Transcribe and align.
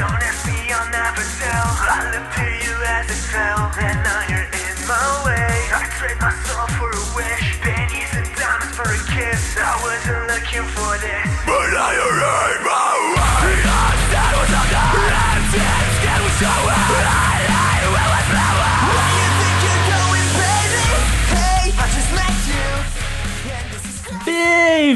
Don't 0.00 0.16
ask 0.16 0.46
me, 0.48 0.56
I'll 0.72 0.88
never 0.88 1.20
tell. 1.20 1.68
I 1.76 2.08
looked 2.08 2.32
to 2.40 2.48
you 2.64 2.72
as 2.88 3.04
it 3.04 3.20
fell, 3.28 3.68
and 3.84 4.00
now 4.00 4.24
you're 4.32 4.48
in 4.48 4.76
my 4.88 4.96
way. 5.28 5.52
I 5.76 5.92
trade 6.00 6.16
my 6.16 6.32
soul 6.48 6.64
for 6.80 6.88
a 6.88 7.04
wish, 7.12 7.60
pennies 7.60 8.08
and 8.16 8.24
diamonds 8.32 8.72
for 8.80 8.88
a 8.88 9.00
kiss. 9.12 9.60
I 9.60 9.76
wasn't 9.84 10.24
looking 10.32 10.64
for 10.72 10.96
this, 11.04 11.28
but 11.44 11.68
now 11.76 11.92
you're 11.92 12.20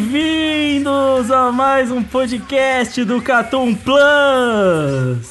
Bem-vindos 0.05 1.31
a 1.31 1.51
mais 1.51 1.91
um 1.91 2.03
podcast 2.03 3.03
do 3.05 3.23
Catum 3.23 3.75
Plus! 3.75 5.31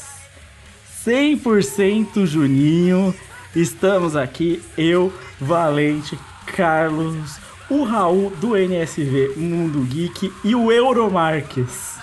100% 1.06 2.25
Juninho, 2.25 3.14
estamos 3.56 4.16
aqui, 4.16 4.64
eu, 4.75 5.14
Valente, 5.39 6.17
Carlos, 6.47 7.36
o 7.70 7.84
Raul 7.84 8.31
do 8.31 8.58
NSV 8.58 9.34
Mundo 9.38 9.81
Geek 9.81 10.34
e 10.44 10.56
o 10.56 10.72
Euromarques. 10.72 11.94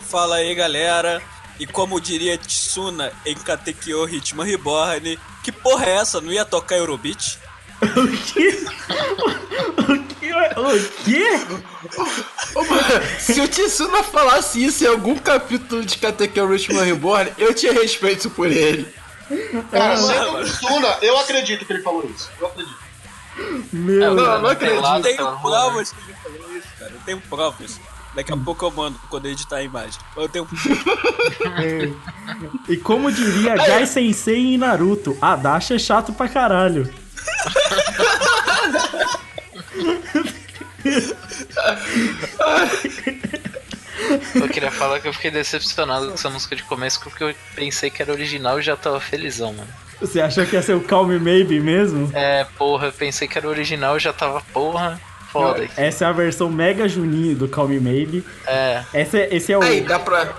Fala 0.00 0.36
aí, 0.36 0.54
galera. 0.54 1.20
E 1.60 1.66
como 1.66 2.00
diria 2.00 2.38
Tsuna 2.38 3.12
em 3.26 3.34
Katekyo 3.34 4.06
Ritmo 4.06 4.42
Reborn, 4.42 5.18
que 5.44 5.52
porra 5.52 5.84
é 5.84 5.96
essa? 5.96 6.22
Não 6.22 6.32
ia 6.32 6.46
tocar 6.46 6.76
Eurobeat? 6.76 7.38
O 7.96 8.08
que? 8.08 8.66
O 10.56 11.04
quê? 11.04 11.26
Ô, 12.54 12.64
mano, 12.64 12.82
se 13.18 13.40
o 13.40 13.48
Tsuna 13.48 14.02
falasse 14.02 14.64
isso 14.64 14.84
em 14.84 14.88
algum 14.88 15.16
capítulo 15.16 15.84
de 15.84 15.98
Katekyo 15.98 16.48
Richmond 16.48 16.84
Reborn, 16.84 17.32
eu 17.38 17.54
tinha 17.54 17.72
respeito 17.72 18.28
por 18.30 18.46
ele. 18.50 18.86
Cara, 19.70 19.92
Ah, 19.92 19.96
sendo 19.96 20.36
o 20.38 20.46
Suna, 20.46 20.96
eu 21.02 21.18
acredito 21.18 21.64
que 21.64 21.72
ele 21.72 21.82
falou 21.82 22.08
isso. 22.14 22.30
Eu 22.40 22.46
acredito. 22.46 22.78
Meu 23.72 24.14
Não, 24.14 24.42
não 24.42 24.48
acredito. 24.50 24.84
Eu 24.84 25.02
tenho 25.02 25.38
provas 25.40 25.92
que 25.92 25.98
ele 26.10 26.18
falou 26.22 26.56
isso, 26.56 26.68
cara. 26.78 26.92
Eu 26.92 27.00
tenho 27.04 27.20
provas. 27.20 27.80
Daqui 28.14 28.32
a 28.32 28.36
pouco 28.36 28.64
eu 28.64 28.70
mando 28.72 28.98
quando 29.10 29.26
editar 29.26 29.56
a 29.56 29.62
imagem. 29.62 30.00
Eu 30.16 30.28
tenho. 30.28 30.48
E 32.68 32.76
como 32.76 33.10
diria 33.12 33.56
Gai 33.56 33.86
Sensei 33.86 34.54
em 34.54 34.58
Naruto, 34.58 35.16
a 35.20 35.36
Dash 35.36 35.70
é 35.70 35.78
chato 35.78 36.12
pra 36.12 36.28
caralho. 36.28 36.92
Eu 44.34 44.48
queria 44.48 44.70
falar 44.70 45.00
que 45.00 45.08
eu 45.08 45.12
fiquei 45.12 45.30
decepcionado 45.30 46.08
com 46.08 46.14
essa 46.14 46.30
música 46.30 46.54
de 46.54 46.62
começo 46.62 47.00
porque 47.00 47.22
eu 47.24 47.34
pensei 47.54 47.90
que 47.90 48.00
era 48.00 48.12
original 48.12 48.58
e 48.58 48.62
já 48.62 48.76
tava 48.76 49.00
felizão, 49.00 49.52
mano. 49.52 49.68
Você 50.00 50.20
achou 50.20 50.46
que 50.46 50.54
ia 50.54 50.62
ser 50.62 50.74
o 50.74 50.80
Calm 50.80 51.08
Maybe 51.18 51.58
mesmo? 51.58 52.10
É, 52.14 52.46
porra, 52.56 52.86
eu 52.86 52.92
pensei 52.92 53.26
que 53.26 53.36
era 53.36 53.48
original 53.48 53.96
e 53.96 54.00
já 54.00 54.12
tava, 54.12 54.40
porra, 54.52 55.00
foda. 55.32 55.68
Essa 55.76 56.04
é 56.04 56.08
a 56.08 56.12
versão 56.12 56.48
Mega 56.48 56.88
Juninho 56.88 57.34
do 57.34 57.48
Calm 57.48 57.70
Maybe. 57.80 58.24
É, 58.46 58.84
Essa 58.94 59.18
é- 59.18 59.34
esse 59.34 59.52
é 59.52 59.58
o. 59.58 59.62
Aí, 59.62 59.80
dá 59.80 59.98
pra, 59.98 60.32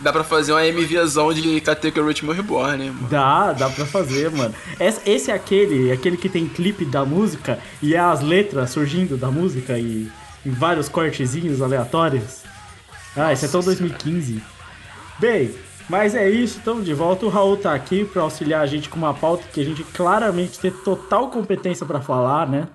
dá 0.00 0.12
pra 0.12 0.24
fazer 0.24 0.52
uma 0.52 0.64
MVzão 0.64 1.32
de 1.32 1.60
Katekyo 1.60 2.06
Richmond 2.06 2.40
Reborn, 2.40 2.84
né, 2.84 2.90
mano? 2.90 3.08
Dá, 3.08 3.52
dá 3.52 3.68
pra 3.68 3.86
fazer, 3.86 4.30
mano. 4.30 4.54
Esse, 4.78 5.10
esse 5.10 5.30
é 5.30 5.34
aquele, 5.34 5.90
aquele 5.92 6.16
que 6.16 6.28
tem 6.28 6.48
clipe 6.48 6.84
da 6.84 7.04
música 7.04 7.58
e 7.82 7.94
é 7.94 7.98
as 7.98 8.20
letras 8.20 8.70
surgindo 8.70 9.16
da 9.16 9.30
música 9.30 9.78
e, 9.78 10.10
e 10.44 10.50
vários 10.50 10.88
cortezinhos 10.88 11.60
aleatórios. 11.60 12.42
Ah, 13.16 13.32
esse 13.32 13.46
é 13.46 13.48
tão 13.48 13.60
2015. 13.60 14.42
Bem, 15.18 15.54
mas 15.88 16.14
é 16.14 16.28
isso, 16.28 16.58
estamos 16.58 16.84
de 16.84 16.94
volta. 16.94 17.26
O 17.26 17.28
Raul 17.28 17.56
tá 17.56 17.74
aqui 17.74 18.04
pra 18.04 18.22
auxiliar 18.22 18.62
a 18.62 18.66
gente 18.66 18.88
com 18.88 18.96
uma 18.96 19.14
pauta 19.14 19.48
que 19.52 19.60
a 19.60 19.64
gente 19.64 19.82
claramente 19.82 20.58
tem 20.58 20.70
total 20.70 21.30
competência 21.30 21.84
pra 21.86 22.00
falar, 22.00 22.46
né? 22.46 22.68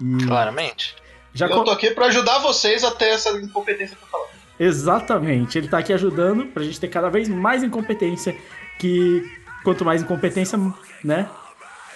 E 0.00 0.26
claramente. 0.26 0.96
já 1.32 1.46
eu 1.46 1.64
tô 1.64 1.70
aqui 1.70 1.90
pra 1.90 2.06
ajudar 2.06 2.40
vocês 2.40 2.82
a 2.82 2.90
ter 2.90 3.10
essa 3.10 3.30
incompetência 3.30 3.96
pra 3.96 4.08
falar. 4.08 4.31
Exatamente, 4.58 5.58
ele 5.58 5.68
tá 5.68 5.78
aqui 5.78 5.92
ajudando 5.92 6.46
pra 6.46 6.62
gente 6.62 6.78
ter 6.78 6.88
cada 6.88 7.08
vez 7.08 7.28
mais 7.28 7.62
incompetência, 7.62 8.36
que 8.78 9.24
quanto 9.64 9.84
mais 9.84 10.02
incompetência, 10.02 10.58
né? 11.02 11.28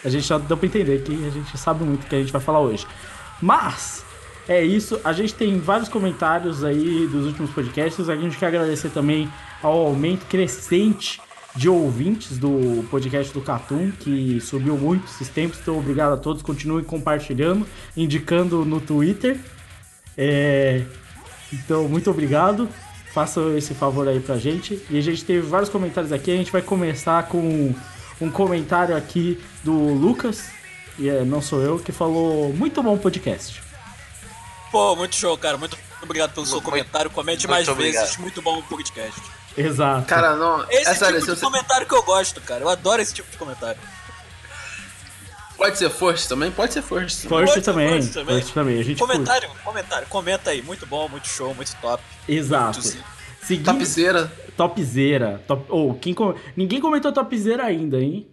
A 0.05 0.09
gente 0.09 0.27
já 0.27 0.39
deu 0.39 0.57
pra 0.57 0.67
entender 0.67 1.03
que 1.03 1.13
a 1.27 1.31
gente 1.31 1.57
sabe 1.59 1.85
muito 1.85 2.05
o 2.05 2.07
que 2.07 2.15
a 2.15 2.19
gente 2.19 2.33
vai 2.33 2.41
falar 2.41 2.61
hoje. 2.61 2.87
Mas, 3.41 4.05
é 4.49 4.63
isso, 4.63 5.01
a 5.05 5.13
gente 5.13 5.35
tem 5.35 5.59
vários 5.59 5.89
comentários 5.89 6.65
aí 6.65 7.07
dos 7.09 7.27
últimos 7.27 7.51
podcasts, 7.51 8.09
a 8.09 8.17
gente 8.17 8.37
quer 8.37 8.47
agradecer 8.47 8.91
também 8.91 9.31
ao 9.63 9.87
aumento 9.87 10.27
crescente 10.27 11.21
de 11.57 11.69
ouvintes 11.69 12.39
do 12.39 12.85
podcast 12.91 13.33
do 13.33 13.41
Catum, 13.41 13.91
que 13.99 14.41
subiu 14.41 14.77
muito 14.77 15.07
esses 15.07 15.29
tempos, 15.29 15.59
então 15.61 15.79
obrigado 15.79 16.13
a 16.13 16.17
todos, 16.17 16.43
continuem 16.43 16.85
compartilhando, 16.85 17.67
indicando 17.97 18.65
no 18.65 18.81
Twitter. 18.81 19.39
É, 20.17 20.85
então, 21.53 21.89
muito 21.89 22.11
obrigado. 22.11 22.69
Façam 23.13 23.57
esse 23.57 23.73
favor 23.75 24.07
aí 24.09 24.21
pra 24.21 24.37
gente. 24.37 24.81
E 24.91 24.99
a 24.99 25.01
gente 25.01 25.25
teve 25.25 25.41
vários 25.47 25.71
comentários 25.71 26.13
aqui. 26.13 26.31
A 26.31 26.37
gente 26.37 26.53
vai 26.53 26.61
começar 26.61 27.23
com 27.29 27.75
um 28.21 28.31
comentário 28.31 28.95
aqui 28.97 29.43
do 29.65 29.73
Lucas, 29.73 30.45
e 30.99 31.09
é, 31.09 31.25
não 31.25 31.41
sou 31.41 31.63
eu, 31.63 31.79
que 31.79 31.93
falou: 31.93 32.53
Muito 32.53 32.83
bom 32.83 32.99
podcast. 32.99 33.63
Pô, 34.71 34.95
muito 34.97 35.15
show, 35.17 35.37
cara. 35.39 35.57
Muito 35.57 35.79
obrigado 36.03 36.33
pelo 36.35 36.45
seu 36.45 36.57
Muito- 36.57 36.65
comentário. 36.67 37.11
Comente 37.11 37.47
mais 37.49 37.69
obrigado. 37.69 38.03
vezes. 38.05 38.17
Muito 38.19 38.43
bom 38.43 38.59
o 38.59 38.63
podcast. 38.63 39.21
Exato. 39.57 40.07
Cara, 40.07 40.37
não. 40.37 40.63
Esse 40.71 40.91
é 40.91 40.95
sério, 40.95 41.15
tipo 41.21 41.27
se 41.27 41.33
de 41.35 41.39
você- 41.41 41.47
comentário 41.47 41.87
que 41.87 41.95
eu 41.95 42.03
gosto, 42.03 42.41
cara. 42.43 42.61
Eu 42.63 42.69
adoro 42.69 43.01
esse 43.01 43.15
tipo 43.15 43.31
de 43.31 43.39
comentário. 43.39 43.81
Pode 45.57 45.79
ser 45.79 45.91
força 45.91 46.29
também? 46.29 46.51
Pode 46.51 46.73
ser. 46.73 46.83
Forte 46.83 47.27
Pode, 47.29 47.61
também. 47.63 47.89
pode 47.91 48.09
também. 48.09 48.41
Forte 48.41 48.53
também. 48.55 48.79
A 48.81 48.83
gente 48.85 48.99
curte. 48.99 49.13
Comentário, 49.13 49.49
comentário. 49.65 50.09
Comenta 50.09 50.51
aí. 50.51 50.63
Muito 50.63 50.87
bom, 50.87 51.09
muito 51.09 51.29
show, 51.29 51.55
muito 51.55 51.75
top. 51.81 52.03
Exato. 52.29 52.81
Muito 52.81 53.05
Seguindo. 53.43 53.65
Topzera. 53.65 54.33
Topzera. 54.57 55.43
Top... 55.47 55.65
Oh, 55.69 55.95
quem 55.95 56.13
com- 56.15 56.35
Ninguém 56.57 56.81
comentou 56.81 57.13
topzera 57.13 57.65
ainda, 57.65 57.99
hein? 57.99 58.27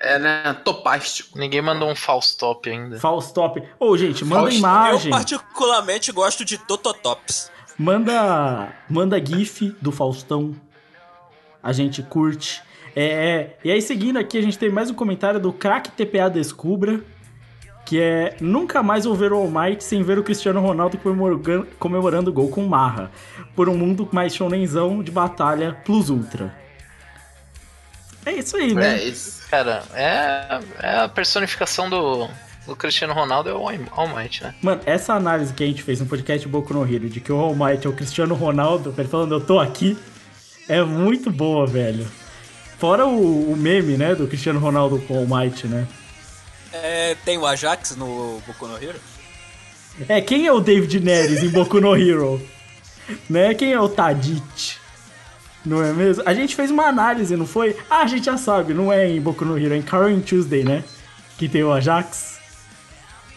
É, 0.00 0.18
né? 0.18 0.54
Topástico. 0.64 1.38
Ninguém 1.38 1.60
mandou 1.60 1.90
um 1.90 1.94
false 1.96 2.36
top 2.36 2.70
ainda. 2.70 3.00
Faustop. 3.00 3.62
Ô, 3.80 3.96
gente, 3.96 4.24
manda 4.24 4.50
imagem. 4.52 5.06
Eu 5.06 5.16
particularmente 5.16 6.12
gosto 6.12 6.44
de 6.44 6.56
Tototops. 6.58 7.50
Manda, 7.76 8.72
manda 8.88 9.24
GIF 9.24 9.74
do 9.80 9.90
Faustão. 9.90 10.54
A 11.62 11.72
gente 11.72 12.02
curte. 12.02 12.62
É, 13.00 13.50
e 13.62 13.70
aí, 13.70 13.80
seguindo 13.80 14.18
aqui, 14.18 14.36
a 14.36 14.42
gente 14.42 14.58
tem 14.58 14.70
mais 14.70 14.90
um 14.90 14.94
comentário 14.94 15.38
do 15.38 15.52
craque 15.52 15.88
TPA 15.92 16.28
Descubra. 16.28 17.00
Que 17.86 18.00
é 18.00 18.36
nunca 18.40 18.82
mais 18.82 19.04
vou 19.04 19.14
ver 19.14 19.32
o 19.32 19.36
All 19.36 19.48
Might 19.48 19.84
sem 19.84 20.02
ver 20.02 20.18
o 20.18 20.24
Cristiano 20.24 20.60
Ronaldo 20.60 20.98
comemorando, 21.78 22.30
o 22.30 22.32
gol 22.32 22.48
com 22.48 22.66
marra. 22.66 23.12
Por 23.54 23.68
um 23.68 23.76
mundo 23.76 24.06
mais 24.10 24.34
shonenzão 24.34 25.00
de 25.00 25.12
batalha 25.12 25.78
plus 25.84 26.10
ultra. 26.10 26.52
É 28.26 28.32
isso 28.32 28.56
aí, 28.56 28.74
né? 28.74 28.98
É, 28.98 29.04
isso. 29.04 29.48
Cara, 29.48 29.84
é, 29.94 30.60
é 30.80 30.98
a 30.98 31.08
personificação 31.08 31.88
do, 31.88 32.28
do 32.66 32.74
Cristiano 32.74 33.14
Ronaldo 33.14 33.48
é 33.48 33.54
o 33.54 33.58
All 33.58 33.70
All 33.92 34.08
Might, 34.08 34.42
né? 34.42 34.54
Mano, 34.60 34.82
essa 34.84 35.14
análise 35.14 35.54
que 35.54 35.62
a 35.62 35.66
gente 35.66 35.84
fez 35.84 36.00
no 36.00 36.06
podcast 36.06 36.46
Boku 36.48 36.74
no 36.74 36.82
Hero 36.82 37.08
de 37.08 37.20
que 37.20 37.30
o 37.30 37.38
All 37.38 37.54
Might 37.54 37.86
é 37.86 37.88
o 37.88 37.92
Cristiano 37.92 38.34
Ronaldo, 38.34 38.92
ele 38.98 39.08
falando 39.08 39.36
eu 39.36 39.40
tô 39.40 39.60
aqui, 39.60 39.96
é 40.68 40.82
muito 40.82 41.30
boa, 41.30 41.64
velho. 41.64 42.04
Fora 42.78 43.06
o, 43.06 43.52
o 43.52 43.56
meme, 43.56 43.96
né, 43.96 44.14
do 44.14 44.28
Cristiano 44.28 44.60
Ronaldo 44.60 45.00
com 45.00 45.22
o 45.22 45.26
Might, 45.28 45.66
né? 45.66 45.86
É, 46.72 47.16
tem 47.24 47.36
o 47.38 47.46
Ajax 47.46 47.96
no 47.96 48.40
Boku 48.46 48.66
no 48.66 48.76
Hero? 48.76 48.98
É, 50.08 50.20
quem 50.20 50.46
é 50.46 50.52
o 50.52 50.60
David 50.60 51.00
Neres 51.00 51.42
em 51.42 51.48
Boku 51.48 51.80
no 51.80 51.96
Hero? 51.96 52.40
Né? 53.28 53.54
Quem 53.54 53.72
é 53.72 53.80
o 53.80 53.88
Tadic? 53.88 54.76
Não 55.64 55.82
é 55.82 55.92
mesmo? 55.92 56.22
A 56.24 56.32
gente 56.32 56.54
fez 56.54 56.70
uma 56.70 56.84
análise, 56.84 57.36
não 57.36 57.46
foi? 57.46 57.76
Ah, 57.90 58.02
a 58.02 58.06
gente 58.06 58.26
já 58.26 58.36
sabe, 58.36 58.72
não 58.74 58.92
é 58.92 59.08
em 59.08 59.20
Boku 59.20 59.44
no 59.44 59.58
Hero, 59.58 59.74
é 59.74 59.76
em 59.76 59.82
Current 59.82 60.24
Tuesday, 60.24 60.62
né? 60.62 60.84
Que 61.36 61.48
tem 61.48 61.64
o 61.64 61.72
Ajax. 61.72 62.38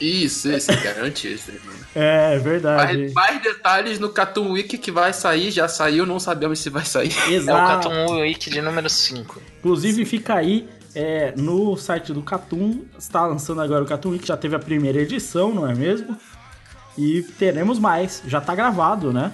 Isso, 0.01 0.51
isso, 0.51 0.71
garante 0.83 1.31
isso, 1.31 1.51
mano. 1.63 1.80
É, 1.94 2.39
verdade. 2.39 2.98
Mais, 2.98 3.13
mais 3.13 3.42
detalhes 3.42 4.00
no 4.00 4.09
Cartoon 4.09 4.51
Week 4.51 4.77
que 4.77 4.92
vai 4.92 5.12
sair, 5.12 5.51
já 5.51 5.68
saiu, 5.68 6.06
não 6.06 6.21
sabemos 6.21 6.59
se 6.59 6.69
vai 6.69 6.86
sair. 6.86 7.13
É 7.27 7.30
o 7.30 7.33
Exato. 7.33 7.89
Cartoon 7.89 8.21
Week 8.21 8.50
de 8.50 8.62
número 8.62 8.89
5. 8.89 9.42
Inclusive, 9.59 10.06
fica 10.06 10.36
aí 10.36 10.68
é, 10.95 11.33
no 11.38 11.75
site 11.75 12.13
do 12.13 12.21
Catum. 12.21 12.86
Está 12.98 13.27
lançando 13.27 13.62
agora 13.62 13.83
o 13.83 13.88
Catum 13.88 14.12
Week, 14.12 14.25
já 14.25 14.38
teve 14.38 14.56
a 14.56 14.59
primeira 14.59 15.01
edição, 15.01 15.53
não 15.53 15.69
é 15.69 15.75
mesmo? 15.75 16.18
E 16.98 17.24
teremos 17.38 17.77
mais. 17.77 18.24
Já 18.25 18.39
tá 18.39 18.56
gravado, 18.56 19.12
né? 19.12 19.31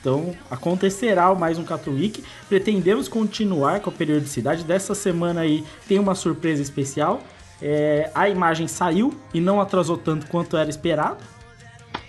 Então 0.00 0.34
acontecerá 0.50 1.34
mais 1.34 1.58
um 1.58 1.64
Catum 1.64 1.92
Week. 1.92 2.24
Pretendemos 2.48 3.08
continuar 3.08 3.80
com 3.80 3.90
a 3.90 3.92
periodicidade. 3.92 4.64
Dessa 4.64 4.94
semana 4.94 5.42
aí 5.42 5.64
tem 5.86 5.98
uma 5.98 6.14
surpresa 6.14 6.62
especial. 6.62 7.22
É, 7.60 8.10
a 8.14 8.28
imagem 8.28 8.68
saiu 8.68 9.18
e 9.34 9.40
não 9.40 9.60
atrasou 9.60 9.96
tanto 9.96 10.26
quanto 10.26 10.56
era 10.56 10.70
esperado. 10.70 11.18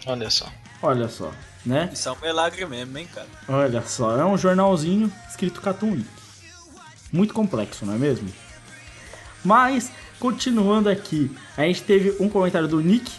Olha 0.06 0.30
só. 0.30 0.48
Olha 0.82 1.10
só, 1.10 1.32
né? 1.66 1.90
Isso 1.92 2.08
é 2.08 2.12
um 2.12 2.18
milagre 2.22 2.66
mesmo, 2.66 2.98
hein, 2.98 3.08
cara. 3.14 3.28
Olha 3.48 3.82
só, 3.82 4.18
é 4.18 4.26
um 4.26 4.38
jornalzinho 4.38 5.12
escrito 5.28 5.62
Catum 5.62 5.92
Week. 5.92 6.08
Muito 7.12 7.34
complexo, 7.34 7.86
não 7.86 7.96
é 7.96 7.98
mesmo? 7.98 8.30
Mas, 9.44 9.92
continuando 10.20 10.90
aqui, 10.90 11.36
a 11.58 11.64
gente 11.64 11.84
teve 11.84 12.16
um 12.20 12.30
comentário 12.30 12.68
do 12.68 12.80
Nick, 12.80 13.12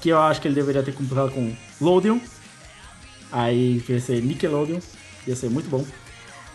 que 0.00 0.08
eu 0.08 0.20
acho 0.20 0.40
que 0.40 0.48
ele 0.48 0.54
deveria 0.54 0.82
ter 0.82 0.92
completado 0.92 1.30
com 1.30 1.54
Lodeon. 1.80 2.18
Aí 3.30 3.82
ia 3.88 4.00
ser 4.00 4.20
Nickelodeon, 4.20 4.80
ia 5.26 5.36
ser 5.36 5.48
muito 5.48 5.70
bom. 5.70 5.86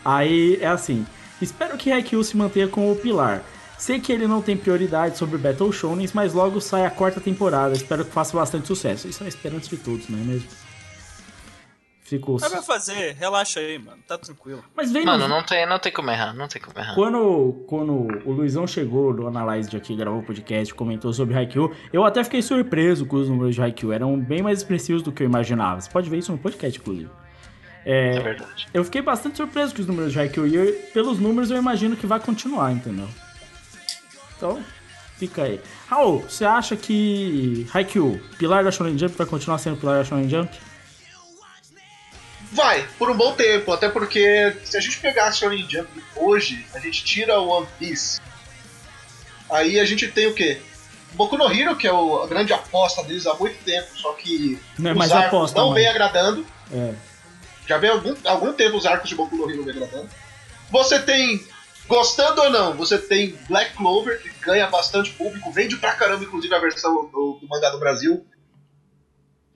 Aí 0.04 0.58
é 0.62 0.68
assim: 0.68 1.06
espero 1.42 1.78
que 1.78 1.92
Haikyuu 1.92 2.24
se 2.24 2.38
mantenha 2.38 2.68
como 2.68 2.92
o 2.92 2.96
pilar. 2.96 3.44
Sei 3.78 4.00
que 4.00 4.12
ele 4.12 4.28
não 4.28 4.42
tem 4.42 4.58
prioridade 4.58 5.18
sobre 5.18 5.38
Battle 5.38 5.72
Shonens, 5.72 6.12
mas 6.14 6.34
logo 6.34 6.60
sai 6.60 6.86
a 6.86 6.90
quarta 6.90 7.22
temporada. 7.22 7.74
Espero 7.74 8.04
que 8.04 8.12
faça 8.12 8.36
bastante 8.36 8.68
sucesso. 8.68 9.08
Isso 9.08 9.22
é 9.24 9.28
a 9.28 9.30
esperança 9.30 9.70
de 9.70 9.78
todos, 9.78 10.10
não 10.10 10.18
é 10.18 10.22
mesmo? 10.24 10.48
Fico. 12.02 12.38
Mas 12.40 12.50
vai 12.52 12.64
fazer, 12.64 13.16
relaxa 13.20 13.60
aí, 13.60 13.78
mano. 13.78 13.98
Tá 14.08 14.18
tranquilo. 14.18 14.64
Mas 14.76 14.92
vem 14.94 15.06
Mano, 15.06 15.28
no- 15.28 15.36
não 15.36 15.44
tem, 15.44 15.68
não 15.68 15.78
tem 15.78 15.92
como 15.92 16.10
errar, 16.10 16.34
não 16.34 16.48
tem 16.48 16.62
como 16.62 16.80
errar. 16.80 16.96
Quando, 16.96 17.66
quando 17.68 17.92
o 18.26 18.32
Luizão 18.32 18.66
chegou 18.66 19.14
do 19.14 19.28
Analyze 19.28 19.76
aqui, 19.76 19.94
gravou 19.94 20.22
o 20.22 20.24
podcast, 20.24 20.74
comentou 20.74 21.12
sobre 21.12 21.36
Haikyuu, 21.36 21.70
eu 21.92 22.06
até 22.06 22.24
fiquei 22.24 22.42
surpreso 22.42 23.06
com 23.06 23.18
os 23.18 23.28
números 23.30 23.56
de 23.56 23.62
Haikyuu. 23.62 23.92
Eram 23.92 24.18
bem 24.18 24.42
mais 24.42 24.60
expressivos 24.60 25.04
do 25.04 25.12
que 25.12 25.22
eu 25.22 25.28
imaginava. 25.28 25.82
Você 25.82 25.90
pode 25.90 26.10
ver 26.10 26.18
isso 26.18 26.32
no 26.32 26.38
podcast, 26.38 26.80
inclusive. 26.80 27.10
É 27.86 28.20
verdade. 28.22 28.68
Eu 28.74 28.86
fiquei 28.86 29.02
bastante 29.02 29.36
surpreso 29.36 29.76
com 29.76 29.82
os 29.82 29.88
números 29.88 30.14
de 30.14 30.20
Haikyuu. 30.20 30.48
E 30.48 30.56
eu- 30.56 30.74
pelos 30.94 31.20
números 31.20 31.52
eu 31.52 31.58
imagino 31.58 31.98
que 31.98 32.08
vai 32.08 32.22
continuar, 32.22 32.72
entendeu? 32.72 33.08
Então, 34.38 34.64
fica 35.18 35.44
aí. 35.44 35.60
Raul, 35.90 36.20
você 36.22 36.46
acha 36.46 36.76
que 36.78 37.68
Haikyuu, 37.74 38.22
pilar 38.38 38.64
da 38.64 38.72
Shonen 38.72 38.98
Jump, 38.98 39.18
vai 39.18 39.28
continuar 39.28 39.58
sendo 39.58 39.78
pilar 39.78 39.98
da 39.98 40.06
Shonen 40.06 40.30
Jump? 40.30 40.56
Vai, 42.52 42.88
por 42.98 43.10
um 43.12 43.18
bom 43.18 43.34
tempo, 43.34 43.72
até 43.74 43.90
porque 43.90 44.56
se 44.64 44.78
a 44.78 44.80
gente 44.80 45.00
pegar 45.00 45.28
a 45.28 45.32
Shonen 45.32 45.68
Jump 45.70 45.90
hoje, 46.16 46.66
a 46.74 46.80
gente 46.80 47.04
tira 47.04 47.40
o 47.40 47.48
One 47.50 47.68
Piece. 47.78 48.22
Aí 49.50 49.80
a 49.80 49.86
gente 49.86 50.08
tem 50.08 50.28
o 50.28 50.34
quê? 50.34 50.62
Boku 51.14 51.38
no 51.38 51.52
Hero, 51.52 51.76
que 51.76 51.88
é 51.88 51.92
o- 51.92 52.22
a 52.24 52.28
grande 52.28 52.54
aposta 52.54 53.04
deles 53.04 53.26
há 53.26 53.34
muito 53.34 53.58
tempo, 53.64 53.88
só 53.96 54.14
que 54.14 54.58
Não 54.78 54.92
é 54.92 54.94
os 54.94 55.12
arcos 55.12 55.28
aposta, 55.28 55.60
não 55.60 55.74
vem 55.74 55.88
agradando. 55.88 56.46
É. 56.72 56.94
Já 57.68 57.78
vem 57.78 57.90
algum, 57.90 58.16
algum 58.26 58.54
tempo 58.54 58.78
os 58.78 58.86
arcos 58.86 59.10
de 59.10 59.16
Boku 59.16 59.36
no 59.36 59.50
Hero 59.50 59.64
me 59.64 59.72
agradando. 59.72 60.10
Você 60.70 61.00
tem, 61.00 61.44
gostando 61.88 62.42
ou 62.42 62.50
não, 62.50 62.74
você 62.74 62.98
tem 62.98 63.38
Black 63.48 63.74
Clover, 63.76 64.22
que 64.22 64.30
ganha 64.44 64.68
bastante 64.68 65.12
público, 65.14 65.52
vende 65.52 65.78
pra 65.78 65.94
caramba, 65.94 66.24
inclusive 66.24 66.54
a 66.54 66.60
versão 66.60 67.06
do, 67.08 67.40
do 67.42 67.48
mangá 67.48 67.70
do 67.70 67.80
Brasil. 67.80 68.26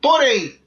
Porém, 0.01 0.59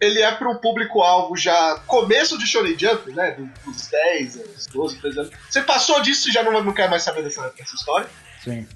ele 0.00 0.20
é 0.20 0.30
para 0.32 0.48
um 0.50 0.56
público-alvo 0.58 1.36
já 1.36 1.78
começo 1.86 2.38
de 2.38 2.46
Shonen 2.46 2.78
Jump, 2.78 3.10
né? 3.12 3.32
do- 3.32 3.70
Dos 3.72 3.86
10, 3.88 4.36
anos, 4.36 4.66
12, 4.66 4.96
13 5.00 5.18
anos. 5.20 5.32
Você 5.48 5.62
passou 5.62 6.00
disso 6.00 6.28
e 6.28 6.32
já 6.32 6.42
não, 6.42 6.62
não 6.62 6.72
quer 6.74 6.88
mais 6.88 7.02
saber 7.02 7.22
dessa, 7.22 7.48
dessa 7.50 7.74
história. 7.74 8.08
Sim. 8.42 8.66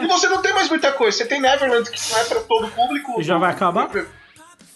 E 0.00 0.06
você 0.06 0.28
não 0.28 0.40
tem 0.40 0.52
mais 0.52 0.68
muita 0.68 0.92
coisa. 0.92 1.16
Você 1.16 1.26
tem 1.26 1.40
Neverland, 1.40 1.90
que 1.90 2.10
não 2.12 2.18
é 2.18 2.24
para 2.24 2.40
todo 2.40 2.68
público. 2.70 3.20
E 3.20 3.24
já 3.24 3.38
vai 3.38 3.50
acabar? 3.50 3.90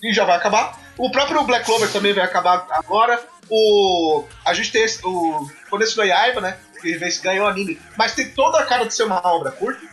E 0.03 0.12
já 0.12 0.25
vai 0.25 0.37
acabar. 0.37 0.79
O 0.99 1.11
próprio 1.11 1.43
Black 1.44 1.65
Clover 1.65 1.91
também 1.93 2.12
vai 2.12 2.25
acabar 2.25 2.67
agora. 2.70 3.23
O. 3.49 4.25
A 4.44 4.55
gente 4.55 4.73
tem 4.73 4.82
esse, 4.82 5.00
o. 5.06 5.49
Começo 5.75 5.97
do 5.97 6.05
Yaiba, 6.05 6.41
né? 6.41 6.56
Que 6.81 6.97
ganhou 7.21 7.49
anime. 7.49 7.81
Mas 7.99 8.15
tem 8.15 8.31
toda 8.31 8.61
a 8.61 8.65
cara 8.65 8.85
de 8.85 8.94
ser 8.94 9.03
uma 9.03 9.21
obra 9.26 9.50
curta. 9.50 9.85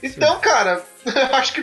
Então, 0.00 0.38
cara, 0.38 0.84
eu 1.04 1.34
acho 1.34 1.52
que 1.52 1.62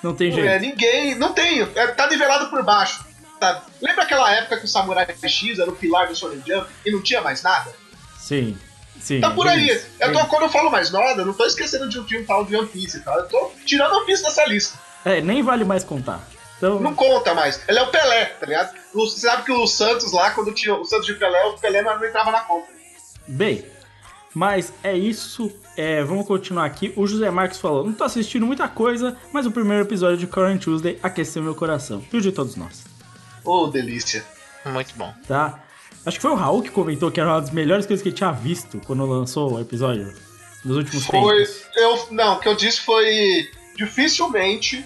não, 0.00 0.14
tem 0.14 0.30
não 0.30 0.36
jeito. 0.36 0.48
é 0.48 0.60
ninguém. 0.60 1.16
Não 1.16 1.32
tem. 1.32 1.62
É, 1.74 1.88
tá 1.88 2.06
nivelado 2.06 2.50
por 2.50 2.62
baixo. 2.62 3.04
Tá? 3.40 3.64
Lembra 3.82 4.04
aquela 4.04 4.32
época 4.32 4.58
que 4.58 4.64
o 4.64 4.68
Samurai 4.68 5.08
X 5.24 5.58
era 5.58 5.68
o 5.68 5.74
pilar 5.74 6.06
do 6.06 6.14
Shonen 6.14 6.40
Jump 6.46 6.70
e 6.84 6.92
não 6.92 7.02
tinha 7.02 7.20
mais 7.20 7.42
nada? 7.42 7.72
Sim. 8.16 8.56
Sim. 9.00 9.20
Tá 9.20 9.30
por 9.30 9.48
aí. 9.48 9.66
isso. 9.68 9.88
Eu 9.98 10.12
tô, 10.12 10.24
quando 10.26 10.42
eu 10.42 10.48
falo 10.48 10.70
mais 10.70 10.92
nada, 10.92 11.22
eu 11.22 11.26
não 11.26 11.34
tô 11.34 11.44
esquecendo 11.46 11.88
de 11.88 11.98
um 11.98 12.06
filme 12.06 12.24
tal 12.24 12.44
de 12.44 12.54
One 12.54 12.68
Piece, 12.68 13.00
tá? 13.00 13.12
Eu 13.12 13.26
tô 13.26 13.50
tirando 13.64 13.92
One 13.92 14.06
Piece 14.06 14.22
dessa 14.22 14.46
lista. 14.46 14.78
É, 15.04 15.20
nem 15.20 15.42
vale 15.42 15.64
mais 15.64 15.82
contar. 15.82 16.24
Então, 16.56 16.80
Não 16.80 16.94
conta 16.94 17.34
mais. 17.34 17.60
Ele 17.68 17.78
é 17.78 17.82
o 17.82 17.90
Pelé, 17.90 18.26
tá 18.26 18.46
ligado? 18.46 18.74
Você 18.94 19.20
sabe 19.20 19.44
que 19.44 19.52
o 19.52 19.66
Santos 19.66 20.12
lá, 20.12 20.30
quando 20.30 20.52
tinha 20.52 20.74
o 20.74 20.84
Santos 20.84 21.06
de 21.06 21.14
Pelé, 21.14 21.44
o 21.46 21.58
Pelé 21.58 21.82
não 21.82 22.02
entrava 22.04 22.30
na 22.30 22.40
conta. 22.40 22.68
bem. 23.26 23.64
Mas 24.34 24.70
é 24.82 24.94
isso. 24.94 25.50
É, 25.78 26.02
vamos 26.04 26.26
continuar 26.26 26.66
aqui. 26.66 26.92
O 26.94 27.06
José 27.06 27.30
Marques 27.30 27.58
falou: 27.58 27.84
Não 27.84 27.94
tô 27.94 28.04
assistindo 28.04 28.44
muita 28.44 28.68
coisa, 28.68 29.16
mas 29.32 29.46
o 29.46 29.50
primeiro 29.50 29.82
episódio 29.84 30.18
de 30.18 30.26
Current 30.26 30.62
Tuesday 30.62 30.98
aqueceu 31.02 31.42
meu 31.42 31.54
coração. 31.54 32.04
E 32.12 32.16
o 32.18 32.20
de 32.20 32.30
todos 32.30 32.54
nós. 32.54 32.84
Ô, 33.42 33.66
delícia. 33.66 34.22
Muito 34.66 34.94
bom. 34.94 35.14
Tá? 35.26 35.62
Acho 36.04 36.18
que 36.18 36.22
foi 36.22 36.30
o 36.32 36.34
Raul 36.34 36.62
que 36.62 36.70
comentou 36.70 37.10
que 37.10 37.18
era 37.18 37.30
uma 37.30 37.40
das 37.40 37.50
melhores 37.50 37.86
coisas 37.86 38.02
que 38.02 38.10
ele 38.10 38.16
tinha 38.16 38.30
visto 38.32 38.78
quando 38.86 39.06
lançou 39.06 39.54
o 39.54 39.60
episódio. 39.60 40.12
Nos 40.64 40.76
últimos 40.76 41.06
Foi. 41.06 41.38
tempos. 41.38 41.62
Eu, 41.74 42.08
não, 42.10 42.34
o 42.34 42.40
que 42.40 42.48
eu 42.48 42.54
disse 42.54 42.80
foi. 42.80 43.48
Dificilmente 43.76 44.84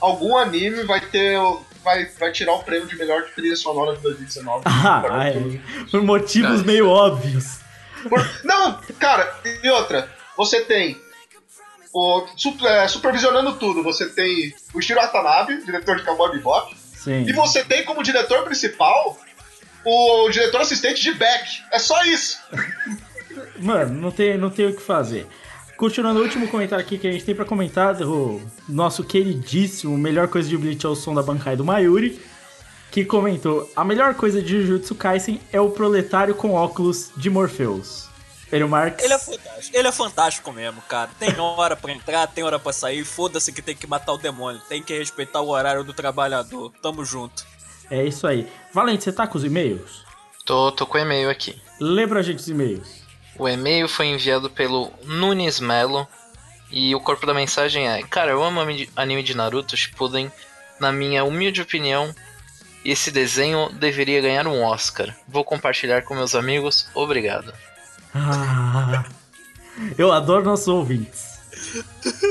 algum 0.00 0.36
anime 0.36 0.82
vai 0.84 1.00
ter. 1.00 1.38
Vai, 1.82 2.06
vai 2.18 2.32
tirar 2.32 2.54
o 2.54 2.62
prêmio 2.62 2.86
de 2.88 2.96
melhor 2.96 3.24
trilha 3.34 3.54
sonora 3.56 3.94
de 3.96 4.02
2019. 4.02 4.64
Ah, 4.66 5.28
é. 5.28 5.34
Por 5.90 6.02
motivos 6.02 6.62
meio 6.62 6.88
óbvios. 6.88 7.58
Por- 8.08 8.26
Não, 8.42 8.80
cara, 8.98 9.30
e 9.62 9.68
outra, 9.70 10.08
você 10.36 10.62
tem 10.62 10.98
o 11.92 12.26
é, 12.66 12.88
supervisionando 12.88 13.54
tudo, 13.56 13.82
você 13.82 14.08
tem 14.08 14.54
o 14.74 14.80
Shiro 14.80 15.00
Watanabe, 15.00 15.62
diretor 15.64 15.96
de 15.96 16.02
Cowboy 16.04 16.32
Bebop, 16.32 16.74
Sim. 16.76 17.24
e 17.28 17.32
você 17.32 17.62
tem 17.64 17.84
como 17.84 18.02
diretor 18.02 18.42
principal 18.44 19.18
o 19.84 20.28
diretor 20.30 20.62
assistente 20.62 21.02
de 21.02 21.12
Beck. 21.12 21.62
É 21.70 21.78
só 21.78 22.02
isso. 22.04 22.38
Mano, 23.58 23.94
não 24.00 24.10
tem, 24.10 24.36
não 24.38 24.48
tem 24.50 24.66
o 24.66 24.74
que 24.74 24.82
fazer. 24.82 25.26
Continuando 25.76 26.20
o 26.20 26.22
último 26.22 26.48
comentário 26.48 26.84
aqui 26.84 26.96
que 26.98 27.06
a 27.06 27.12
gente 27.12 27.24
tem 27.24 27.34
pra 27.34 27.44
comentar, 27.44 28.00
o 28.02 28.40
nosso 28.68 29.02
queridíssimo 29.02 29.98
Melhor 29.98 30.28
Coisa 30.28 30.48
de 30.48 30.56
Bleach 30.56 30.86
é 30.86 30.88
o 30.88 30.94
som 30.94 31.14
da 31.14 31.22
bancada 31.22 31.56
do 31.56 31.64
Mayuri, 31.64 32.20
que 32.90 33.04
comentou: 33.04 33.68
A 33.74 33.84
melhor 33.84 34.14
coisa 34.14 34.40
de 34.40 34.60
Jujutsu 34.60 34.94
Kaisen 34.94 35.40
é 35.52 35.60
o 35.60 35.70
proletário 35.70 36.34
com 36.34 36.52
óculos 36.52 37.10
de 37.16 37.28
Morpheus. 37.28 38.08
Ele 38.52 38.64
Marx. 38.66 39.02
Ele 39.02 39.12
é 39.12 39.18
fantástico. 39.18 39.76
Ele 39.76 39.88
é 39.88 39.92
fantástico 39.92 40.52
mesmo, 40.52 40.82
cara. 40.82 41.10
Tem 41.18 41.40
hora 41.40 41.74
pra 41.74 41.90
entrar, 41.90 42.26
tem 42.28 42.44
hora 42.44 42.58
pra 42.58 42.72
sair. 42.72 43.04
Foda-se 43.04 43.52
que 43.52 43.60
tem 43.60 43.74
que 43.74 43.86
matar 43.86 44.12
o 44.12 44.18
demônio. 44.18 44.60
Tem 44.68 44.80
que 44.80 44.96
respeitar 44.96 45.40
o 45.40 45.48
horário 45.48 45.82
do 45.82 45.92
trabalhador. 45.92 46.72
Tamo 46.80 47.04
junto. 47.04 47.44
É 47.90 48.04
isso 48.04 48.26
aí. 48.28 48.46
Valente, 48.72 49.02
você 49.02 49.12
tá 49.12 49.26
com 49.26 49.36
os 49.36 49.44
e-mails? 49.44 50.04
Tô, 50.44 50.70
tô 50.70 50.86
com 50.86 50.96
o 50.96 51.00
e-mail 51.00 51.28
aqui. 51.28 51.60
Lê 51.80 52.06
pra 52.06 52.22
gente 52.22 52.38
os 52.38 52.48
e-mails. 52.48 53.03
O 53.36 53.48
e-mail 53.48 53.88
foi 53.88 54.06
enviado 54.06 54.48
pelo 54.48 54.92
Nunes 55.04 55.58
Melo 55.60 56.06
e 56.70 56.94
o 56.94 57.00
corpo 57.00 57.26
da 57.26 57.34
mensagem 57.34 57.88
é: 57.88 58.02
Cara, 58.02 58.32
eu 58.32 58.42
amo 58.42 58.60
anime 58.96 59.22
de 59.22 59.36
Naruto 59.36 59.76
Shippuden. 59.76 60.30
Na 60.80 60.90
minha 60.90 61.24
humilde 61.24 61.62
opinião, 61.62 62.12
esse 62.84 63.10
desenho 63.10 63.70
deveria 63.72 64.20
ganhar 64.20 64.46
um 64.46 64.62
Oscar. 64.62 65.14
Vou 65.26 65.44
compartilhar 65.44 66.02
com 66.02 66.14
meus 66.14 66.34
amigos. 66.34 66.88
Obrigado. 66.94 67.52
Ah, 68.14 69.04
eu 69.96 70.12
adoro 70.12 70.44
nossos 70.44 70.68
ouvintes. 70.68 71.34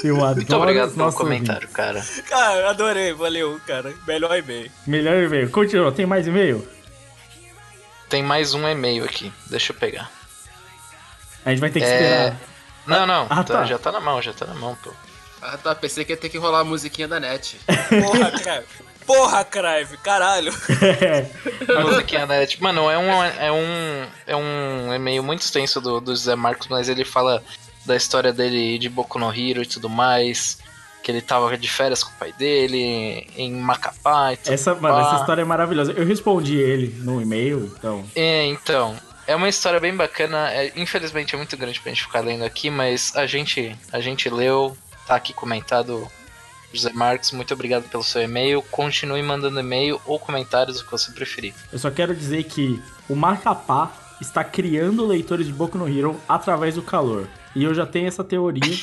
Eu 0.04 0.18
adoro 0.18 0.36
Muito 0.36 0.56
obrigado 0.56 0.94
pelo 0.94 1.14
comentário, 1.14 1.68
cara. 1.70 2.06
Cara, 2.30 2.70
adorei. 2.70 3.14
Valeu, 3.14 3.60
cara. 3.66 3.94
Melhor 4.06 4.38
e-mail. 4.38 4.72
Melhor 4.86 5.24
e-mail. 5.24 5.50
Continua, 5.50 5.92
tem 5.92 6.06
mais 6.06 6.28
e-mail? 6.28 6.68
Tem 8.10 8.22
mais 8.22 8.54
um 8.54 8.68
e-mail 8.68 9.04
aqui. 9.04 9.32
Deixa 9.50 9.72
eu 9.72 9.78
pegar. 9.78 10.12
A 11.46 11.50
gente 11.50 11.60
vai 11.60 11.70
ter 11.70 11.80
que 11.80 11.86
É. 11.86 11.94
esperar. 11.94 12.40
Não, 12.86 13.06
não. 13.08 13.28
Ah, 13.30 13.44
tá- 13.44 13.60
tá. 13.60 13.66
Já 13.66 13.78
tá 13.78 13.92
na 13.92 14.00
mão, 14.00 14.22
já 14.22 14.34
tá 14.34 14.46
na 14.46 14.54
mão, 14.56 14.76
pô. 14.84 14.92
Ah, 15.42 15.58
tá, 15.58 15.76
pensei 15.76 16.06
que 16.06 16.14
ia 16.14 16.18
ter 16.18 16.30
que 16.30 16.38
rolar 16.38 16.60
a 16.60 16.64
musiquinha 16.64 17.08
da 17.08 17.20
net. 17.20 17.58
Porra, 18.02 18.32
Crave. 18.32 18.66
Porra, 19.06 19.44
Crave. 19.44 19.98
Caralho. 19.98 20.54
Musiquinha 21.84 22.26
da 22.26 22.38
net. 22.40 22.62
Mano, 22.62 22.90
é 22.90 22.98
um, 22.98 23.24
é 23.24 23.52
um, 23.52 24.06
é 24.28 24.36
um 24.36 24.94
e-mail 24.94 25.24
muito 25.24 25.42
extenso 25.42 25.80
do, 25.82 26.00
do 26.00 26.12
José 26.12 26.36
Marcos, 26.36 26.68
mas 26.68 26.88
ele 26.90 27.04
fala 27.04 27.44
da 27.86 27.96
história 27.96 28.32
dele 28.32 28.78
de 28.80 28.90
Boku 28.90 29.20
no 29.20 29.30
Hero 29.30 29.62
e 29.62 29.66
tudo 29.66 29.90
mais. 29.90 30.58
Que 31.04 31.12
ele 31.12 31.22
tava 31.22 31.58
de 31.58 31.68
férias 31.70 32.02
com 32.02 32.12
o 32.12 32.14
pai 32.14 32.32
dele, 32.32 33.28
em 33.36 33.52
Macapá 33.54 34.32
e 34.32 34.38
tudo 34.38 34.54
Essa, 34.54 34.74
mano, 34.74 34.98
essa 35.06 35.18
história 35.18 35.42
é 35.42 35.46
maravilhosa. 35.46 35.92
Eu 35.92 36.06
respondi 36.06 36.56
ele 36.56 36.96
no 37.04 37.22
e-mail, 37.22 37.70
então. 37.78 38.06
É, 38.16 38.46
então. 38.46 38.96
É 39.26 39.36
uma 39.36 39.48
história 39.48 39.80
bem 39.80 39.96
bacana. 39.96 40.52
É, 40.52 40.72
infelizmente 40.76 41.34
é 41.34 41.38
muito 41.38 41.56
grande 41.56 41.80
pra 41.80 41.92
gente 41.92 42.04
ficar 42.04 42.20
lendo 42.22 42.44
aqui, 42.44 42.70
mas 42.70 43.16
a 43.16 43.26
gente, 43.26 43.76
a 43.92 44.00
gente 44.00 44.30
leu, 44.30 44.76
tá 45.08 45.16
aqui 45.16 45.34
comentado. 45.34 46.08
José 46.74 46.92
Marques, 46.92 47.32
muito 47.32 47.54
obrigado 47.54 47.88
pelo 47.88 48.04
seu 48.04 48.22
e-mail. 48.22 48.62
Continue 48.64 49.22
mandando 49.22 49.60
e-mail 49.60 50.02
ou 50.06 50.20
comentários, 50.20 50.82
o 50.82 50.86
que 50.86 50.92
você 50.92 51.12
preferir. 51.12 51.54
Eu 51.72 51.78
só 51.78 51.92
quero 51.92 52.16
dizer 52.16 52.44
que 52.46 52.82
o 53.08 53.16
Macapá 53.16 53.92
está 54.20 54.44
criando 54.44 55.06
leitores 55.06 55.46
de 55.46 55.54
Boku 55.54 55.78
no 55.78 55.88
Hero 55.88 56.20
através 56.28 56.76
do 56.76 56.82
calor. 56.82 57.28
E 57.56 57.64
eu 57.64 57.74
já 57.74 57.86
tenho 57.86 58.08
essa 58.08 58.24
teoria, 58.24 58.76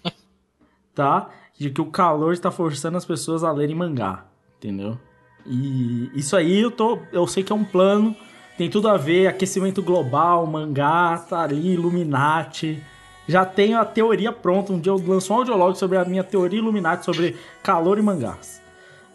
tá? 0.94 1.28
De 1.58 1.70
que 1.70 1.80
o 1.80 1.86
calor 1.86 2.32
está 2.32 2.50
forçando 2.50 2.96
as 2.96 3.04
pessoas 3.04 3.44
a 3.44 3.52
lerem 3.52 3.76
mangá, 3.76 4.24
entendeu? 4.56 4.98
E 5.44 6.10
isso 6.14 6.34
aí 6.34 6.60
eu 6.60 6.70
tô, 6.70 6.98
eu 7.12 7.26
sei 7.26 7.42
que 7.42 7.52
é 7.52 7.54
um 7.54 7.64
plano, 7.64 8.16
tem 8.62 8.70
tudo 8.70 8.88
a 8.88 8.96
ver, 8.96 9.26
aquecimento 9.26 9.82
global, 9.82 10.46
mangá, 10.46 11.18
tá 11.28 11.42
ali, 11.42 11.72
Illuminati. 11.72 12.80
Já 13.26 13.44
tenho 13.44 13.76
a 13.76 13.84
teoria 13.84 14.30
pronta. 14.30 14.72
Um 14.72 14.78
dia 14.78 14.92
eu 14.92 15.02
lanço 15.04 15.32
um 15.32 15.36
audiolog 15.38 15.76
sobre 15.76 15.98
a 15.98 16.04
minha 16.04 16.22
teoria 16.22 16.60
Illuminati 16.60 17.04
sobre 17.04 17.36
calor 17.60 17.98
e 17.98 18.02
mangás. 18.02 18.62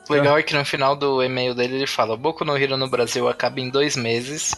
O 0.10 0.12
legal 0.12 0.38
é 0.38 0.44
que 0.44 0.54
no 0.54 0.66
final 0.66 0.98
do 0.98 1.24
e-mail 1.24 1.56
dele 1.56 1.76
ele 1.76 1.88
fala: 1.88 2.18
Boku 2.18 2.44
no 2.44 2.58
Hero 2.58 2.76
no 2.76 2.90
Brasil 2.90 3.30
acaba 3.30 3.62
em 3.62 3.70
dois 3.70 3.96
meses. 3.96 4.54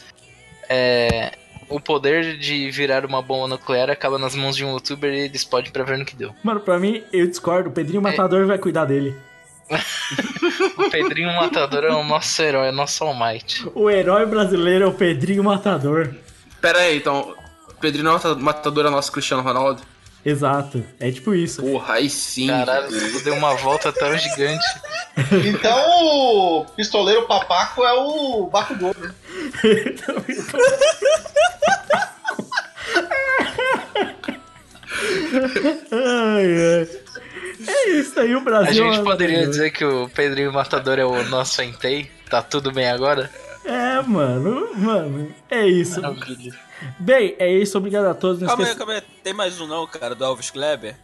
É, 0.67 1.33
o 1.67 1.79
poder 1.79 2.35
de 2.39 2.71
virar 2.71 3.05
uma 3.05 3.21
bomba 3.21 3.47
nuclear 3.47 3.91
acaba 3.91 4.17
nas 4.17 4.35
mãos 4.35 4.55
de 4.55 4.65
um 4.65 4.73
youtuber 4.73 5.13
e 5.13 5.19
eles 5.19 5.43
podem 5.43 5.71
prever 5.71 5.99
no 5.99 6.05
que 6.05 6.15
deu. 6.15 6.33
Mano, 6.43 6.61
pra 6.61 6.79
mim, 6.79 7.03
eu 7.13 7.27
discordo. 7.27 7.69
O 7.69 7.71
Pedrinho 7.71 8.01
Matador 8.01 8.47
vai 8.47 8.57
cuidar 8.57 8.85
dele. 8.85 9.15
O 10.77 10.89
Pedrinho 10.89 11.31
Matador 11.35 11.83
é 11.83 11.91
o 11.91 12.03
nosso 12.03 12.41
herói, 12.41 12.67
é 12.67 12.71
o 12.71 12.73
nosso 12.73 13.03
All 13.03 13.13
Might. 13.15 13.69
O 13.75 13.89
herói 13.89 14.25
brasileiro 14.25 14.85
é 14.85 14.87
o 14.87 14.93
Pedrinho 14.93 15.43
Matador. 15.43 16.13
Pera 16.61 16.79
aí, 16.79 16.97
então. 16.97 17.35
Pedrinho 17.79 18.11
Mata- 18.11 18.35
Matador 18.35 18.85
é 18.87 18.89
nosso 18.89 19.11
Cristiano 19.11 19.43
Ronaldo? 19.43 19.81
Exato. 20.25 20.83
É 20.99 21.09
tipo 21.11 21.33
isso. 21.33 21.61
Porra, 21.61 21.93
aí 21.95 22.09
sim. 22.09 22.47
Caralho, 22.47 22.89
deu 23.23 23.33
uma 23.35 23.53
volta 23.55 23.93
tão 23.93 24.17
gigante. 24.17 24.65
Então 25.47 25.77
o 26.05 26.65
pistoleiro 26.75 27.25
papaco 27.27 27.83
é 27.85 27.93
o 27.93 28.47
Bakugou, 28.47 28.93
né? 28.99 29.13
ai, 35.91 36.79
ai. 36.79 37.08
É 37.67 37.89
isso 37.91 38.19
aí, 38.19 38.35
o 38.35 38.41
Brasil. 38.41 38.69
A 38.83 38.91
gente 38.91 39.01
é 39.01 39.03
poderia 39.03 39.47
dizer 39.47 39.71
que 39.71 39.83
o 39.83 40.07
Pedrinho 40.09 40.51
Matador 40.53 40.97
é 40.99 41.05
o 41.05 41.23
nosso 41.25 41.61
Entei? 41.61 42.09
Tá 42.29 42.41
tudo 42.41 42.71
bem 42.71 42.87
agora? 42.89 43.29
É, 43.65 44.01
mano. 44.01 44.69
Mano, 44.75 45.33
é 45.49 45.67
isso. 45.67 46.01
Maravilha. 46.01 46.53
Bem, 46.97 47.35
é 47.37 47.51
isso. 47.51 47.77
Obrigado 47.77 48.05
a 48.05 48.13
todos. 48.13 48.39
Não 48.41 48.47
Calma 48.47 48.65
aí, 48.65 48.75
calma 48.75 48.93
aí. 48.93 49.01
Tem 49.23 49.33
mais 49.33 49.59
um 49.59 49.67
não, 49.67 49.85
cara, 49.85 50.15
do 50.15 50.23
Elvis 50.23 50.49
Kleber? 50.49 50.95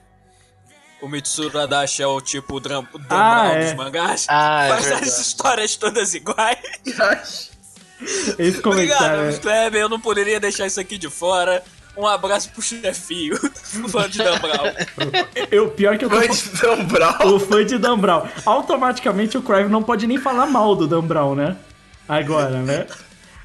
O 1.01 1.09
Mitsuru 1.09 1.59
Adachi 1.59 2.01
é 2.01 2.07
o 2.07 2.21
tipo 2.21 2.55
o 2.55 2.59
Dram 2.59 2.87
o 2.93 2.97
Dan 2.97 3.05
Ah, 3.09 3.51
é. 3.53 3.65
dos 3.65 3.73
mangás? 3.73 4.25
Ah, 4.29 4.65
é 4.65 4.69
Faz 4.69 4.85
verdade. 4.85 5.09
as 5.09 5.19
histórias 5.19 5.75
todas 5.75 6.13
iguais. 6.15 6.57
Esse 8.01 8.59
Obrigado, 8.59 8.61
comentário. 8.61 9.19
Elvis 9.21 9.39
Kleber. 9.39 9.81
Eu 9.81 9.89
não 9.89 9.99
poderia 9.99 10.39
deixar 10.39 10.65
isso 10.67 10.79
aqui 10.79 10.97
de 10.97 11.09
fora. 11.09 11.63
Um 11.97 12.05
abraço 12.05 12.49
pro 12.51 12.61
chefinho, 12.61 13.35
o 13.83 13.89
fã 13.89 14.09
de 14.09 14.17
Dan 14.17 14.37
Brown. 14.39 14.73
Eu, 15.49 15.69
pior 15.71 15.97
que 15.97 16.05
eu 16.05 16.09
tô. 16.09 16.15
Mãe 16.17 16.27
de 16.29 16.49
Dan 16.49 16.83
Brown. 16.85 17.33
O 17.33 17.39
fã 17.39 17.65
de 17.65 17.77
Dan 17.77 17.97
Brown. 17.97 18.27
Automaticamente 18.45 19.37
o 19.37 19.41
Crive 19.41 19.69
não 19.69 19.81
pode 19.83 20.05
nem 20.07 20.17
falar 20.17 20.45
mal 20.45 20.75
do 20.75 20.87
Dan 20.87 21.01
Brown, 21.03 21.35
né? 21.35 21.55
Agora, 22.07 22.49
né? 22.61 22.85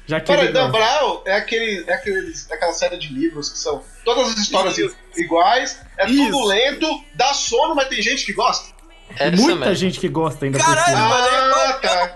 Já 0.05 0.19
que 0.19 0.27
Cara, 0.27 0.43
ele 0.43 0.51
Dan. 0.51 0.69
Brown 0.71 1.21
é, 1.25 1.35
aquele, 1.35 1.85
é 1.87 1.93
aqueles, 1.93 2.51
aquela 2.51 2.73
série 2.73 2.97
de 2.97 3.07
livros 3.13 3.49
que 3.49 3.57
são 3.57 3.81
todas 4.03 4.29
as 4.33 4.37
histórias 4.37 4.75
iguais, 5.15 5.79
é 5.97 6.05
tudo 6.05 6.13
Isso. 6.21 6.45
lento, 6.45 7.03
dá 7.15 7.33
sono, 7.33 7.73
mas 7.75 7.87
tem 7.87 8.01
gente 8.01 8.25
que 8.25 8.33
gosta. 8.33 8.73
É 9.19 9.27
isso 9.29 9.43
Muita 9.43 9.59
mesmo. 9.59 9.75
gente 9.75 9.99
que 9.99 10.07
gosta 10.07 10.45
ainda 10.45 10.57
por 10.57 10.65
Caralho, 10.65 10.95
cima. 10.95 11.09
mano, 11.09 11.27
é 11.27 11.65
Ah, 11.65 11.73
tá. 11.73 12.15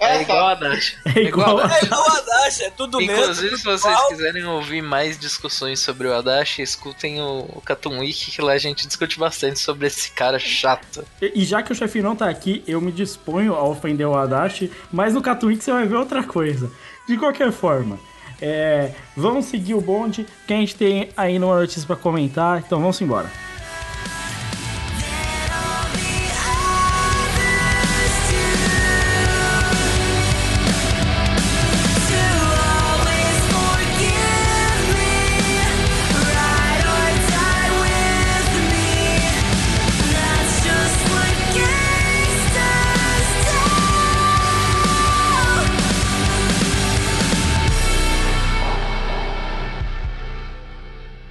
É 0.00 0.06
Ah, 0.16 0.22
igual 0.22 0.46
a. 0.48 0.54
Dash. 0.54 0.96
É 1.14 1.20
igual 1.20 1.58
a- 1.58 1.76
É 1.78 1.84
igual 1.84 2.00
o 2.02 2.12
Adachi, 2.16 2.64
é 2.64 2.70
tudo 2.70 2.98
lento. 2.98 3.12
Inclusive, 3.12 3.56
se 3.58 3.64
vocês 3.64 3.84
igual. 3.94 4.08
quiserem 4.08 4.44
ouvir 4.46 4.80
mais 4.82 5.18
discussões 5.18 5.78
sobre 5.80 6.08
o 6.08 6.14
Adachi, 6.14 6.62
escutem 6.62 7.20
o, 7.20 7.40
o 7.56 7.60
Cartoon 7.60 7.98
Week, 7.98 8.30
que 8.30 8.40
lá 8.40 8.52
a 8.52 8.58
gente 8.58 8.86
discute 8.86 9.18
bastante 9.18 9.58
sobre 9.58 9.86
esse 9.88 10.10
cara 10.12 10.38
chato. 10.38 11.04
E 11.20 11.32
e 11.42 11.44
já 11.44 11.62
que 11.62 11.70
o 11.70 11.74
chefe 11.74 12.00
não 12.00 12.16
tá 12.16 12.28
aqui, 12.30 12.64
eu 12.66 12.80
me 12.80 12.90
disponho 12.90 13.54
a 13.54 13.62
ofender 13.62 14.06
o 14.06 14.16
Adachi, 14.16 14.72
mas 14.90 15.12
no 15.14 15.20
Catuíque 15.20 15.62
você 15.62 15.70
vai 15.72 15.86
ver 15.86 15.96
outra 15.96 16.22
coisa. 16.24 16.70
De 17.06 17.16
qualquer 17.18 17.52
forma, 17.52 17.98
é, 18.40 18.92
vamos 19.16 19.46
seguir 19.46 19.74
o 19.74 19.80
bonde, 19.82 20.26
que 20.46 20.54
a 20.54 20.56
gente 20.56 20.74
tem 20.76 21.10
aí 21.16 21.36
uma 21.38 21.60
notícia 21.60 21.86
pra 21.86 21.96
comentar, 21.96 22.58
então 22.58 22.80
vamos 22.80 22.98
embora. 23.02 23.30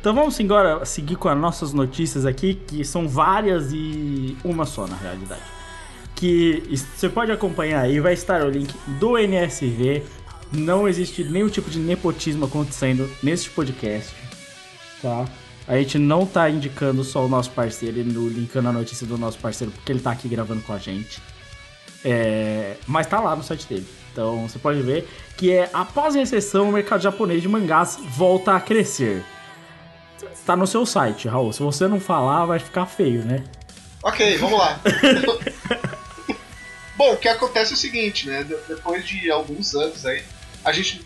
Então 0.10 0.22
vamos 0.22 0.40
agora 0.40 0.84
seguir 0.88 1.18
com 1.18 1.30
as 1.30 1.38
nossas 1.38 1.72
notícias 1.72 2.26
aqui, 2.26 2.56
que 2.56 2.84
são 2.84 3.08
várias 3.08 3.72
e 3.72 4.36
uma 4.44 4.66
só 4.66 4.88
na 4.88 4.96
realidade. 4.96 5.44
Que 6.16 6.64
você 6.96 7.08
pode 7.08 7.32
acompanhar 7.32 7.82
aí, 7.82 8.00
vai 8.00 8.14
estar 8.14 8.44
o 8.44 8.50
link 8.50 8.74
do 9.00 9.20
NSV. 9.20 10.02
Não 10.52 10.88
existe 10.88 11.24
nenhum 11.24 11.48
tipo 11.48 11.70
de 11.70 11.78
nepotismo 11.78 12.46
acontecendo 12.46 13.08
neste 13.22 13.52
podcast, 13.52 14.16
tá? 15.00 15.28
A 15.68 15.78
gente 15.78 16.00
não 16.00 16.26
tá 16.26 16.50
indicando 16.50 17.04
só 17.04 17.24
o 17.24 17.30
nosso 17.30 17.52
parceiro 17.52 18.00
e 18.00 18.04
no- 18.04 18.30
linkando 18.30 18.70
a 18.70 18.74
notícia 18.74 19.06
do 19.06 19.16
nosso 19.16 19.38
parceiro 19.38 19.72
porque 19.72 19.92
ele 19.92 20.00
tá 20.00 20.10
aqui 20.10 20.28
gravando 20.28 20.62
com 20.64 20.74
a 20.74 20.80
gente. 20.80 21.22
É, 22.04 22.78
mas 22.88 23.06
tá 23.06 23.20
lá 23.20 23.36
no 23.36 23.44
site 23.44 23.68
dele. 23.68 23.86
Então 24.12 24.48
você 24.50 24.58
pode 24.58 24.82
ver 24.82 25.08
que 25.38 25.52
é 25.52 25.70
após 25.72 26.16
a 26.16 26.20
recessão, 26.20 26.68
o 26.68 26.74
mercado 26.74 27.00
japonês 27.04 27.44
de 27.44 27.48
mangás 27.48 28.00
volta 28.18 28.56
a 28.56 28.60
crescer. 28.60 29.24
Tá 30.46 30.56
no 30.56 30.68
seu 30.68 30.86
site, 30.86 31.28
Raul. 31.28 31.54
Se 31.54 31.62
você 31.62 31.88
não 31.88 32.00
falar, 32.00 32.46
vai 32.46 32.60
ficar 32.60 32.86
feio, 32.86 33.24
né? 33.24 33.44
Ok, 34.04 34.38
vamos 34.38 34.60
lá. 34.60 34.80
Bom, 36.96 37.14
o 37.14 37.18
que 37.18 37.30
acontece 37.30 37.72
é 37.72 37.76
o 37.76 37.78
seguinte, 37.78 38.28
né? 38.28 38.44
de- 38.44 38.58
Depois 38.68 39.08
de 39.08 39.32
alguns 39.32 39.74
anos 39.76 40.06
aí, 40.06 40.24
a 40.66 40.72
gente, 40.72 41.06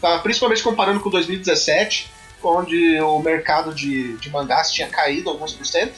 tá 0.00 0.18
principalmente 0.20 0.62
comparando 0.62 1.00
com 1.00 1.10
2017, 1.10 2.10
onde 2.42 3.00
o 3.00 3.18
mercado 3.18 3.74
de, 3.74 4.16
de 4.18 4.30
mangás 4.30 4.70
tinha 4.72 4.88
caído 4.88 5.28
alguns 5.30 5.52
por 5.52 5.66
cento. 5.66 5.94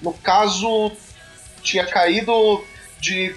No 0.00 0.12
caso, 0.12 0.92
tinha 1.62 1.86
caído 1.86 2.64
de. 3.00 3.34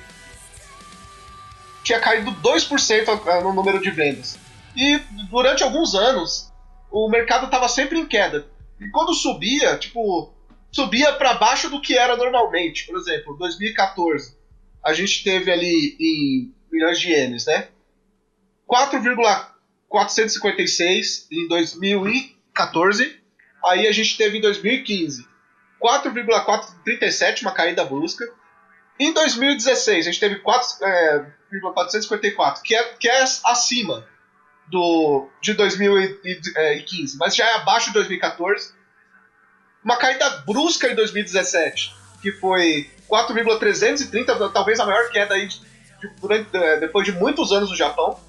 Tinha 1.84 2.00
caído 2.00 2.32
2% 2.32 3.42
no 3.44 3.54
número 3.54 3.80
de 3.80 3.90
vendas. 3.92 4.38
E 4.76 4.98
durante 5.30 5.64
alguns 5.64 5.96
anos, 5.96 6.47
o 6.92 7.10
mercado 7.10 7.46
estava 7.46 7.68
sempre 7.68 7.98
em 8.00 8.06
queda. 8.06 8.48
E 8.80 8.88
quando 8.90 9.12
subia, 9.14 9.76
tipo, 9.78 10.32
subia 10.72 11.12
para 11.14 11.34
baixo 11.36 11.70
do 11.70 11.82
que 11.82 11.98
era 11.98 12.16
normalmente. 12.16 12.86
Por 12.86 12.96
exemplo, 12.98 13.36
2014, 13.38 14.38
a 14.84 14.94
gente 14.94 15.24
teve 15.24 15.52
ali 15.52 15.98
em 16.00 16.54
milhões 16.72 17.00
de 17.00 17.12
ienes, 17.12 17.46
né? 17.46 17.70
4,456 18.66 21.28
em 21.32 21.48
2014. 21.48 23.20
Aí 23.66 23.88
a 23.88 23.92
gente 23.92 24.16
teve 24.18 24.38
em 24.38 24.42
2015 24.42 25.26
4,437, 25.80 27.44
uma 27.44 27.52
caída 27.52 27.86
brusca. 27.86 28.26
Em 29.00 29.14
2016 29.14 30.08
a 30.08 30.12
gente 30.12 30.20
teve 30.20 30.40
4,454, 30.40 32.64
que 32.64 32.76
é, 32.76 32.84
que 32.96 33.08
é 33.08 33.22
acima 33.22 34.04
do 34.68 35.28
de 35.42 35.54
2015, 35.54 37.18
mas 37.18 37.36
já 37.36 37.46
é 37.48 37.54
abaixo 37.56 37.88
de 37.88 37.94
2014 37.94 38.74
uma 39.84 39.96
caída 39.96 40.30
brusca 40.46 40.90
em 40.92 40.96
2017, 40.96 41.96
que 42.22 42.32
foi 42.34 42.90
4,330, 43.08 44.50
talvez 44.50 44.80
a 44.80 44.86
maior 44.86 45.10
queda 45.10 45.34
aí 45.36 45.48
de- 45.48 45.62
durante, 46.20 46.50
eh, 46.54 46.78
depois 46.78 47.06
de 47.06 47.14
muitos 47.14 47.52
anos 47.54 47.70
no 47.70 47.76
Japão. 47.76 48.20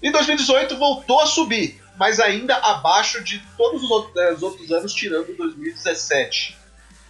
Em 0.00 0.12
2018 0.12 0.76
voltou 0.76 1.20
a 1.20 1.26
subir, 1.26 1.82
mas 1.98 2.20
ainda 2.20 2.54
abaixo 2.56 3.24
de 3.24 3.40
todos 3.56 3.82
os 3.82 3.90
outros, 3.90 4.16
eh, 4.16 4.32
os 4.34 4.42
outros 4.42 4.70
anos, 4.70 4.92
tirando 4.94 5.34
2017. 5.36 6.56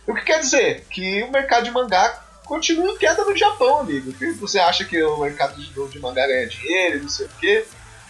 O 0.07 0.15
que 0.15 0.23
quer 0.23 0.39
dizer? 0.41 0.87
Que 0.89 1.23
o 1.25 1.31
mercado 1.31 1.65
de 1.65 1.71
mangá 1.73 2.23
continua 2.47 2.93
em 2.93 2.97
queda 2.97 3.25
no 3.25 3.37
Japão, 3.37 3.81
amigo. 3.81 4.15
Você 4.41 4.59
acha 4.59 4.85
que 4.85 5.03
o 5.03 5.19
mercado 5.19 5.61
de, 5.61 5.69
de 5.91 5.99
mangá 5.99 6.27
ganha 6.27 6.47
dinheiro 6.47 7.03
não 7.03 7.09
sei 7.09 7.27
o 7.27 7.31
quê? 7.41 7.67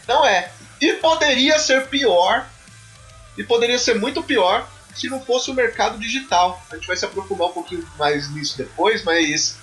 Não 0.07 0.25
é. 0.25 0.51
E 0.81 0.93
poderia 0.95 1.59
ser 1.59 1.87
pior, 1.89 2.47
e 3.37 3.43
poderia 3.45 3.79
ser 3.79 3.95
muito 3.95 4.23
pior, 4.23 4.69
se 4.95 5.09
não 5.09 5.21
fosse 5.25 5.51
o 5.51 5.55
mercado 5.55 5.99
digital. 5.99 6.63
A 6.71 6.77
gente 6.77 6.87
vai 6.87 6.97
se 6.97 7.05
aprofundar 7.05 7.49
um 7.49 7.53
pouquinho 7.53 7.87
mais 7.99 8.31
nisso 8.33 8.57
depois, 8.57 9.03
mas 9.05 9.57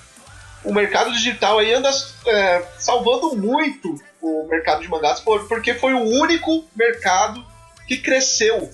o 0.64 0.74
mercado 0.74 1.12
digital 1.12 1.60
aí 1.60 1.74
anda 1.74 1.90
é, 2.28 2.64
salvando 2.80 3.36
muito 3.36 3.96
o 4.22 4.48
mercado 4.50 4.82
de 4.82 4.88
mangás, 4.88 5.20
por- 5.20 5.48
porque 5.48 5.74
foi 5.74 5.94
o 5.94 6.00
único 6.04 6.66
mercado 6.76 7.46
que 7.88 7.98
cresceu 7.98 8.72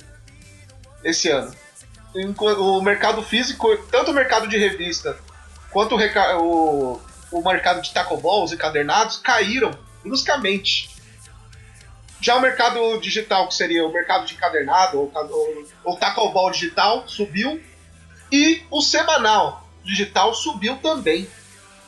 esse 1.03 1.29
ano. 1.29 1.53
O 2.57 2.81
mercado 2.81 3.21
físico, 3.21 3.75
tanto 3.91 4.11
o 4.11 4.13
mercado 4.13 4.47
de 4.47 4.57
revista 4.57 5.17
quanto 5.71 5.95
o, 5.95 6.01
o, 6.41 7.01
o 7.31 7.43
mercado 7.43 7.81
de 7.81 7.91
tacoballs 7.93 8.51
e 8.51 8.57
cadernados 8.57 9.17
caíram 9.17 9.71
bruscamente. 10.03 10.89
Já 12.21 12.35
o 12.35 12.41
mercado 12.41 12.99
digital, 12.99 13.47
que 13.47 13.55
seria 13.55 13.85
o 13.85 13.91
mercado 13.91 14.25
de 14.25 14.33
encadernado 14.33 14.99
ou, 14.99 15.11
ou, 15.13 15.67
ou 15.83 15.97
tacoball 15.97 16.51
digital, 16.51 17.07
subiu. 17.07 17.61
E 18.31 18.61
o 18.69 18.81
semanal 18.81 19.67
digital 19.83 20.33
subiu 20.33 20.77
também. 20.77 21.27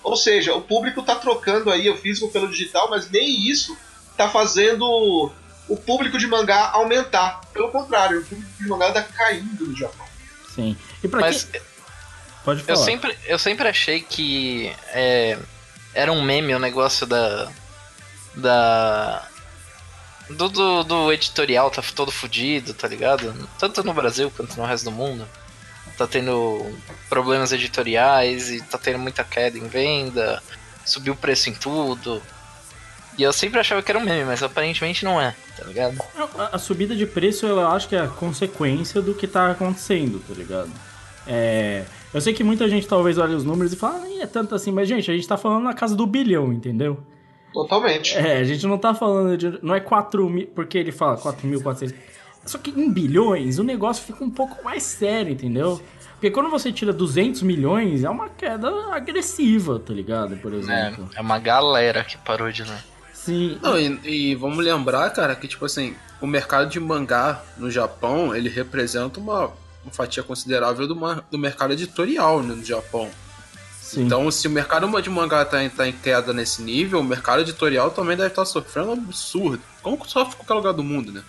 Ou 0.03 0.15
seja, 0.15 0.55
o 0.55 0.61
público 0.61 1.01
está 1.01 1.15
trocando 1.15 1.69
aí 1.69 1.89
o 1.89 1.97
físico 1.97 2.31
pelo 2.31 2.47
digital, 2.47 2.89
mas 2.89 3.09
nem 3.09 3.49
isso 3.49 3.77
está 4.09 4.29
fazendo 4.29 5.31
o 5.67 5.77
público 5.77 6.17
de 6.17 6.27
mangá 6.27 6.71
aumentar. 6.71 7.41
Pelo 7.53 7.69
contrário, 7.69 8.21
o 8.21 8.25
público 8.25 8.51
de 8.57 8.67
mangá 8.67 8.87
está 8.87 9.03
caindo 9.03 9.67
no 9.67 9.75
Japão. 9.75 10.05
Sim. 10.55 10.75
E 11.03 11.07
pra 11.07 11.21
Mas 11.21 11.43
quem... 11.43 11.61
Pode 12.43 12.61
eu 12.61 12.75
falar. 12.75 12.85
sempre, 12.85 13.17
eu 13.25 13.37
sempre 13.37 13.67
achei 13.67 14.01
que 14.01 14.73
é, 14.87 15.37
era 15.93 16.11
um 16.11 16.21
meme 16.21 16.55
o 16.55 16.59
negócio 16.59 17.05
da. 17.05 17.51
Da. 18.35 19.27
Do, 20.37 20.49
do, 20.49 20.83
do 20.83 21.13
editorial 21.13 21.69
tá 21.69 21.81
todo 21.95 22.11
fudido, 22.11 22.73
tá 22.73 22.87
ligado? 22.87 23.33
Tanto 23.59 23.83
no 23.83 23.93
Brasil 23.93 24.31
quanto 24.35 24.57
no 24.57 24.65
resto 24.65 24.85
do 24.85 24.91
mundo. 24.91 25.27
Tá 25.97 26.07
tendo 26.07 26.73
problemas 27.09 27.51
editoriais 27.51 28.49
e 28.49 28.61
tá 28.61 28.77
tendo 28.77 28.99
muita 28.99 29.23
queda 29.23 29.57
em 29.57 29.67
venda, 29.67 30.41
subiu 30.85 31.13
o 31.13 31.17
preço 31.17 31.49
em 31.49 31.53
tudo. 31.53 32.21
E 33.17 33.23
eu 33.23 33.33
sempre 33.33 33.59
achava 33.59 33.81
que 33.81 33.91
era 33.91 33.99
um 33.99 34.03
meme, 34.03 34.23
mas 34.25 34.41
aparentemente 34.41 35.03
não 35.03 35.19
é, 35.19 35.35
tá 35.57 35.65
ligado? 35.65 36.01
A, 36.37 36.55
a 36.55 36.57
subida 36.57 36.95
de 36.95 37.05
preço, 37.05 37.45
eu 37.45 37.67
acho 37.67 37.87
que 37.87 37.95
é 37.95 37.99
a 37.99 38.07
consequência 38.07 39.01
do 39.01 39.13
que 39.13 39.27
tá 39.27 39.51
acontecendo, 39.51 40.19
tá 40.27 40.33
ligado? 40.33 40.71
É, 41.27 41.83
eu 42.13 42.21
sei 42.21 42.33
que 42.33 42.43
muita 42.43 42.67
gente 42.69 42.87
talvez 42.87 43.17
olhe 43.17 43.35
os 43.35 43.43
números 43.43 43.73
e 43.73 43.75
fala, 43.75 44.01
ah, 44.03 44.21
é 44.21 44.25
tanto 44.25 44.55
assim, 44.55 44.71
mas 44.71 44.87
gente, 44.87 45.11
a 45.11 45.13
gente 45.13 45.27
tá 45.27 45.37
falando 45.37 45.63
na 45.63 45.73
casa 45.73 45.95
do 45.95 46.07
bilhão, 46.07 46.51
entendeu? 46.51 47.03
Totalmente. 47.53 48.15
É, 48.17 48.37
a 48.37 48.43
gente 48.43 48.65
não 48.65 48.77
tá 48.77 48.93
falando 48.93 49.37
de. 49.37 49.59
Não 49.61 49.75
é 49.75 49.79
4 49.79 50.29
mil. 50.29 50.47
Porque 50.47 50.77
ele 50.77 50.91
fala 50.91 51.17
4.400. 51.17 51.93
Só 52.45 52.57
que 52.57 52.71
em 52.71 52.91
bilhões 52.91 53.59
o 53.59 53.63
negócio 53.63 54.03
fica 54.03 54.23
um 54.23 54.29
pouco 54.29 54.63
mais 54.63 54.83
sério, 54.83 55.31
entendeu? 55.31 55.79
Porque 56.13 56.31
quando 56.31 56.49
você 56.49 56.71
tira 56.71 56.91
200 56.93 57.41
milhões, 57.43 58.03
é 58.03 58.09
uma 58.09 58.29
queda 58.29 58.69
agressiva, 58.91 59.79
tá 59.79 59.93
ligado? 59.93 60.37
Por 60.37 60.53
É, 60.53 60.57
exemplo. 60.57 61.09
é 61.15 61.21
uma 61.21 61.39
galera 61.39 62.03
que 62.03 62.17
parou 62.17 62.51
de 62.51 62.63
ler. 62.63 62.83
Sim. 63.13 63.59
Não, 63.61 63.79
e, 63.79 63.99
e 64.31 64.35
vamos 64.35 64.63
lembrar, 64.63 65.09
cara, 65.11 65.35
que 65.35 65.47
tipo 65.47 65.65
assim, 65.65 65.95
o 66.19 66.25
mercado 66.27 66.69
de 66.69 66.79
mangá 66.79 67.43
no 67.57 67.69
Japão, 67.69 68.35
ele 68.35 68.49
representa 68.49 69.19
uma, 69.19 69.51
uma 69.83 69.91
fatia 69.91 70.23
considerável 70.23 70.87
do, 70.87 70.95
do 71.29 71.37
mercado 71.37 71.73
editorial 71.73 72.41
né, 72.41 72.55
no 72.55 72.65
Japão. 72.65 73.09
Sim. 73.91 74.03
Então, 74.03 74.29
se 74.31 74.47
o 74.47 74.51
mercado 74.51 75.01
de 75.01 75.09
mangá 75.09 75.43
tá 75.43 75.63
em, 75.63 75.69
tá 75.69 75.87
em 75.87 75.91
queda 75.91 76.31
nesse 76.33 76.61
nível, 76.61 76.99
o 76.99 77.03
mercado 77.03 77.41
editorial 77.41 77.91
também 77.91 78.15
deve 78.15 78.29
estar 78.29 78.45
sofrendo 78.45 78.89
um 78.89 78.93
absurdo. 78.93 79.61
Como 79.81 79.97
que 79.97 80.09
sofre 80.09 80.33
em 80.33 80.37
qualquer 80.37 80.53
lugar 80.53 80.73
do 80.73 80.83
mundo, 80.83 81.11
né? 81.11 81.23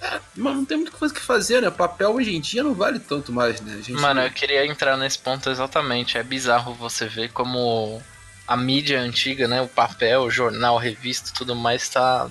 É, 0.00 0.20
mas 0.36 0.54
não 0.54 0.64
tem 0.64 0.76
muita 0.76 0.92
coisa 0.92 1.14
que 1.14 1.20
fazer, 1.20 1.62
né? 1.62 1.70
Papel 1.70 2.14
hoje 2.14 2.34
em 2.34 2.40
dia 2.40 2.62
não 2.62 2.74
vale 2.74 2.98
tanto 2.98 3.32
mais, 3.32 3.60
né? 3.60 3.74
A 3.74 3.82
gente, 3.82 4.00
Mano, 4.00 4.20
eu 4.20 4.30
queria 4.30 4.66
entrar 4.66 4.96
nesse 4.96 5.18
ponto 5.18 5.48
exatamente. 5.48 6.18
É 6.18 6.22
bizarro 6.22 6.74
você 6.74 7.06
ver 7.06 7.30
como 7.30 8.02
a 8.46 8.56
mídia 8.56 9.00
antiga, 9.00 9.48
né? 9.48 9.62
O 9.62 9.68
papel, 9.68 10.22
o 10.22 10.30
jornal, 10.30 10.76
revista 10.76 11.30
e 11.30 11.32
tudo 11.32 11.54
mais 11.54 11.88
tá 11.88 12.28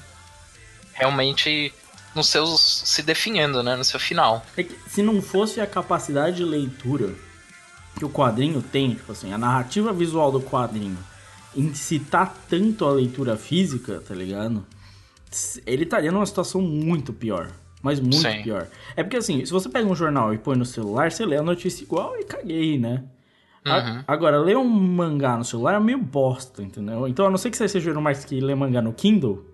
realmente 0.94 1.74
nos 2.14 2.30
seus. 2.30 2.84
se 2.86 3.02
definhando, 3.02 3.64
né? 3.64 3.76
No 3.76 3.84
seu 3.84 4.00
final. 4.00 4.46
É 4.56 4.64
que 4.64 4.78
se 4.88 5.02
não 5.02 5.22
fosse 5.22 5.60
a 5.60 5.66
capacidade 5.66 6.38
de 6.38 6.44
leitura 6.44 7.14
que 7.98 8.04
o 8.06 8.10
quadrinho 8.10 8.62
tem, 8.62 8.94
tipo 8.96 9.12
assim, 9.12 9.32
a 9.34 9.38
narrativa 9.38 9.92
visual 9.94 10.32
do 10.32 10.42
quadrinho 10.42 10.98
incitar 11.56 12.36
tanto 12.50 12.86
a 12.86 12.92
leitura 12.92 13.38
física, 13.38 14.02
tá 14.08 14.16
ligado? 14.16 14.66
Ele 15.66 15.84
estaria 15.84 16.12
numa 16.12 16.26
situação 16.26 16.62
muito 16.62 17.14
pior. 17.14 17.52
Mas 17.82 18.00
muito 18.00 18.16
Sim. 18.22 18.42
pior. 18.44 18.68
É 18.96 19.04
porque 19.04 19.18
assim, 19.18 19.46
se 19.46 19.52
você 19.52 19.68
pega 19.68 19.88
um 19.88 19.94
jornal 19.96 20.34
e 20.34 20.38
põe 20.38 20.56
no 20.58 20.66
celular, 20.66 21.12
você 21.12 21.26
lê 21.26 21.36
a 21.38 21.44
notícia 21.44 21.84
igual 21.84 22.18
e 22.18 22.24
caguei, 22.24 22.80
né? 22.80 23.04
A- 23.66 23.78
Uhum. 23.78 24.04
Agora, 24.08 24.40
ler 24.40 24.58
um 24.58 24.64
mangá 24.68 25.38
no 25.38 25.44
celular 25.44 25.76
é 25.76 25.80
meio 25.80 25.98
bosta, 25.98 26.62
entendeu? 26.64 27.08
Então, 27.08 27.26
a 27.26 27.30
não 27.30 27.38
ser 27.38 27.50
que 27.52 27.58
você 27.58 27.68
seja 27.68 27.94
mais 28.00 28.24
que 28.26 28.40
ler 28.40 28.56
mangá 28.56 28.82
no 28.82 28.94
Kindle, 28.94 29.46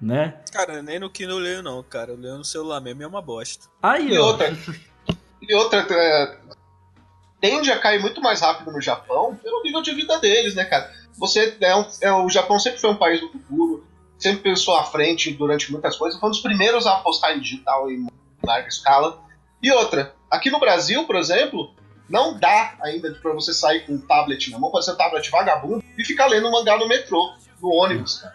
né? 0.00 0.36
Cara, 0.52 0.82
nem 0.82 0.98
no 0.98 1.10
Kindle 1.10 1.36
eu 1.38 1.42
leio 1.42 1.62
não, 1.62 1.82
cara. 1.82 2.12
Eu 2.12 2.16
leio 2.18 2.38
no 2.38 2.44
celular 2.44 2.80
mesmo 2.80 3.02
e 3.02 3.04
é 3.04 3.06
uma 3.06 3.20
bosta. 3.22 3.66
Aí, 3.82 4.12
E 4.12 4.18
ó. 4.18 4.26
outra, 4.26 4.56
e 5.42 5.54
outra 5.54 5.86
é, 5.90 6.38
tende 7.40 7.70
a 7.70 7.78
cair 7.78 8.00
muito 8.00 8.20
mais 8.20 8.40
rápido 8.40 8.70
no 8.72 8.80
Japão 8.80 9.36
pelo 9.42 9.62
nível 9.62 9.82
de 9.82 9.92
vida 9.92 10.18
deles, 10.18 10.54
né, 10.54 10.64
cara? 10.64 10.92
Você 11.18 11.56
é, 11.60 11.74
um- 11.76 11.86
é- 12.00 12.12
o 12.12 12.28
Japão 12.28 12.58
sempre 12.58 12.80
foi 12.80 12.90
um 12.90 12.96
país 12.96 13.20
do 13.20 13.28
futuro, 13.30 13.86
sempre 14.18 14.40
pensou 14.42 14.76
à 14.76 14.84
frente 14.84 15.32
durante 15.32 15.70
muitas 15.70 15.96
coisas, 15.96 16.18
foi 16.18 16.28
um 16.28 16.32
dos 16.32 16.40
primeiros 16.40 16.86
a 16.86 16.94
apostar 16.94 17.36
em 17.36 17.40
digital 17.40 17.90
em 17.90 18.06
larga 18.44 18.68
escala. 18.68 19.20
E 19.62 19.70
outra, 19.72 20.14
aqui 20.30 20.50
no 20.50 20.60
Brasil, 20.60 21.04
por 21.04 21.16
exemplo, 21.16 21.74
não 22.08 22.38
dá 22.38 22.74
ainda 22.82 23.10
pra 23.20 23.32
você 23.32 23.52
sair 23.52 23.84
com 23.86 23.94
um 23.94 24.00
tablet 24.00 24.50
na 24.50 24.58
mão, 24.58 24.70
pode 24.70 24.84
ser 24.84 24.92
um 24.92 24.96
tablet 24.96 25.28
vagabundo 25.30 25.84
e 25.96 26.04
ficar 26.04 26.26
lendo 26.26 26.48
um 26.48 26.52
mangá 26.52 26.76
no 26.78 26.86
metrô, 26.88 27.32
no 27.60 27.68
ônibus, 27.70 28.18
cara. 28.18 28.34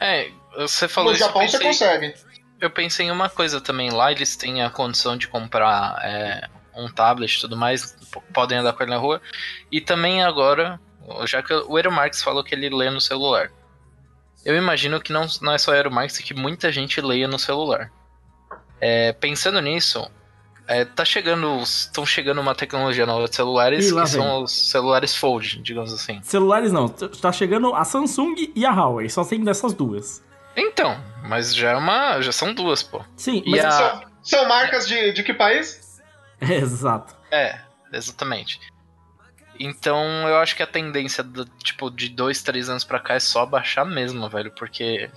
É, 0.00 0.30
você 0.56 0.88
falou 0.88 1.10
No 1.10 1.16
isso. 1.16 1.22
eu 1.24 1.28
Japão 1.28 1.42
você 1.48 1.58
pensei- 1.58 1.88
consegue. 1.88 2.14
Eu 2.60 2.70
pensei 2.70 3.06
em 3.06 3.10
uma 3.10 3.28
coisa 3.28 3.60
também. 3.60 3.90
Lá 3.90 4.10
eles 4.12 4.36
têm 4.36 4.62
a 4.62 4.70
condição 4.70 5.16
de 5.16 5.26
comprar 5.28 5.98
é, 6.04 6.48
um 6.76 6.88
tablet 6.88 7.36
e 7.36 7.40
tudo 7.40 7.56
mais, 7.56 7.96
podem 8.32 8.58
andar 8.58 8.72
com 8.72 8.82
ele 8.82 8.90
na 8.92 8.98
rua. 8.98 9.20
E 9.70 9.80
também 9.80 10.22
agora, 10.22 10.80
já 11.26 11.42
que 11.42 11.52
o 11.52 11.76
Eero 11.78 11.92
Marx 11.92 12.22
falou 12.22 12.42
que 12.44 12.54
ele 12.54 12.68
lê 12.70 12.90
no 12.90 13.00
celular. 13.00 13.50
Eu 14.44 14.56
imagino 14.56 15.00
que 15.00 15.12
não, 15.12 15.26
não 15.40 15.52
é 15.52 15.58
só 15.58 15.70
o 15.70 15.74
Eero 15.74 15.90
Marx, 15.90 16.18
que 16.18 16.34
muita 16.34 16.72
gente 16.72 17.00
leia 17.00 17.28
no 17.28 17.38
celular. 17.38 17.90
É, 18.80 19.12
pensando 19.12 19.60
nisso, 19.60 20.04
é, 20.66 20.84
tá 20.84 21.04
chegando, 21.04 21.60
estão 21.62 22.04
chegando 22.04 22.40
uma 22.40 22.54
tecnologia 22.54 23.06
nova 23.06 23.28
de 23.28 23.36
celulares 23.36 23.86
que 23.88 23.94
vem. 23.94 24.06
são 24.06 24.42
os 24.42 24.50
celulares 24.70 25.14
Fold, 25.14 25.60
digamos 25.62 25.92
assim. 25.92 26.20
Celulares 26.22 26.72
não, 26.72 26.88
tá 26.88 27.30
chegando 27.32 27.72
a 27.74 27.84
Samsung 27.84 28.34
e 28.56 28.66
a 28.66 28.72
Huawei, 28.72 29.08
só 29.08 29.24
tem 29.24 29.44
dessas 29.44 29.72
duas. 29.72 30.24
Então, 30.56 31.00
mas 31.22 31.54
já 31.54 31.70
é 31.70 31.76
uma, 31.76 32.20
já 32.20 32.32
são 32.32 32.52
duas, 32.52 32.82
pô. 32.82 33.00
Sim, 33.16 33.42
E 33.46 33.50
mas 33.52 33.64
a- 33.64 33.70
São, 33.70 34.02
são 34.22 34.48
marcas 34.48 34.86
de, 34.88 35.12
de 35.12 35.22
que 35.22 35.32
país? 35.32 35.91
Exato. 36.50 37.14
É, 37.30 37.58
exatamente. 37.92 38.58
Então 39.58 40.28
eu 40.28 40.36
acho 40.38 40.56
que 40.56 40.62
a 40.62 40.66
tendência 40.66 41.22
do, 41.22 41.44
tipo, 41.44 41.90
de 41.90 42.08
dois, 42.08 42.42
três 42.42 42.68
anos 42.68 42.84
pra 42.84 42.98
cá 42.98 43.14
é 43.14 43.20
só 43.20 43.46
baixar 43.46 43.84
mesmo, 43.84 44.28
velho. 44.28 44.50
Porque 44.52 45.10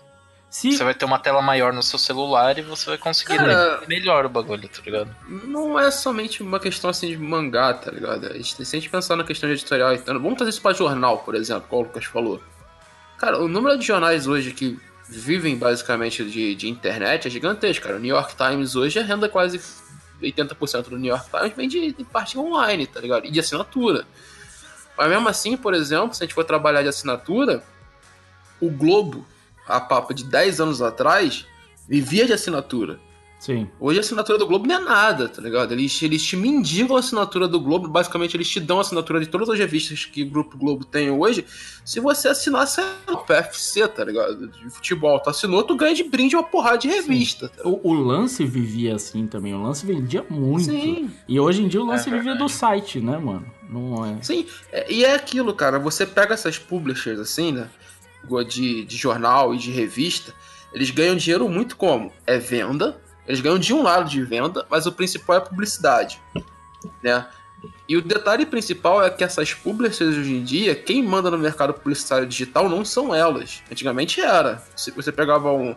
Se, 0.50 0.72
você 0.74 0.84
vai 0.84 0.94
ter 0.94 1.06
uma 1.06 1.18
tela 1.20 1.42
maior 1.42 1.74
no 1.74 1.82
seu 1.82 1.98
celular 1.98 2.58
e 2.58 2.62
você 2.62 2.86
vai 2.86 2.98
conseguir 2.98 3.38
Cara- 3.38 3.80
ler 3.80 3.88
melhor 3.88 4.26
o 4.26 4.30
bagulho, 4.30 4.68
tá 4.68 4.82
ligado? 4.86 5.16
Não 5.28 5.80
é 5.80 5.90
somente 5.90 6.44
uma 6.44 6.60
questão 6.60 6.90
assim 6.90 7.08
de 7.08 7.18
mangá, 7.18 7.74
tá 7.74 7.90
ligado? 7.92 8.28
A 8.28 8.34
gente, 8.34 8.64
se 8.66 8.76
a 8.76 8.80
gente 8.80 8.90
pensar 8.90 9.16
na 9.16 9.24
questão 9.24 9.48
de 9.50 9.56
editorial, 9.56 9.94
então, 9.94 10.14
vamos 10.16 10.36
trazer 10.36 10.52
isso 10.52 10.62
pra 10.62 10.74
jornal, 10.74 11.20
por 11.20 11.34
exemplo, 11.36 11.66
como 11.70 11.84
o 11.84 11.86
Lucas 11.86 12.06
falou. 12.06 12.42
Cara, 13.18 13.40
o 13.40 13.48
número 13.48 13.78
de 13.80 13.86
jornais 13.86 14.28
hoje 14.28 14.52
que 14.52 14.78
vivem 15.08 15.56
basicamente 15.58 16.24
de, 16.26 16.54
de 16.56 16.68
internet 16.70 17.28
é 17.28 17.32
gigantesco, 17.32 17.86
cara. 17.86 17.96
O 17.98 18.00
New 18.00 18.14
York 18.14 18.36
Times 18.36 18.76
hoje 18.76 19.00
a 19.00 19.04
renda 19.04 19.30
quase 19.30 19.60
80% 20.26 20.90
do 20.90 20.98
New 20.98 21.10
York 21.10 21.30
Times 21.30 21.56
vem 21.56 21.68
de, 21.68 21.92
de 21.94 22.04
parte 22.04 22.38
online, 22.38 22.88
tá 22.88 23.00
ligado? 23.00 23.26
E 23.26 23.32
de 23.32 23.40
assinatura. 23.40 24.06
Mas 24.98 25.10
mesmo 25.10 25.28
assim, 25.28 25.58
por 25.58 25.74
exemplo, 25.74 26.14
se 26.14 26.24
a 26.24 26.26
gente 26.26 26.34
for 26.34 26.44
trabalhar 26.44 26.82
de 26.82 26.90
assinatura, 26.90 27.64
o 28.62 28.70
Globo, 28.70 29.26
a 29.68 29.80
papo 29.80 30.14
de 30.14 30.24
10 30.24 30.62
anos 30.62 30.82
atrás, 30.82 31.46
vivia 31.88 32.26
de 32.26 32.34
assinatura. 32.34 33.00
Sim. 33.38 33.69
Hoje 33.80 34.00
a 34.00 34.02
assinatura 34.02 34.39
do 34.39 34.48
Globo 34.48 34.65
não 34.67 34.76
é 34.76 34.80
nada, 34.80 35.30
tá 35.30 35.39
ligado? 35.41 35.71
Eles, 35.71 36.02
eles 36.02 36.24
te 36.24 36.36
mendigam 36.36 36.95
a 36.95 37.00
assinatura 37.00 37.48
do 37.48 37.60
Globo, 37.60 37.88
basicamente 37.88 38.36
eles 38.36 38.50
te 38.50 38.60
dão 38.60 38.80
a 38.80 38.82
assinatura 38.82 39.19
de 39.19 39.28
todas 39.28 39.50
as 39.50 39.60
revistas 39.60 40.04
que 40.06 40.24
o 40.24 40.30
Grupo 40.30 40.58
Globo 40.58 40.84
tem 40.84 41.12
hoje. 41.12 41.45
Se 41.84 42.00
você 42.00 42.30
assinar, 42.30 42.65
sei 42.67 42.84
lá, 42.84 43.13
o 43.13 43.17
PFC, 43.17 43.88
tá 43.88 44.04
ligado? 44.04 44.48
De 44.48 44.69
futebol, 44.71 45.19
tu 45.19 45.30
assinou, 45.30 45.62
tu 45.63 45.76
ganha 45.76 45.93
de 45.93 46.04
brinde 46.04 46.36
uma 46.36 46.43
porrada 46.43 46.80
de 46.80 46.88
revista. 46.88 47.50
Tá 47.50 47.67
O, 47.67 47.80
o 47.89 47.93
lance 47.93 48.43
vivia 48.45 48.95
assim 48.95 49.28
também. 49.28 49.54
O 49.54 49.62
lance 49.62 49.86
vendia 49.86 50.26
muito. 50.30 50.63
Sim. 50.65 51.12
E 51.28 51.39
hoje 51.39 51.62
em 51.62 51.67
dia 51.67 51.82
o 51.82 51.86
lance 51.86 52.10
É 52.10 52.12
vivia 52.13 52.36
do 52.36 52.50
site, 52.50 53.00
né, 53.00 53.17
mano? 53.17 53.45
Não 53.69 54.04
é. 54.06 54.24
Sim, 54.24 54.48
é- 54.71 54.91
e 54.91 55.06
é 55.06 55.13
aquilo, 55.13 55.54
cara. 55.54 55.78
Você 55.78 56.06
pega 56.06 56.34
essas 56.34 56.58
publishers 56.58 57.19
assim, 57.19 57.52
né? 57.52 57.69
De, 58.50 58.86
de 58.86 58.98
jornal 58.98 59.54
e 59.54 59.58
de 59.60 59.69
revista, 59.69 60.34
eles 60.74 60.89
ganham 60.89 61.15
dinheiro 61.15 61.48
muito 61.48 61.78
como? 61.78 62.12
É 62.26 62.39
venda. 62.39 63.00
Eles 63.28 63.42
ganham 63.42 63.58
de 63.58 63.74
um 63.74 63.82
lado 63.82 64.10
de 64.10 64.22
venda, 64.24 64.66
mas 64.70 64.86
o 64.86 64.92
principal 64.92 65.38
é 65.38 65.40
publicidade, 65.40 66.22
né? 67.02 67.28
E 67.88 67.98
o 67.98 68.02
detalhe 68.02 68.46
principal 68.46 69.04
é 69.04 69.10
que 69.10 69.24
essas 69.24 69.54
publishers 69.54 70.16
hoje 70.16 70.34
em 70.34 70.44
dia, 70.44 70.76
quem 70.76 71.02
manda 71.02 71.32
no 71.32 71.38
mercado 71.38 71.74
publicitário 71.74 72.28
digital 72.28 72.70
não 72.70 72.86
são 72.86 73.14
elas. 73.14 73.64
Antigamente 73.72 74.22
era. 74.22 74.62
Se 74.76 74.92
você 74.92 75.12
pegava 75.12 75.52
um, 75.52 75.76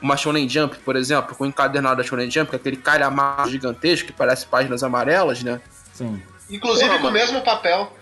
uma 0.00 0.16
Shonen 0.16 0.48
Jump, 0.48 0.78
por 0.78 0.96
exemplo, 0.96 1.34
com 1.34 1.44
o 1.44 1.46
encadernado 1.46 1.96
da 1.96 2.02
Shonen 2.02 2.30
Jump, 2.30 2.50
que 2.50 2.56
é 2.56 2.58
aquele 2.58 2.76
calhamaço 2.76 3.50
gigantesco 3.50 4.08
que 4.08 4.12
parece 4.12 4.46
páginas 4.46 4.82
amarelas, 4.82 5.42
né? 5.42 5.60
Sim. 5.92 6.22
Inclusive 6.50 6.88
Porra, 6.88 7.00
com 7.00 7.08
o 7.08 7.12
mano. 7.12 7.18
mesmo 7.18 7.40
papel. 7.42 7.96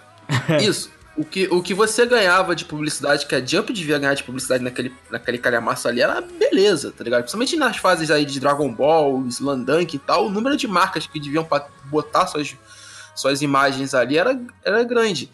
Isso. 0.61 0.91
O 1.19 1.25
que, 1.25 1.49
o 1.51 1.61
que 1.61 1.75
você 1.75 2.07
ganhava 2.07 2.55
de 2.55 2.65
publicidade, 2.65 3.27
que 3.27 3.35
a 3.35 3.45
Jump 3.45 3.73
devia 3.73 3.99
ganhar 3.99 4.15
de 4.15 4.23
publicidade 4.23 4.63
naquele, 4.63 4.95
naquele 5.11 5.37
calhamaço 5.37 5.89
ali, 5.89 6.01
era 6.01 6.21
beleza, 6.21 6.93
tá 6.93 7.03
ligado? 7.03 7.23
Principalmente 7.23 7.57
nas 7.57 7.77
fases 7.77 8.09
aí 8.09 8.25
de 8.25 8.39
Dragon 8.39 8.73
Ball, 8.73 9.27
Slandunk 9.27 9.97
e 9.97 9.99
tal, 9.99 10.27
o 10.27 10.31
número 10.31 10.57
de 10.57 10.69
marcas 10.69 11.09
que 11.09 11.19
deviam 11.19 11.45
botar 11.87 12.29
suas, 12.29 12.55
suas 13.17 13.43
imagens 13.43 13.95
ali 13.95 14.17
era, 14.17 14.41
era 14.65 14.85
grande. 14.85 15.29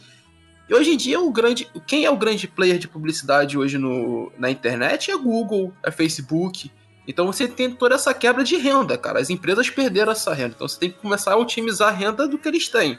E 0.69 0.75
hoje 0.75 0.95
em 0.95 0.97
dia, 0.97 1.21
o 1.21 1.31
grande, 1.31 1.69
quem 1.87 2.07
é 2.07 2.11
o 2.11 2.17
grande 2.17 2.49
player 2.49 2.79
de 2.79 2.89
publicidade 2.89 3.59
hoje 3.59 3.77
no, 3.77 4.33
na 4.39 4.51
internet 4.51 5.11
é 5.11 5.17
Google, 5.19 5.71
é 5.83 5.91
Facebook. 5.91 6.71
Então 7.07 7.27
você 7.27 7.47
tem 7.47 7.71
toda 7.71 7.95
essa 7.95 8.15
quebra 8.15 8.43
de 8.43 8.57
renda, 8.57 8.97
cara. 8.97 9.21
As 9.21 9.29
empresas 9.29 9.69
perderam 9.69 10.13
essa 10.13 10.33
renda. 10.33 10.55
Então 10.57 10.67
você 10.67 10.81
tem 10.81 10.91
que 10.91 10.99
começar 10.99 11.35
a 11.35 11.37
otimizar 11.37 11.89
a 11.89 11.93
renda 11.93 12.27
do 12.27 12.39
que 12.39 12.49
eles 12.49 12.69
têm. 12.69 12.99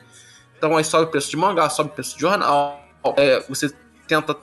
Então 0.57 0.75
aí 0.75 0.83
sobe 0.83 1.05
o 1.05 1.07
preço 1.07 1.29
de 1.29 1.37
mangá, 1.37 1.69
sobe 1.69 1.89
o 1.89 1.93
preço 1.93 2.15
de 2.15 2.21
jornal. 2.21 2.83
É, 3.17 3.39
você 3.47 3.73
tenta 4.07 4.35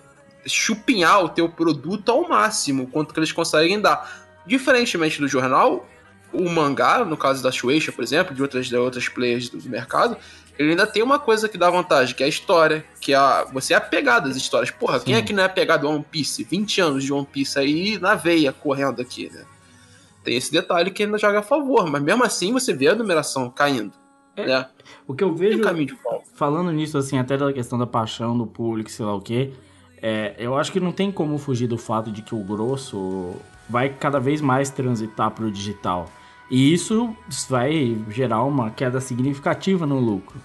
chupinhar 0.47 1.25
o 1.25 1.29
teu 1.29 1.49
produto 1.49 2.11
ao 2.11 2.29
máximo, 2.29 2.87
quanto 2.89 3.13
que 3.13 3.21
eles 3.21 3.33
conseguem 3.33 3.81
dar. 3.81 4.23
Diferentemente 4.47 5.21
do 5.21 5.29
jornal, 5.29 5.87
o 6.33 6.49
mangá, 6.49 7.05
no 7.05 7.17
caso 7.17 7.43
da 7.43 7.53
Shueisha, 7.53 7.93
por 7.93 8.03
exemplo, 8.03 8.35
de 8.35 8.43
outras, 8.43 8.67
de 8.67 8.77
outras 8.77 9.09
players 9.09 9.49
do, 9.49 9.59
do 9.59 9.69
mercado, 9.69 10.17
ele 10.59 10.71
ainda 10.71 10.87
tem 10.87 11.03
uma 11.03 11.19
coisa 11.19 11.49
que 11.49 11.57
dá 11.57 11.71
vantagem, 11.71 12.15
que 12.15 12.23
é 12.23 12.27
a 12.27 12.29
história, 12.29 12.85
que 13.01 13.13
é 13.13 13.17
a, 13.17 13.45
você 13.45 13.73
é 13.75 13.77
apegado 13.77 14.29
às 14.29 14.37
histórias. 14.37 14.71
Porra, 14.71 15.01
quem 15.01 15.15
é 15.15 15.23
que 15.23 15.33
não 15.33 15.43
é 15.43 15.47
apegado 15.47 15.87
a 15.87 15.91
One 15.91 16.05
Piece? 16.11 16.45
20 16.45 16.81
anos 16.81 17.05
de 17.05 17.13
One 17.13 17.27
Piece 17.27 17.59
aí 17.59 17.99
na 17.99 18.15
veia, 18.15 18.53
correndo 18.53 19.01
aqui, 19.01 19.31
né? 19.33 19.45
Tem 20.23 20.37
esse 20.37 20.53
detalhe 20.53 20.91
que 20.91 21.03
ainda 21.03 21.19
joga 21.19 21.41
a 21.41 21.43
favor, 21.43 21.87
mas 21.91 22.03
mesmo 22.03 22.23
assim 22.23 22.53
você 22.53 22.73
vê 22.73 22.89
a 22.89 22.95
numeração 22.95 23.51
caindo, 23.51 23.93
É, 24.37 24.47
né? 24.47 24.69
O 25.07 25.15
que 25.15 25.25
eu 25.25 25.35
vejo. 25.35 25.59
falando 26.35 26.71
nisso, 26.73 26.97
assim, 26.97 27.19
até 27.19 27.37
da 27.37 27.53
questão 27.53 27.79
da 27.79 27.87
paixão 27.87 28.37
do 28.37 28.47
público, 28.47 28.91
sei 28.91 29.05
lá 29.05 29.15
o 29.15 29.21
quê, 29.21 29.53
é, 30.01 30.35
eu 30.39 30.57
acho 30.57 30.73
que 30.73 30.81
não 30.81 30.93
tem 30.93 31.13
como 31.13 31.39
fugir 31.39 31.67
do 31.67 31.79
fato 31.79 32.11
de 32.11 32.23
que 32.23 32.35
o 32.35 32.43
grosso 32.43 33.35
vai 33.69 33.89
cada 33.89 34.19
vez 34.19 34.41
mais 34.41 34.71
transitar 34.71 35.31
para 35.31 35.45
o 35.45 35.51
digital. 35.51 36.09
E 36.51 36.73
isso 36.73 37.17
vai 37.49 37.97
gerar 38.11 38.43
uma 38.43 38.71
queda 38.71 39.01
significativa 39.01 39.87
no 39.87 39.99
lucro. 39.99 40.39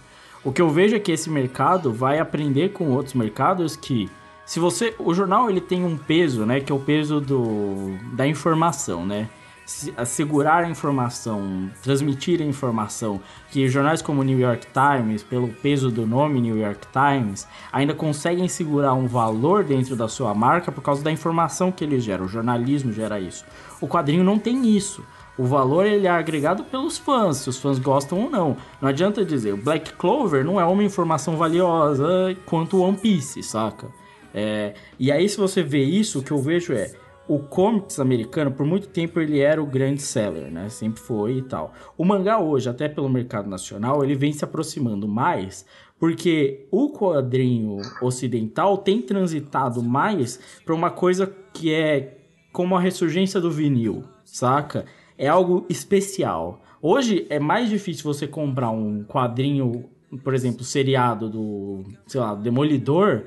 O 0.43 0.51
que 0.51 0.61
eu 0.61 0.69
vejo 0.69 0.95
é 0.95 0.99
que 0.99 1.11
esse 1.11 1.29
mercado 1.29 1.91
vai 1.91 2.19
aprender 2.19 2.69
com 2.69 2.91
outros 2.91 3.13
mercados 3.13 3.75
que 3.75 4.09
se 4.45 4.61
você, 4.61 4.95
o 4.97 5.13
jornal 5.13 5.49
ele 5.49 5.59
tem 5.59 5.83
um 5.83 5.97
peso, 5.97 6.45
né, 6.45 6.61
que 6.61 6.71
é 6.71 6.75
o 6.75 6.79
peso 6.79 7.19
do 7.19 7.97
da 8.13 8.25
informação, 8.25 9.05
né? 9.05 9.27
Se- 9.67 9.93
Assegurar 9.97 10.63
a 10.63 10.69
informação, 10.69 11.69
transmitir 11.83 12.41
a 12.41 12.45
informação, 12.45 13.19
que 13.51 13.67
jornais 13.67 14.01
como 14.01 14.21
o 14.21 14.23
New 14.23 14.39
York 14.39 14.65
Times, 14.73 15.21
pelo 15.23 15.49
peso 15.49 15.91
do 15.91 16.07
nome 16.07 16.39
New 16.39 16.57
York 16.57 16.87
Times, 16.91 17.45
ainda 17.71 17.93
conseguem 17.93 18.47
segurar 18.47 18.93
um 18.93 19.07
valor 19.07 19.65
dentro 19.65 19.93
da 19.95 20.07
sua 20.07 20.33
marca 20.33 20.71
por 20.71 20.81
causa 20.81 21.03
da 21.03 21.11
informação 21.11 21.69
que 21.71 21.83
eles 21.83 22.01
geram. 22.03 22.25
O 22.25 22.29
jornalismo 22.29 22.93
gera 22.93 23.19
isso. 23.19 23.43
O 23.81 23.87
quadrinho 23.89 24.23
não 24.23 24.39
tem 24.39 24.65
isso. 24.75 25.03
O 25.37 25.43
valor 25.43 25.85
ele 25.85 26.07
é 26.07 26.09
agregado 26.09 26.63
pelos 26.63 26.97
fãs, 26.97 27.37
se 27.37 27.49
os 27.49 27.57
fãs 27.59 27.77
gostam 27.77 28.21
ou 28.23 28.29
não. 28.29 28.55
Não 28.81 28.87
adianta 28.89 29.23
dizer, 29.25 29.53
o 29.53 29.57
Black 29.57 29.93
Clover 29.93 30.45
não 30.45 30.59
é 30.59 30.65
uma 30.65 30.83
informação 30.83 31.35
valiosa 31.37 32.35
quanto 32.45 32.81
One 32.81 32.97
Piece, 32.97 33.43
saca? 33.43 33.87
É, 34.33 34.73
e 34.97 35.11
aí, 35.11 35.27
se 35.27 35.37
você 35.37 35.61
vê 35.61 35.83
isso, 35.83 36.19
o 36.19 36.23
que 36.23 36.31
eu 36.31 36.41
vejo 36.41 36.71
é 36.73 36.91
o 37.27 37.39
comics 37.39 37.99
americano, 37.99 38.51
por 38.51 38.65
muito 38.65 38.87
tempo, 38.87 39.19
ele 39.19 39.39
era 39.39 39.61
o 39.61 39.65
grande 39.65 40.01
seller, 40.01 40.51
né? 40.51 40.69
Sempre 40.69 41.01
foi 41.01 41.37
e 41.37 41.41
tal. 41.41 41.73
O 41.97 42.05
mangá 42.05 42.39
hoje, 42.39 42.69
até 42.69 42.87
pelo 42.87 43.09
mercado 43.09 43.49
nacional, 43.49 44.03
ele 44.03 44.15
vem 44.15 44.31
se 44.31 44.43
aproximando 44.45 45.07
mais 45.07 45.65
porque 45.99 46.67
o 46.71 46.91
quadrinho 46.91 47.81
ocidental 48.01 48.77
tem 48.77 49.01
transitado 49.01 49.81
mais 49.81 50.39
para 50.63 50.75
uma 50.75 50.91
coisa 50.91 51.31
que 51.53 51.73
é 51.73 52.17
como 52.51 52.75
a 52.75 52.79
ressurgência 52.79 53.41
do 53.41 53.51
vinil, 53.51 54.03
saca? 54.23 54.85
É 55.17 55.27
algo 55.27 55.65
especial. 55.69 56.61
Hoje 56.81 57.25
é 57.29 57.39
mais 57.39 57.69
difícil 57.69 58.03
você 58.03 58.27
comprar 58.27 58.69
um 58.69 59.03
quadrinho, 59.03 59.89
por 60.23 60.33
exemplo, 60.33 60.63
seriado 60.63 61.29
do, 61.29 61.83
sei 62.05 62.21
lá, 62.21 62.35
Demolidor, 62.35 63.23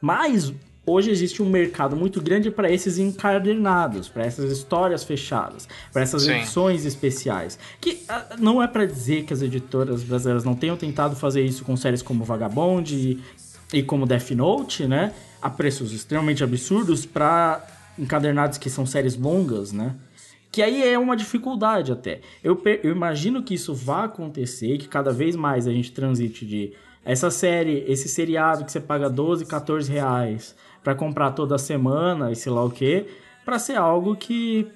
mas 0.00 0.54
hoje 0.86 1.10
existe 1.10 1.42
um 1.42 1.48
mercado 1.48 1.96
muito 1.96 2.20
grande 2.20 2.50
para 2.50 2.70
esses 2.70 2.98
encadernados, 2.98 4.08
para 4.08 4.24
essas 4.24 4.50
histórias 4.50 5.04
fechadas, 5.04 5.68
para 5.92 6.02
essas 6.02 6.22
Sim. 6.22 6.32
edições 6.32 6.84
especiais. 6.84 7.58
Que 7.80 8.02
ah, 8.08 8.36
não 8.38 8.62
é 8.62 8.66
para 8.66 8.86
dizer 8.86 9.24
que 9.24 9.32
as 9.32 9.42
editoras 9.42 10.02
brasileiras 10.02 10.44
não 10.44 10.54
tenham 10.54 10.76
tentado 10.76 11.14
fazer 11.16 11.42
isso 11.42 11.64
com 11.64 11.76
séries 11.76 12.02
como 12.02 12.24
Vagabond 12.24 12.94
e, 12.94 13.20
e 13.72 13.82
como 13.82 14.06
Death 14.06 14.30
Note, 14.30 14.86
né? 14.86 15.12
A 15.40 15.48
preços 15.48 15.92
extremamente 15.92 16.42
absurdos 16.42 17.06
para 17.06 17.64
encadernados 17.98 18.58
que 18.58 18.70
são 18.70 18.86
séries 18.86 19.16
longas, 19.16 19.72
né? 19.72 19.94
Que 20.52 20.62
aí 20.62 20.82
é 20.82 20.98
uma 20.98 21.16
dificuldade 21.16 21.92
até. 21.92 22.20
Eu, 22.42 22.60
eu 22.82 22.90
imagino 22.90 23.42
que 23.42 23.54
isso 23.54 23.72
vá 23.72 24.04
acontecer, 24.04 24.78
que 24.78 24.88
cada 24.88 25.12
vez 25.12 25.36
mais 25.36 25.68
a 25.68 25.72
gente 25.72 25.92
transite 25.92 26.44
de 26.44 26.72
essa 27.04 27.30
série, 27.30 27.84
esse 27.86 28.08
seriado 28.08 28.64
que 28.64 28.72
você 28.72 28.80
paga 28.80 29.08
12, 29.08 29.46
14 29.46 29.90
reais 29.90 30.54
pra 30.82 30.94
comprar 30.94 31.32
toda 31.32 31.58
semana 31.58 32.32
e 32.32 32.36
sei 32.36 32.52
lá 32.52 32.64
o 32.64 32.70
que, 32.70 33.06
pra 33.44 33.58
ser 33.58 33.76
algo 33.76 34.16
que, 34.16 34.70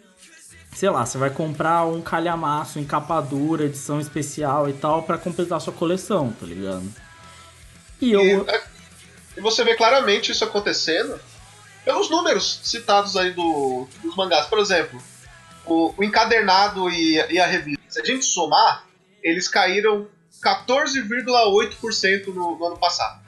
sei 0.75 0.91
lá, 0.91 1.05
você 1.05 1.19
vai 1.19 1.31
comprar 1.31 1.85
um 1.87 2.01
calhamaço 2.01 2.79
em 2.79 2.85
capa 2.85 3.21
dura, 3.21 3.65
edição 3.65 4.01
especial 4.01 4.69
e 4.69 4.73
tal, 4.73 5.03
pra 5.03 5.19
completar 5.19 5.61
sua 5.61 5.73
coleção, 5.73 6.33
tá 6.39 6.47
ligado? 6.47 6.85
E 8.01 8.13
eu. 8.13 8.23
E, 8.23 8.51
é, 8.51 8.63
e 9.37 9.41
você 9.41 9.65
vê 9.65 9.75
claramente 9.75 10.33
isso 10.33 10.45
acontecendo 10.45 11.19
pelos 11.85 12.09
números 12.11 12.61
citados 12.63 13.17
aí 13.17 13.33
do, 13.33 13.87
dos 14.03 14.17
mangás. 14.17 14.47
Por 14.47 14.59
exemplo, 14.59 15.03
o, 15.67 15.95
o 15.97 16.05
encadernado 16.05 16.89
e, 16.91 17.15
e 17.31 17.39
a 17.39 17.47
revista. 17.47 17.83
Se 17.89 18.01
a 18.01 18.05
gente 18.05 18.25
somar, 18.25 18.85
eles 19.23 19.49
caíram 19.49 20.07
14,8% 20.43 22.27
no, 22.27 22.59
no 22.59 22.67
ano 22.67 22.77
passado, 22.77 23.21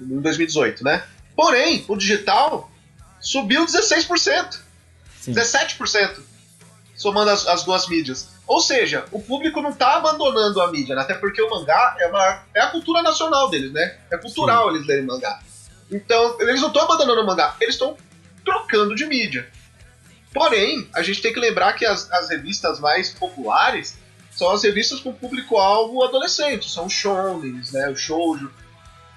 em 0.00 0.20
2018, 0.20 0.84
né? 0.84 1.04
Porém, 1.36 1.84
o 1.88 1.96
digital 1.96 2.70
subiu 3.20 3.64
16%, 3.66 4.58
Sim. 5.20 5.32
17%, 5.32 6.20
somando 6.96 7.30
as, 7.30 7.46
as 7.46 7.64
duas 7.64 7.88
mídias. 7.88 8.28
Ou 8.46 8.60
seja, 8.60 9.06
o 9.10 9.20
público 9.20 9.62
não 9.62 9.72
tá 9.72 9.96
abandonando 9.96 10.60
a 10.60 10.70
mídia, 10.70 10.94
né? 10.94 11.02
até 11.02 11.14
porque 11.14 11.40
o 11.40 11.48
mangá 11.48 11.96
é, 11.98 12.06
uma, 12.06 12.42
é 12.54 12.60
a 12.60 12.66
cultura 12.68 13.02
nacional 13.02 13.48
deles, 13.48 13.72
né? 13.72 13.98
É 14.10 14.18
cultural 14.18 14.70
eles 14.70 14.86
lerem 14.86 15.04
mangá. 15.04 15.40
Então, 15.90 16.36
eles 16.40 16.60
não 16.60 16.68
estão 16.68 16.82
abandonando 16.82 17.22
o 17.22 17.26
mangá, 17.26 17.56
eles 17.60 17.74
estão 17.74 17.96
trocando 18.44 18.94
de 18.94 19.06
mídia. 19.06 19.48
Porém, 20.32 20.88
a 20.94 21.02
gente 21.02 21.22
tem 21.22 21.32
que 21.32 21.40
lembrar 21.40 21.72
que 21.74 21.86
as, 21.86 22.10
as 22.12 22.28
revistas 22.28 22.80
mais 22.80 23.10
populares 23.10 23.96
são 24.30 24.50
as 24.50 24.62
revistas 24.62 25.00
com 25.00 25.12
público-alvo 25.12 26.02
adolescente, 26.02 26.68
são 26.68 26.86
os 26.86 26.92
shonens, 26.92 27.72
né, 27.72 27.88
o 27.88 27.96
shoujo. 27.96 28.50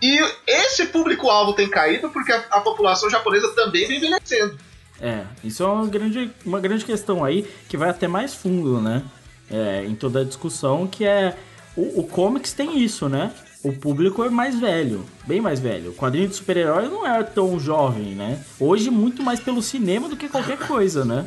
E 0.01 0.19
esse 0.45 0.87
público-alvo 0.87 1.53
tem 1.53 1.69
caído 1.69 2.09
porque 2.09 2.31
a, 2.31 2.45
a 2.51 2.61
população 2.61 3.09
japonesa 3.09 3.49
também 3.55 3.87
vem 3.87 3.97
envelhecendo. 3.97 4.57
É, 4.99 5.23
isso 5.43 5.63
é 5.63 5.67
uma 5.67 5.87
grande, 5.87 6.31
uma 6.45 6.59
grande 6.59 6.85
questão 6.85 7.23
aí 7.23 7.47
que 7.67 7.77
vai 7.77 7.89
até 7.89 8.07
mais 8.07 8.33
fundo, 8.33 8.81
né? 8.81 9.03
É, 9.49 9.85
em 9.85 9.95
toda 9.95 10.21
a 10.21 10.23
discussão, 10.23 10.87
que 10.87 11.05
é. 11.05 11.37
O, 11.75 12.01
o 12.01 12.03
comics 12.07 12.53
tem 12.53 12.79
isso, 12.79 13.07
né? 13.07 13.31
O 13.63 13.73
público 13.73 14.23
é 14.23 14.29
mais 14.29 14.59
velho, 14.59 15.05
bem 15.25 15.41
mais 15.41 15.59
velho. 15.59 15.91
O 15.91 15.93
quadrinho 15.93 16.27
de 16.27 16.35
super-herói 16.35 16.87
não 16.87 17.05
é 17.05 17.23
tão 17.23 17.59
jovem, 17.59 18.15
né? 18.15 18.43
Hoje, 18.59 18.89
muito 18.89 19.23
mais 19.23 19.39
pelo 19.39 19.61
cinema 19.61 20.07
do 20.07 20.15
que 20.15 20.29
qualquer 20.29 20.57
coisa, 20.57 21.03
né? 21.03 21.25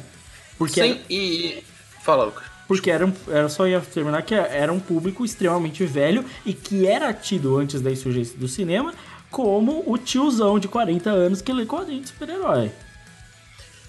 Porque 0.57 0.83
Sim, 0.83 1.01
e. 1.09 1.63
Fala, 2.03 2.25
Lucas. 2.25 2.50
Porque 2.71 2.89
era, 2.89 3.05
um, 3.05 3.13
era 3.27 3.49
só 3.49 3.67
ia 3.67 3.81
terminar 3.81 4.23
que 4.23 4.33
era 4.33 4.73
um 4.73 4.79
público 4.79 5.25
extremamente 5.25 5.85
velho 5.85 6.25
e 6.47 6.55
que 6.55 6.87
era 6.87 7.13
tido 7.13 7.57
antes 7.57 7.81
da 7.81 7.91
insurgência 7.91 8.39
do 8.39 8.47
cinema 8.47 8.95
como 9.29 9.83
o 9.85 9.99
tiozão 9.99 10.57
de 10.57 10.69
40 10.69 11.11
anos 11.11 11.43
que 11.43 11.53
lê 11.53 11.67
quadrinho 11.67 12.03
de 12.03 12.11
super-herói. 12.11 12.71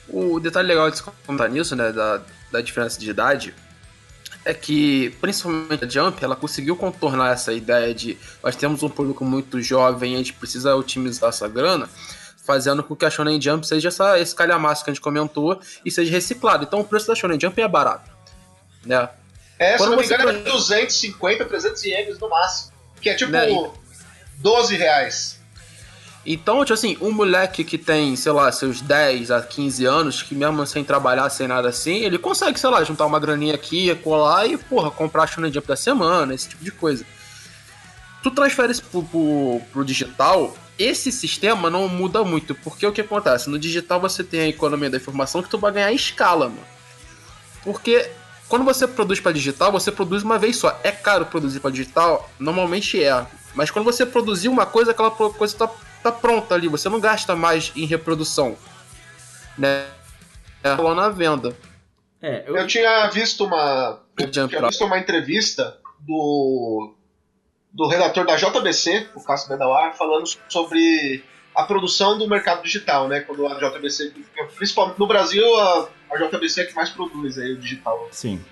O 0.10 0.39
detalhe 0.39 0.67
legal 0.67 0.89
de 0.89 1.00
contar 1.28 1.48
nisso, 1.48 1.76
né, 1.76 1.91
da, 1.91 2.24
da 2.52 2.60
diferença 2.60 3.00
de 3.00 3.08
idade, 3.08 3.54
é 4.44 4.52
que, 4.52 5.15
principalmente 5.22 5.86
a 5.86 5.88
Jump, 5.88 6.24
ela 6.24 6.36
conseguiu 6.36 6.76
contornar 6.76 7.34
essa 7.34 7.54
ideia 7.54 7.94
de 7.94 8.17
nós 8.41 8.56
temos 8.56 8.82
um 8.82 8.89
público 8.89 9.24
muito 9.24 9.62
jovem 9.62 10.13
e 10.13 10.15
a 10.15 10.17
gente 10.17 10.34
precisa 10.34 10.76
otimizar 10.76 11.30
essa 11.30 11.48
grana, 11.48 11.88
fazendo 12.44 12.82
com 12.82 12.96
que 12.96 13.06
a 13.06 13.12
Shonen 13.12 13.39
Jump 13.39 13.67
seja 13.67 13.89
essa, 13.89 14.20
esse 14.20 14.34
calhamaço 14.34 14.84
que 14.84 14.89
a 14.89 14.94
gente 14.94 15.04
comentou 15.04 15.62
e 15.86 15.91
seja 15.91 16.12
reciclado. 16.12 16.63
Então 16.63 16.80
o 16.80 16.84
preço 16.84 17.06
da 17.06 17.13
Shonen 17.13 17.39
Jump 17.39 17.62
é 17.62 17.67
barato, 17.67 18.10
né? 18.86 19.10
É, 19.60 19.74
se 19.74 19.78
Quando 19.78 19.91
não 19.91 19.98
me 19.98 20.06
engano, 20.06 20.30
é 20.30 20.34
pro- 20.41 20.52
250, 20.54 21.46
300 21.46 21.84
ienes 21.84 22.20
no 22.20 22.30
máximo. 22.30 22.72
Que 23.00 23.10
é 23.10 23.15
tipo 23.15 23.32
Né, 23.32 23.48
12 24.38 24.76
reais. 24.76 25.39
Então, 26.26 26.60
tipo 26.63 26.74
assim, 26.74 26.98
um 27.02 27.12
moleque 27.12 27.63
que 27.63 27.78
tem, 27.80 28.15
sei 28.15 28.32
lá, 28.32 28.52
seus 28.52 28.80
10 28.80 29.32
a 29.32 29.41
15 29.41 29.86
anos, 29.86 30.22
que 30.22 30.36
mesmo 30.36 30.65
sem 30.67 30.84
trabalhar, 30.84 31.28
sem 31.32 31.48
nada 31.48 31.70
assim, 31.70 32.04
ele 32.04 32.20
consegue, 32.20 32.60
sei 32.60 32.70
lá, 32.70 32.84
juntar 32.84 33.08
uma 33.08 33.20
graninha 33.20 33.56
aqui, 33.56 33.94
colar 33.96 34.46
e, 34.46 34.56
porra, 34.58 34.91
comprar 34.91 35.24
a 35.24 35.28
Shonen 35.28 35.52
Jump 35.52 35.67
da 35.67 35.76
semana, 35.76 36.34
esse 36.36 36.48
tipo 36.50 36.63
de 36.63 36.72
coisa. 36.72 37.04
Tu 38.22 38.30
transfere 38.30 38.72
isso 38.72 38.84
pro, 38.84 39.02
pro, 39.04 39.62
pro 39.74 39.84
digital, 39.86 40.56
esse 40.78 41.12
sistema 41.12 41.72
não 41.72 41.88
muda 41.88 42.24
muito, 42.24 42.54
porque 42.54 42.86
o 42.86 42.91
que 42.91 43.02
acontece? 43.02 43.50
No 43.50 43.58
digital 43.58 44.00
você 44.00 44.24
tem 44.24 44.41
a 44.41 44.48
economia 44.48 44.91
da 44.91 44.98
informação 44.98 45.41
que 45.41 45.50
tu 45.50 45.58
vai 45.58 45.72
ganhar 45.72 45.91
escala, 45.91 46.50
mano. 46.50 46.62
Porque 47.63 48.08
quando 48.52 48.66
você 48.66 48.86
produz 48.86 49.22
para 49.22 49.32
digital, 49.32 49.72
você 49.72 49.90
produz 49.94 50.24
uma 50.24 50.38
vez 50.38 50.58
só. 50.58 50.78
É 50.84 50.92
caro 50.92 51.26
produzir 51.26 51.62
para 51.62 51.72
digital? 51.72 52.30
Normalmente 52.38 53.02
é. 53.02 53.26
Mas 53.56 53.72
quando 53.72 53.86
você 53.86 54.06
produzir 54.06 54.50
uma 54.50 54.66
coisa, 54.66 54.92
aquela 54.92 55.10
coisa 55.10 55.58
tá, 55.58 55.72
tá 56.04 56.12
pronta 56.12 56.54
ali. 56.54 56.68
Você 56.68 56.90
não 56.90 57.00
gasta 57.00 57.34
mais 57.34 57.72
em 57.78 57.86
reprodução. 57.86 58.58
Né? 59.58 59.88
É 60.62 60.76
falou 60.76 60.94
na 60.94 61.08
venda. 61.08 61.56
É, 62.22 62.44
eu, 62.46 62.58
Eu 62.58 62.68
tinha 62.68 63.08
visto 63.08 63.46
uma. 63.46 64.02
Eu 64.20 64.30
tinha 64.30 64.48
visto 64.48 64.84
uma 64.84 65.00
entrevista 65.00 65.78
do. 66.02 66.94
do 67.72 67.88
redator 67.88 68.26
da 68.26 68.36
JBC, 68.36 69.12
o 69.16 69.24
Cássio 69.24 69.48
Bedawar, 69.48 69.96
falando 69.96 70.26
sobre 70.50 71.24
a 71.56 71.64
produção 71.64 72.18
do 72.18 72.28
mercado 72.28 72.64
digital, 72.64 73.08
né? 73.08 73.22
Quando 73.22 73.48
a 73.48 73.54
JBC. 73.54 74.12
Principalmente 74.58 75.00
no 75.00 75.08
Brasil, 75.08 75.46
a, 75.58 75.88
a 76.12 76.17
JBC 76.17 76.62
é 76.62 76.65
que 76.65 76.76
mais 76.76 76.89
produz 76.89 77.38
aí 77.38 77.54
o 77.54 77.58
digital. 77.60 78.08
sim. 78.12 78.43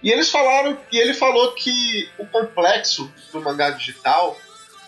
E 0.00 0.12
eles 0.12 0.30
falaram, 0.30 0.78
e 0.92 0.96
ele 0.96 1.12
falou 1.12 1.54
que 1.54 2.08
o 2.18 2.24
complexo 2.26 3.12
do 3.32 3.40
mangá 3.40 3.70
digital 3.70 4.38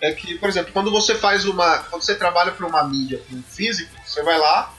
é 0.01 0.13
que, 0.13 0.39
por 0.39 0.49
exemplo, 0.49 0.73
quando 0.73 0.89
você 0.89 1.17
faz 1.17 1.45
uma. 1.45 1.79
Quando 1.79 2.03
você 2.03 2.15
trabalha 2.15 2.53
para 2.53 2.65
uma 2.65 2.85
mídia, 2.85 3.19
para 3.19 3.37
um 3.37 3.43
físico, 3.43 3.93
você 4.07 4.23
vai 4.23 4.39
lá, 4.39 4.73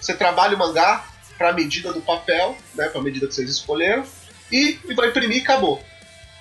você 0.00 0.12
trabalha 0.12 0.56
o 0.56 0.58
mangá 0.58 1.06
para 1.38 1.50
a 1.50 1.52
medida 1.52 1.92
do 1.92 2.00
papel, 2.00 2.58
né? 2.74 2.88
Para 2.88 3.00
a 3.00 3.04
medida 3.04 3.28
que 3.28 3.34
vocês 3.34 3.48
escolheram, 3.48 4.04
e, 4.50 4.76
e 4.88 4.94
vai 4.94 5.08
imprimir 5.10 5.38
e 5.38 5.40
acabou. 5.42 5.80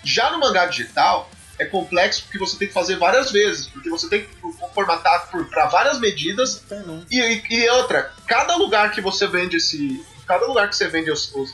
Já 0.04 0.32
no 0.32 0.40
mangá 0.40 0.66
digital, 0.66 1.30
é 1.60 1.66
complexo 1.66 2.24
porque 2.24 2.40
você 2.40 2.58
tem 2.58 2.68
que 2.68 2.74
fazer 2.74 2.96
várias 2.98 3.32
vezes, 3.32 3.68
porque 3.68 3.90
você 3.92 4.10
tem 4.10 4.26
que 4.26 4.30
formatar 4.74 5.30
para 5.30 5.68
várias 5.68 6.00
medidas 6.00 6.64
e, 7.12 7.20
e- 7.22 7.44
e 7.52 7.70
outra, 7.70 8.12
cada 8.26 8.56
lugar 8.56 8.92
que 8.92 9.02
você 9.02 9.28
vende 9.28 9.58
esse. 9.58 10.04
Cada 10.28 10.46
lugar 10.46 10.70
que 10.70 10.76
você 10.76 10.88
vende 10.88 11.12
os- 11.12 11.34
os- 11.36 11.52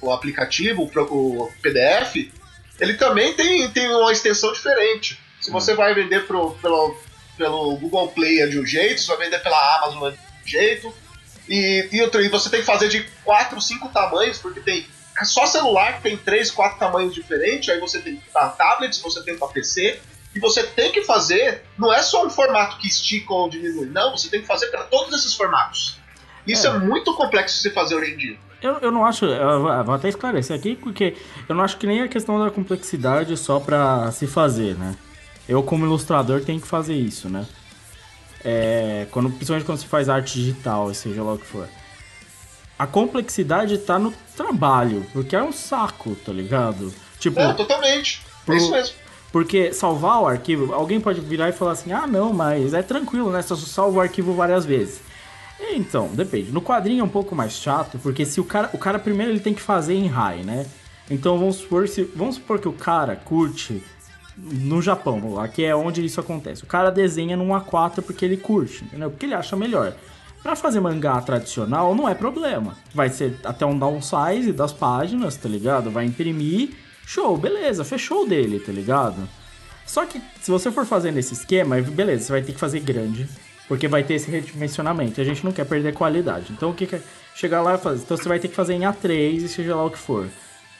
o, 0.00 0.10
aplicativo, 0.12 0.82
o, 0.82 1.52
PDF, 1.62 2.32
ele 2.78 2.94
também 2.94 3.34
tem, 3.34 3.70
tem 3.70 3.88
uma 3.88 4.12
extensão 4.12 4.52
diferente. 4.52 5.18
Se 5.40 5.50
você 5.50 5.74
vai 5.74 5.94
vender 5.94 6.26
pro, 6.26 6.52
pelo, 6.62 6.96
pelo 7.36 7.76
Google 7.76 8.08
Play 8.08 8.40
é 8.40 8.46
de 8.46 8.58
um 8.58 8.64
jeito, 8.66 9.00
você 9.00 9.08
vai 9.08 9.26
vender 9.26 9.38
pela 9.40 9.76
Amazon 9.78 10.08
é 10.08 10.10
de 10.10 10.16
um 10.16 10.46
jeito. 10.48 10.94
E, 11.48 11.88
e, 11.92 12.02
outra, 12.02 12.22
e 12.22 12.28
você 12.28 12.48
tem 12.48 12.60
que 12.60 12.66
fazer 12.66 12.88
de 12.88 13.02
4, 13.24 13.60
5 13.60 13.88
tamanhos, 13.88 14.38
porque 14.38 14.60
tem. 14.60 14.86
Só 15.24 15.44
celular 15.46 15.96
que 15.96 16.02
tem 16.02 16.16
3, 16.16 16.50
4 16.50 16.78
tamanhos 16.78 17.14
diferentes, 17.14 17.68
aí 17.68 17.78
você 17.78 17.98
tem 18.00 18.16
para 18.32 18.48
tablets, 18.50 19.00
você 19.00 19.22
tem 19.22 19.36
para 19.36 19.48
PC, 19.48 20.00
e 20.34 20.40
você 20.40 20.62
tem 20.62 20.92
que 20.92 21.02
fazer, 21.02 21.62
não 21.76 21.92
é 21.92 22.00
só 22.02 22.24
um 22.24 22.30
formato 22.30 22.78
que 22.78 22.86
estica 22.86 23.34
ou 23.34 23.50
diminui, 23.50 23.86
não, 23.86 24.12
você 24.16 24.28
tem 24.30 24.40
que 24.40 24.46
fazer 24.46 24.68
para 24.68 24.84
todos 24.84 25.12
esses 25.18 25.34
formatos. 25.34 25.98
Isso 26.52 26.66
é. 26.66 26.70
É. 26.70 26.78
muito 26.78 27.14
complexo 27.14 27.56
de 27.56 27.62
se 27.62 27.70
fazer 27.70 27.94
hoje 27.94 28.12
em 28.12 28.16
dia. 28.16 28.36
Eu, 28.62 28.74
eu 28.82 28.90
não 28.92 29.04
acho. 29.06 29.24
Eu 29.24 29.84
vou 29.84 29.94
até 29.94 30.08
esclarecer 30.08 30.54
aqui, 30.56 30.76
porque 30.76 31.16
eu 31.48 31.54
não 31.54 31.64
acho 31.64 31.76
que 31.78 31.86
nem 31.86 32.02
a 32.02 32.08
questão 32.08 32.38
da 32.42 32.50
complexidade 32.50 33.36
só 33.36 33.58
pra 33.58 34.10
se 34.12 34.26
fazer, 34.26 34.74
né? 34.76 34.94
Eu, 35.48 35.62
como 35.62 35.84
ilustrador, 35.86 36.42
tenho 36.42 36.60
que 36.60 36.66
fazer 36.66 36.94
isso, 36.94 37.28
né? 37.28 37.46
É, 38.44 39.06
quando, 39.10 39.30
principalmente 39.30 39.66
quando 39.66 39.78
se 39.78 39.86
faz 39.86 40.08
arte 40.08 40.34
digital, 40.34 40.92
seja 40.94 41.22
lá 41.22 41.34
o 41.34 41.38
que 41.38 41.46
for. 41.46 41.68
A 42.78 42.86
complexidade 42.86 43.76
tá 43.78 43.98
no 43.98 44.12
trabalho, 44.36 45.04
porque 45.12 45.36
é 45.36 45.42
um 45.42 45.52
saco, 45.52 46.14
tá 46.16 46.32
ligado? 46.32 46.92
Tipo, 47.18 47.38
Não, 47.40 47.54
totalmente. 47.54 48.22
Pro- 48.46 48.54
É 48.54 48.56
isso 48.58 48.70
mesmo. 48.70 48.94
porque 49.30 49.72
salvar 49.74 50.22
o 50.22 50.26
arquivo, 50.26 50.72
alguém 50.72 50.98
pode 50.98 51.20
virar 51.20 51.50
e 51.50 51.52
falar 51.52 51.72
assim: 51.72 51.92
ah, 51.92 52.06
não, 52.06 52.32
mas 52.32 52.72
é 52.72 52.82
tranquilo, 52.82 53.30
né? 53.30 53.42
Só 53.42 53.54
salva 53.56 53.98
o 53.98 54.00
arquivo 54.00 54.32
várias 54.34 54.64
vezes. 54.64 55.00
Então, 55.72 56.08
depende. 56.08 56.50
No 56.50 56.62
quadrinho 56.62 57.00
é 57.00 57.04
um 57.04 57.08
pouco 57.08 57.34
mais 57.34 57.52
chato, 57.52 57.98
porque 57.98 58.24
se 58.24 58.40
o 58.40 58.44
cara. 58.44 58.70
O 58.72 58.78
cara 58.78 58.98
primeiro 58.98 59.32
ele 59.32 59.40
tem 59.40 59.54
que 59.54 59.60
fazer 59.60 59.94
em 59.94 60.06
high, 60.06 60.42
né? 60.42 60.66
Então 61.10 61.38
vamos 61.38 61.56
supor, 61.56 61.88
se, 61.88 62.04
vamos 62.14 62.36
supor 62.36 62.60
que 62.60 62.68
o 62.68 62.72
cara 62.72 63.16
curte 63.16 63.82
no 64.36 64.80
Japão, 64.80 65.20
que 65.52 65.64
é 65.64 65.74
onde 65.74 66.04
isso 66.04 66.20
acontece. 66.20 66.62
O 66.62 66.66
cara 66.66 66.90
desenha 66.90 67.36
num 67.36 67.48
A4 67.48 68.02
porque 68.02 68.24
ele 68.24 68.36
curte, 68.36 68.84
entendeu? 68.84 69.10
Porque 69.10 69.26
ele 69.26 69.34
acha 69.34 69.56
melhor. 69.56 69.94
Pra 70.42 70.56
fazer 70.56 70.80
mangá 70.80 71.20
tradicional 71.20 71.94
não 71.94 72.08
é 72.08 72.14
problema. 72.14 72.76
Vai 72.94 73.10
ser 73.10 73.38
até 73.44 73.66
um 73.66 73.78
downsize 73.78 74.52
das 74.52 74.72
páginas, 74.72 75.36
tá 75.36 75.48
ligado? 75.48 75.90
Vai 75.90 76.06
imprimir, 76.06 76.70
show, 77.04 77.36
beleza, 77.36 77.84
fechou 77.84 78.26
dele, 78.26 78.58
tá 78.58 78.72
ligado? 78.72 79.28
Só 79.84 80.06
que 80.06 80.22
se 80.40 80.50
você 80.50 80.70
for 80.70 80.86
fazer 80.86 81.10
nesse 81.10 81.34
esquema, 81.34 81.80
beleza, 81.82 82.24
você 82.24 82.32
vai 82.32 82.42
ter 82.42 82.52
que 82.52 82.60
fazer 82.60 82.80
grande, 82.80 83.28
porque 83.70 83.86
vai 83.86 84.02
ter 84.02 84.14
esse 84.14 84.28
redimensionamento. 84.28 85.20
A 85.20 85.24
gente 85.24 85.44
não 85.44 85.52
quer 85.52 85.64
perder 85.64 85.94
qualidade. 85.94 86.52
Então 86.52 86.70
o 86.70 86.74
que, 86.74 86.88
que 86.88 86.96
é? 86.96 87.02
Chegar 87.36 87.62
lá 87.62 87.76
e 87.76 87.78
fazer. 87.78 88.02
Então 88.02 88.16
você 88.16 88.28
vai 88.28 88.40
ter 88.40 88.48
que 88.48 88.54
fazer 88.56 88.74
em 88.74 88.80
A3 88.80 89.44
e 89.44 89.48
seja 89.48 89.76
lá 89.76 89.84
o 89.84 89.90
que 89.90 89.96
for. 89.96 90.28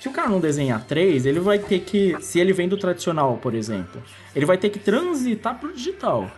Se 0.00 0.08
o 0.08 0.10
cara 0.10 0.28
não 0.28 0.40
desenha 0.40 0.76
A3, 0.76 1.24
ele 1.24 1.38
vai 1.38 1.60
ter 1.60 1.78
que. 1.82 2.16
Se 2.20 2.40
ele 2.40 2.52
vem 2.52 2.68
do 2.68 2.76
tradicional, 2.76 3.36
por 3.36 3.54
exemplo, 3.54 4.02
ele 4.34 4.44
vai 4.44 4.58
ter 4.58 4.70
que 4.70 4.80
transitar 4.80 5.56
pro 5.60 5.72
digital. 5.72 6.28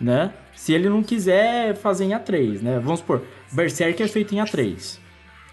Né? 0.00 0.32
Se 0.56 0.72
ele 0.72 0.88
não 0.88 1.02
quiser 1.02 1.76
fazer 1.76 2.06
em 2.06 2.12
A3, 2.12 2.62
né? 2.62 2.78
Vamos 2.78 3.00
supor, 3.00 3.22
Berserk 3.52 4.02
é 4.02 4.08
feito 4.08 4.34
em 4.34 4.38
A3, 4.38 4.98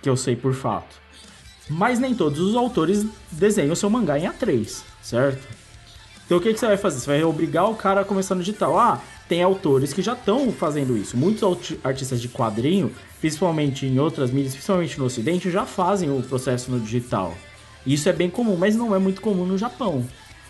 que 0.01 0.07
eu 0.07 0.15
sei 0.15 0.37
por 0.37 0.53
fato. 0.53 0.95
Mas 1.69 1.99
nem 1.99 2.15
todos 2.15 2.39
os 2.39 2.55
autores 2.55 3.05
desenham 3.29 3.75
seu 3.75 3.89
mangá 3.89 4.17
em 4.17 4.29
A3, 4.29 4.81
certo? 5.01 5.45
Então 6.25 6.37
o 6.37 6.41
que, 6.41 6.53
que 6.53 6.59
você 6.59 6.67
vai 6.67 6.77
fazer? 6.77 7.01
Você 7.01 7.07
vai 7.07 7.23
obrigar 7.23 7.69
o 7.69 7.75
cara 7.75 8.01
a 8.01 8.05
começar 8.05 8.33
no 8.33 8.41
digital. 8.41 8.79
Ah, 8.79 9.01
tem 9.27 9.41
autores 9.41 9.91
que 9.93 10.01
já 10.01 10.13
estão 10.13 10.51
fazendo 10.51 10.95
isso. 10.97 11.17
Muitos 11.17 11.73
artistas 11.83 12.21
de 12.21 12.29
quadrinho, 12.29 12.91
principalmente 13.19 13.85
em 13.85 13.97
outras 13.99 14.31
mídias, 14.31 14.53
principalmente 14.53 14.99
no 14.99 15.05
ocidente, 15.05 15.49
já 15.49 15.65
fazem 15.65 16.09
o 16.09 16.21
processo 16.21 16.69
no 16.71 16.79
digital. 16.79 17.33
Isso 17.85 18.07
é 18.09 18.13
bem 18.13 18.29
comum, 18.29 18.55
mas 18.55 18.75
não 18.75 18.95
é 18.95 18.99
muito 18.99 19.21
comum 19.21 19.45
no 19.45 19.57
Japão. 19.57 20.05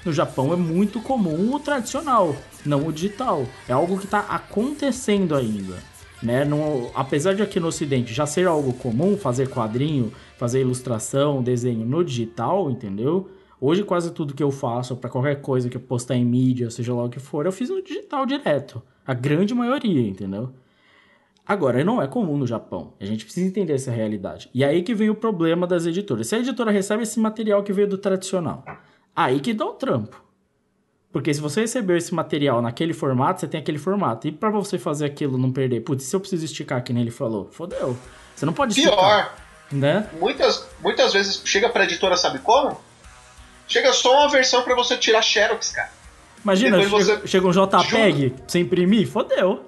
No 0.06 0.14
Japão 0.14 0.54
é 0.54 0.56
muito 0.56 1.00
comum 1.02 1.54
o 1.56 1.60
tradicional, 1.60 2.36
não 2.66 2.88
o 2.88 2.92
digital. 2.94 3.46
É 3.68 3.74
algo 3.74 3.98
que 3.98 4.06
está 4.06 4.20
acontecendo 4.20 5.36
ainda. 5.36 5.76
Né? 6.24 6.46
No- 6.46 6.90
apesar 6.96 7.34
de 7.36 7.42
aqui 7.42 7.60
no 7.60 7.68
ocidente 7.68 8.14
já 8.14 8.26
ser 8.26 8.48
algo 8.48 8.72
comum 8.74 9.18
fazer 9.18 9.50
quadrinho, 9.50 10.12
fazer 10.38 10.62
ilustração, 10.62 11.44
desenho 11.44 11.86
no 11.86 12.04
digital, 12.04 12.70
entendeu? 12.72 13.30
Hoje 13.66 13.84
quase 13.84 14.12
tudo 14.12 14.36
que 14.36 14.44
eu 14.44 14.52
faço 14.52 14.96
para 14.96 15.10
qualquer 15.10 15.42
coisa 15.42 15.68
que 15.68 15.76
eu 15.76 15.82
postar 15.82 16.14
em 16.16 16.24
mídia, 16.24 16.70
seja 16.70 16.94
lá 16.94 17.04
o 17.04 17.10
que 17.10 17.20
for, 17.20 17.48
eu 17.48 17.52
fiz 17.52 17.68
no 17.68 17.82
digital 17.82 18.24
direto. 18.24 18.80
A 19.08 19.12
grande 19.16 19.56
maioria, 19.56 20.08
entendeu? 20.08 20.52
Agora, 21.44 21.84
não 21.84 22.00
é 22.00 22.06
comum 22.06 22.38
no 22.38 22.46
Japão. 22.46 22.94
A 23.00 23.06
gente 23.06 23.26
precisa 23.26 23.48
entender 23.48 23.74
essa 23.74 23.90
realidade. 23.90 24.52
E 24.54 24.64
aí 24.64 24.84
que 24.84 24.94
vem 24.94 25.10
o 25.10 25.16
problema 25.16 25.66
das 25.66 25.88
editoras. 25.88 26.28
Se 26.28 26.36
a 26.36 26.38
editora 26.38 26.70
recebe 26.70 27.02
esse 27.02 27.20
material 27.20 27.64
que 27.64 27.74
veio 27.74 27.88
do 27.88 27.98
tradicional, 27.98 28.64
aí 29.16 29.40
que 29.40 29.52
dá 29.52 29.66
o 29.66 29.74
trampo. 29.74 30.24
Porque 31.12 31.34
se 31.34 31.42
você 31.42 31.62
recebeu 31.62 31.98
esse 31.98 32.14
material 32.14 32.62
naquele 32.62 32.94
formato, 32.94 33.40
você 33.40 33.48
tem 33.48 33.60
aquele 33.60 33.80
formato. 33.80 34.28
E 34.28 34.32
pra 34.32 34.52
você 34.52 34.78
fazer 34.78 35.06
aquilo 35.06 35.40
não 35.40 35.52
perder, 35.52 35.82
putz, 35.82 36.04
se 36.04 36.16
eu 36.16 36.20
preciso 36.20 36.46
esticar, 36.46 36.84
que 36.84 36.94
nem 36.94 37.02
ele 37.02 37.10
falou, 37.10 37.48
fodeu. 37.52 37.98
Você 38.36 38.46
não 38.46 38.54
pode 38.54 38.80
esticar. 38.80 38.96
Pior, 38.96 39.36
Né? 39.72 40.08
muitas, 40.20 40.70
muitas 40.84 41.14
vezes 41.14 41.42
chega 41.44 41.68
pra 41.68 41.86
editora, 41.86 42.16
sabe 42.16 42.38
como? 42.38 42.78
Chega 43.68 43.92
só 43.94 44.14
uma 44.22 44.30
versão 44.30 44.64
pra 44.64 44.76
você 44.76 44.96
tirar 44.98 45.22
Xerox, 45.22 45.72
cara. 45.72 45.90
Imagina, 46.44 46.78
Depois 46.78 47.06
chega, 47.06 47.20
você 47.22 47.28
chega 47.28 47.48
um 47.48 47.52
JPEG 47.52 48.30
pra 48.32 48.44
você 48.48 48.60
imprimir, 48.60 49.08
fodeu. 49.10 49.66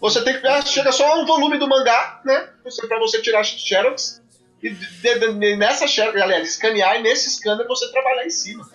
Você 0.00 0.22
tem 0.22 0.38
que. 0.40 0.46
ah, 0.46 0.60
Chega 0.62 0.92
só 0.92 1.20
um 1.20 1.24
volume 1.24 1.58
do 1.58 1.66
mangá, 1.68 2.20
né? 2.24 2.48
Pra 2.88 2.98
você 2.98 3.22
tirar 3.22 3.42
Xerox. 3.44 4.20
E 4.62 4.70
de- 4.70 4.86
de- 5.00 5.32
de- 5.32 5.56
nessa 5.56 5.88
share, 5.88 6.20
aliás, 6.22 6.48
escanear 6.50 6.96
e 6.96 7.02
nesse 7.02 7.28
scanner 7.30 7.66
você 7.66 7.90
trabalhar 7.90 8.24
em 8.24 8.30
cima. 8.30 8.68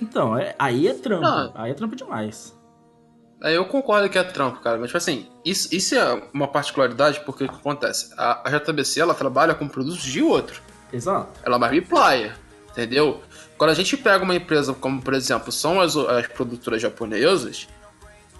Então, 0.00 0.38
é- 0.38 0.54
aí 0.56 0.86
é 0.86 0.94
trampo. 0.94 1.22
Não. 1.22 1.52
Aí 1.56 1.72
é 1.72 1.74
trampo 1.74 1.96
demais. 1.96 2.54
Eu 3.42 3.64
concordo 3.64 4.08
que 4.08 4.16
é 4.18 4.22
trampo, 4.22 4.60
cara. 4.60 4.76
Mas, 4.78 4.86
tipo 4.86 4.98
assim, 4.98 5.28
isso, 5.44 5.74
isso 5.74 5.94
é 5.96 6.22
uma 6.32 6.46
particularidade 6.46 7.20
porque 7.26 7.44
o 7.44 7.48
que 7.48 7.54
acontece? 7.56 8.12
A, 8.16 8.48
a 8.48 8.50
JBC, 8.58 9.00
ela 9.00 9.14
trabalha 9.14 9.52
com 9.54 9.66
produtos 9.68 10.02
de 10.02 10.22
outro. 10.22 10.62
Exato. 10.92 11.40
Ela 11.44 11.56
é 11.56 11.58
uma 11.58 11.68
replayer, 11.68 12.36
entendeu? 12.76 13.22
Quando 13.56 13.70
a 13.70 13.74
gente 13.74 13.96
pega 13.96 14.22
uma 14.22 14.34
empresa 14.34 14.74
como, 14.74 15.00
por 15.00 15.14
exemplo, 15.14 15.50
são 15.50 15.80
as, 15.80 15.96
as 15.96 16.26
produtoras 16.26 16.82
japonesas, 16.82 17.66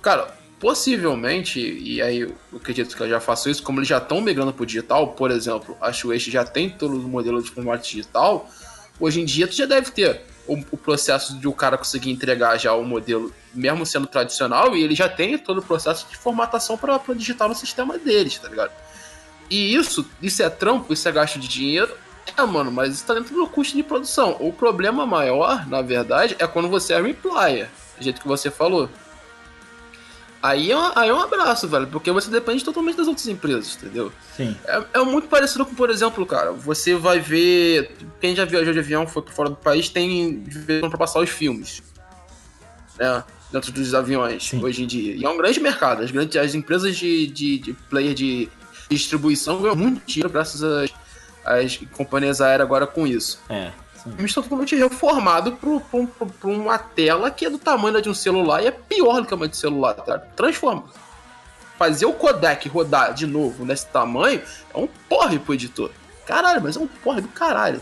cara, 0.03 0.37
possivelmente, 0.61 1.59
e 1.59 2.03
aí 2.03 2.20
eu 2.20 2.35
acredito 2.55 2.94
que 2.94 3.03
eu 3.03 3.09
já 3.09 3.18
faço 3.18 3.49
isso, 3.49 3.62
como 3.62 3.79
eles 3.79 3.88
já 3.88 3.96
estão 3.96 4.20
migrando 4.20 4.53
pro 4.53 4.66
digital, 4.66 5.09
por 5.09 5.31
exemplo, 5.31 5.77
a 5.81 5.90
Shueisha 5.90 6.31
já 6.31 6.44
tem 6.44 6.68
todo 6.68 6.96
o 6.96 7.09
modelo 7.09 7.42
de 7.42 7.51
formato 7.51 7.88
digital, 7.88 8.49
hoje 9.01 9.20
em 9.20 9.25
dia 9.25 9.46
tu 9.49 9.55
já 9.55 9.64
deve 9.64 9.90
ter 9.90 10.20
o, 10.46 10.55
o 10.70 10.77
processo 10.77 11.38
de 11.38 11.49
o 11.49 11.53
cara 11.53 11.79
conseguir 11.79 12.11
entregar 12.11 12.59
já 12.59 12.75
o 12.75 12.85
modelo, 12.85 13.33
mesmo 13.55 13.87
sendo 13.87 14.07
tradicional, 14.07 14.77
e 14.77 14.83
ele 14.83 14.94
já 14.94 15.09
tem 15.09 15.38
todo 15.38 15.59
o 15.59 15.62
processo 15.62 16.07
de 16.11 16.16
formatação 16.16 16.77
para 16.77 17.01
o 17.09 17.14
digital 17.14 17.49
no 17.49 17.55
sistema 17.55 17.99
deles, 17.99 18.38
tá 18.38 18.49
ligado? 18.49 18.72
E 19.49 19.75
isso, 19.75 20.07
isso 20.20 20.42
é 20.42 20.51
trampo, 20.51 20.92
isso 20.92 21.09
é 21.09 21.12
gasto 21.12 21.38
de 21.38 21.49
dinheiro, 21.49 21.96
é, 22.36 22.42
mano, 22.44 22.70
mas 22.72 22.94
isso 22.94 23.04
tá 23.06 23.14
dentro 23.14 23.34
do 23.34 23.46
custo 23.46 23.76
de 23.76 23.82
produção. 23.82 24.36
O 24.40 24.52
problema 24.52 25.06
maior, 25.06 25.66
na 25.68 25.82
verdade, 25.82 26.34
é 26.38 26.46
quando 26.46 26.68
você 26.68 26.94
é 26.94 27.00
replier, 27.00 27.68
do 27.98 28.04
jeito 28.04 28.20
que 28.20 28.28
você 28.28 28.50
falou. 28.50 28.88
Aí 30.42 30.70
é, 30.70 30.76
um- 30.76 30.92
aí 30.94 31.08
é 31.08 31.14
um 31.14 31.20
abraço, 31.20 31.66
velho, 31.66 31.86
porque 31.88 32.10
você 32.12 32.30
depende 32.30 32.62
totalmente 32.64 32.96
das 32.96 33.08
outras 33.08 33.26
empresas, 33.26 33.76
entendeu? 33.76 34.12
Sim. 34.36 34.56
É, 34.66 34.84
é 34.94 34.98
muito 35.02 35.26
parecido 35.28 35.64
com, 35.66 35.74
por 35.74 35.90
exemplo, 35.90 36.24
cara, 36.26 36.52
você 36.52 36.94
vai 36.94 37.18
ver. 37.18 37.96
Quem 38.20 38.36
já 38.36 38.44
viajou 38.44 38.72
de 38.72 38.78
avião, 38.78 39.06
foi 39.06 39.24
fora 39.30 39.48
do 39.50 39.56
país, 39.56 39.88
tem 39.88 40.44
veículo 40.46 40.90
pra 40.90 40.98
passar 40.98 41.20
os 41.20 41.30
filmes. 41.30 41.82
Né? 42.98 43.24
Dentro 43.50 43.72
dos 43.72 43.94
aviões, 43.94 44.46
Sim. 44.48 44.62
hoje 44.62 44.82
em 44.84 44.86
dia. 44.86 45.14
E 45.16 45.24
é 45.24 45.28
um 45.28 45.36
grande 45.36 45.58
mercado. 45.58 46.02
As, 46.02 46.10
grandes, 46.10 46.36
as 46.36 46.54
empresas 46.54 46.96
de, 46.96 47.26
de, 47.28 47.58
de 47.58 47.72
player 47.72 48.14
de 48.14 48.48
distribuição 48.90 49.60
ganham 49.60 49.74
muito 49.76 50.04
dinheiro 50.06 50.28
graças 50.30 50.62
às, 50.62 50.90
às 51.46 51.76
companhias 51.92 52.40
aéreas 52.40 52.66
agora 52.66 52.87
com 52.87 53.06
isso. 53.06 53.40
É. 53.48 53.70
Sim. 53.94 54.11
O 54.11 54.12
filme 54.12 54.24
está 54.26 54.42
totalmente 54.42 54.74
reformado 54.76 55.52
pra 55.52 55.80
pro, 55.80 56.06
pro, 56.06 56.26
pro 56.26 56.50
uma 56.50 56.78
tela 56.78 57.30
que 57.30 57.46
é 57.46 57.50
do 57.50 57.59
tamanho 57.59 58.02
de 58.02 58.09
um 58.11 58.14
celular 58.14 58.62
e 58.62 58.66
é 58.66 58.70
pior 58.70 59.20
do 59.20 59.26
que 59.26 59.35
uma 59.35 59.48
de 59.48 59.56
celular, 59.56 59.94
tá? 59.94 60.18
Transforma. 60.18 60.85
Fazer 61.78 62.06
o 62.06 62.12
codec 62.12 62.68
rodar 62.68 63.14
de 63.14 63.26
novo 63.26 63.64
nesse 63.64 63.87
tamanho 63.87 64.42
é 64.74 64.78
um 64.78 64.88
porre 65.09 65.38
pro 65.38 65.54
editor. 65.54 65.90
Caralho, 66.26 66.61
mas 66.62 66.76
é 66.76 66.80
um 66.80 66.87
porre 66.87 67.20
do 67.20 67.28
caralho. 67.28 67.80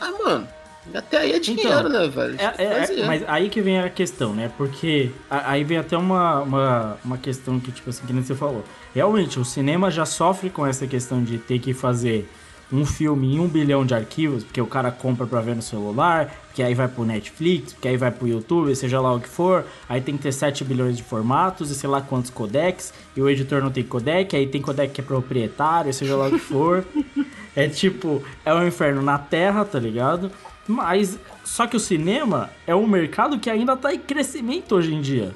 Ah, 0.00 0.10
mano, 0.12 0.48
até 0.94 1.18
aí 1.18 1.32
é 1.32 1.38
dinheiro, 1.38 1.88
né, 1.88 2.08
velho? 2.08 2.36
É, 2.40 2.54
é, 2.56 3.00
é, 3.00 3.06
mas 3.06 3.22
aí 3.28 3.50
que 3.50 3.60
vem 3.60 3.78
a 3.80 3.90
questão, 3.90 4.34
né? 4.34 4.50
Porque 4.56 5.12
aí 5.28 5.62
vem 5.62 5.76
até 5.76 5.96
uma, 5.96 6.40
uma, 6.40 6.98
uma 7.04 7.18
questão 7.18 7.60
que, 7.60 7.70
tipo 7.70 7.90
assim, 7.90 8.04
que 8.06 8.12
nem 8.12 8.22
você 8.22 8.34
falou. 8.34 8.64
Realmente, 8.94 9.38
o 9.38 9.44
cinema 9.44 9.90
já 9.90 10.06
sofre 10.06 10.48
com 10.48 10.66
essa 10.66 10.86
questão 10.86 11.22
de 11.22 11.38
ter 11.38 11.58
que 11.58 11.74
fazer 11.74 12.28
um 12.72 12.84
filme 12.84 13.34
em 13.34 13.40
um 13.40 13.48
bilhão 13.48 13.84
de 13.84 13.94
arquivos, 13.94 14.44
porque 14.44 14.60
o 14.60 14.66
cara 14.66 14.90
compra 14.90 15.26
pra 15.26 15.40
ver 15.40 15.56
no 15.56 15.62
celular, 15.62 16.32
que 16.54 16.62
aí 16.62 16.74
vai 16.74 16.88
pro 16.88 17.04
Netflix, 17.04 17.74
que 17.80 17.88
aí 17.88 17.96
vai 17.96 18.10
pro 18.10 18.28
YouTube, 18.28 18.74
seja 18.74 19.00
lá 19.00 19.12
o 19.14 19.20
que 19.20 19.28
for, 19.28 19.64
aí 19.88 20.00
tem 20.00 20.16
que 20.16 20.22
ter 20.22 20.32
7 20.32 20.64
bilhões 20.64 20.96
de 20.96 21.02
formatos 21.02 21.70
e 21.70 21.74
sei 21.74 21.88
lá 21.88 22.00
quantos 22.00 22.30
codecs, 22.30 22.92
e 23.16 23.20
o 23.20 23.28
editor 23.28 23.62
não 23.62 23.70
tem 23.70 23.82
codec, 23.82 24.34
aí 24.36 24.46
tem 24.46 24.62
codec 24.62 24.92
que 24.92 25.00
é 25.00 25.04
proprietário, 25.04 25.92
seja 25.92 26.16
lá 26.16 26.28
o 26.28 26.30
que 26.30 26.38
for. 26.38 26.84
É 27.56 27.68
tipo, 27.68 28.22
é 28.44 28.54
um 28.54 28.64
inferno 28.64 29.02
na 29.02 29.18
Terra, 29.18 29.64
tá 29.64 29.76
ligado? 29.76 30.30
Mas, 30.68 31.18
só 31.44 31.66
que 31.66 31.76
o 31.76 31.80
cinema 31.80 32.48
é 32.64 32.74
um 32.74 32.86
mercado 32.86 33.40
que 33.40 33.50
ainda 33.50 33.76
tá 33.76 33.92
em 33.92 33.98
crescimento 33.98 34.76
hoje 34.76 34.94
em 34.94 35.00
dia. 35.00 35.34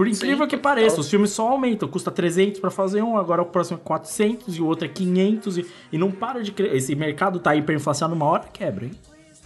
Por 0.00 0.08
incrível 0.08 0.48
que 0.48 0.56
pareça, 0.56 0.98
os 0.98 1.10
filmes 1.10 1.28
só 1.28 1.46
aumentam. 1.48 1.86
Custa 1.86 2.10
300 2.10 2.58
pra 2.58 2.70
fazer 2.70 3.02
um, 3.02 3.18
agora 3.18 3.42
o 3.42 3.44
próximo 3.44 3.78
é 3.78 3.86
400 3.86 4.56
e 4.56 4.62
o 4.62 4.66
outro 4.66 4.86
é 4.86 4.88
500 4.88 5.58
e, 5.58 5.66
e 5.92 5.98
não 5.98 6.10
para 6.10 6.42
de 6.42 6.52
crescer. 6.52 6.74
Esse 6.74 6.94
mercado 6.94 7.38
tá 7.38 7.54
hiperinflacionado 7.54 8.14
uma 8.16 8.24
hora 8.24 8.44
quebra, 8.50 8.86
hein? 8.86 8.92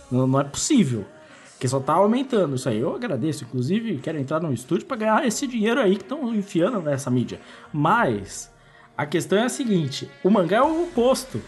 Não, 0.09 0.29
não 0.29 0.40
é 0.40 0.45
possível. 0.45 1.05
Porque 1.51 1.67
só 1.67 1.81
tá 1.81 1.95
aumentando 1.95 2.55
isso 2.55 2.69
aí. 2.69 2.79
Eu 2.79 2.95
agradeço, 2.95 3.43
inclusive, 3.43 3.99
quero 3.99 4.17
entrar 4.17 4.38
no 4.38 4.53
estúdio 4.53 4.87
pra 4.87 4.97
ganhar 4.97 5.27
esse 5.27 5.45
dinheiro 5.45 5.81
aí 5.81 5.97
que 5.97 6.05
estão 6.05 6.33
enfiando 6.33 6.81
nessa 6.81 7.11
mídia. 7.11 7.40
Mas 7.73 8.49
a 8.97 9.05
questão 9.05 9.37
é 9.37 9.47
a 9.47 9.49
seguinte: 9.49 10.09
o 10.23 10.31
mangá 10.31 10.59
é 10.59 10.62
o 10.62 10.85
oposto. 10.85 11.43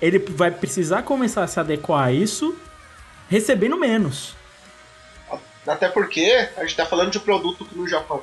Ele 0.00 0.18
vai 0.18 0.50
precisar 0.50 1.02
começar 1.02 1.44
a 1.44 1.46
se 1.46 1.60
adequar 1.60 2.04
a 2.04 2.10
isso 2.10 2.56
recebendo 3.28 3.76
menos. 3.76 4.34
Até 5.66 5.90
porque 5.90 6.48
a 6.56 6.62
gente 6.62 6.74
tá 6.74 6.86
falando 6.86 7.10
de 7.10 7.18
um 7.18 7.20
produto 7.20 7.62
que 7.62 7.76
no 7.76 7.86
Japão 7.86 8.22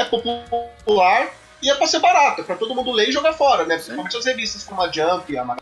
é 0.00 0.04
popular 0.04 1.28
e 1.62 1.70
é 1.70 1.74
pra 1.74 1.86
ser 1.86 1.98
barato, 2.00 2.40
é 2.40 2.44
pra 2.44 2.56
todo 2.56 2.74
mundo 2.74 2.90
ler 2.92 3.08
e 3.08 3.12
jogar 3.12 3.32
fora, 3.34 3.64
né? 3.64 3.76
Principalmente 3.76 4.16
as 4.16 4.24
revistas 4.24 4.64
como 4.64 4.80
a 4.82 4.90
Jump 4.90 5.30
e 5.32 5.36
a 5.38 5.44
Mag- 5.44 5.60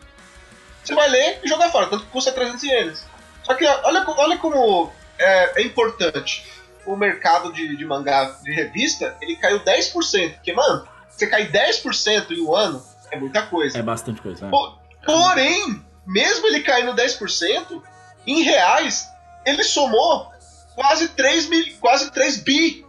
Você 0.83 0.95
vai 0.95 1.09
ler 1.09 1.39
e 1.43 1.47
jogar 1.47 1.69
fora, 1.69 1.87
tanto 1.87 2.05
que 2.05 2.11
custa 2.11 2.31
300 2.31 2.63
ienes. 2.63 3.05
Só 3.43 3.53
que 3.53 3.65
olha, 3.65 4.03
olha 4.17 4.37
como 4.37 4.91
é, 5.17 5.61
é 5.61 5.63
importante. 5.65 6.45
O 6.85 6.95
mercado 6.95 7.51
de, 7.51 7.75
de 7.75 7.85
mangá 7.85 8.37
de 8.41 8.51
revista, 8.53 9.15
ele 9.21 9.35
caiu 9.35 9.59
10%. 9.59 10.33
Porque, 10.35 10.53
mano, 10.53 10.87
você 11.09 11.27
cair 11.27 11.51
10% 11.51 12.31
em 12.31 12.41
um 12.41 12.55
ano 12.55 12.83
é 13.11 13.17
muita 13.17 13.41
coisa. 13.43 13.77
É 13.77 13.81
bastante 13.81 14.21
coisa. 14.21 14.45
né? 14.45 14.51
Po- 14.51 14.77
Porém, 15.05 15.83
mesmo 16.05 16.47
ele 16.47 16.61
caindo 16.61 16.93
10%, 16.95 17.81
em 18.25 18.41
reais, 18.43 19.07
ele 19.45 19.63
somou 19.63 20.31
quase 20.75 21.09
3, 21.09 21.47
mil, 21.49 21.75
quase 21.79 22.09
3 22.11 22.37
bi 22.43 22.85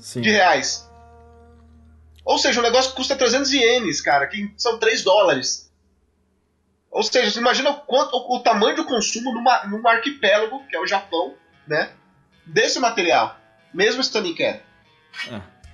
Sim. 0.00 0.20
de 0.20 0.30
reais. 0.30 0.88
Ou 2.24 2.38
seja, 2.38 2.60
o 2.60 2.62
negócio 2.62 2.92
custa 2.94 3.16
300 3.16 3.52
ienes, 3.52 4.00
cara, 4.00 4.26
que 4.26 4.52
são 4.56 4.78
3 4.78 5.02
dólares. 5.02 5.70
Ou 6.90 7.02
seja, 7.02 7.30
você 7.30 7.38
imagina 7.38 7.70
o, 7.70 7.80
quanto, 7.80 8.16
o, 8.16 8.36
o 8.36 8.40
tamanho 8.40 8.76
do 8.76 8.84
consumo 8.84 9.32
numa, 9.32 9.66
num 9.66 9.86
arquipélago, 9.86 10.66
que 10.68 10.76
é 10.76 10.80
o 10.80 10.86
Japão, 10.86 11.34
né? 11.66 11.90
Desse 12.44 12.80
material, 12.80 13.38
mesmo 13.72 14.00
estando 14.00 14.26
em 14.26 14.34
queda. 14.34 14.62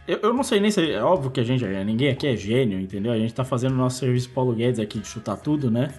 Eu, 0.06 0.18
eu 0.22 0.32
não 0.32 0.42
sei 0.42 0.60
nem 0.60 0.70
se. 0.70 0.92
É 0.92 1.02
óbvio 1.02 1.30
que 1.30 1.40
a 1.40 1.44
gente. 1.44 1.64
Ninguém 1.64 2.10
aqui 2.10 2.26
é 2.26 2.36
gênio, 2.36 2.78
entendeu? 2.78 3.12
A 3.12 3.18
gente 3.18 3.34
tá 3.34 3.44
fazendo 3.44 3.72
o 3.72 3.76
nosso 3.76 3.98
serviço 3.98 4.30
Paulo 4.30 4.54
Guedes 4.54 4.78
aqui 4.78 4.98
de 4.98 5.06
chutar 5.08 5.36
tudo, 5.36 5.70
né? 5.70 5.92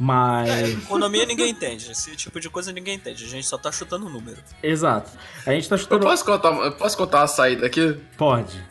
Mas. 0.00 0.70
Economia 0.84 1.26
ninguém 1.26 1.50
entende. 1.50 1.92
Esse 1.92 2.16
tipo 2.16 2.40
de 2.40 2.48
coisa 2.48 2.72
ninguém 2.72 2.94
entende. 2.94 3.22
A 3.22 3.28
gente 3.28 3.46
só 3.46 3.58
tá 3.58 3.70
chutando 3.70 4.06
um 4.06 4.10
número. 4.10 4.38
Exato. 4.62 5.10
A 5.46 5.50
gente 5.52 5.68
tá 5.68 5.74
Eu 5.74 5.78
chutando. 5.78 6.06
posso 6.06 6.24
contar, 6.24 6.48
eu 6.48 6.72
posso 6.72 6.96
contar 6.96 7.18
uma 7.20 7.26
saída 7.26 7.66
aqui? 7.66 7.92
Pode. 8.16 8.64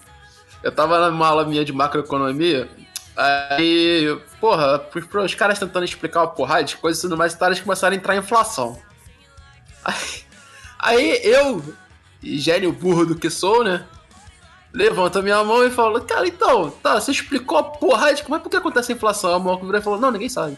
Eu 0.63 0.71
tava 0.71 1.09
numa 1.11 1.27
aula 1.27 1.45
minha 1.45 1.63
de 1.63 1.71
macroeconomia, 1.71 2.67
aí, 3.15 4.19
porra, 4.41 4.79
pros 4.79 5.35
caras 5.35 5.59
tentando 5.59 5.85
explicar 5.85 6.21
uma 6.21 6.27
porrada 6.27 6.63
de 6.63 6.75
coisas 6.75 6.99
e 6.99 7.03
tudo 7.03 7.15
mais, 7.15 7.39
eles 7.39 7.59
começaram 7.61 7.93
a 7.93 7.97
entrar 7.97 8.15
em 8.15 8.19
inflação. 8.19 8.77
Aí, 9.85 10.23
aí 10.79 11.21
eu, 11.23 11.63
gênio 12.21 12.73
burro 12.73 13.05
do 13.05 13.15
que 13.15 13.29
sou, 13.29 13.63
né? 13.63 13.85
Levanto 14.73 15.19
a 15.19 15.21
minha 15.21 15.41
mão 15.43 15.63
e 15.65 15.71
falo, 15.71 16.01
cara, 16.01 16.27
então, 16.27 16.69
tá, 16.83 16.99
você 16.99 17.11
explicou 17.11 17.57
a 17.57 17.63
porrada 17.63 18.15
de 18.15 18.23
como 18.23 18.35
é 18.35 18.39
por 18.39 18.49
que 18.49 18.57
acontece 18.57 18.91
a 18.91 18.95
inflação? 18.95 19.33
A 19.33 19.39
mão 19.39 19.57
virou 19.57 19.79
e 19.79 19.81
falou, 19.81 19.99
não, 19.99 20.11
ninguém 20.11 20.27
sabe. 20.29 20.57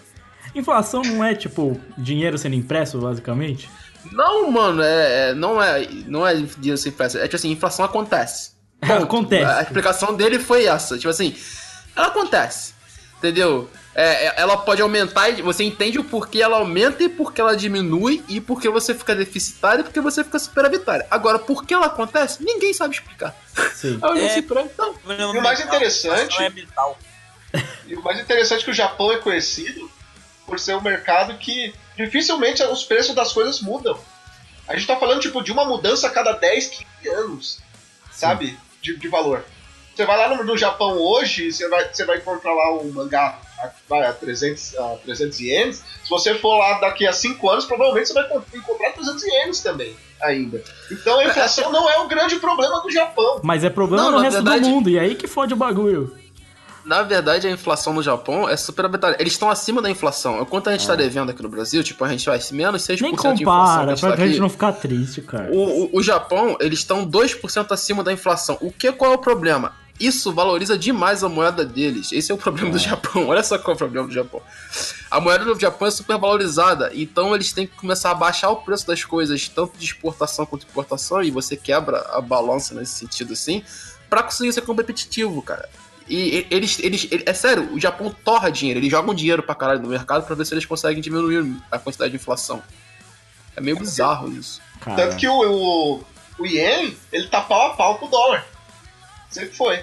Inflação 0.53 1.01
não 1.03 1.23
é 1.23 1.33
tipo 1.35 1.79
dinheiro 1.97 2.37
sendo 2.37 2.55
impresso, 2.55 2.97
basicamente? 2.99 3.69
Não, 4.11 4.49
mano, 4.51 4.81
é, 4.81 5.29
é- 5.29 5.33
não 5.33 5.61
é, 5.61 5.87
não 6.07 6.27
é 6.27 6.33
dinheiro 6.35 6.77
sem 6.77 6.91
inflação, 6.91 7.21
é 7.21 7.25
tipo 7.25 7.35
assim, 7.35 7.51
inflação 7.51 7.85
acontece. 7.85 8.51
Ponto. 8.79 9.03
Acontece. 9.03 9.45
A 9.45 9.61
explicação 9.61 10.15
dele 10.15 10.39
foi 10.39 10.65
essa. 10.65 10.97
Tipo 10.97 11.09
assim, 11.09 11.35
ela 11.95 12.07
acontece. 12.07 12.73
Entendeu? 13.19 13.69
É, 13.93 14.27
é- 14.27 14.33
ela 14.37 14.57
pode 14.57 14.81
aumentar 14.81 15.29
e 15.29 15.41
você 15.43 15.63
entende 15.63 15.99
o 15.99 16.03
porquê 16.03 16.41
ela 16.41 16.57
aumenta 16.57 17.03
e 17.03 17.09
porquê 17.09 17.39
ela 17.41 17.55
diminui 17.55 18.23
e 18.27 18.41
porquê 18.41 18.69
você 18.69 18.95
fica 18.95 19.13
deficitário 19.13 19.81
e 19.81 19.83
porquê 19.83 20.01
você 20.01 20.23
fica 20.23 20.39
superavitário. 20.39 21.05
Agora, 21.11 21.37
por 21.37 21.63
que 21.63 21.73
ela 21.73 21.85
acontece, 21.85 22.43
ninguém 22.43 22.73
sabe 22.73 22.95
explicar. 22.95 23.35
Sim. 23.75 23.99
É. 24.01 24.25
assim 24.25 24.41
pra 24.41 24.63
então, 24.63 24.95
E 25.07 25.37
o 25.37 25.43
mais 25.43 25.59
interessante- 25.59 26.39
Não 26.39 26.45
é 26.45 26.49
mental. 26.49 26.97
E 27.85 27.95
o 27.95 28.01
mais 28.01 28.19
interessante 28.19 28.61
é 28.61 28.65
que 28.65 28.71
o 28.71 28.73
Japão 28.73 29.11
é 29.11 29.17
conhecido 29.17 29.87
por 30.51 30.59
ser 30.59 30.75
um 30.75 30.81
mercado 30.81 31.37
que 31.37 31.73
dificilmente 31.95 32.61
os 32.61 32.83
preços 32.83 33.15
das 33.15 33.31
coisas 33.31 33.61
mudam. 33.61 33.97
A 34.67 34.75
gente 34.75 34.85
tá 34.85 34.97
falando 34.97 35.21
tipo 35.21 35.41
de 35.41 35.49
uma 35.49 35.63
mudança 35.63 36.07
a 36.07 36.09
cada 36.09 36.33
10, 36.33 36.67
15 37.01 37.09
anos, 37.15 37.59
sabe? 38.11 38.57
De, 38.81 38.97
de 38.97 39.07
valor. 39.07 39.45
Você 39.95 40.05
vai 40.05 40.17
lá 40.17 40.35
no, 40.35 40.43
no 40.43 40.57
Japão 40.57 40.97
hoje, 40.97 41.51
você 41.53 41.69
vai, 41.69 41.87
você 41.87 42.03
vai 42.03 42.17
encontrar 42.17 42.53
lá 42.53 42.73
um 42.81 42.91
mangá 42.91 43.39
a, 43.89 44.09
a 44.09 44.13
300, 44.13 44.77
a 44.77 44.97
300 45.05 45.39
ienes. 45.39 45.77
Se 46.03 46.09
você 46.09 46.35
for 46.35 46.57
lá 46.57 46.79
daqui 46.79 47.07
a 47.07 47.13
5 47.13 47.49
anos, 47.49 47.65
provavelmente 47.65 48.07
você 48.09 48.13
vai 48.13 48.25
encont- 48.25 48.53
encontrar 48.53 48.91
300 48.91 49.23
ienes 49.23 49.61
também, 49.61 49.95
ainda. 50.21 50.61
Então 50.91 51.17
a 51.19 51.25
inflação 51.25 51.71
não 51.71 51.89
é 51.89 51.97
o 51.99 52.07
grande 52.09 52.35
problema 52.37 52.81
do 52.81 52.91
Japão. 52.91 53.39
Mas 53.41 53.63
é 53.63 53.69
problema 53.69 54.03
Não, 54.03 54.11
no 54.11 54.19
resto 54.19 54.35
verdade- 54.43 54.61
do 54.63 54.67
mundo, 54.69 54.89
e 54.89 54.99
aí 54.99 55.15
que 55.15 55.27
fode 55.27 55.53
o 55.53 55.57
bagulho. 55.57 56.19
Na 56.83 57.03
verdade, 57.03 57.47
a 57.47 57.51
inflação 57.51 57.93
no 57.93 58.01
Japão 58.01 58.49
é 58.49 58.57
super 58.57 58.85
arbitrada. 58.85 59.15
Eles 59.19 59.33
estão 59.33 59.49
acima 59.49 59.81
da 59.81 59.89
inflação. 59.89 60.43
Quanto 60.45 60.69
a 60.69 60.71
gente 60.71 60.87
tá 60.87 60.95
devendo 60.95 61.29
aqui 61.29 61.41
no 61.43 61.49
Brasil, 61.49 61.83
tipo, 61.83 62.03
a 62.03 62.09
gente 62.09 62.25
vai 62.25 62.39
menos 62.51 62.81
6% 62.81 62.97
É. 62.97 63.01
Nem 63.01 63.11
de 63.11 63.17
inflação. 63.17 63.37
compara, 63.37 63.91
a 63.91 63.95
gente 63.95 63.99
pra 64.01 64.09
tá 64.11 64.15
gente 64.17 64.29
aqui. 64.31 64.39
não 64.39 64.49
ficar 64.49 64.73
triste, 64.73 65.21
cara. 65.21 65.51
O, 65.51 65.85
o, 65.85 65.97
o 65.97 66.03
Japão, 66.03 66.57
eles 66.59 66.79
estão 66.79 67.05
2% 67.05 67.71
acima 67.71 68.03
da 68.03 68.11
inflação. 68.11 68.57
O 68.61 68.71
que 68.71 68.91
qual 68.91 69.11
é 69.11 69.15
o 69.15 69.19
problema? 69.19 69.73
Isso 69.99 70.33
valoriza 70.33 70.75
demais 70.75 71.23
a 71.23 71.29
moeda 71.29 71.63
deles. 71.63 72.11
Esse 72.11 72.31
é 72.31 72.35
o 72.35 72.37
problema 72.37 72.71
do 72.71 72.79
Japão. 72.79 73.27
Olha 73.29 73.43
só 73.43 73.59
qual 73.59 73.73
é 73.73 73.75
o 73.75 73.77
problema 73.77 74.07
do 74.07 74.13
Japão. 74.13 74.41
A 75.11 75.19
moeda 75.19 75.45
do 75.45 75.59
Japão 75.59 75.87
é 75.87 75.91
super 75.91 76.17
valorizada, 76.17 76.91
então 76.95 77.35
eles 77.35 77.53
têm 77.53 77.67
que 77.67 77.75
começar 77.77 78.09
a 78.09 78.15
baixar 78.15 78.49
o 78.49 78.55
preço 78.55 78.87
das 78.87 79.05
coisas, 79.05 79.47
tanto 79.47 79.77
de 79.77 79.85
exportação 79.85 80.43
quanto 80.47 80.65
de 80.65 80.71
importação, 80.71 81.21
e 81.21 81.29
você 81.29 81.55
quebra 81.55 81.99
a 82.13 82.19
balança 82.19 82.73
nesse 82.73 82.93
sentido 82.93 83.33
assim, 83.33 83.63
pra 84.09 84.23
conseguir 84.23 84.51
ser 84.53 84.61
competitivo, 84.61 85.39
cara. 85.43 85.69
E 86.13 86.45
eles, 86.51 86.77
eles, 86.79 87.07
ele- 87.09 87.23
é 87.25 87.33
sério, 87.33 87.73
o 87.73 87.79
Japão 87.79 88.13
torra 88.25 88.51
dinheiro, 88.51 88.81
eles 88.81 88.91
jogam 88.91 89.13
dinheiro 89.13 89.41
pra 89.41 89.55
caralho 89.55 89.81
no 89.81 89.87
mercado 89.87 90.25
pra 90.25 90.35
ver 90.35 90.45
se 90.45 90.53
eles 90.53 90.65
conseguem 90.65 91.01
diminuir 91.01 91.55
a 91.71 91.79
quantidade 91.79 92.11
de 92.11 92.17
inflação. 92.17 92.61
É 93.55 93.61
meio 93.61 93.77
bizarro 93.79 94.29
isso. 94.29 94.61
Cara. 94.81 94.97
Tanto 94.97 95.15
que 95.15 95.25
o, 95.27 95.33
o, 95.33 96.03
o 96.37 96.45
Yen, 96.45 96.93
ele 97.13 97.27
tá 97.27 97.39
pau 97.39 97.67
a 97.71 97.75
pau 97.75 97.97
com 97.97 98.07
o 98.07 98.09
dólar. 98.09 98.45
Sempre 99.29 99.55
foi. 99.55 99.79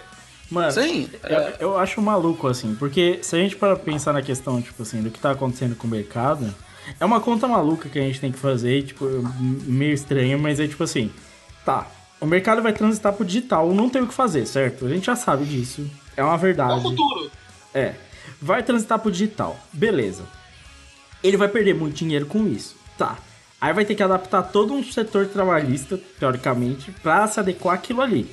Mano, 0.51 0.71
Sim, 0.73 1.09
eu, 1.25 1.71
eu 1.71 1.79
acho 1.79 2.01
maluco, 2.03 2.47
assim, 2.47 2.75
porque 2.75 3.21
se 3.23 3.35
a 3.35 3.39
gente 3.39 3.57
para 3.57 3.75
pensar 3.77 4.13
na 4.13 4.21
questão, 4.23 4.61
tipo 4.61 4.83
assim, 4.83 5.03
do 5.03 5.11
que 5.11 5.19
tá 5.19 5.31
acontecendo 5.31 5.77
com 5.77 5.87
o 5.87 5.91
mercado, 5.91 6.55
é 7.01 7.05
uma 7.07 7.21
conta 7.23 7.49
maluca 7.49 7.89
que 7.89 7.99
a 7.99 8.03
gente 8.03 8.21
tem 8.21 8.33
que 8.33 8.39
fazer, 8.39 8.83
tipo, 8.83 9.05
meio 9.41 9.95
estranha, 9.95 10.37
mas 10.37 10.61
é 10.61 10.67
tipo 10.69 10.83
assim, 10.85 11.11
tá, 11.65 11.87
o 12.21 12.27
mercado 12.27 12.63
vai 12.63 12.73
transitar 12.73 13.13
pro 13.15 13.25
digital, 13.25 13.73
não 13.75 13.89
tem 13.91 14.03
o 14.03 14.07
que 14.07 14.15
fazer, 14.15 14.47
certo? 14.47 14.87
A 14.87 14.89
gente 14.89 15.05
já 15.07 15.17
sabe 15.17 15.45
disso, 15.45 15.87
é 16.19 16.25
uma 16.25 16.33
É 16.33 16.37
o 16.37 16.39
verdade. 16.39 16.83
futuro. 16.83 17.31
É, 17.75 17.95
vai 18.41 18.63
transitar 18.63 18.99
pro 18.99 19.11
digital, 19.11 19.59
beleza. 19.73 20.25
Ele 21.23 21.37
vai 21.37 21.49
perder 21.49 21.75
muito 21.75 21.97
dinheiro 21.97 22.27
com 22.27 22.47
isso, 22.47 22.77
tá. 22.97 23.19
Aí 23.61 23.73
vai 23.73 23.85
ter 23.85 23.95
que 23.95 24.03
adaptar 24.03 24.43
todo 24.43 24.73
um 24.73 24.85
setor 24.85 25.27
trabalhista, 25.27 25.99
teoricamente, 26.19 26.93
pra 27.03 27.27
se 27.27 27.41
adequar 27.41 27.75
àquilo 27.75 28.01
ali. 28.01 28.31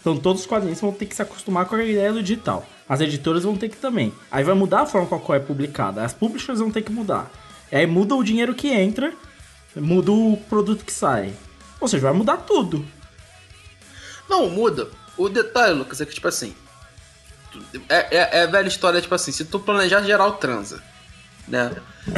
Então 0.00 0.16
todos 0.16 0.42
os 0.42 0.46
quadrinhos 0.46 0.80
vão 0.80 0.92
ter 0.92 1.06
que 1.06 1.14
se 1.14 1.22
acostumar 1.22 1.66
com 1.66 1.76
a 1.76 1.84
ideia 1.84 2.12
do 2.12 2.22
digital. 2.22 2.66
As 2.88 3.00
editoras 3.00 3.44
vão 3.44 3.56
ter 3.56 3.68
que 3.70 3.76
também. 3.76 4.12
Aí 4.30 4.44
vai 4.44 4.54
mudar 4.54 4.80
a 4.82 4.86
forma 4.86 5.06
com 5.06 5.14
a 5.14 5.20
qual 5.20 5.36
é 5.36 5.40
publicada. 5.40 6.02
As 6.04 6.12
publishers 6.12 6.58
vão 6.60 6.70
ter 6.70 6.82
que 6.82 6.92
mudar. 6.92 7.30
E 7.72 7.76
aí 7.76 7.86
muda 7.86 8.14
o 8.14 8.22
dinheiro 8.22 8.54
que 8.54 8.68
entra, 8.68 9.12
muda 9.74 10.12
o 10.12 10.36
produto 10.48 10.84
que 10.84 10.92
sai. 10.92 11.32
Ou 11.80 11.88
seja, 11.88 12.02
vai 12.04 12.12
mudar 12.12 12.38
tudo. 12.38 12.84
Não, 14.28 14.48
muda. 14.48 14.88
O 15.16 15.28
detalhe, 15.28 15.74
Lucas, 15.74 16.00
é 16.00 16.06
que, 16.06 16.14
tipo 16.14 16.28
assim. 16.28 16.54
É, 17.88 18.16
é, 18.16 18.28
é 18.38 18.42
a 18.42 18.46
velha 18.46 18.68
história, 18.68 19.00
tipo 19.00 19.14
assim, 19.14 19.32
se 19.32 19.44
tu 19.44 19.58
planejar 19.58 20.02
geral, 20.02 20.34
transa. 20.34 20.82
Né? 21.46 21.70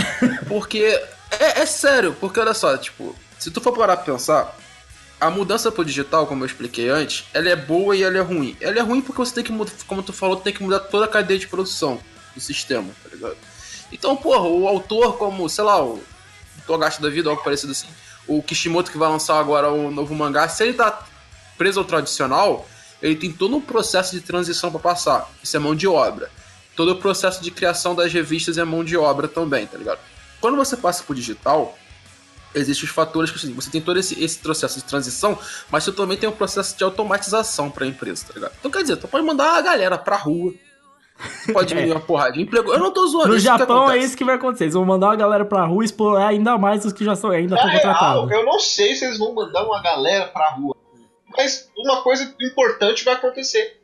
Porque. 0.48 1.02
É, 1.38 1.60
é 1.60 1.66
sério, 1.66 2.16
porque 2.18 2.38
olha 2.38 2.54
só, 2.54 2.78
tipo, 2.78 3.14
se 3.36 3.50
tu 3.50 3.60
for 3.60 3.72
parar 3.72 3.96
pra 3.96 4.12
pensar, 4.12 4.56
a 5.20 5.28
mudança 5.28 5.72
pro 5.72 5.84
digital, 5.84 6.26
como 6.26 6.44
eu 6.44 6.46
expliquei 6.46 6.88
antes, 6.88 7.24
ela 7.34 7.48
é 7.48 7.56
boa 7.56 7.96
e 7.96 8.02
ela 8.02 8.16
é 8.16 8.20
ruim. 8.20 8.56
Ela 8.60 8.78
é 8.78 8.80
ruim 8.80 9.00
porque 9.00 9.18
você 9.18 9.34
tem 9.34 9.44
que 9.44 9.52
mudar, 9.52 9.72
como 9.86 10.02
tu 10.02 10.12
falou, 10.12 10.36
tem 10.36 10.52
que 10.52 10.62
mudar 10.62 10.80
toda 10.80 11.04
a 11.04 11.08
cadeia 11.08 11.38
de 11.38 11.48
produção 11.48 12.00
do 12.34 12.40
sistema, 12.40 12.88
tá 13.02 13.08
ligado? 13.12 13.36
Então, 13.90 14.16
porra, 14.16 14.42
o 14.42 14.68
autor, 14.68 15.16
como, 15.16 15.48
sei 15.48 15.64
lá, 15.64 15.82
o 15.82 16.02
Togashi 16.66 17.00
da 17.00 17.08
vida, 17.08 17.30
algo 17.30 17.42
parecido 17.42 17.72
assim, 17.72 17.88
o 18.26 18.42
Kishimoto 18.42 18.90
que 18.90 18.98
vai 18.98 19.08
lançar 19.08 19.38
agora 19.38 19.70
o 19.70 19.90
novo 19.90 20.14
mangá, 20.14 20.48
se 20.48 20.64
ele 20.64 20.74
tá 20.74 21.04
preso 21.56 21.80
ao 21.80 21.84
tradicional, 21.84 22.68
ele 23.02 23.16
tem 23.16 23.32
todo 23.32 23.56
um 23.56 23.60
processo 23.60 24.12
de 24.12 24.20
transição 24.20 24.70
pra 24.70 24.80
passar. 24.80 25.30
Isso 25.42 25.56
é 25.56 25.60
mão 25.60 25.74
de 25.74 25.86
obra. 25.86 26.30
Todo 26.74 26.92
o 26.92 26.96
processo 26.96 27.42
de 27.42 27.50
criação 27.50 27.94
das 27.94 28.12
revistas 28.12 28.58
é 28.58 28.64
mão 28.64 28.84
de 28.84 28.96
obra 28.96 29.28
também, 29.28 29.66
tá 29.66 29.78
ligado? 29.78 29.98
Quando 30.40 30.56
você 30.56 30.76
passa 30.76 31.02
pro 31.02 31.14
digital, 31.14 31.76
existem 32.54 32.86
os 32.86 32.94
fatores 32.94 33.30
que 33.30 33.36
assim, 33.36 33.52
você 33.54 33.70
tem 33.70 33.80
todo 33.80 33.98
esse, 33.98 34.22
esse 34.22 34.38
processo 34.38 34.78
de 34.78 34.84
transição, 34.84 35.38
mas 35.70 35.84
você 35.84 35.92
também 35.92 36.16
tem 36.16 36.28
um 36.28 36.32
processo 36.32 36.76
de 36.76 36.84
automatização 36.84 37.70
pra 37.70 37.86
empresa, 37.86 38.26
tá 38.26 38.34
ligado? 38.34 38.52
Então 38.58 38.70
quer 38.70 38.82
dizer, 38.82 38.96
tu 38.96 39.08
pode 39.08 39.24
mandar 39.24 39.56
a 39.56 39.60
galera 39.62 39.96
pra 39.96 40.16
rua, 40.16 40.52
pode 41.52 41.68
diminuir 41.68 41.92
uma 41.92 42.00
porrada 42.00 42.32
de 42.32 42.42
emprego. 42.42 42.72
Eu 42.72 42.78
não 42.78 42.92
tô 42.92 43.06
zoando. 43.06 43.28
No 43.28 43.36
isso 43.36 43.50
que 43.50 43.58
Japão 43.58 43.90
é 43.90 43.98
isso 43.98 44.16
que 44.16 44.24
vai 44.24 44.34
acontecer. 44.34 44.64
Eles 44.64 44.74
vão 44.74 44.84
mandar 44.84 45.06
uma 45.06 45.16
galera 45.16 45.44
pra 45.46 45.64
rua 45.64 45.82
e 45.82 45.86
explorar 45.86 46.28
ainda 46.28 46.58
mais 46.58 46.84
os 46.84 46.92
que 46.92 47.04
já 47.04 47.16
são, 47.16 47.30
ainda 47.30 47.54
estão 47.54 47.70
real, 47.70 47.82
contratados. 47.82 48.30
eu 48.32 48.44
não 48.44 48.60
sei 48.60 48.94
se 48.94 49.06
eles 49.06 49.18
vão 49.18 49.34
mandar 49.34 49.64
uma 49.64 49.80
galera 49.80 50.26
pra 50.26 50.50
rua. 50.50 50.75
Mas 51.36 51.70
uma 51.76 52.02
coisa 52.02 52.34
importante 52.40 53.04
vai 53.04 53.14
acontecer. 53.14 53.80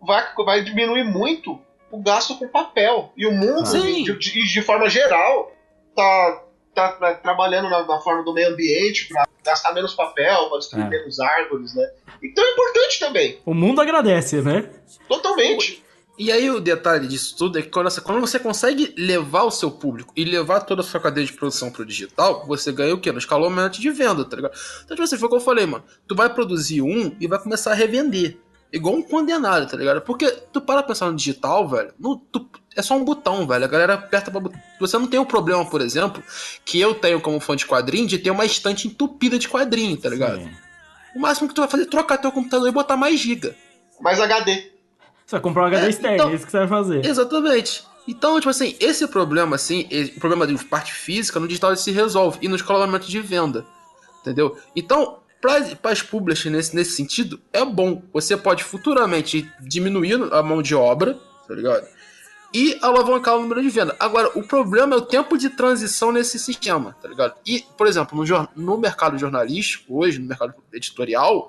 Vai, 0.00 0.24
vai 0.44 0.62
diminuir 0.64 1.04
muito 1.04 1.58
o 1.90 2.02
gasto 2.02 2.36
com 2.38 2.48
papel. 2.48 3.12
E 3.16 3.26
o 3.26 3.32
mundo, 3.32 3.64
de, 4.04 4.16
de- 4.18 4.44
de 4.52 4.62
forma 4.62 4.88
geral, 4.88 5.52
tá, 5.94 6.42
tá 6.74 6.92
tra- 6.92 7.14
trabalhando 7.14 7.68
na, 7.68 7.84
na 7.86 7.98
forma 8.00 8.22
do 8.24 8.32
meio 8.32 8.48
ambiente 8.48 9.08
pra 9.08 9.26
gastar 9.44 9.72
menos 9.74 9.94
papel, 9.94 10.48
pra 10.48 10.58
destruir 10.58 10.86
É. 10.86 10.88
menos 10.88 11.18
árvores, 11.20 11.74
né? 11.74 11.84
Então 12.22 12.44
é 12.44 12.50
importante 12.52 13.00
também. 13.00 13.40
O 13.44 13.52
mundo 13.54 13.80
agradece, 13.80 14.40
né? 14.42 14.70
Totalmente. 15.08 15.82
E 16.22 16.30
aí 16.30 16.50
o 16.50 16.60
detalhe 16.60 17.08
disso 17.08 17.34
tudo 17.34 17.58
é 17.58 17.62
que 17.62 17.68
quando 17.70 17.88
você, 17.90 17.98
quando 18.02 18.20
você 18.20 18.38
consegue 18.38 18.94
levar 18.98 19.44
o 19.44 19.50
seu 19.50 19.70
público 19.70 20.12
e 20.14 20.22
levar 20.22 20.60
toda 20.60 20.82
a 20.82 20.84
sua 20.84 21.00
cadeia 21.00 21.26
de 21.26 21.32
produção 21.32 21.70
pro 21.70 21.82
digital, 21.82 22.44
você 22.46 22.70
ganha 22.70 22.94
o 22.94 23.00
quê? 23.00 23.10
No 23.10 23.16
escalonamento 23.18 23.80
de 23.80 23.88
venda, 23.90 24.22
tá 24.26 24.36
ligado? 24.36 24.52
Então, 24.84 24.94
tipo 24.96 25.02
assim, 25.02 25.16
foi 25.16 25.26
o 25.28 25.30
que 25.30 25.36
eu 25.36 25.40
falei, 25.40 25.64
mano. 25.64 25.82
Tu 26.06 26.14
vai 26.14 26.28
produzir 26.28 26.82
um 26.82 27.16
e 27.18 27.26
vai 27.26 27.38
começar 27.38 27.70
a 27.70 27.74
revender. 27.74 28.36
Igual 28.70 28.96
um 28.96 29.02
condenado, 29.02 29.66
tá 29.66 29.78
ligado? 29.78 30.02
Porque 30.02 30.30
tu 30.52 30.60
para 30.60 30.82
pensar 30.82 31.06
no 31.10 31.16
digital, 31.16 31.66
velho, 31.66 31.94
no- 31.98 32.18
tu- 32.30 32.50
é 32.76 32.82
só 32.82 32.94
um 32.98 33.02
botão, 33.04 33.46
velho. 33.46 33.64
A 33.64 33.68
galera 33.68 33.94
aperta 33.94 34.30
pra 34.30 34.40
botar. 34.40 34.62
Você 34.78 34.98
não 34.98 35.06
tem 35.06 35.18
o 35.18 35.24
problema, 35.24 35.64
por 35.64 35.80
exemplo, 35.80 36.22
que 36.66 36.78
eu 36.78 36.94
tenho 36.94 37.18
como 37.22 37.40
fã 37.40 37.56
de 37.56 37.64
quadrinho, 37.64 38.06
de 38.06 38.18
ter 38.18 38.30
uma 38.30 38.44
estante 38.44 38.86
entupida 38.86 39.38
de 39.38 39.48
quadrinho, 39.48 39.96
tá 39.96 40.10
ligado? 40.10 40.38
Sim. 40.42 40.50
O 41.16 41.18
máximo 41.20 41.48
que 41.48 41.54
tu 41.54 41.62
vai 41.62 41.70
fazer 41.70 41.84
é 41.84 41.86
trocar 41.86 42.18
teu 42.18 42.30
computador 42.30 42.68
e 42.68 42.72
botar 42.72 42.96
mais 42.98 43.18
giga. 43.18 43.56
Mais 44.02 44.20
HD. 44.20 44.70
Você 45.30 45.36
vai 45.36 45.40
comprar 45.42 45.62
um 45.62 45.66
HD 45.66 45.86
É, 45.86 45.88
externo, 45.90 46.14
então- 46.16 46.30
é 46.30 46.34
isso 46.34 46.44
que 46.44 46.50
você 46.50 46.58
vai 46.58 46.66
fazer. 46.66 47.06
Exatamente. 47.06 47.84
Então, 48.08 48.34
tipo 48.40 48.50
assim, 48.50 48.74
esse 48.80 49.06
problema, 49.06 49.54
assim, 49.54 49.86
esse- 49.88 50.10
o 50.16 50.18
problema 50.18 50.44
de 50.44 50.64
parte 50.64 50.92
física, 50.92 51.38
no 51.38 51.46
digital 51.46 51.70
ele 51.70 51.78
se 51.78 51.92
resolve. 51.92 52.38
E 52.42 52.48
no 52.48 52.56
escalonamento 52.56 53.06
de 53.08 53.20
venda. 53.20 53.64
Entendeu? 54.22 54.56
Então, 54.74 55.18
para 55.40 55.92
as 55.92 56.02
publishers 56.02 56.52
nesse, 56.52 56.74
nesse 56.74 56.90
sentido, 56.96 57.40
é 57.52 57.64
bom. 57.64 58.02
Você 58.12 58.36
pode 58.36 58.64
futuramente 58.64 59.48
diminuir 59.60 60.20
a 60.32 60.42
mão 60.42 60.60
de 60.60 60.74
obra, 60.74 61.16
tá 61.46 61.54
ligado? 61.54 61.86
E 62.52 62.76
alavancar 62.82 63.36
o 63.36 63.42
número 63.42 63.62
de 63.62 63.70
venda. 63.70 63.94
Agora, 64.00 64.32
o 64.36 64.42
problema 64.42 64.96
é 64.96 64.98
o 64.98 65.02
tempo 65.02 65.38
de 65.38 65.48
transição 65.50 66.10
nesse 66.10 66.40
sistema, 66.40 66.96
tá 67.00 67.06
ligado? 67.08 67.34
E, 67.46 67.64
por 67.78 67.86
exemplo, 67.86 68.18
no, 68.20 68.48
no 68.56 68.76
mercado 68.78 69.16
jornalístico, 69.16 69.96
hoje, 69.96 70.18
no 70.18 70.26
mercado 70.26 70.54
editorial, 70.72 71.48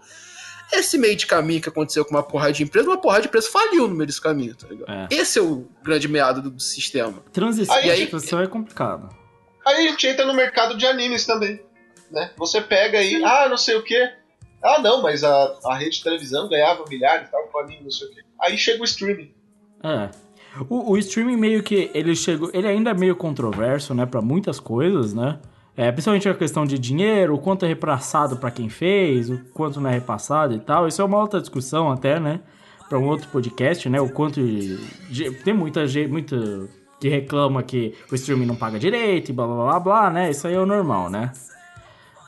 esse 0.74 0.98
meio 0.98 1.16
de 1.16 1.26
caminho 1.26 1.62
que 1.62 1.70
aconteceu 1.70 2.04
com 2.06 2.12
uma 2.12 2.24
porrada 2.24 2.54
de 2.54 2.64
empresa, 2.64 2.88
uma 2.88 3.00
porrada 3.00 3.22
de 3.24 3.28
empresa 3.28 3.50
faliu 3.52 3.88
no 3.88 3.96
meio 3.96 4.08
desse 4.08 4.22
caminho, 4.22 4.56
tá 4.56 4.68
ligado? 4.68 4.92
É. 4.92 5.08
Esse 5.12 5.40
é 5.40 5.42
o 5.42 5.68
grande 5.84 6.08
meado 6.08 6.42
do, 6.42 6.50
do 6.52 6.62
sistema. 6.62 7.24
Transição, 7.34 7.76
Aí, 7.76 7.90
aí- 7.92 8.08
transição 8.08 8.40
é 8.42 8.48
complicado. 8.48 9.10
Aí 9.66 9.88
a 9.88 9.90
gente 9.92 10.08
entra 10.08 10.26
no 10.26 10.34
mercado 10.34 10.76
de 10.78 10.86
animes 10.86 11.26
também. 11.26 11.62
Né? 12.10 12.32
Você 12.38 12.60
pega 12.62 13.00
aí, 13.00 13.24
ah, 13.24 13.48
não 13.50 13.58
sei 13.58 13.76
o 13.76 13.84
que. 13.84 13.96
Ah, 14.64 14.80
não, 14.82 15.02
mas 15.02 15.24
a, 15.24 15.58
a 15.66 15.76
rede 15.76 15.98
de 15.98 16.04
televisão 16.04 16.48
ganhava 16.50 16.84
milhares 16.90 17.28
e 17.28 17.32
tal 17.32 17.44
com 17.48 17.60
anime, 17.60 17.84
não 17.84 17.92
sei 17.92 18.08
o 18.08 18.12
que. 18.12 18.22
Aí 18.40 18.58
chega 18.58 18.82
o 18.82 18.86
streaming. 18.86 19.34
É. 19.84 20.10
O, 20.70 20.92
o 20.92 20.98
streaming 20.98 21.38
meio 21.38 21.64
que 21.64 21.90
ele 21.94 22.16
chegou, 22.16 22.50
ele 22.54 22.68
ainda 22.68 22.90
é 22.90 22.94
meio 22.94 23.16
controverso, 23.16 23.94
né, 23.94 24.06
Pra 24.06 24.22
muitas 24.22 24.60
coisas, 24.60 25.14
né? 25.14 25.40
É, 25.76 25.92
principalmente 25.92 26.28
a 26.28 26.34
questão 26.34 26.66
de 26.66 26.78
dinheiro, 26.78 27.34
o 27.34 27.40
quanto 27.40 27.66
é 27.66 27.68
repassado 27.68 28.38
pra 28.38 28.52
quem 28.52 28.70
fez, 28.70 29.30
o 29.30 29.40
quanto 29.54 29.80
não 29.80 29.90
é 29.90 29.94
repassado 29.94 30.54
e 30.54 30.60
tal. 30.60 30.88
Isso 30.88 31.02
é 31.02 31.06
uma 31.06 31.18
outra 31.18 31.40
discussão 31.40 31.92
até, 31.92 32.20
né? 32.20 32.42
Pra 32.90 33.00
um 33.00 33.08
outro 33.08 33.30
podcast, 33.30 33.88
né? 33.88 34.02
O 34.02 34.10
quanto 34.10 34.42
de, 35.10 35.32
tem 35.44 35.54
muita 35.54 35.88
gente, 35.88 36.36
que 37.00 37.10
reclama 37.10 37.64
que 37.64 37.96
o 38.12 38.16
streaming 38.16 38.46
não 38.46 38.56
paga 38.56 38.78
direito 38.78 39.30
e 39.30 39.34
blá 39.34 39.48
blá 39.48 39.56
blá 39.56 39.80
blá, 39.80 40.10
né? 40.12 40.30
Isso 40.30 40.46
aí 40.46 40.54
é 40.54 40.60
o 40.60 40.66
normal, 40.66 41.10
né? 41.10 41.32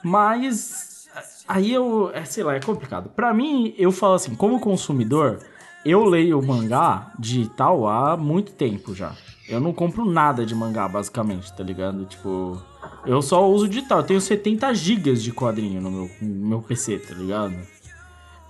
Mas 0.04 1.08
aí 1.48 1.72
eu, 1.72 2.10
é, 2.14 2.26
sei 2.26 2.44
lá, 2.44 2.56
é 2.56 2.60
complicado. 2.60 3.10
Pra 3.10 3.34
mim, 3.34 3.76
eu 3.78 3.92
falo 3.92 4.16
assim, 4.16 4.34
como 4.34 4.60
consumidor, 4.60 5.40
eu 5.86 6.04
leio 6.06 6.42
mangá 6.42 7.12
digital 7.20 7.88
há 7.88 8.18
muito 8.18 8.54
tempo 8.54 8.96
já. 8.96 9.12
Eu 9.48 9.60
não 9.60 9.74
compro 9.74 10.06
nada 10.06 10.46
de 10.46 10.56
mangá, 10.56 10.88
basicamente, 10.88 11.54
tá 11.54 11.64
ligado? 11.64 12.06
Tipo, 12.06 12.60
eu 13.06 13.22
só 13.22 13.50
uso 13.50 13.68
digital. 13.68 14.00
Eu 14.00 14.06
tenho 14.06 14.22
70 14.22 14.74
gigas 14.74 15.22
de 15.22 15.32
quadrinho 15.32 15.82
no 15.82 15.92
meu, 15.92 16.10
no 16.22 16.48
meu 16.48 16.62
PC, 16.62 17.00
tá 17.00 17.14
ligado? 17.14 17.56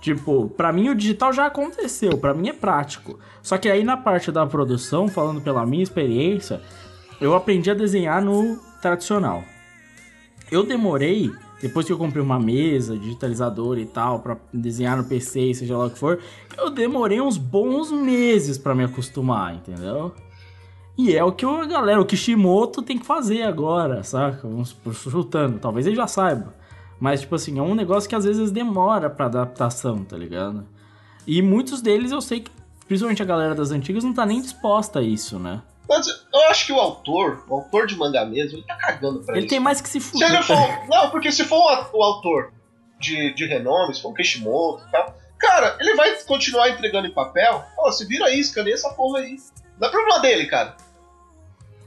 Tipo, 0.00 0.48
pra 0.50 0.72
mim 0.72 0.90
o 0.90 0.94
digital 0.94 1.32
já 1.32 1.46
aconteceu, 1.46 2.18
pra 2.18 2.34
mim 2.34 2.48
é 2.48 2.52
prático. 2.52 3.18
Só 3.42 3.56
que 3.56 3.68
aí 3.68 3.82
na 3.82 3.96
parte 3.96 4.30
da 4.30 4.46
produção, 4.46 5.08
falando 5.08 5.40
pela 5.40 5.64
minha 5.64 5.82
experiência, 5.82 6.60
eu 7.20 7.34
aprendi 7.34 7.70
a 7.70 7.74
desenhar 7.74 8.22
no 8.22 8.58
tradicional. 8.82 9.42
Eu 10.50 10.62
demorei 10.62 11.32
depois 11.64 11.86
que 11.86 11.92
eu 11.92 11.96
comprei 11.96 12.22
uma 12.22 12.38
mesa, 12.38 12.98
digitalizador 12.98 13.78
e 13.78 13.86
tal, 13.86 14.20
pra 14.20 14.36
desenhar 14.52 14.98
no 14.98 15.04
PC, 15.04 15.54
seja 15.54 15.78
lá 15.78 15.86
o 15.86 15.90
que 15.90 15.98
for, 15.98 16.20
eu 16.58 16.68
demorei 16.68 17.22
uns 17.22 17.38
bons 17.38 17.90
meses 17.90 18.58
pra 18.58 18.74
me 18.74 18.84
acostumar, 18.84 19.54
entendeu? 19.54 20.12
E 20.96 21.16
é 21.16 21.24
o 21.24 21.32
que 21.32 21.44
a 21.44 21.64
galera, 21.64 22.00
o 22.00 22.04
Kishimoto 22.06 22.80
tem 22.82 22.96
que 22.98 23.04
fazer 23.06 23.42
agora, 23.42 24.02
saca? 24.04 24.40
Vamos 24.42 24.76
chutando, 24.92 25.58
talvez 25.58 25.86
ele 25.86 25.96
já 25.96 26.06
saiba. 26.06 26.54
Mas, 27.00 27.22
tipo 27.22 27.34
assim, 27.34 27.58
é 27.58 27.62
um 27.62 27.74
negócio 27.74 28.08
que 28.08 28.14
às 28.14 28.24
vezes 28.24 28.52
demora 28.52 29.10
pra 29.10 29.26
adaptação, 29.26 30.04
tá 30.04 30.16
ligado? 30.16 30.66
E 31.26 31.42
muitos 31.42 31.82
deles 31.82 32.12
eu 32.12 32.20
sei 32.20 32.40
que, 32.40 32.50
principalmente 32.86 33.22
a 33.22 33.26
galera 33.26 33.54
das 33.54 33.72
antigas, 33.72 34.04
não 34.04 34.14
tá 34.14 34.24
nem 34.24 34.40
disposta 34.40 35.00
a 35.00 35.02
isso, 35.02 35.38
né? 35.38 35.62
Mas 35.88 36.06
eu 36.06 36.40
acho 36.48 36.66
que 36.66 36.72
o 36.72 36.78
autor, 36.78 37.44
o 37.48 37.54
autor 37.56 37.86
de 37.86 37.96
mangá 37.96 38.24
mesmo, 38.24 38.58
ele 38.58 38.64
tá 38.66 38.76
cagando 38.76 39.18
pra 39.20 39.34
Ele 39.36 39.40
isso. 39.46 39.48
tem 39.50 39.60
mais 39.60 39.80
que 39.80 39.88
se 39.88 40.00
Se 40.00 40.10
fuder. 40.12 40.32
ele 40.32 40.42
for. 40.42 40.88
Não, 40.88 41.10
porque 41.10 41.30
se 41.32 41.44
for 41.44 41.58
o 41.92 42.02
autor 42.02 42.52
de, 43.00 43.34
de 43.34 43.44
renome, 43.46 43.92
se 43.94 44.00
for 44.00 44.10
o 44.10 44.14
Kishimoto 44.14 44.82
e 44.86 44.90
tal, 44.92 45.14
cara, 45.38 45.76
ele 45.80 45.94
vai 45.94 46.14
continuar 46.22 46.70
entregando 46.70 47.06
em 47.08 47.12
papel. 47.12 47.62
Ó, 47.78 47.90
se 47.90 48.06
vira 48.06 48.26
aí, 48.26 48.38
escaneia 48.40 48.74
essa 48.74 48.90
porra 48.90 49.18
aí. 49.18 49.36
Não 49.78 49.88
é 49.88 49.90
problema 49.90 50.20
dele, 50.20 50.46
cara. 50.46 50.74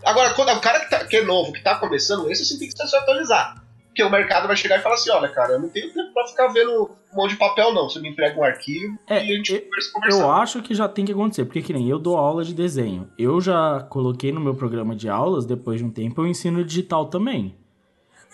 Agora, 0.09 0.33
quando 0.33 0.49
o 0.49 0.59
cara 0.61 0.79
que, 0.79 0.89
tá- 0.89 1.05
que 1.05 1.17
é 1.17 1.23
novo, 1.23 1.51
que 1.51 1.61
tá 1.61 1.75
começando, 1.75 2.29
esse 2.31 2.45
sim 2.45 2.57
tem 2.57 2.69
que 2.69 2.77
se 2.87 2.95
atualizar. 2.95 3.63
Porque 3.87 4.03
o 4.03 4.11
mercado 4.11 4.45
vai 4.47 4.55
chegar 4.55 4.77
e 4.79 4.81
falar 4.81 4.95
assim: 4.95 5.09
olha, 5.09 5.27
cara, 5.29 5.53
eu 5.53 5.59
não 5.59 5.69
tenho 5.69 5.91
tempo 5.91 6.13
pra 6.13 6.27
ficar 6.27 6.47
vendo 6.49 6.83
um 7.11 7.15
monte 7.15 7.31
de 7.31 7.37
papel, 7.37 7.73
não. 7.73 7.89
Você 7.89 7.99
me 7.99 8.09
entrega 8.09 8.39
um 8.39 8.43
arquivo 8.43 8.95
É, 9.09 9.25
e 9.25 9.33
a 9.33 9.35
gente 9.35 9.53
eu- 9.53 9.61
conversa 9.61 9.91
conversando. 9.91 10.21
Eu 10.23 10.31
acho 10.31 10.61
que 10.61 10.75
já 10.75 10.87
tem 10.87 11.03
que 11.03 11.11
acontecer, 11.11 11.45
porque 11.45 11.61
que 11.63 11.73
nem 11.73 11.89
eu 11.89 11.97
dou 11.97 12.15
aula 12.15 12.43
de 12.45 12.53
desenho. 12.53 13.09
Eu 13.17 13.41
já 13.41 13.79
coloquei 13.89 14.31
no 14.31 14.39
meu 14.39 14.53
programa 14.55 14.95
de 14.95 15.09
aulas, 15.09 15.45
depois 15.47 15.79
de 15.79 15.85
um 15.85 15.89
tempo, 15.89 16.21
eu 16.21 16.27
ensino 16.27 16.63
digital 16.63 17.07
também. 17.07 17.55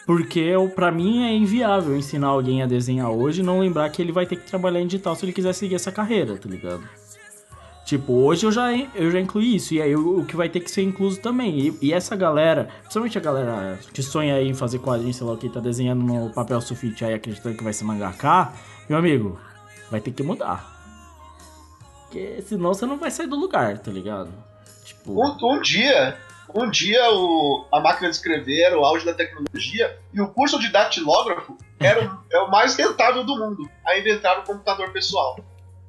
Porque 0.05 0.39
eu, 0.41 0.67
pra 0.69 0.91
mim 0.91 1.24
é 1.24 1.34
inviável 1.34 1.95
ensinar 1.95 2.28
alguém 2.28 2.61
a 2.61 2.65
desenhar 2.65 3.09
hoje 3.09 3.39
e 3.39 3.43
não 3.43 3.59
lembrar 3.61 3.89
que 3.89 4.01
ele 4.01 4.11
vai 4.11 4.26
ter 4.26 4.36
que 4.36 4.45
trabalhar 4.45 4.82
em 4.82 4.86
digital 4.88 5.15
se 5.15 5.24
ele 5.24 5.32
quiser 5.32 5.53
seguir 5.53 5.76
essa 5.76 5.93
carreira, 5.93 6.36
tá 6.38 6.49
ligado? 6.49 6.84
Tipo, 7.86 8.13
hoje 8.13 8.45
eu 8.45 8.51
já, 8.51 8.71
eu 8.95 9.11
já 9.11 9.19
incluí 9.19 9.55
isso, 9.55 9.73
e 9.73 9.81
aí 9.81 9.93
o, 9.93 10.23
que 10.23 10.38
vai 10.38 10.47
ter 10.47 10.61
que 10.61 10.71
ser 10.71 10.84
incluso 10.84 11.19
também. 11.19 11.59
E, 11.59 11.79
e 11.81 11.93
essa 11.93 12.15
galera, 12.15 12.69
principalmente 12.81 13.17
a 13.17 13.21
galera 13.21 13.79
que 13.93 14.01
sonha 14.01 14.41
em 14.41 14.53
fazer 14.53 14.79
quadrinhos, 14.79 15.17
sei 15.17 15.27
lá 15.27 15.34
o 15.34 15.38
que, 15.38 15.49
tá 15.49 15.59
desenhando 15.59 16.01
no 16.01 16.29
papel 16.29 16.61
sulfite 16.61 17.03
aí 17.03 17.13
acreditando 17.13 17.57
que 17.57 17.63
vai 17.63 17.73
ser 17.73 17.84
mangaká, 17.84 18.53
meu 18.88 18.97
amigo, 18.97 19.38
vai 19.91 19.99
ter 19.99 20.11
que 20.11 20.23
mudar. 20.23 20.71
Porque 22.03 22.41
senão 22.43 22.73
você 22.73 22.86
não 22.86 22.97
vai 22.97 23.11
sair 23.11 23.27
do 23.27 23.36
lugar, 23.36 23.77
tá 23.79 23.91
ligado? 23.91 24.31
Tipo. 24.86 25.21
Um, 25.21 25.55
um 25.55 25.61
dia, 25.61 26.17
um 26.55 26.69
dia 26.69 27.11
o, 27.11 27.65
a 27.71 27.81
máquina 27.81 28.09
de 28.09 28.15
escrever 28.15 28.73
o 28.77 28.86
auge 28.86 29.05
da 29.05 29.13
tecnologia 29.13 29.99
e 30.13 30.21
o 30.21 30.27
curso 30.29 30.57
de 30.57 30.69
datilógrafo 30.69 31.57
era 31.79 32.17
é 32.31 32.39
o 32.39 32.49
mais 32.49 32.75
rentável 32.75 33.25
do 33.25 33.38
mundo. 33.38 33.69
Aí 33.86 33.99
inventaram 33.99 34.41
o 34.41 34.45
computador 34.45 34.91
pessoal. 34.91 35.38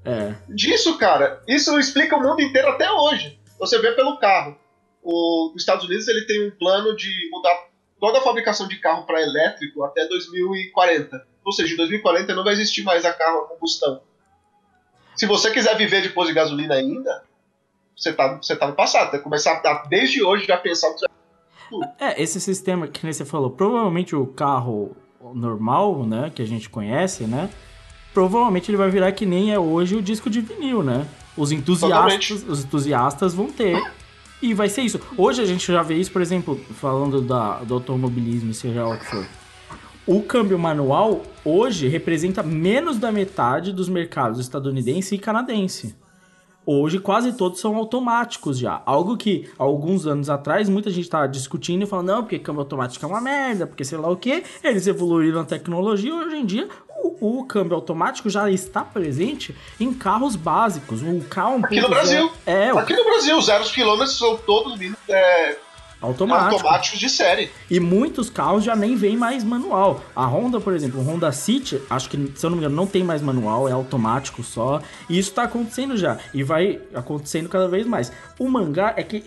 É. 0.04 0.34
Disso, 0.48 0.98
cara, 0.98 1.42
isso 1.48 1.78
explica 1.78 2.16
o 2.16 2.22
mundo 2.22 2.42
inteiro 2.42 2.68
até 2.68 2.90
hoje. 2.90 3.38
Você 3.58 3.78
vê 3.80 3.92
pelo 3.92 4.18
carro. 4.18 4.56
O, 5.02 5.52
os 5.54 5.62
Estados 5.62 5.84
Unidos 5.84 6.06
ele 6.08 6.26
tem 6.26 6.46
um 6.46 6.50
plano 6.50 6.94
de 6.96 7.28
mudar 7.30 7.68
toda 7.98 8.18
a 8.18 8.22
fabricação 8.22 8.68
de 8.68 8.76
carro 8.76 9.04
para 9.06 9.22
elétrico 9.22 9.82
até 9.84 10.06
2040. 10.06 11.26
Ou 11.44 11.52
seja, 11.52 11.72
em 11.72 11.76
2040 11.76 12.34
não 12.34 12.44
vai 12.44 12.52
existir 12.52 12.82
mais 12.82 13.04
a 13.04 13.12
carro 13.12 13.40
a 13.40 13.48
combustão. 13.48 14.00
Se 15.16 15.26
você 15.26 15.50
quiser 15.50 15.76
viver 15.76 16.02
de 16.02 16.10
pôr 16.10 16.26
de 16.26 16.32
gasolina 16.32 16.74
ainda, 16.74 17.22
você 17.96 18.12
tá, 18.12 18.36
você 18.36 18.56
tá 18.56 18.66
no 18.66 18.74
passado. 18.74 19.10
Tem 19.10 19.20
que 19.20 19.24
começar 19.24 19.60
a, 19.64 19.86
desde 19.86 20.22
hoje 20.22 20.46
já 20.46 20.56
pensar 20.56 20.92
que 20.92 21.00
você 21.00 21.06
É, 21.98 22.20
esse 22.20 22.40
sistema 22.40 22.88
que 22.88 23.06
você 23.06 23.24
falou, 23.24 23.50
provavelmente 23.50 24.16
o 24.16 24.26
carro 24.26 24.96
normal, 25.34 26.04
né, 26.04 26.30
que 26.34 26.42
a 26.42 26.46
gente 26.46 26.68
conhece, 26.68 27.24
né? 27.24 27.48
Provavelmente 28.14 28.70
ele 28.70 28.78
vai 28.78 28.88
virar 28.88 29.10
que 29.12 29.26
nem 29.26 29.52
é 29.52 29.58
hoje 29.58 29.96
o 29.96 30.00
disco 30.00 30.30
de 30.30 30.40
vinil, 30.40 30.82
né? 30.82 31.06
Os 31.36 31.50
entusiastas, 31.50 31.90
Totalmente. 31.90 32.32
os 32.32 32.64
entusiastas 32.64 33.34
vão 33.34 33.50
ter. 33.50 33.82
E 34.40 34.54
vai 34.54 34.68
ser 34.68 34.82
isso. 34.82 35.00
Hoje 35.16 35.42
a 35.42 35.44
gente 35.44 35.66
já 35.66 35.82
vê 35.82 35.96
isso, 35.96 36.12
por 36.12 36.22
exemplo, 36.22 36.60
falando 36.80 37.20
da, 37.20 37.58
do 37.58 37.74
automobilismo, 37.74 38.54
seja 38.54 38.86
o 38.86 38.96
que 38.96 39.06
for. 39.06 39.26
O 40.06 40.22
câmbio 40.22 40.58
manual 40.58 41.22
hoje 41.44 41.88
representa 41.88 42.42
menos 42.42 42.98
da 42.98 43.10
metade 43.10 43.72
dos 43.72 43.88
mercados 43.88 44.38
estadunidense 44.38 45.14
e 45.14 45.18
canadense. 45.18 45.96
Hoje 46.66 46.98
quase 46.98 47.34
todos 47.34 47.60
são 47.60 47.76
automáticos 47.76 48.58
já. 48.58 48.82
Algo 48.86 49.18
que 49.18 49.48
alguns 49.58 50.06
anos 50.06 50.30
atrás 50.30 50.66
muita 50.66 50.88
gente 50.88 51.04
estava 51.04 51.28
discutindo 51.28 51.82
e 51.82 51.86
falando, 51.86 52.06
não, 52.08 52.22
porque 52.22 52.38
câmbio 52.38 52.60
automático 52.60 53.04
é 53.04 53.08
uma 53.08 53.20
merda, 53.20 53.66
porque 53.66 53.84
sei 53.84 53.98
lá 53.98 54.08
o 54.08 54.16
que. 54.16 54.42
Eles 54.62 54.86
evoluíram 54.86 55.40
a 55.40 55.44
tecnologia 55.44 56.08
e 56.08 56.12
hoje 56.12 56.36
em 56.36 56.46
dia 56.46 56.68
o, 57.04 57.40
o 57.40 57.44
câmbio 57.44 57.74
automático 57.74 58.30
já 58.30 58.50
está 58.50 58.82
presente 58.82 59.54
em 59.78 59.92
carros 59.92 60.36
básicos. 60.36 61.02
O 61.02 61.20
carro 61.28 61.64
Aqui 61.64 61.80
no 61.80 61.88
Brasil. 61.88 62.32
É, 62.46 62.72
o 62.72 62.78
Aqui 62.78 62.94
no 62.94 63.04
Brasil, 63.04 63.36
os 63.36 63.46
zeros 63.46 63.70
quilômetros 63.70 64.16
são 64.16 64.36
todos 64.36 64.80
é, 65.08 65.56
automático. 66.00 66.54
automáticos 66.54 66.98
de 66.98 67.08
série. 67.08 67.50
E 67.70 67.80
muitos 67.80 68.30
carros 68.30 68.64
já 68.64 68.76
nem 68.76 68.96
vem 68.96 69.16
mais 69.16 69.42
manual. 69.42 70.02
A 70.14 70.26
Honda, 70.26 70.60
por 70.60 70.74
exemplo, 70.74 71.00
o 71.00 71.04
Honda 71.04 71.32
City, 71.32 71.80
acho 71.88 72.08
que, 72.08 72.32
se 72.34 72.44
eu 72.44 72.50
não 72.50 72.56
me 72.56 72.64
engano, 72.64 72.76
não 72.76 72.86
tem 72.86 73.02
mais 73.02 73.22
manual, 73.22 73.68
é 73.68 73.72
automático 73.72 74.42
só. 74.42 74.80
E 75.08 75.18
isso 75.18 75.32
tá 75.32 75.44
acontecendo 75.44 75.96
já. 75.96 76.18
E 76.32 76.42
vai 76.42 76.80
acontecendo 76.94 77.48
cada 77.48 77.68
vez 77.68 77.86
mais. 77.86 78.12
O 78.38 78.48
mangá 78.48 78.94
é 78.96 79.02
que. 79.02 79.24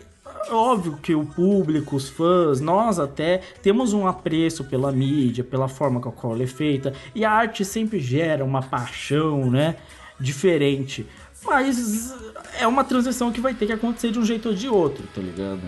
Óbvio 0.49 0.97
que 1.01 1.13
o 1.13 1.25
público, 1.25 1.95
os 1.95 2.09
fãs, 2.09 2.61
nós 2.61 2.99
até 2.99 3.41
temos 3.61 3.93
um 3.93 4.07
apreço 4.07 4.63
pela 4.63 4.91
mídia, 4.91 5.43
pela 5.43 5.67
forma 5.67 5.99
com 5.99 6.09
a 6.09 6.11
qual 6.11 6.33
ela 6.33 6.43
é 6.43 6.47
feita, 6.47 6.93
e 7.13 7.25
a 7.25 7.31
arte 7.31 7.65
sempre 7.65 7.99
gera 7.99 8.43
uma 8.43 8.61
paixão, 8.61 9.49
né? 9.49 9.75
Diferente. 10.19 11.05
Mas 11.43 12.13
é 12.59 12.67
uma 12.67 12.83
transição 12.83 13.31
que 13.31 13.41
vai 13.41 13.53
ter 13.53 13.67
que 13.67 13.73
acontecer 13.73 14.11
de 14.11 14.19
um 14.19 14.25
jeito 14.25 14.49
ou 14.49 14.55
de 14.55 14.67
outro, 14.67 15.07
tá 15.13 15.21
ligado? 15.21 15.61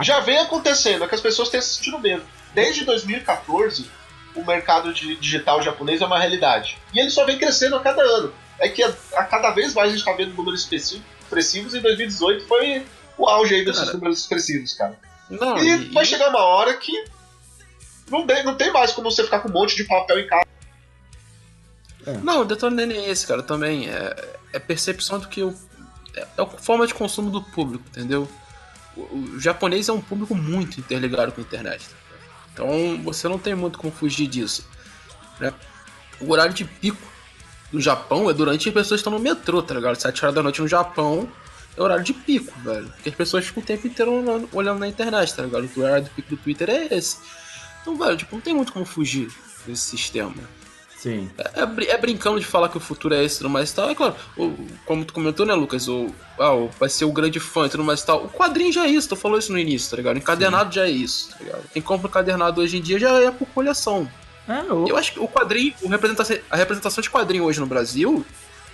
Já 0.00 0.20
vem 0.20 0.38
acontecendo, 0.38 1.04
é 1.04 1.08
que 1.08 1.14
as 1.14 1.20
pessoas 1.20 1.48
têm 1.48 1.60
sentido 1.60 1.98
medo. 1.98 2.22
Desde 2.52 2.84
2014, 2.84 3.88
o 4.34 4.44
mercado 4.44 4.92
digital 4.92 5.62
japonês 5.62 6.00
é 6.00 6.06
uma 6.06 6.18
realidade. 6.18 6.76
E 6.92 7.00
ele 7.00 7.10
só 7.10 7.24
vem 7.24 7.38
crescendo 7.38 7.76
a 7.76 7.80
cada 7.80 8.02
ano. 8.02 8.32
É 8.58 8.68
que 8.68 8.82
a, 8.82 8.92
a 9.14 9.24
cada 9.24 9.50
vez 9.50 9.74
mais 9.74 9.88
a 9.88 9.90
gente 9.90 10.00
está 10.00 10.12
vendo 10.12 10.34
números 10.34 10.68
expressivos 10.70 11.74
e 11.74 11.80
2018 11.80 12.46
foi 12.46 12.84
o 13.18 13.28
auge 13.28 13.54
aí 13.54 13.64
desses 13.64 13.82
Cara. 13.82 13.94
números 13.94 14.20
expressivos, 14.20 14.74
cara. 14.74 14.98
Não, 15.30 15.58
E 15.58 15.68
e, 15.68 15.92
vai 15.92 16.04
chegar 16.04 16.28
uma 16.28 16.40
hora 16.40 16.74
que 16.76 16.92
não 18.10 18.26
tem, 18.26 18.44
não 18.44 18.54
tem 18.54 18.72
mais 18.72 18.92
como 18.92 19.10
você 19.10 19.22
ficar 19.24 19.40
com 19.40 19.48
um 19.48 19.52
monte 19.52 19.76
de 19.76 19.84
papel 19.84 20.20
em 20.20 20.26
casa. 20.26 20.44
Não, 22.22 22.42
o 22.42 22.70
nem 22.70 22.92
é 22.92 23.10
esse, 23.10 23.26
cara, 23.26 23.42
também. 23.42 23.88
É, 23.88 24.36
é 24.52 24.58
percepção 24.58 25.18
do 25.18 25.28
que 25.28 25.42
o. 25.42 25.54
É, 26.14 26.20
é 26.20 26.42
a 26.42 26.46
forma 26.46 26.86
de 26.86 26.92
consumo 26.92 27.30
do 27.30 27.42
público, 27.42 27.84
entendeu? 27.88 28.28
O, 28.94 29.00
o 29.00 29.40
japonês 29.40 29.88
é 29.88 29.92
um 29.92 30.00
público 30.00 30.34
muito 30.34 30.78
interligado 30.78 31.32
com 31.32 31.40
a 31.40 31.44
internet. 31.44 31.88
tá? 31.88 31.94
Então 32.52 33.02
você 33.02 33.26
não 33.26 33.38
tem 33.38 33.54
muito 33.54 33.78
como 33.78 33.92
fugir 33.92 34.26
disso. 34.26 34.68
né? 35.40 35.52
O 36.20 36.30
horário 36.30 36.52
de 36.52 36.64
pico 36.64 37.00
do 37.72 37.80
Japão 37.80 38.28
é 38.28 38.34
durante 38.34 38.68
as 38.68 38.74
pessoas 38.74 39.00
estão 39.00 39.12
no 39.12 39.18
metrô, 39.18 39.62
tá 39.62 39.74
ligado? 39.74 39.96
7 39.96 40.24
horas 40.24 40.34
da 40.34 40.42
noite 40.42 40.60
no 40.60 40.68
Japão 40.68 41.28
é 41.76 41.82
horário 41.82 42.04
de 42.04 42.12
pico, 42.12 42.52
velho. 42.60 42.88
Porque 42.88 43.08
as 43.08 43.14
pessoas 43.14 43.44
ficam 43.46 43.62
o 43.62 43.66
tempo 43.66 43.86
inteiro 43.86 44.12
olhando, 44.12 44.48
olhando 44.52 44.78
na 44.78 44.88
internet, 44.88 45.34
tá 45.34 45.42
ligado? 45.42 45.68
O 45.76 45.80
horário 45.80 46.04
do 46.04 46.10
pico 46.10 46.30
do 46.30 46.36
Twitter 46.36 46.70
é 46.70 46.94
esse. 46.94 47.18
Então, 47.82 47.96
velho, 47.96 48.16
tipo, 48.16 48.34
não 48.34 48.40
tem 48.42 48.54
muito 48.54 48.72
como 48.72 48.84
fugir 48.84 49.28
desse 49.66 49.82
sistema. 49.82 50.34
Sim. 50.96 51.30
É, 51.54 51.66
brin- 51.66 51.86
é 51.86 51.98
brincando 51.98 52.40
de 52.40 52.46
falar 52.46 52.70
que 52.70 52.78
o 52.78 52.80
futuro 52.80 53.12
é 53.14 53.22
esse 53.22 53.36
tudo 53.36 53.50
mais 53.50 53.70
e 53.70 53.74
tal. 53.74 53.90
É 53.90 53.94
claro, 53.94 54.14
o- 54.38 54.56
como 54.86 55.04
tu 55.04 55.12
comentou, 55.12 55.44
né, 55.44 55.52
Lucas? 55.52 55.86
O, 55.86 56.06
ah, 56.38 56.54
o- 56.54 56.70
vai 56.80 56.88
ser 56.88 57.04
o 57.04 57.12
grande 57.12 57.38
fã 57.38 57.66
e 57.66 57.68
tudo 57.68 57.84
mais 57.84 58.00
e 58.00 58.06
tal. 58.06 58.24
O 58.24 58.28
quadrinho 58.30 58.72
já 58.72 58.86
é 58.86 58.88
isso, 58.88 59.10
tu 59.10 59.16
falou 59.16 59.38
isso 59.38 59.52
no 59.52 59.58
início, 59.58 59.90
tá 59.90 59.96
ligado? 59.98 60.14
O 60.16 60.18
encadernado 60.18 60.74
já 60.74 60.86
é 60.86 60.90
isso, 60.90 61.28
tá 61.28 61.36
ligado? 61.40 61.62
Quem 61.74 61.82
compra 61.82 62.06
o 62.06 62.10
encadernado 62.10 62.58
hoje 62.62 62.78
em 62.78 62.80
dia 62.80 62.98
já 62.98 63.10
é 63.20 63.30
por 63.30 63.46
coleção. 63.48 64.10
É, 64.48 64.60
o- 64.72 64.88
Eu 64.88 64.96
acho 64.96 65.12
que 65.12 65.20
o 65.20 65.28
quadrinho, 65.28 65.74
o 65.82 65.88
representação, 65.88 66.38
a 66.50 66.56
representação 66.56 67.02
de 67.02 67.10
quadrinho 67.10 67.44
hoje 67.44 67.60
no 67.60 67.66
Brasil 67.66 68.24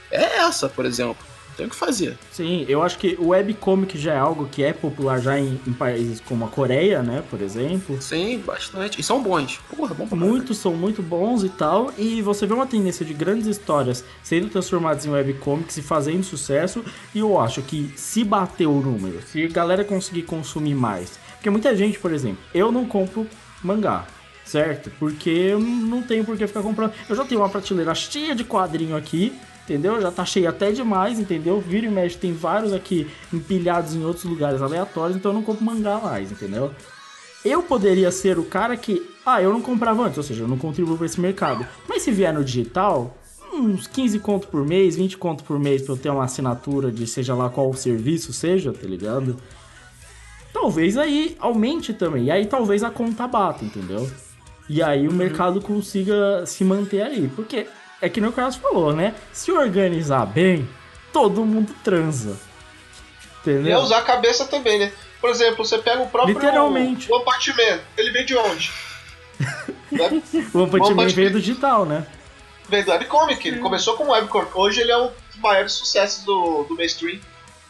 é 0.08 0.36
essa, 0.38 0.68
por 0.68 0.84
exemplo. 0.86 1.26
Tem 1.60 1.66
o 1.66 1.70
que 1.70 1.76
fazer. 1.76 2.16
Sim, 2.32 2.64
eu 2.70 2.82
acho 2.82 2.96
que 2.96 3.18
o 3.18 3.28
webcomic 3.28 3.98
já 3.98 4.14
é 4.14 4.18
algo 4.18 4.48
que 4.50 4.64
é 4.64 4.72
popular 4.72 5.20
já 5.20 5.38
em, 5.38 5.60
em 5.66 5.74
países 5.74 6.18
como 6.18 6.46
a 6.46 6.48
Coreia, 6.48 7.02
né, 7.02 7.22
por 7.28 7.42
exemplo. 7.42 8.00
Sim, 8.00 8.38
bastante. 8.38 8.98
E 8.98 9.04
são 9.04 9.22
bons. 9.22 9.60
Porra, 9.76 9.92
bom 9.92 10.06
pra. 10.08 10.16
Muitos 10.16 10.56
são 10.56 10.72
muito 10.72 11.02
bons 11.02 11.44
e 11.44 11.50
tal, 11.50 11.92
e 11.98 12.22
você 12.22 12.46
vê 12.46 12.54
uma 12.54 12.66
tendência 12.66 13.04
de 13.04 13.12
grandes 13.12 13.46
histórias 13.46 14.02
sendo 14.22 14.48
transformadas 14.48 15.04
em 15.04 15.10
webcomics 15.10 15.76
e 15.76 15.82
fazendo 15.82 16.24
sucesso, 16.24 16.82
e 17.14 17.18
eu 17.18 17.38
acho 17.38 17.60
que 17.60 17.92
se 17.94 18.24
bater 18.24 18.66
o 18.66 18.80
número, 18.80 19.20
se 19.20 19.44
a 19.44 19.48
galera 19.48 19.84
conseguir 19.84 20.22
consumir 20.22 20.74
mais, 20.74 21.18
porque 21.34 21.50
muita 21.50 21.76
gente, 21.76 21.98
por 21.98 22.10
exemplo, 22.10 22.42
eu 22.54 22.72
não 22.72 22.86
compro 22.86 23.26
mangá, 23.62 24.06
certo? 24.46 24.90
Porque 24.98 25.28
eu 25.28 25.60
não 25.60 26.00
tenho 26.00 26.24
por 26.24 26.38
que 26.38 26.46
ficar 26.46 26.62
comprando. 26.62 26.94
Eu 27.06 27.14
já 27.14 27.24
tenho 27.26 27.42
uma 27.42 27.50
prateleira 27.50 27.94
cheia 27.94 28.34
de 28.34 28.44
quadrinho 28.44 28.96
aqui, 28.96 29.38
entendeu? 29.64 30.00
Já 30.00 30.10
tá 30.10 30.24
cheio 30.24 30.48
até 30.48 30.72
demais, 30.72 31.18
entendeu? 31.18 31.60
Vira 31.60 31.86
e 31.86 31.90
mexe, 31.90 32.16
tem 32.16 32.32
vários 32.32 32.72
aqui 32.72 33.06
empilhados 33.32 33.94
em 33.94 34.04
outros 34.04 34.24
lugares 34.24 34.60
aleatórios, 34.60 35.16
então 35.16 35.30
eu 35.30 35.34
não 35.34 35.42
compro 35.42 35.64
mangá 35.64 35.98
mais, 35.98 36.30
entendeu? 36.30 36.72
eu 37.44 37.62
poderia 37.62 38.10
ser 38.10 38.38
o 38.38 38.44
cara 38.44 38.76
que, 38.76 39.02
ah, 39.24 39.42
eu 39.42 39.52
não 39.52 39.62
comprava 39.62 40.04
antes, 40.04 40.18
ou 40.18 40.24
seja, 40.24 40.44
eu 40.44 40.48
não 40.48 40.58
contribuo 40.58 40.96
para 40.96 41.06
esse 41.06 41.20
mercado. 41.20 41.66
Mas 41.88 42.02
se 42.02 42.10
vier 42.10 42.32
no 42.32 42.44
digital, 42.44 43.16
uns 43.52 43.86
15 43.86 44.18
conto 44.18 44.48
por 44.48 44.66
mês, 44.66 44.96
20 44.96 45.16
conto 45.16 45.44
por 45.44 45.58
mês 45.58 45.82
pra 45.82 45.94
eu 45.94 45.98
ter 45.98 46.10
uma 46.10 46.24
assinatura 46.24 46.90
de 46.90 47.06
seja 47.06 47.34
lá 47.34 47.48
qual 47.48 47.70
o 47.70 47.76
serviço 47.76 48.32
seja, 48.32 48.72
tá 48.72 48.86
ligado? 48.86 49.36
Talvez 50.52 50.98
aí 50.98 51.36
aumente 51.40 51.94
também. 51.94 52.24
E 52.24 52.30
aí 52.30 52.46
talvez 52.46 52.82
a 52.82 52.90
conta 52.90 53.26
bata, 53.26 53.64
entendeu? 53.64 54.10
E 54.68 54.82
aí 54.82 55.08
o 55.08 55.12
mercado 55.12 55.60
consiga 55.60 56.44
se 56.44 56.64
manter 56.64 57.02
ali. 57.02 57.28
Porque 57.28 57.66
é 58.00 58.08
que 58.08 58.20
nem 58.20 58.30
o 58.30 58.32
Carlos 58.32 58.56
falou, 58.56 58.92
né? 58.92 59.14
Se 59.32 59.52
organizar 59.52 60.26
bem, 60.26 60.68
todo 61.12 61.44
mundo 61.44 61.74
transa. 61.84 62.38
E 63.46 63.50
é 63.50 63.52
Entendeu? 63.52 63.78
usar 63.78 63.98
a 63.98 64.02
cabeça 64.02 64.46
também, 64.46 64.78
né? 64.78 64.92
Por 65.20 65.30
exemplo, 65.30 65.64
você 65.64 65.78
pega 65.78 66.02
o 66.02 66.08
próprio 66.08 66.34
Literalmente. 66.34 67.12
One 67.12 67.24
Punch 67.24 67.50
Man. 67.50 67.80
Ele 67.96 68.10
vem 68.10 68.24
de 68.24 68.36
onde? 68.36 68.72
Né? 69.90 70.22
O 70.54 70.58
One 70.60 70.70
Punch 70.70 70.86
One 70.86 70.94
Man 70.94 71.08
veio 71.08 71.32
do 71.32 71.40
digital, 71.40 71.84
né? 71.84 72.06
Vem 72.68 72.84
do 72.84 72.92
webcomic. 72.92 73.48
Ele 73.48 73.58
começou 73.58 73.96
como 73.96 74.12
webcomic. 74.12 74.52
Hoje 74.54 74.80
ele 74.82 74.92
é 74.92 74.96
um 74.96 75.08
dos 75.08 75.36
maiores 75.42 75.72
sucessos 75.72 76.22
do, 76.24 76.62
do 76.62 76.76
mainstream. 76.76 77.18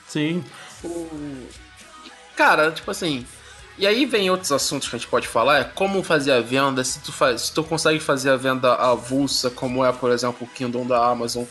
Sim. 0.07 0.45
Cara, 2.37 2.71
tipo 2.73 2.91
assim. 2.91 3.27
E 3.81 3.87
aí 3.87 4.05
vem 4.05 4.31
outros 4.31 4.53
assuntos 4.53 4.87
que 4.91 4.95
a 4.95 4.99
gente 4.99 5.09
pode 5.09 5.27
falar, 5.27 5.59
é 5.61 5.65
como 5.65 6.03
fazer 6.03 6.33
a 6.33 6.41
venda, 6.43 6.85
se 6.85 7.01
tu, 7.01 7.11
faz, 7.11 7.41
se 7.41 7.55
tu 7.55 7.65
consegue 7.65 7.99
fazer 7.99 8.29
a 8.29 8.37
venda 8.37 8.75
avulsa, 8.75 9.49
como 9.51 9.83
é, 9.83 9.91
por 9.91 10.13
exemplo, 10.13 10.47
o 10.47 10.47
Kingdom 10.47 10.87
da 10.87 11.03
Amazon 11.03 11.45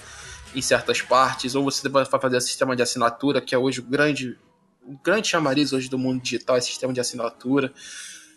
em 0.54 0.62
certas 0.62 1.02
partes, 1.02 1.56
ou 1.56 1.64
você 1.64 1.90
vai 1.90 2.06
fazer 2.06 2.38
o 2.38 2.42
sistema 2.42 2.76
de 2.76 2.84
assinatura, 2.84 3.42
que 3.42 3.56
é 3.56 3.58
hoje 3.58 3.80
o 3.80 3.84
grande, 3.84 4.38
o 4.86 4.96
grande 5.04 5.28
chamariz 5.28 5.74
hoje 5.74 5.90
do 5.90 5.98
mundo 5.98 6.22
digital, 6.22 6.56
é 6.56 6.62
sistema 6.62 6.94
de 6.94 7.00
assinatura. 7.00 7.74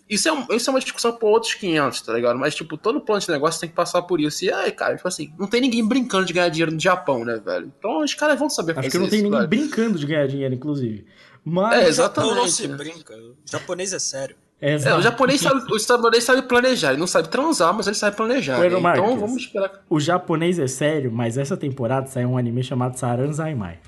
Isso 0.09 0.27
é, 0.27 0.57
isso 0.57 0.71
é 0.71 0.73
uma 0.73 0.81
discussão 0.81 1.13
por 1.13 1.29
outros 1.29 1.53
500, 1.53 2.01
tá 2.01 2.15
ligado? 2.15 2.39
Mas, 2.39 2.55
tipo, 2.55 2.79
todo 2.79 2.99
plano 2.99 3.21
de 3.21 3.31
negócio 3.31 3.61
tem 3.61 3.69
que 3.69 3.75
passar 3.75 4.01
por 4.03 4.23
isso. 4.23 4.43
E, 4.43 4.51
ai, 4.51 4.73
cara, 4.73 4.97
tipo 4.97 5.07
assim, 5.07 5.35
não 5.39 5.47
tem 5.47 5.61
ninguém 5.61 5.87
brincando 5.87 6.25
de 6.25 6.33
ganhar 6.33 6.49
dinheiro 6.49 6.73
no 6.73 6.81
Japão, 6.81 7.27
né, 7.27 7.41
velho? 7.45 7.71
Então 7.79 8.03
os 8.03 8.15
caras 8.15 8.39
vão 8.39 8.49
saber 8.49 8.73
Acho 8.73 8.85
fazer 8.85 8.91
que 8.91 8.99
não 8.99 9.09
tem 9.09 9.19
isso, 9.19 9.25
ninguém 9.25 9.39
velho. 9.39 9.49
brincando 9.49 9.99
de 9.99 10.07
ganhar 10.07 10.27
dinheiro, 10.27 10.55
inclusive. 10.55 11.07
Mas. 11.45 11.73
É, 11.75 11.81
Não, 11.81 11.89
exatamente. 11.89 12.35
não 12.35 12.49
se 12.49 12.69
brinca. 12.69 13.15
O 13.15 13.35
japonês 13.51 13.93
é 13.93 13.99
sério. 13.99 14.37
É, 14.61 14.75
Exato. 14.75 14.99
o 14.99 15.03
japonês 15.03 15.41
sabe, 15.41 15.73
o 15.73 15.79
japonês 15.79 16.23
sabe 16.23 16.43
planejar, 16.43 16.91
ele 16.91 17.01
não 17.01 17.07
sabe 17.09 17.29
transar, 17.29 17.75
mas 17.75 17.89
ele 17.89 17.97
sabe 17.97 18.17
planejar. 18.17 18.59
Né? 18.61 18.69
Então 18.69 18.81
Marques. 18.81 19.21
vamos 19.21 19.43
esperar. 19.43 19.73
O 19.91 19.99
japonês 19.99 20.57
é 20.61 20.69
sério, 20.69 21.11
mas 21.11 21.37
essa 21.37 21.57
temporada 21.57 22.07
saiu 22.07 22.29
um 22.29 22.39
anime 22.39 22.63
chamado 22.63 22.97
Saranzaimai. 22.97 23.81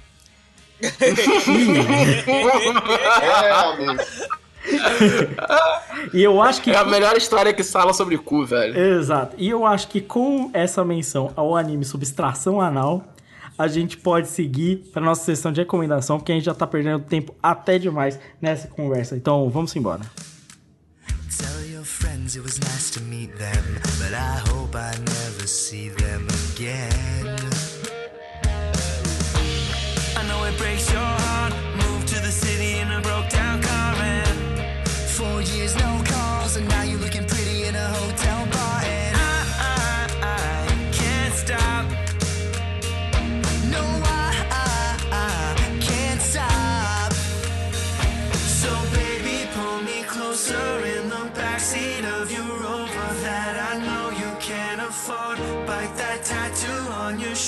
É. 0.83 0.89
E 6.13 6.23
eu 6.23 6.41
acho 6.43 6.63
que. 6.63 6.71
É 6.71 6.77
a 6.77 6.85
melhor 6.85 7.17
história 7.17 7.53
que 7.53 7.63
fala 7.63 7.93
sobre 7.93 8.17
cu, 8.17 8.45
velho. 8.47 8.79
Exato. 8.79 9.35
E 9.39 9.49
eu 9.51 9.67
acho 9.67 9.89
que 9.89 10.01
com 10.01 10.51
essa 10.53 10.85
menção 10.85 11.33
ao 11.37 11.57
anime 11.57 11.85
subtração 11.85 12.61
anal, 12.61 13.05
a 13.57 13.69
gente 13.69 13.97
pode 13.97 14.29
seguir 14.29 14.91
para 14.93 15.03
nossa 15.03 15.25
sessão 15.25 15.53
de 15.53 15.61
recomendação, 15.61 16.19
porque 16.19 16.33
a 16.33 16.35
gente 16.35 16.45
já 16.45 16.55
tá 16.55 16.67
perdendo 16.67 17.05
tempo 17.05 17.35
até 17.43 17.79
demais 17.79 18.19
nessa 18.41 18.69
conversa. 18.69 19.17
Então, 19.17 19.49
vamos 19.49 19.75
embora. 19.77 20.03
Tell 21.37 21.67
your 21.71 21.85
friends 21.85 22.37
it 22.37 22.43
was 22.43 22.59
nice 22.61 22.91
to 22.93 23.01
meet 23.03 23.37
them, 23.37 23.81
but 23.99 24.13
I 24.13 24.39
hope 24.51 24.77
I 24.77 24.93
never 24.99 25.47
see 25.47 25.91
them 25.91 26.27
again. 26.53 27.37
I 30.17 30.23
know 30.27 30.45
it 30.47 30.57
breaks 30.59 30.91
your 30.93 31.01
heart. 31.01 31.55
Moved 31.77 32.09
to 32.09 32.21
the 32.21 32.31
city 32.31 32.81
in 32.81 32.91
a 32.91 33.01
broke 33.01 33.29
down 33.31 33.63
car 33.63 33.95
and 33.95 34.89
four 35.09 35.43
years 35.43 35.77
no 35.77 36.03
calls, 36.05 36.57
and 36.57 36.69
now 36.69 36.83
you're 36.83 37.01
looking 37.01 37.14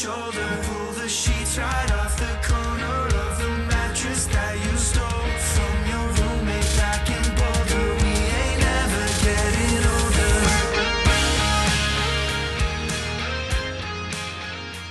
shoulder. 0.06 0.50
Pull 0.66 0.92
the 1.02 1.08
sheets 1.08 1.58
right 1.58 1.90
off 1.98 2.14
the 2.16 2.32
corner 2.46 3.06
of 3.24 3.38
the 3.42 3.50
mattress 3.66 4.26
that 4.26 4.54
you 4.54 4.76
stole 4.78 5.30
from 5.52 5.74
your 5.90 6.06
roommate 6.18 6.70
back 6.78 7.10
in 7.10 7.24
Boulder. 7.34 7.86
We 8.02 8.14
ain't 8.40 8.62
ever 8.62 9.06
getting 9.26 9.82
older. 9.98 10.36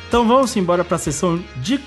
Então 0.07 0.27
vamos 0.27 0.55
embora 0.57 0.83
para 0.83 0.97
a 0.97 0.99
sessão 0.99 1.41
de 1.57 1.79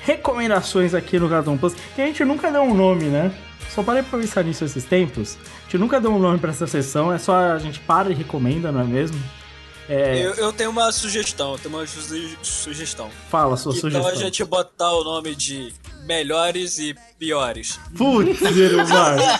recomendações 0.00 0.92
aqui 0.92 1.20
no 1.20 1.28
Cartão 1.28 1.56
Plus, 1.56 1.74
que 1.94 2.02
a 2.02 2.06
gente 2.06 2.24
nunca 2.24 2.50
deu 2.50 2.62
um 2.62 2.74
nome, 2.74 3.04
né? 3.04 3.32
Só 3.70 3.82
parei 3.84 4.02
pra 4.02 4.18
pensar 4.18 4.42
nisso 4.42 4.64
esses 4.64 4.84
tempos. 4.84 5.38
A 5.44 5.62
gente 5.64 5.78
nunca 5.78 6.00
deu 6.00 6.12
um 6.12 6.18
nome 6.18 6.38
para 6.38 6.50
essa 6.50 6.66
sessão, 6.66 7.12
é 7.12 7.18
só 7.18 7.52
a 7.52 7.58
gente 7.58 7.78
para 7.78 8.10
e 8.10 8.14
recomenda, 8.14 8.72
não 8.72 8.80
é 8.80 8.84
mesmo? 8.84 9.18
É, 9.88 10.18
Eu, 10.24 10.34
eu 10.34 10.52
tenho 10.52 10.70
uma 10.70 10.90
sugestão, 10.92 11.52
eu 11.52 11.58
tenho 11.58 11.74
uma 11.74 11.86
su- 11.86 12.00
sugestão. 12.42 13.10
Fala 13.30 13.56
sua 13.56 13.70
então 13.72 13.90
sugestão. 13.90 14.10
a 14.10 14.14
gente 14.14 14.44
botar 14.44 14.92
o 14.92 15.02
nome 15.04 15.34
de 15.34 15.72
melhores 16.04 16.78
e 16.78 16.94
piores. 17.18 17.78
Putz. 17.96 18.38
Cara, 18.40 19.38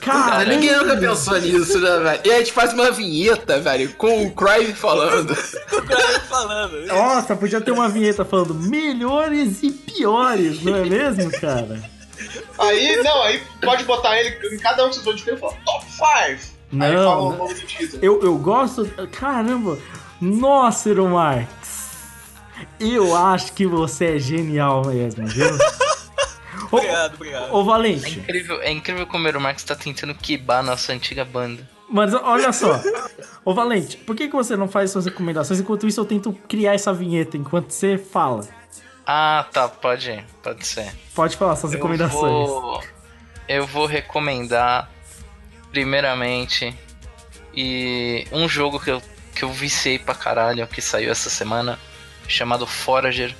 Cara, 0.00 0.44
ninguém 0.44 0.76
nunca 0.76 0.96
pensou 0.96 1.38
nisso, 1.40 1.78
né, 1.80 1.98
velho? 2.00 2.20
E 2.24 2.30
a 2.32 2.38
gente 2.38 2.52
faz 2.52 2.72
uma 2.72 2.90
vinheta, 2.90 3.60
velho, 3.60 3.92
com 3.94 4.26
o 4.26 4.30
Crime 4.32 4.72
falando. 4.74 5.34
O 5.72 5.82
cara 5.82 6.20
falando. 6.20 6.86
nossa, 6.86 7.36
podia 7.36 7.60
ter 7.60 7.70
uma 7.70 7.88
vinheta 7.88 8.24
falando 8.24 8.54
melhores 8.54 9.62
e 9.62 9.70
piores, 9.70 10.62
não 10.62 10.76
é 10.76 10.84
mesmo, 10.84 11.30
cara? 11.32 11.82
Aí, 12.58 12.96
não, 13.02 13.22
aí 13.22 13.42
pode 13.62 13.84
botar 13.84 14.18
ele 14.18 14.54
em 14.54 14.58
cada 14.58 14.84
um 14.84 14.88
desses 14.88 15.02
dois 15.02 15.20
de 15.20 15.30
e 15.30 15.36
falar 15.36 15.54
top 15.64 15.84
5. 15.90 16.53
Aí 16.80 16.92
Não, 16.94 17.04
fala 17.10 17.22
o 17.22 17.30
não. 17.30 17.38
nome 17.38 17.54
do 17.54 17.60
título. 17.66 18.04
Eu, 18.04 18.22
eu 18.22 18.38
gosto. 18.38 18.84
Caramba! 19.12 19.78
Nossa, 20.20 20.88
Iron 20.90 21.08
Marx! 21.10 21.74
Eu 22.80 23.16
acho 23.16 23.52
que 23.52 23.66
você 23.66 24.16
é 24.16 24.18
genial 24.18 24.86
mesmo, 24.86 25.26
viu? 25.26 25.46
Ô, 26.70 26.76
Obrigado, 26.78 27.14
obrigado. 27.14 27.52
ô 27.54 27.60
É 27.60 27.64
Valente, 27.64 28.18
incrível, 28.18 28.60
é 28.62 28.70
incrível 28.72 29.06
como 29.06 29.24
o 29.24 29.28
Eero 29.28 29.40
Marx 29.40 29.62
tá 29.62 29.76
tentando 29.76 30.12
quebar 30.14 30.62
nossa 30.62 30.92
antiga 30.92 31.24
banda. 31.24 31.68
mas 31.88 32.12
olha 32.14 32.52
só. 32.52 32.80
Ô 33.44 33.54
Valente, 33.54 33.96
por 33.98 34.16
que, 34.16 34.26
que 34.28 34.34
você 34.34 34.56
não 34.56 34.66
faz 34.66 34.90
suas 34.90 35.04
recomendações? 35.04 35.60
Enquanto 35.60 35.86
isso, 35.86 36.00
eu 36.00 36.04
tento 36.04 36.32
criar 36.48 36.74
essa 36.74 36.92
vinheta 36.92 37.36
enquanto 37.36 37.70
você 37.70 37.96
fala. 37.98 38.40
Ah, 39.06 39.46
tá, 39.52 39.68
pode, 39.68 40.24
pode 40.42 40.66
ser. 40.66 40.92
Pode 41.14 41.36
falar 41.36 41.54
suas 41.56 41.72
Eu 41.72 41.76
recomendações. 41.78 42.48
vou, 42.48 42.82
eu 43.48 43.66
vou 43.66 43.86
recomendar, 43.86 44.90
primeiramente, 45.74 46.72
e 47.52 48.28
um 48.30 48.48
jogo 48.48 48.78
que 48.78 48.92
eu, 48.92 49.02
que 49.34 49.42
eu 49.42 49.50
viciei 49.52 49.98
pra 49.98 50.14
caralho, 50.14 50.64
que 50.68 50.80
saiu 50.80 51.10
essa 51.10 51.28
semana, 51.28 51.80
chamado 52.28 52.64
Forager, 52.64 53.34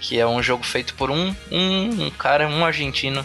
que 0.00 0.18
é 0.18 0.26
um 0.26 0.42
jogo 0.42 0.64
feito 0.64 0.94
por 0.94 1.10
um, 1.10 1.36
um, 1.50 2.06
um 2.06 2.10
cara, 2.10 2.48
um 2.48 2.64
argentino, 2.64 3.24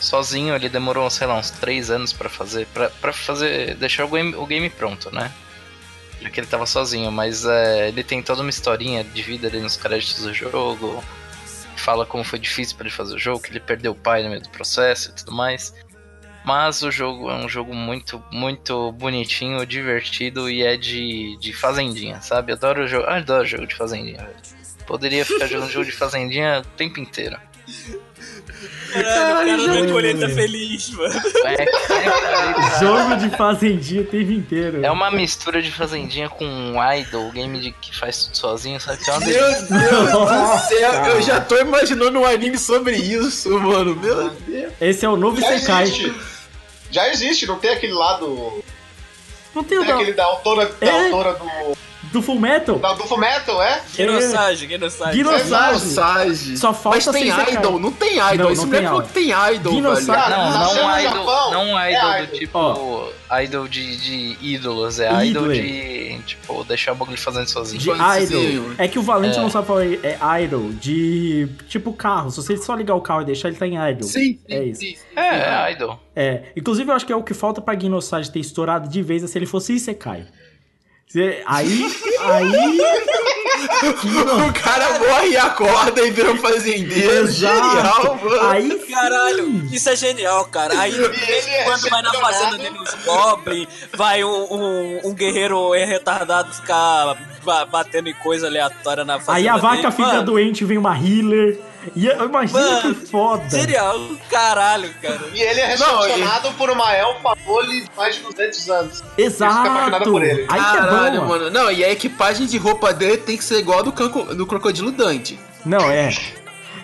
sozinho. 0.00 0.56
Ele 0.56 0.68
demorou, 0.68 1.08
sei 1.08 1.28
lá, 1.28 1.36
uns 1.36 1.50
3 1.50 1.92
anos 1.92 2.12
pra 2.12 2.28
fazer, 2.28 2.66
pra 3.00 3.12
fazer, 3.12 3.76
deixar 3.76 4.04
o 4.04 4.08
game, 4.08 4.34
o 4.34 4.44
game 4.44 4.68
pronto, 4.68 5.08
né? 5.14 5.30
Já 6.20 6.30
que 6.30 6.40
ele 6.40 6.46
tava 6.48 6.66
sozinho, 6.66 7.12
mas 7.12 7.44
é, 7.44 7.86
ele 7.86 8.02
tem 8.02 8.20
toda 8.20 8.42
uma 8.42 8.50
historinha 8.50 9.04
de 9.04 9.22
vida 9.22 9.46
ali 9.46 9.60
nos 9.60 9.76
créditos 9.76 10.24
do 10.24 10.34
jogo 10.34 11.04
fala 11.78 12.04
como 12.04 12.24
foi 12.24 12.38
difícil 12.40 12.76
para 12.76 12.88
ele 12.88 12.94
fazer 12.94 13.14
o 13.14 13.18
jogo, 13.18 13.40
que 13.40 13.50
ele 13.50 13.60
perdeu 13.60 13.92
o 13.92 13.94
pai 13.94 14.24
no 14.24 14.28
meio 14.28 14.42
do 14.42 14.50
processo 14.50 15.10
e 15.10 15.12
tudo 15.12 15.32
mais. 15.32 15.72
Mas 16.48 16.82
o 16.82 16.90
jogo 16.90 17.30
é 17.30 17.34
um 17.34 17.46
jogo 17.46 17.74
muito, 17.74 18.24
muito 18.32 18.90
bonitinho, 18.92 19.66
divertido 19.66 20.48
e 20.48 20.62
é 20.62 20.78
de, 20.78 21.36
de 21.38 21.52
fazendinha, 21.52 22.22
sabe? 22.22 22.52
Adoro 22.52 22.84
o 22.84 22.88
jogo, 22.88 23.04
ah, 23.06 23.16
adoro 23.16 23.44
jogo 23.44 23.66
de 23.66 23.74
fazendinha, 23.74 24.16
velho. 24.16 24.34
Poderia 24.86 25.26
ficar 25.26 25.46
jogando 25.46 25.70
jogo 25.70 25.84
de 25.84 25.92
fazendinha 25.92 26.60
o 26.60 26.76
tempo 26.78 27.00
inteiro. 27.00 27.36
Caralho, 28.94 29.62
o 29.62 29.66
cara 29.66 29.86
de 29.86 29.92
colheita 29.92 30.28
feliz, 30.30 30.88
mano. 30.88 31.20
É, 31.44 31.64
é, 31.64 32.80
Jogo 32.80 33.16
de 33.16 33.36
fazendinha 33.36 34.00
o 34.00 34.04
tempo 34.06 34.32
inteiro. 34.32 34.82
é 34.82 34.90
uma 34.90 35.10
mistura 35.10 35.60
de 35.60 35.70
fazendinha 35.70 36.30
com 36.30 36.46
um 36.46 36.82
idol, 36.94 37.30
game 37.30 37.60
de, 37.60 37.72
que 37.72 37.94
faz 37.94 38.24
tudo 38.24 38.38
sozinho, 38.38 38.80
sabe? 38.80 39.04
Que 39.04 39.10
é 39.10 39.12
uma 39.12 39.20
Meu 39.20 39.28
delícia. 39.28 39.66
Deus 39.66 40.10
do 40.12 40.58
céu, 40.66 40.92
cara. 40.92 41.08
eu 41.08 41.20
já 41.20 41.40
tô 41.42 41.58
imaginando 41.58 42.18
um 42.18 42.24
anime 42.24 42.56
sobre 42.56 42.96
isso, 42.96 43.50
mano. 43.60 43.94
Meu 43.94 44.30
Deus. 44.30 44.72
Esse 44.80 45.04
é 45.04 45.08
o 45.10 45.16
novo 45.16 45.38
existe. 45.44 46.37
Já 46.90 47.08
existe, 47.08 47.46
não 47.46 47.58
tem 47.58 47.70
aquele 47.70 47.92
lado. 47.92 48.62
Não 49.54 49.64
tem 49.64 49.78
Tem 49.78 49.86
da, 49.86 49.94
aquele 49.94 50.12
da 50.12 50.24
autora, 50.24 50.66
da 50.66 50.86
É. 50.86 51.04
autora 51.06 51.34
do. 51.34 51.78
Do 52.12 52.22
Full 52.22 52.38
Metal? 52.40 52.78
Da, 52.78 52.94
do 52.94 53.04
Fullmetal, 53.04 53.62
é? 53.62 53.82
Guinosage, 53.94 54.66
Guinosage. 54.66 55.16
Guinosage. 55.16 55.78
Guinosage. 55.78 56.56
Só 56.58 56.72
falta 56.72 56.96
Mas 56.96 57.06
tem 57.06 57.28
idol, 57.28 57.78
não 57.78 57.92
tem 57.92 58.14
idol. 58.18 58.36
Não, 58.46 58.50
Esse 58.50 58.62
não 58.62 58.70
tem 58.70 58.82
falou 58.84 59.02
que 59.02 59.12
tem 59.12 59.30
idol, 59.30 59.72
Guinosage. 59.74 60.06
velho. 60.06 60.18
Cara, 60.18 60.36
Não, 60.36 60.50
nasceu 60.58 60.82
não 60.82 61.00
idol, 61.00 61.12
Japão, 61.12 61.50
não 61.52 61.78
é 61.78 61.92
idol 61.92 62.10
do 62.10 62.24
idol. 62.24 62.38
tipo. 62.38 63.18
Idol 63.42 63.68
de, 63.68 63.96
de 63.98 64.36
ídolos, 64.40 65.00
é 65.00 65.08
idol 65.26 65.52
Ídolo. 65.52 65.52
de. 65.54 66.18
Tipo, 66.26 66.64
deixar 66.64 66.92
o 66.92 66.94
bagulho 66.94 67.18
fazendo 67.18 67.46
sozinho. 67.46 67.80
De 67.80 67.90
idol. 67.90 68.72
É 68.78 68.88
que 68.88 68.98
o 68.98 69.02
Valente 69.02 69.38
É. 69.38 69.42
não 69.42 69.50
sabe 69.50 69.66
falar 69.66 69.84
é 69.84 70.42
idol. 70.44 70.70
De 70.72 71.46
tipo 71.68 71.92
carro. 71.92 72.30
Se 72.30 72.36
você 72.38 72.56
só 72.56 72.74
ligar 72.74 72.94
o 72.94 73.00
carro 73.02 73.22
e 73.22 73.24
deixar, 73.26 73.48
ele 73.48 73.56
tá 73.58 73.66
em 73.66 73.76
idol. 73.76 74.08
Sim, 74.08 74.38
sim, 74.38 74.40
É 74.48 74.64
isso. 74.64 74.80
sim, 74.80 74.94
sim. 74.96 75.02
É, 75.14 75.68
é 75.68 75.72
idol. 75.72 76.00
É. 76.16 76.44
Inclusive, 76.56 76.90
eu 76.90 76.94
acho 76.96 77.04
que 77.06 77.12
é 77.12 77.16
o 77.16 77.22
que 77.22 77.34
falta 77.34 77.60
pra 77.60 77.74
Guinosage 77.74 78.30
ter 78.30 78.40
estourado 78.40 78.88
de 78.88 79.02
vez 79.02 79.22
é 79.22 79.26
se 79.26 79.36
ele 79.38 79.46
fosse 79.46 79.74
Isekai. 79.74 80.26
Aí. 81.46 81.86
Aí. 82.20 82.80
O 84.48 84.52
cara 84.62 84.98
morre 84.98 85.28
e 85.30 85.36
acorda 85.36 86.02
e 86.02 86.10
vira 86.10 86.30
um 86.32 86.36
fazendeiro. 86.36 87.26
Genial, 87.28 88.18
mano. 88.22 88.48
Aí. 88.48 88.70
sim. 88.70 88.92
Caralho, 88.92 89.66
isso 89.72 89.88
é 89.88 89.96
genial, 89.96 90.44
cara. 90.46 90.78
Aí, 90.78 90.92
de 90.92 90.98
ele 90.98 91.48
em 91.48 91.54
é 91.54 91.64
quando 91.64 91.88
vai 91.88 92.02
na 92.02 92.12
fazenda 92.14 92.58
dele 92.58 92.78
os 92.78 92.94
Goblin, 93.04 93.66
vai 93.96 94.22
um, 94.22 94.28
um, 94.52 95.00
um 95.08 95.14
guerreiro 95.14 95.72
retardado 95.72 96.52
ficar 96.54 97.16
ba- 97.44 97.64
batendo 97.64 98.08
em 98.08 98.14
coisa 98.14 98.46
aleatória 98.46 99.04
na 99.04 99.18
fazenda 99.18 99.38
Aí 99.38 99.48
a 99.48 99.56
vaca 99.56 99.76
dele. 99.76 99.92
fica 99.92 100.08
Mano, 100.08 100.24
doente, 100.24 100.64
vem 100.64 100.78
uma 100.78 100.94
healer. 100.96 101.58
E 101.94 102.06
imagina 102.06 102.80
que 102.82 102.94
foda. 103.06 103.48
Genial, 103.48 103.98
caralho, 104.30 104.92
cara. 105.00 105.20
E 105.32 105.40
ele 105.40 105.60
é 105.60 105.76
Não, 105.76 105.98
recepcionado 106.00 106.50
por 106.54 106.70
uma 106.70 106.92
elfa 106.92 107.34
Oli 107.46 107.82
de 107.82 107.90
mais 107.96 108.16
de 108.16 108.22
200 108.22 108.70
anos. 108.70 109.00
Apaixonada 109.00 109.22
Exato. 109.96 110.10
por 110.10 110.22
ele. 110.22 110.42
Aí 110.48 110.60
que 110.60 110.76
é 110.76 110.80
Caralho, 110.80 111.20
bom, 111.22 111.26
mano. 111.28 111.50
Não, 111.50 111.70
e 111.70 111.84
a 111.84 111.90
equipagem 111.90 112.46
de 112.46 112.58
roupa 112.58 112.92
dele 112.92 113.16
tem 113.18 113.36
que 113.36 113.44
ser 113.44 113.58
igual 113.58 113.78
a 113.78 113.82
do, 113.82 113.92
canco- 113.92 114.34
do 114.34 114.46
Crocodilo 114.46 114.90
Dante. 114.90 115.38
Não, 115.64 115.90
é. 115.90 116.10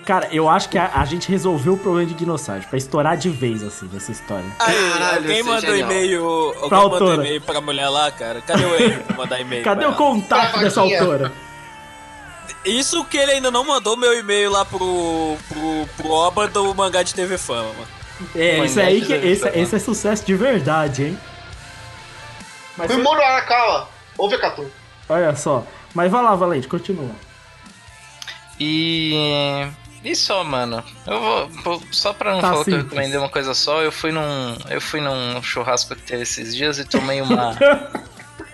Cara, 0.07 0.29
eu 0.31 0.49
acho 0.51 0.69
que 0.69 0.77
a, 0.77 0.91
a 0.95 1.05
gente 1.07 1.31
resolveu 1.31 1.73
o 1.75 1.79
problema 1.79 2.07
de 2.07 2.13
Guinosage 2.15 2.67
pra 2.67 2.77
estourar 2.77 3.17
de 3.17 3.31
vez, 3.31 3.63
assim, 3.63 3.89
nessa 3.91 4.13
história. 4.13 4.45
Aí, 4.59 4.75
Caralho, 4.93 5.17
alguém 5.17 5.41
isso 5.41 5.49
é 5.49 5.53
mandou 5.55 5.77
e-mail. 5.77 6.25
Alguém 6.25 6.69
Pra 6.69 6.79
mandou 6.79 6.93
autora. 6.93 7.15
e-mail 7.27 7.41
pra 7.41 7.61
mulher 7.63 7.89
lá, 7.89 8.11
cara. 8.11 8.41
Cadê 8.43 8.65
o 8.65 8.77
e-mail 8.77 9.01
pra 9.03 9.17
mandar 9.17 9.41
e-mail? 9.41 9.65
Cadê 9.65 9.85
o 9.85 9.89
ela? 9.89 9.97
contato 9.97 10.59
dessa 10.61 10.81
autora? 10.83 11.33
Isso 12.65 13.05
que 13.05 13.17
ele 13.17 13.33
ainda 13.33 13.51
não 13.51 13.65
mandou 13.65 13.97
meu 13.97 14.19
e-mail 14.19 14.51
lá 14.51 14.65
pro, 14.65 15.37
pro, 15.49 15.89
pro 15.97 16.11
Oba 16.11 16.49
do 16.49 16.75
mangá 16.75 17.03
de 17.03 17.15
TV 17.15 17.37
Fama. 17.39 17.75
É, 18.35 18.59
isso 18.65 18.81
aí 18.81 19.01
né, 19.01 19.07
que. 19.07 19.13
Esse, 19.13 19.49
esse 19.49 19.77
é 19.77 19.79
sucesso 19.79 20.25
de 20.25 20.35
verdade, 20.35 21.05
hein? 21.05 21.19
Mas 22.77 22.91
Fui 22.93 23.03
Mundo 23.03 23.21
Arakawa. 23.21 23.89
Ouve, 24.17 24.39
Catu. 24.39 24.71
olha 25.09 25.35
só. 25.37 25.67
Mas 25.95 26.11
vai 26.11 26.23
lá, 26.23 26.35
Valente, 26.35 26.67
continua. 26.69 27.11
E. 28.59 29.67
E 30.03 30.15
só, 30.15 30.45
mano. 30.45 30.83
Eu 31.07 31.21
vou. 31.21 31.49
vou- 31.49 31.83
Só 31.91 32.13
pra 32.13 32.33
não 32.33 32.41
Tá 32.41 32.51
falar 32.51 32.65
que 32.65 32.71
eu 32.71 32.75
simples. 32.75 32.91
recomendei 32.93 33.19
uma 33.19 33.29
coisa 33.29 33.55
só, 33.55 33.83
eu 33.83 33.91
fui 33.93 34.13
num. 34.13 34.57
Eu 34.71 34.81
fui 34.81 35.01
num 35.01 35.43
churrasco 35.43 35.95
que 35.97 36.03
teve 36.03 36.23
esses 36.23 36.55
dias 36.55 36.79
e 36.79 36.85
tomei 36.85 37.21
uma. 37.23 37.57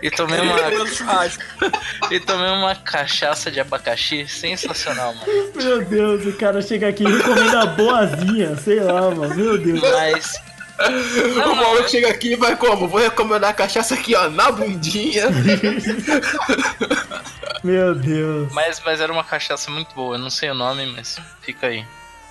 E 0.03 0.11
tomei 0.11 0.41
uma. 0.41 0.87
Churrasco. 0.87 1.43
e 2.11 2.21
tomei 2.21 2.51
uma 2.51 2.75
cachaça 2.75 3.51
de 3.51 3.61
abacaxi 3.61 4.27
sensacional, 4.27 5.15
mano. 5.15 5.27
Meu 5.55 5.85
Deus, 5.85 6.27
o 6.27 6.33
cara 6.35 6.63
chega 6.63 6.89
aqui 6.89 7.05
e 7.05 7.11
recomenda 7.11 7.63
a 7.63 7.67
boazinha, 7.67 8.57
sei 8.57 8.81
lá, 8.81 9.11
mano. 9.11 9.35
Meu 9.35 9.59
Deus. 9.59 9.81
Mas. 9.81 10.35
o 10.81 11.55
maluco 11.55 11.91
chega 11.91 12.09
aqui 12.09 12.33
e 12.33 12.37
vai 12.37 12.57
como? 12.57 12.89
Vou 12.89 13.01
recomendar 13.01 13.51
a 13.51 13.55
cachaça 13.55 13.95
aqui, 13.95 14.15
ó, 14.15 14.31
na 14.31 14.51
bundinha. 14.51 15.27
Meu 17.63 17.95
Deus. 17.95 18.51
Mas, 18.53 18.81
mas 18.85 19.01
era 19.01 19.13
uma 19.13 19.25
cachaça 19.25 19.71
muito 19.71 19.95
boa, 19.95 20.17
eu 20.17 20.19
não 20.19 20.31
sei 20.31 20.51
o 20.51 20.55
nome, 20.55 20.87
mas 20.87 21.19
fica 21.43 21.67
aí. 21.67 21.85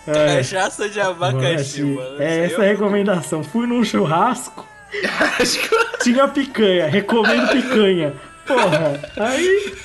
É, 0.07 0.38
Cachaça 0.38 0.89
de 0.89 0.99
abacaxi, 0.99 1.84
mano. 1.84 2.22
é 2.22 2.45
Isso 2.45 2.53
essa 2.53 2.61
aí 2.63 2.70
a 2.70 2.72
recomendação. 2.72 3.43
Fui 3.43 3.67
num 3.67 3.84
churrasco, 3.84 4.67
tinha 6.02 6.28
picanha, 6.28 6.88
recomendo 6.88 7.50
picanha. 7.50 8.14
Porra, 8.46 9.00
aí. 9.18 9.78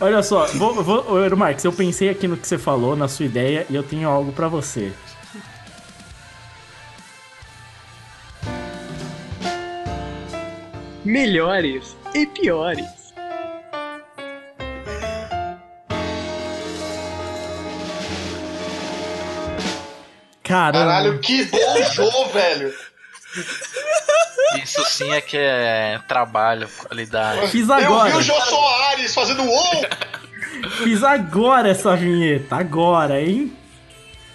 Olha 0.00 0.22
só, 0.22 0.46
vou, 0.46 0.74
vou, 0.82 1.06
ô, 1.08 1.36
Marcos, 1.36 1.64
eu 1.64 1.72
pensei 1.72 2.10
aqui 2.10 2.28
no 2.28 2.36
que 2.36 2.46
você 2.46 2.58
falou, 2.58 2.94
na 2.94 3.08
sua 3.08 3.24
ideia, 3.24 3.66
e 3.70 3.74
eu 3.74 3.82
tenho 3.82 4.08
algo 4.08 4.32
pra 4.32 4.48
você. 4.48 4.92
Melhores 11.04 11.96
e 12.14 12.26
piores. 12.26 12.84
Caramba. 20.42 20.78
Caralho, 20.78 21.20
que 21.20 21.44
bom 21.44 21.82
jogo, 21.92 22.28
velho. 22.32 22.72
Isso 24.62 24.82
sim 24.84 25.10
é 25.12 25.20
que 25.20 25.36
é 25.36 26.00
trabalho, 26.08 26.68
qualidade. 26.68 27.48
Fiz 27.48 27.68
Eu 27.68 27.74
agora. 27.74 28.10
vi 28.10 28.16
o 28.16 28.22
Jô 28.22 28.40
Soares 28.40 29.14
fazendo 29.14 29.42
uou. 29.44 29.86
Fiz 30.82 31.02
agora 31.04 31.68
essa 31.68 31.94
vinheta, 31.96 32.56
agora, 32.56 33.20
hein? 33.20 33.52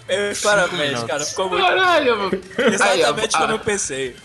É, 0.08 0.32
Parabéns, 0.42 0.80
minutos. 0.80 1.04
cara. 1.04 1.24
Ficou 1.24 1.48
muito. 1.48 1.64
Caralho, 1.64 2.18
mano. 2.18 2.40
Aí, 2.58 2.74
Exatamente 2.74 3.36
a, 3.36 3.38
como 3.40 3.52
eu 3.52 3.58
pensei. 3.58 4.16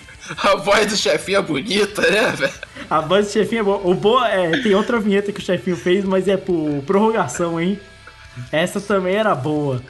a 0.43 0.55
voz 0.55 0.87
do 0.87 0.97
chefinho 0.97 1.37
é 1.39 1.41
bonita, 1.41 2.01
né, 2.01 2.31
velho? 2.31 2.53
A 2.89 2.99
voz 2.99 3.27
do 3.27 3.31
chefinho 3.33 3.59
é 3.61 3.63
boa. 3.63 3.77
O 3.83 3.93
boa 3.93 4.27
é, 4.29 4.51
tem 4.61 4.75
outra 4.75 4.99
vinheta 4.99 5.31
que 5.31 5.39
o 5.39 5.43
chefinho 5.43 5.77
fez, 5.77 6.03
mas 6.03 6.27
é 6.27 6.35
por 6.37 6.83
prorrogação, 6.85 7.59
hein? 7.59 7.79
Essa 8.51 8.79
também 8.81 9.15
era 9.15 9.33
boa. 9.33 9.81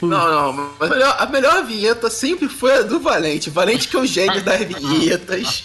Puta. 0.00 0.16
Não, 0.16 0.52
não, 0.54 0.74
mas 0.78 0.90
a 0.90 0.94
melhor, 0.94 1.16
a 1.18 1.26
melhor 1.26 1.64
vinheta 1.64 2.08
sempre 2.08 2.48
foi 2.48 2.78
a 2.78 2.82
do 2.82 2.98
Valente. 2.98 3.50
Valente 3.50 3.86
que 3.86 3.94
é 3.94 4.00
o 4.00 4.06
gênio 4.06 4.42
das 4.42 4.60
vinhetas. 4.60 5.62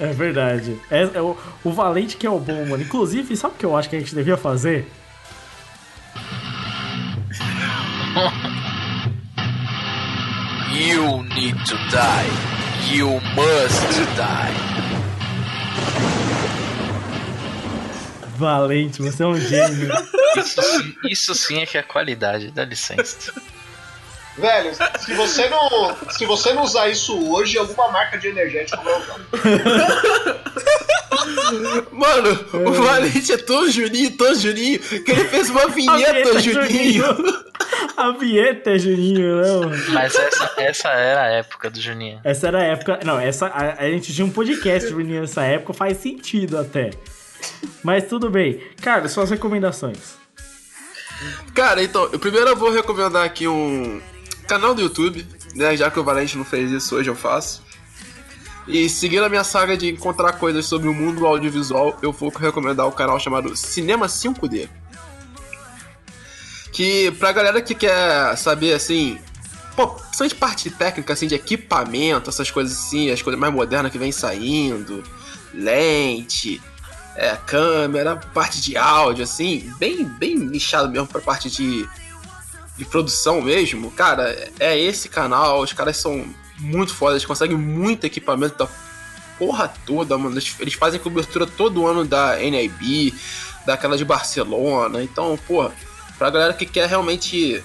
É 0.00 0.06
verdade. 0.06 0.80
É, 0.90 1.02
é 1.14 1.20
o, 1.20 1.36
o 1.62 1.70
Valente 1.70 2.16
que 2.16 2.26
é 2.26 2.30
o 2.30 2.38
bom, 2.38 2.64
mano. 2.64 2.82
Inclusive, 2.82 3.36
sabe 3.36 3.54
o 3.54 3.58
que 3.58 3.66
eu 3.66 3.76
acho 3.76 3.90
que 3.90 3.96
a 3.96 3.98
gente 3.98 4.14
devia 4.14 4.38
fazer? 4.38 4.90
You 10.72 11.22
need 11.34 11.62
to 11.66 11.76
die. 11.90 12.96
You 12.96 13.20
must 13.36 13.86
die. 14.16 14.72
Valente, 18.38 19.02
você 19.02 19.22
é 19.22 19.26
um 19.26 19.38
gênio. 19.38 19.88
Isso 20.36 20.62
sim, 20.62 20.94
isso 21.04 21.34
sim 21.34 21.62
é 21.62 21.66
que 21.66 21.78
é 21.78 21.82
qualidade, 21.82 22.50
dá 22.50 22.64
licença. 22.64 23.32
Velho, 24.38 24.72
se 24.98 25.12
você 25.12 25.48
não, 25.48 25.96
se 26.10 26.24
você 26.24 26.52
não 26.54 26.62
usar 26.62 26.88
isso 26.88 27.30
hoje, 27.30 27.58
alguma 27.58 27.88
marca 27.90 28.16
de 28.16 28.28
energético 28.28 28.82
vai 28.82 28.98
usar. 28.98 29.20
Mano, 31.92 32.46
o 32.68 32.72
Valente 32.72 33.32
é 33.32 33.36
tão 33.36 33.70
Juninho, 33.70 34.16
tão 34.16 34.34
Juninho, 34.34 34.78
que 34.78 35.10
ele 35.10 35.24
fez 35.26 35.50
uma 35.50 35.64
A 35.64 35.66
vinheta, 35.66 36.12
vinheta, 36.12 36.40
Juninho. 36.40 37.04
A 37.96 38.10
vinheta 38.12 38.70
é 38.70 38.78
Juninho, 38.78 39.36
não. 39.42 39.70
Mas 39.92 40.14
essa, 40.14 40.50
essa 40.56 40.88
era 40.88 41.22
a 41.22 41.26
época 41.26 41.68
do 41.68 41.78
Juninho. 41.78 42.20
Essa 42.24 42.48
era 42.48 42.58
a 42.58 42.64
época. 42.64 43.00
Não, 43.04 43.20
essa, 43.20 43.46
a, 43.48 43.82
a 43.82 43.90
gente 43.90 44.14
tinha 44.14 44.24
um 44.24 44.30
podcast 44.30 44.88
Juninho 44.88 45.20
nessa 45.20 45.44
época, 45.44 45.74
faz 45.74 45.98
sentido 45.98 46.58
até. 46.58 46.90
Mas 47.82 48.04
tudo 48.04 48.30
bem. 48.30 48.62
Cara, 48.80 49.08
suas 49.08 49.30
recomendações. 49.30 50.21
Cara, 51.54 51.82
então, 51.82 52.08
eu 52.12 52.18
primeiro 52.18 52.48
eu 52.48 52.56
vou 52.56 52.70
recomendar 52.70 53.24
aqui 53.24 53.46
um 53.46 54.00
canal 54.48 54.74
do 54.74 54.82
YouTube, 54.82 55.26
né? 55.54 55.76
Já 55.76 55.90
que 55.90 56.00
o 56.00 56.04
Valente 56.04 56.36
não 56.36 56.44
fez 56.44 56.70
isso, 56.70 56.96
hoje 56.96 57.10
eu 57.10 57.16
faço. 57.16 57.62
E 58.66 58.88
seguindo 58.88 59.24
a 59.24 59.28
minha 59.28 59.44
saga 59.44 59.76
de 59.76 59.90
encontrar 59.90 60.34
coisas 60.34 60.66
sobre 60.66 60.88
o 60.88 60.94
mundo 60.94 61.26
audiovisual, 61.26 61.98
eu 62.00 62.12
vou 62.12 62.30
recomendar 62.30 62.86
o 62.86 62.92
canal 62.92 63.18
chamado 63.18 63.56
Cinema 63.56 64.06
5D. 64.06 64.68
Que 66.72 67.10
pra 67.12 67.32
galera 67.32 67.60
que 67.60 67.74
quer 67.74 68.36
saber 68.36 68.72
assim, 68.72 69.18
pô, 69.76 69.88
principalmente 69.88 70.34
parte 70.36 70.70
técnica 70.70 71.12
assim 71.12 71.26
de 71.26 71.34
equipamento, 71.34 72.30
essas 72.30 72.50
coisas 72.50 72.78
assim, 72.78 73.10
as 73.10 73.20
coisas 73.20 73.38
mais 73.38 73.52
modernas 73.52 73.90
que 73.90 73.98
vem 73.98 74.12
saindo, 74.12 75.02
lente, 75.52 76.62
é, 77.16 77.36
câmera, 77.46 78.16
parte 78.16 78.60
de 78.60 78.76
áudio, 78.76 79.24
assim, 79.24 79.72
bem, 79.78 80.04
bem 80.04 80.36
nichado 80.36 80.90
mesmo 80.90 81.06
pra 81.06 81.20
parte 81.20 81.50
de, 81.50 81.88
de 82.76 82.84
produção 82.84 83.42
mesmo, 83.42 83.90
cara, 83.90 84.50
é 84.58 84.78
esse 84.78 85.08
canal, 85.08 85.60
os 85.60 85.72
caras 85.72 85.96
são 85.96 86.24
muito 86.58 86.94
fodas, 86.94 87.16
eles 87.16 87.26
conseguem 87.26 87.56
muito 87.56 88.04
equipamento 88.04 88.56
da 88.56 88.68
porra 89.38 89.72
toda, 89.84 90.16
mano. 90.16 90.34
Eles, 90.34 90.54
eles 90.60 90.74
fazem 90.74 91.00
cobertura 91.00 91.46
todo 91.46 91.86
ano 91.86 92.04
da 92.04 92.36
NIB, 92.38 93.14
daquela 93.66 93.96
de 93.96 94.04
Barcelona, 94.04 95.02
então, 95.02 95.38
porra, 95.46 95.72
pra 96.16 96.30
galera 96.30 96.54
que 96.54 96.66
quer 96.66 96.88
realmente. 96.88 97.62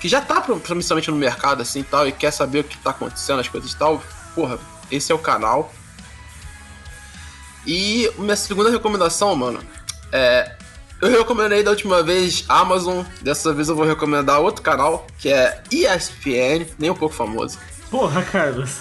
que 0.00 0.08
já 0.08 0.20
tá 0.20 0.40
principalmente 0.40 1.10
no 1.10 1.16
mercado 1.16 1.62
assim 1.62 1.82
tal, 1.82 2.06
e 2.06 2.12
quer 2.12 2.30
saber 2.30 2.60
o 2.60 2.64
que 2.64 2.76
tá 2.78 2.90
acontecendo, 2.90 3.40
as 3.40 3.48
coisas 3.48 3.72
e 3.72 3.76
tal, 3.76 4.02
porra, 4.34 4.58
esse 4.90 5.10
é 5.10 5.14
o 5.14 5.18
canal. 5.18 5.72
E 7.66 8.10
minha 8.18 8.36
segunda 8.36 8.70
recomendação, 8.70 9.34
mano, 9.34 9.60
É, 10.12 10.52
eu 11.00 11.10
recomendei 11.10 11.62
da 11.62 11.70
última 11.70 12.02
vez 12.02 12.44
Amazon, 12.48 13.02
dessa 13.20 13.52
vez 13.52 13.68
eu 13.68 13.74
vou 13.74 13.84
recomendar 13.84 14.40
outro 14.40 14.62
canal, 14.62 15.06
que 15.18 15.28
é 15.28 15.60
ESPN, 15.70 16.66
nem 16.78 16.88
um 16.90 16.94
pouco 16.94 17.14
famoso. 17.14 17.58
Porra, 17.90 18.22
Carlos. 18.22 18.78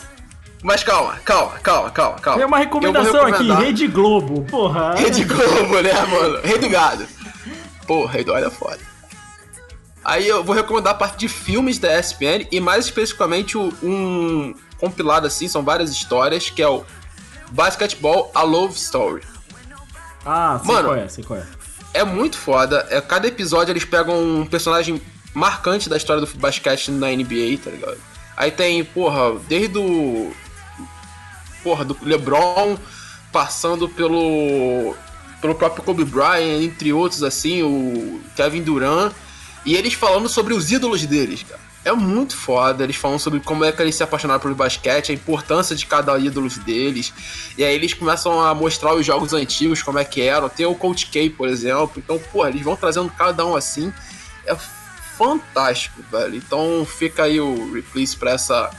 Mas 0.61 0.83
calma, 0.83 1.17
calma, 1.25 1.59
calma, 1.59 1.89
calma, 1.89 2.19
calma. 2.19 2.37
Tem 2.37 2.47
uma 2.47 2.57
recomendação 2.59 3.25
aqui, 3.25 3.51
Rede 3.51 3.87
Globo. 3.87 4.45
Porra. 4.49 4.93
Rede 4.95 5.23
Globo, 5.25 5.81
né, 5.81 5.93
mano? 6.05 6.39
Rei 6.41 6.57
do 6.57 6.69
gado. 6.69 7.05
Pô, 7.85 8.05
Rei 8.05 8.23
do 8.23 8.31
gado 8.31 8.45
é 8.45 8.49
foda. 8.49 8.79
Aí 10.05 10.27
eu 10.27 10.43
vou 10.43 10.55
recomendar 10.55 10.93
a 10.93 10.97
parte 10.97 11.17
de 11.17 11.27
filmes 11.27 11.79
da 11.79 11.99
ESPN 11.99 12.47
e 12.51 12.59
mais 12.59 12.85
especificamente 12.85 13.57
um 13.57 14.53
compilado 14.79 15.27
assim, 15.27 15.47
são 15.47 15.63
várias 15.63 15.91
histórias, 15.91 16.49
que 16.49 16.61
é 16.61 16.67
o 16.67 16.85
Basketball 17.53 18.31
A 18.33 18.41
Love 18.41 18.75
Story. 18.75 19.21
Ah, 20.25 20.59
sei 20.63 20.73
Mano. 20.73 20.89
qual 20.89 20.97
é, 20.97 21.07
sei 21.07 21.23
qual 21.23 21.39
é. 21.39 21.45
É 21.93 22.03
muito 22.03 22.37
foda. 22.37 22.85
É, 22.89 22.99
cada 22.99 23.27
episódio 23.27 23.71
eles 23.71 23.85
pegam 23.85 24.19
um 24.19 24.45
personagem 24.45 24.99
marcante 25.33 25.87
da 25.87 25.95
história 25.95 26.25
do 26.25 26.37
basquete 26.37 26.89
na 26.89 27.07
NBA, 27.07 27.59
tá 27.63 27.69
ligado? 27.69 27.97
Aí 28.35 28.49
tem, 28.49 28.83
porra, 28.83 29.39
desde 29.47 29.77
o. 29.77 30.33
Porra, 31.63 31.85
do 31.85 31.95
LeBron, 32.01 32.77
passando 33.31 33.87
pelo. 33.87 34.95
pelo 35.39 35.53
próprio 35.53 35.83
Kobe 35.83 36.03
Bryant, 36.03 36.63
entre 36.63 36.91
outros, 36.91 37.21
assim, 37.21 37.61
o 37.61 38.19
Kevin 38.35 38.63
Durant. 38.63 39.13
E 39.65 39.75
eles 39.75 39.93
falando 39.93 40.27
sobre 40.27 40.53
os 40.53 40.71
ídolos 40.71 41.05
deles, 41.05 41.43
cara. 41.43 41.61
É 41.85 41.91
muito 41.91 42.35
foda, 42.37 42.83
eles 42.83 42.95
falam 42.95 43.19
sobre 43.19 43.41
como 43.41 43.65
é 43.65 43.71
que 43.71 43.81
eles 43.81 43.95
se 43.95 44.03
apaixonaram 44.03 44.39
pelo 44.39 44.55
basquete, 44.55 45.11
a 45.11 45.15
importância 45.15 45.75
de 45.75 45.85
cada 45.85 46.17
ídolo 46.17 46.47
deles. 46.65 47.11
E 47.57 47.63
aí 47.63 47.75
eles 47.75 47.93
começam 47.93 48.39
a 48.39 48.53
mostrar 48.55 48.93
os 48.95 49.05
jogos 49.05 49.33
antigos, 49.33 49.83
como 49.83 49.99
é 49.99 50.05
que 50.05 50.21
eram. 50.21 50.47
Tem 50.47 50.65
o 50.65 50.73
Coach 50.75 51.07
K, 51.07 51.29
por 51.31 51.49
exemplo. 51.49 51.91
Então, 51.97 52.17
pô, 52.31 52.47
eles 52.47 52.61
vão 52.61 52.77
trazendo 52.77 53.09
cada 53.11 53.45
um 53.45 53.53
assim. 53.55 53.91
É 54.45 54.55
fantástico, 55.17 56.01
velho. 56.11 56.35
Então 56.35 56.85
fica 56.85 57.23
aí 57.23 57.39
o 57.39 57.73
replace 57.73 58.15
pra 58.15 58.31
essa, 58.31 58.71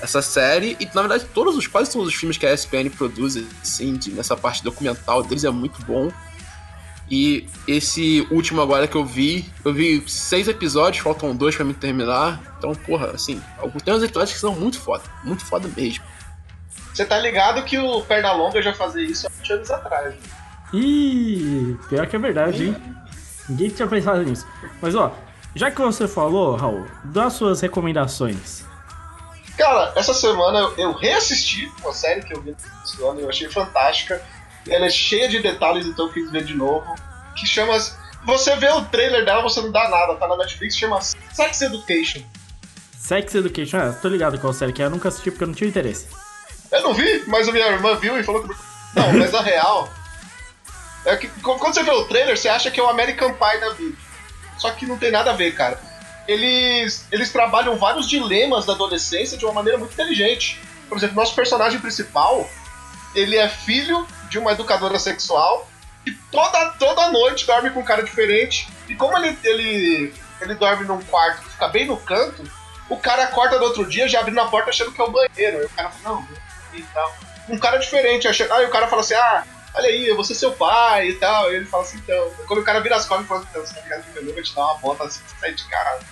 essa 0.00 0.20
série. 0.20 0.76
E 0.80 0.84
na 0.94 1.02
verdade, 1.02 1.26
todos 1.32 1.56
os, 1.56 1.66
quase 1.66 1.92
todos 1.92 2.08
os 2.08 2.14
filmes 2.14 2.36
que 2.36 2.44
a 2.46 2.52
ESPN 2.52 2.90
produz, 2.90 3.36
assim, 3.62 3.94
de- 3.94 4.10
nessa 4.10 4.36
parte 4.36 4.62
documental 4.64 5.22
deles 5.22 5.44
é 5.44 5.50
muito 5.50 5.80
bom. 5.84 6.10
E 7.10 7.48
esse 7.66 8.26
último 8.30 8.60
agora 8.60 8.86
que 8.86 8.94
eu 8.96 9.04
vi, 9.04 9.50
eu 9.64 9.72
vi 9.72 10.04
seis 10.06 10.46
episódios, 10.48 11.02
faltam 11.02 11.34
dois 11.34 11.56
pra 11.56 11.64
me 11.64 11.72
terminar. 11.72 12.40
Então, 12.58 12.74
porra, 12.74 13.12
assim, 13.12 13.42
alguns- 13.58 13.82
tem 13.82 13.94
uns 13.94 14.02
episódios 14.02 14.32
que 14.34 14.38
são 14.40 14.54
muito 14.54 14.78
foda, 14.78 15.04
muito 15.24 15.44
foda 15.44 15.68
mesmo. 15.76 16.04
Você 16.92 17.04
tá 17.06 17.18
ligado 17.18 17.64
que 17.64 17.78
o 17.78 18.02
Pernalonga 18.02 18.60
já 18.60 18.74
fazia 18.74 19.02
isso 19.04 19.26
há 19.26 19.30
20 19.30 19.52
anos 19.52 19.70
atrás. 19.70 20.14
né? 20.14 20.20
Ih, 20.74 21.76
pior 21.88 22.06
que 22.06 22.16
é 22.16 22.18
verdade, 22.18 22.66
hein? 22.66 22.76
Ninguém 23.48 23.70
tinha 23.70 23.88
pensado 23.88 24.22
nisso. 24.22 24.46
Mas 24.82 24.94
ó, 24.94 25.14
já 25.54 25.70
que 25.70 25.80
você 25.80 26.06
falou, 26.06 26.56
Raul, 26.56 26.86
dá 27.04 27.30
suas 27.30 27.60
recomendações. 27.62 28.64
Cara, 29.56 29.92
essa 29.96 30.12
semana 30.12 30.58
eu- 30.58 30.74
eu 30.76 30.92
reassisti 30.92 31.72
uma 31.82 31.92
série 31.92 32.22
que 32.22 32.34
eu 32.34 32.42
vi 32.42 32.54
esse 32.84 33.02
ano 33.02 33.20
e 33.20 33.22
eu 33.22 33.28
achei 33.30 33.48
fantástica. 33.48 34.22
Ela 34.70 34.86
é 34.86 34.90
cheia 34.90 35.28
de 35.28 35.40
detalhes, 35.40 35.86
então 35.86 36.06
eu 36.06 36.12
quis 36.12 36.30
ver 36.30 36.44
de 36.44 36.54
novo. 36.54 36.94
Que 37.36 37.46
chama. 37.46 37.76
Você 38.24 38.56
vê 38.56 38.68
o 38.70 38.84
trailer 38.86 39.24
dela, 39.24 39.42
você 39.42 39.60
não 39.60 39.70
dá 39.70 39.88
nada, 39.88 40.14
tá 40.16 40.26
na 40.26 40.36
Netflix, 40.36 40.76
chama 40.76 41.00
Sex 41.00 41.62
Education. 41.62 42.22
Sex 42.98 43.34
Education, 43.34 43.78
ah, 43.78 43.92
tô 43.92 44.08
ligado 44.08 44.38
qual 44.38 44.52
série 44.52 44.72
que 44.72 44.82
é, 44.82 44.86
eu 44.86 44.90
nunca 44.90 45.08
assisti 45.08 45.30
porque 45.30 45.44
eu 45.44 45.48
não 45.48 45.54
tive 45.54 45.70
interesse. 45.70 46.08
Eu 46.70 46.82
não 46.82 46.92
vi, 46.92 47.24
mas 47.26 47.48
a 47.48 47.52
minha 47.52 47.66
irmã 47.66 47.94
viu 47.96 48.18
e 48.18 48.22
falou 48.22 48.42
que. 48.42 48.54
Não, 48.94 49.12
mas 49.14 49.34
a 49.34 49.40
real. 49.40 49.88
É 51.04 51.16
que 51.16 51.28
quando 51.40 51.72
você 51.72 51.82
vê 51.82 51.90
o 51.90 52.04
trailer, 52.04 52.36
você 52.36 52.48
acha 52.48 52.70
que 52.70 52.78
é 52.78 52.82
o 52.82 52.88
American 52.88 53.32
Pie 53.32 53.60
da 53.60 53.70
vida. 53.70 53.96
Só 54.58 54.70
que 54.72 54.84
não 54.84 54.98
tem 54.98 55.10
nada 55.10 55.30
a 55.30 55.34
ver, 55.34 55.54
cara. 55.54 55.80
Eles, 56.26 57.06
eles 57.10 57.32
trabalham 57.32 57.76
vários 57.76 58.06
dilemas 58.06 58.66
da 58.66 58.74
adolescência 58.74 59.38
de 59.38 59.44
uma 59.46 59.54
maneira 59.54 59.78
muito 59.78 59.92
inteligente. 59.92 60.60
Por 60.88 60.98
exemplo, 60.98 61.16
nosso 61.16 61.34
personagem 61.34 61.80
principal, 61.80 62.48
ele 63.14 63.36
é 63.36 63.48
filho 63.48 64.06
de 64.28 64.38
uma 64.38 64.52
educadora 64.52 64.98
sexual 64.98 65.68
que 66.04 66.12
toda, 66.30 66.70
toda 66.78 67.10
noite 67.10 67.46
dorme 67.46 67.70
com 67.70 67.80
um 67.80 67.84
cara 67.84 68.02
diferente. 68.02 68.68
E 68.88 68.94
como 68.94 69.16
ele, 69.18 69.38
ele, 69.44 70.14
ele 70.40 70.54
dorme 70.54 70.84
num 70.84 71.02
quarto 71.02 71.42
que 71.42 71.50
fica 71.50 71.68
bem 71.68 71.86
no 71.86 71.96
canto, 71.96 72.42
o 72.88 72.96
cara 72.96 73.24
acorda 73.24 73.58
no 73.58 73.64
outro 73.64 73.86
dia 73.86 74.08
já 74.08 74.20
abrindo 74.20 74.40
a 74.40 74.48
porta 74.48 74.70
achando 74.70 74.92
que 74.92 75.00
é 75.00 75.04
o 75.04 75.10
banheiro. 75.10 75.58
Aí 75.58 75.64
o 75.64 75.70
cara 75.70 75.90
fala, 75.90 76.16
não, 76.16 76.28
e 76.72 76.82
tal. 76.82 77.14
Um 77.48 77.58
cara 77.58 77.78
diferente, 77.78 78.28
achando, 78.28 78.52
aí 78.52 78.66
o 78.66 78.70
cara 78.70 78.88
fala 78.88 79.02
assim, 79.02 79.14
ah, 79.14 79.44
olha 79.74 79.88
aí, 79.88 80.06
eu 80.06 80.14
vou 80.14 80.24
ser 80.24 80.34
seu 80.34 80.52
pai 80.52 81.08
e 81.08 81.14
tal. 81.14 81.52
E 81.52 81.56
ele 81.56 81.66
fala 81.66 81.82
assim, 81.82 81.98
então. 81.98 82.30
Quando 82.46 82.60
o 82.60 82.64
cara 82.64 82.80
vira 82.80 82.96
as 82.96 83.06
costas 83.06 83.26
e 83.26 83.28
fala, 83.28 83.46
então, 83.48 83.64
você 83.64 83.74
tá 83.74 83.80
ligado 83.82 84.12
que 84.12 84.18
eu 84.18 84.34
vou 84.34 84.42
te 84.42 84.54
dar 84.54 84.64
uma 84.64 84.74
bota 84.78 85.04
assim, 85.04 85.22
sai 85.40 85.54
de 85.54 85.64
casa. 85.68 86.04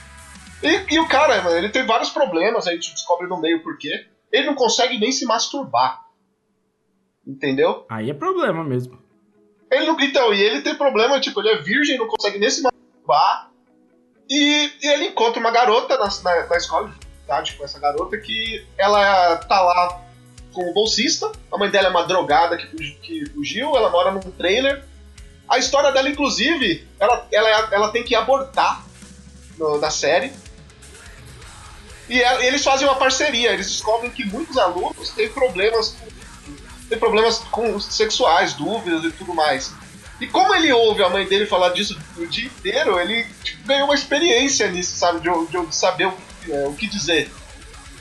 E, 0.63 0.95
e 0.95 0.99
o 0.99 1.09
cara, 1.09 1.43
mano, 1.43 1.57
ele 1.57 1.69
tem 1.69 1.87
vários 1.87 2.11
problemas, 2.11 2.67
a 2.67 2.73
gente 2.73 2.93
descobre 2.93 3.27
no 3.27 3.41
meio 3.41 3.63
por 3.63 3.79
quê. 3.79 4.07
Ele 4.33 4.47
não 4.47 4.55
consegue 4.55 4.99
nem 4.99 5.13
se 5.13 5.25
masturbar. 5.25 6.06
Entendeu? 7.27 7.85
Aí 7.89 8.09
é 8.11 8.15
problema 8.15 8.63
mesmo. 8.63 8.99
Ele 9.71 9.85
não, 9.87 9.99
então, 10.01 10.33
e 10.33 10.41
ele 10.41 10.63
tem 10.63 10.77
problema, 10.77 11.21
tipo, 11.21 11.41
ele 11.41 11.49
é 11.49 11.59
virgem, 11.63 11.99
não 11.99 12.07
consegue 12.07 12.39
nem 12.39 12.49
se 12.49 12.63
masturbar. 12.63 13.51
E, 14.31 14.71
e 14.83 14.87
ele 14.87 15.07
encontra 15.07 15.41
uma 15.41 15.51
garota 15.51 15.97
na, 15.99 16.09
na, 16.23 16.47
na 16.47 16.57
escola, 16.57 16.93
tá? 17.27 17.43
Tipo, 17.43 17.65
essa 17.65 17.79
garota 17.81 18.17
que 18.19 18.65
ela 18.79 19.37
tá 19.39 19.61
lá 19.61 20.03
com 20.53 20.71
o 20.71 20.73
bolsista. 20.73 21.31
A 21.53 21.59
mãe 21.59 21.69
dela 21.69 21.89
é 21.89 21.91
uma 21.91 22.05
drogada 22.07 22.57
que, 22.57 22.67
que 23.03 23.27
fugiu, 23.31 23.77
ela 23.77 23.91
mora 23.91 24.11
num 24.13 24.21
trailer. 24.21 24.85
A 25.49 25.59
história 25.59 25.91
dela, 25.93 26.09
inclusive, 26.09 26.87
ela, 26.99 27.27
ela, 27.33 27.49
ela 27.73 27.89
tem 27.93 28.03
que 28.05 28.15
abortar 28.15 28.85
no- 29.59 29.79
na 29.81 29.91
série. 29.91 30.33
E 32.09 32.21
ela- 32.23 32.45
eles 32.45 32.63
fazem 32.65 32.87
uma 32.87 32.97
parceria, 32.97 33.53
eles 33.53 33.69
descobrem 33.69 34.11
que 34.11 34.25
muitos 34.25 34.57
alunos 34.57 35.11
têm 35.11 35.29
problemas 35.29 35.91
com 35.91 36.07
tem 36.89 36.99
problemas 36.99 37.39
com 37.51 37.79
sexuais, 37.81 38.55
dúvidas 38.55 39.05
e 39.05 39.11
tudo 39.13 39.35
mais. 39.35 39.73
E 40.21 40.27
como 40.27 40.55
ele 40.55 40.73
ouve 40.73 41.03
a 41.03 41.11
mãe 41.11 41.27
dele 41.27 41.47
falar 41.47 41.71
disso 41.71 41.99
o 42.17 42.27
dia 42.27 42.47
inteiro, 42.47 42.99
ele 42.99 43.25
tipo, 43.43 43.67
ganhou 43.67 43.87
uma 43.87 43.95
experiência 43.95 44.69
nisso, 44.69 44.97
sabe? 44.97 45.21
De, 45.21 45.29
de 45.47 45.75
saber 45.75 46.07
o, 46.07 46.15
é, 46.49 46.67
o 46.69 46.75
que 46.75 46.87
dizer. 46.87 47.31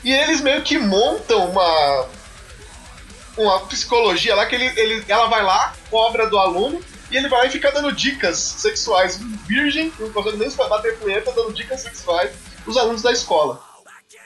E 0.02 0.12
eles 0.12 0.40
meio 0.40 0.62
que 0.62 0.78
montam 0.78 1.50
uma 1.50 2.08
uma 3.36 3.60
psicologia 3.66 4.34
lá 4.34 4.46
que 4.46 4.54
ele, 4.54 4.72
ele, 4.80 5.04
ela 5.08 5.26
vai 5.26 5.42
lá, 5.42 5.74
cobra 5.90 6.26
do 6.26 6.38
aluno, 6.38 6.80
e 7.10 7.16
ele 7.16 7.28
vai 7.28 7.40
lá 7.40 7.46
e 7.46 7.50
fica 7.50 7.70
dando 7.70 7.92
dicas 7.92 8.38
sexuais. 8.38 9.18
Virgem, 9.46 9.92
não 9.98 10.10
consegue 10.10 10.38
nem 10.38 10.50
bater 10.50 10.98
punheta, 10.98 11.32
dando 11.32 11.52
dicas 11.52 11.82
sexuais 11.82 12.30
pros 12.64 12.76
alunos 12.76 13.02
da 13.02 13.12
escola. 13.12 13.62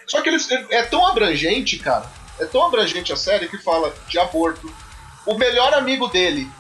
Só 0.07 0.23
que 0.23 0.29
ele, 0.29 0.39
é 0.71 0.83
tão 0.83 1.07
abrangente, 1.07 1.79
cara. 1.79 2.11
É 2.41 2.47
tão 2.47 2.65
abrangente 2.65 3.13
a 3.13 3.17
série 3.17 3.49
que 3.49 3.59
fala 3.59 3.95
de 4.09 4.19
aborto. 4.19 4.73
O 5.27 5.35
melhor 5.35 5.75
amigo 5.75 6.09
dele 6.09 6.51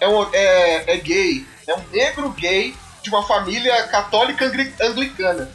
é, 0.00 0.08
um, 0.08 0.22
é, 0.32 0.94
é 0.94 0.96
gay. 0.96 1.46
É 1.66 1.74
um 1.74 1.82
negro 1.90 2.30
gay 2.30 2.74
de 3.02 3.10
uma 3.10 3.26
família 3.26 3.82
católica 3.88 4.46
angli- 4.46 4.74
anglicana. 4.80 5.50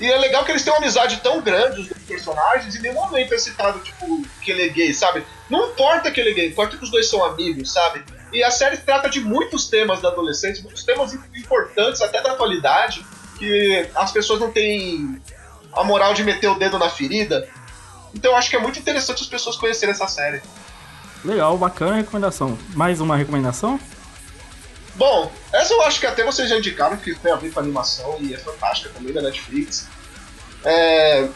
E 0.00 0.10
é 0.10 0.18
legal 0.18 0.44
que 0.44 0.50
eles 0.50 0.64
têm 0.64 0.72
uma 0.72 0.78
amizade 0.78 1.18
tão 1.18 1.40
grande, 1.40 1.82
os 1.82 1.88
dois 1.88 2.02
personagens, 2.02 2.74
e 2.74 2.80
nenhum 2.80 2.94
momento 2.94 3.32
é 3.34 3.38
citado, 3.38 3.78
tipo, 3.80 4.26
que 4.40 4.50
ele 4.50 4.62
é 4.64 4.68
gay, 4.68 4.92
sabe? 4.92 5.24
Não 5.48 5.70
importa 5.70 6.10
que 6.10 6.20
ele 6.20 6.30
é 6.30 6.34
gay, 6.34 6.48
importa 6.48 6.76
que 6.76 6.82
os 6.82 6.90
dois 6.90 7.08
são 7.08 7.24
amigos, 7.24 7.72
sabe? 7.72 8.04
E 8.32 8.42
a 8.42 8.50
série 8.50 8.78
trata 8.78 9.08
de 9.08 9.20
muitos 9.20 9.68
temas 9.68 10.00
da 10.00 10.08
adolescência, 10.08 10.62
muitos 10.62 10.82
temas 10.82 11.12
importantes, 11.14 12.00
até 12.00 12.20
da 12.20 12.32
atualidade, 12.32 13.04
que 13.38 13.88
as 13.94 14.10
pessoas 14.10 14.40
não 14.40 14.50
têm 14.50 15.20
a 15.72 15.84
moral 15.84 16.14
de 16.14 16.24
meter 16.24 16.48
o 16.48 16.58
dedo 16.58 16.78
na 16.78 16.88
ferida. 16.88 17.48
Então 18.14 18.32
eu 18.32 18.36
acho 18.36 18.50
que 18.50 18.56
é 18.56 18.60
muito 18.60 18.78
interessante 18.78 19.22
as 19.22 19.28
pessoas 19.28 19.56
conhecerem 19.56 19.94
essa 19.94 20.06
série. 20.06 20.42
Legal, 21.24 21.56
bacana 21.56 21.92
a 21.92 21.96
recomendação. 21.96 22.58
Mais 22.74 23.00
uma 23.00 23.16
recomendação? 23.16 23.78
Bom, 24.94 25.32
essa 25.52 25.72
eu 25.72 25.82
acho 25.82 26.00
que 26.00 26.06
até 26.06 26.24
vocês 26.24 26.48
já 26.48 26.58
indicaram 26.58 26.96
que 26.96 27.14
tem 27.14 27.32
a 27.32 27.36
ver 27.36 27.52
com 27.52 27.60
animação 27.60 28.18
e 28.20 28.34
é 28.34 28.38
fantástica 28.38 28.90
também 28.90 29.12
da 29.12 29.22
Netflix. 29.22 29.88
É... 30.64 31.28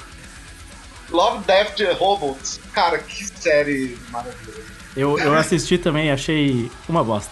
Love, 1.10 1.44
Death 1.44 1.98
Robots. 1.98 2.60
Cara, 2.72 2.98
que 2.98 3.24
série 3.26 3.98
maravilhosa. 4.10 4.76
Eu, 4.96 5.18
eu 5.18 5.34
assisti 5.34 5.78
também, 5.78 6.10
achei 6.10 6.70
uma 6.88 7.04
bosta. 7.04 7.30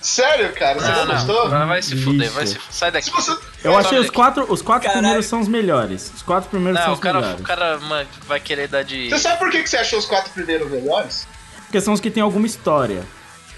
Sério, 0.00 0.52
cara? 0.52 0.78
Você 0.78 0.86
Ah, 0.86 0.96
não, 0.96 1.04
não, 1.06 1.14
gostou? 1.14 1.48
não, 1.48 1.66
vai 1.66 1.82
se 1.82 1.96
fuder, 1.96 2.20
Lixo. 2.26 2.34
vai 2.34 2.46
se 2.46 2.54
fuder. 2.54 2.72
Sai 2.72 2.90
daqui. 2.92 3.06
Se 3.06 3.10
você... 3.12 3.36
Eu 3.64 3.76
achei 3.76 3.98
os 3.98 4.10
quatro, 4.10 4.46
os 4.52 4.62
quatro 4.62 4.82
Caralho. 4.86 5.00
primeiros 5.02 5.26
são 5.26 5.40
os 5.40 5.48
melhores. 5.48 6.12
Os 6.14 6.22
quatro 6.22 6.48
primeiros 6.50 6.78
são 6.80 6.88
Não, 6.88 6.92
os 6.94 6.98
o 6.98 7.02
cara, 7.02 7.20
melhores. 7.20 7.40
o 7.40 7.44
cara 7.44 7.78
mano, 7.78 8.08
vai 8.26 8.38
querer 8.38 8.68
dar 8.68 8.84
de. 8.84 9.08
Você 9.10 9.18
sabe 9.18 9.38
por 9.38 9.50
que 9.50 9.62
que 9.62 9.68
você 9.68 9.78
achou 9.78 9.98
os 9.98 10.06
quatro 10.06 10.30
primeiros 10.32 10.70
melhores? 10.70 11.26
Porque 11.64 11.80
são 11.80 11.92
os 11.94 12.00
que 12.00 12.10
tem 12.10 12.22
alguma 12.22 12.46
história. 12.46 13.02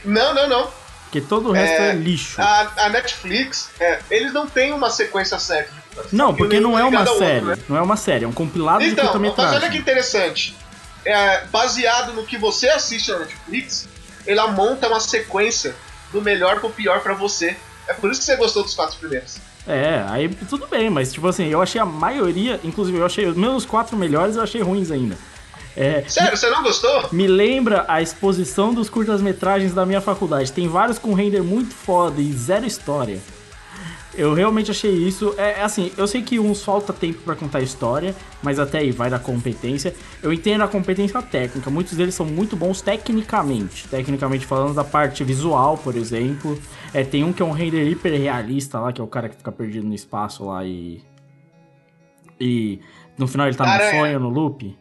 Não, 0.05 0.33
não, 0.35 0.49
não. 0.49 0.71
Porque 1.05 1.21
todo 1.21 1.49
o 1.51 1.53
resto 1.53 1.83
é, 1.83 1.89
É, 1.91 1.93
lixo. 1.93 2.41
A, 2.41 2.71
a 2.79 2.89
Netflix, 2.89 3.71
é, 3.81 3.99
eles 4.11 4.33
não 4.33 4.47
têm 4.47 4.73
uma 4.73 4.91
sequência 4.91 5.39
certa. 5.39 5.71
de 6.07 6.15
Não, 6.17 6.35
porque 6.35 6.61
não 6.61 6.79
é 6.79 6.85
uma 6.85 7.01
ao 7.01 7.07
outro, 7.09 7.19
série. 7.27 7.45
né? 7.45 7.59
Não 7.69 7.77
é 7.77 7.83
uma 7.83 7.97
série, 7.97 8.25
é 8.25 8.29
um 8.29 8.33
compilado 8.33 8.81
de 8.81 8.91
Então, 8.91 9.05
mas 9.05 9.13
curta-metragem. 9.13 9.55
olha 9.59 9.71
que 9.71 9.79
interessante. 9.79 10.57
É, 11.05 11.45
baseado 11.47 12.13
no 12.13 12.25
que 12.25 12.37
você 12.39 12.69
assiste 12.69 13.11
na 13.11 13.21
Netflix, 13.21 13.89
ela 14.27 14.49
monta 14.49 14.87
uma 14.89 15.01
sequência 15.01 15.75
do 16.13 16.21
melhor 16.23 16.61
pro 16.61 16.71
pior 16.71 17.01
pra 17.01 17.15
você. 17.15 17.57
É 17.87 17.95
por 17.95 18.11
isso 18.11 18.21
que 18.21 18.27
você 18.27 18.37
gostou 18.37 18.63
dos 18.63 18.75
quatro 18.75 18.99
primeiros. 18.99 19.39
É, 19.67 20.05
aí 20.09 20.29
tudo 20.49 20.67
bem, 20.67 20.89
mas 20.89 21.13
tipo 21.13 21.27
assim, 21.29 21.47
eu 21.49 21.61
achei 21.61 21.81
a 21.81 21.85
maioria, 21.85 22.59
inclusive 22.65 22.97
eu 22.99 23.05
achei 23.05 23.27
os 23.27 23.37
meus 23.37 23.67
quatro 23.67 23.97
melhores, 23.97 24.37
eu 24.37 24.43
achei 24.43 24.63
ruins 24.63 24.91
ainda. 24.91 25.17
É, 25.77 26.03
Sério, 26.09 26.37
você 26.37 26.51
não 26.51 26.63
gostou? 26.63 27.09
me 27.13 27.27
lembra 27.27 27.85
a 27.87 28.03
exposição 28.03 28.75
dos 28.75 28.91
curtas-metragens 28.91 29.73
da 29.73 29.87
minha 29.87 30.01
faculdade. 30.01 30.51
Tem 30.53 30.67
vários 30.67 30.99
com 30.99 31.15
render 31.15 31.43
muito 31.43 31.73
foda 31.75 32.21
e 32.21 32.33
zero 32.33 32.67
história. 32.67 33.21
Eu 34.19 34.35
realmente 34.35 34.73
achei 34.73 34.91
isso. 34.91 35.33
É, 35.39 35.61
é 35.61 35.63
assim, 35.63 35.93
eu 35.97 36.05
sei 36.09 36.23
que 36.23 36.41
uns 36.41 36.65
falta 36.65 36.93
tempo 36.93 37.21
pra 37.23 37.37
contar 37.37 37.59
a 37.59 37.63
história, 37.63 38.17
mas 38.43 38.59
até 38.59 38.79
aí 38.79 38.91
vai 38.91 39.09
da 39.09 39.19
competência. 39.21 39.95
Eu 40.21 40.33
entendo 40.33 40.63
a 40.63 40.69
competência 40.69 41.23
técnica. 41.23 41.71
Muitos 41.71 41.97
deles 41.97 42.17
são 42.17 42.27
muito 42.27 42.57
bons 42.57 42.83
tecnicamente. 42.83 43.87
Tecnicamente 43.87 44.45
falando 44.45 44.75
da 44.75 44.83
parte 44.83 45.23
visual, 45.23 45.79
por 45.79 45.95
exemplo. 45.95 46.59
É, 46.93 47.05
tem 47.05 47.23
um 47.23 47.33
que 47.33 47.41
é 47.41 47.45
um 47.45 47.53
render 47.53 47.89
hiper 47.89 48.21
realista 48.21 48.81
lá, 48.81 48.93
que 48.93 49.01
é 49.01 49.05
o 49.05 49.07
cara 49.07 49.29
que 49.29 49.37
fica 49.37 49.53
perdido 49.53 49.87
no 49.87 49.95
espaço 49.95 50.45
lá 50.45 50.65
e. 50.65 51.01
E 52.41 52.81
no 53.17 53.29
final 53.29 53.47
ele 53.47 53.57
tá 53.57 53.65
no 53.65 53.71
Aranha. 53.71 53.91
sonho, 53.93 54.19
no 54.19 54.29
loop. 54.31 54.77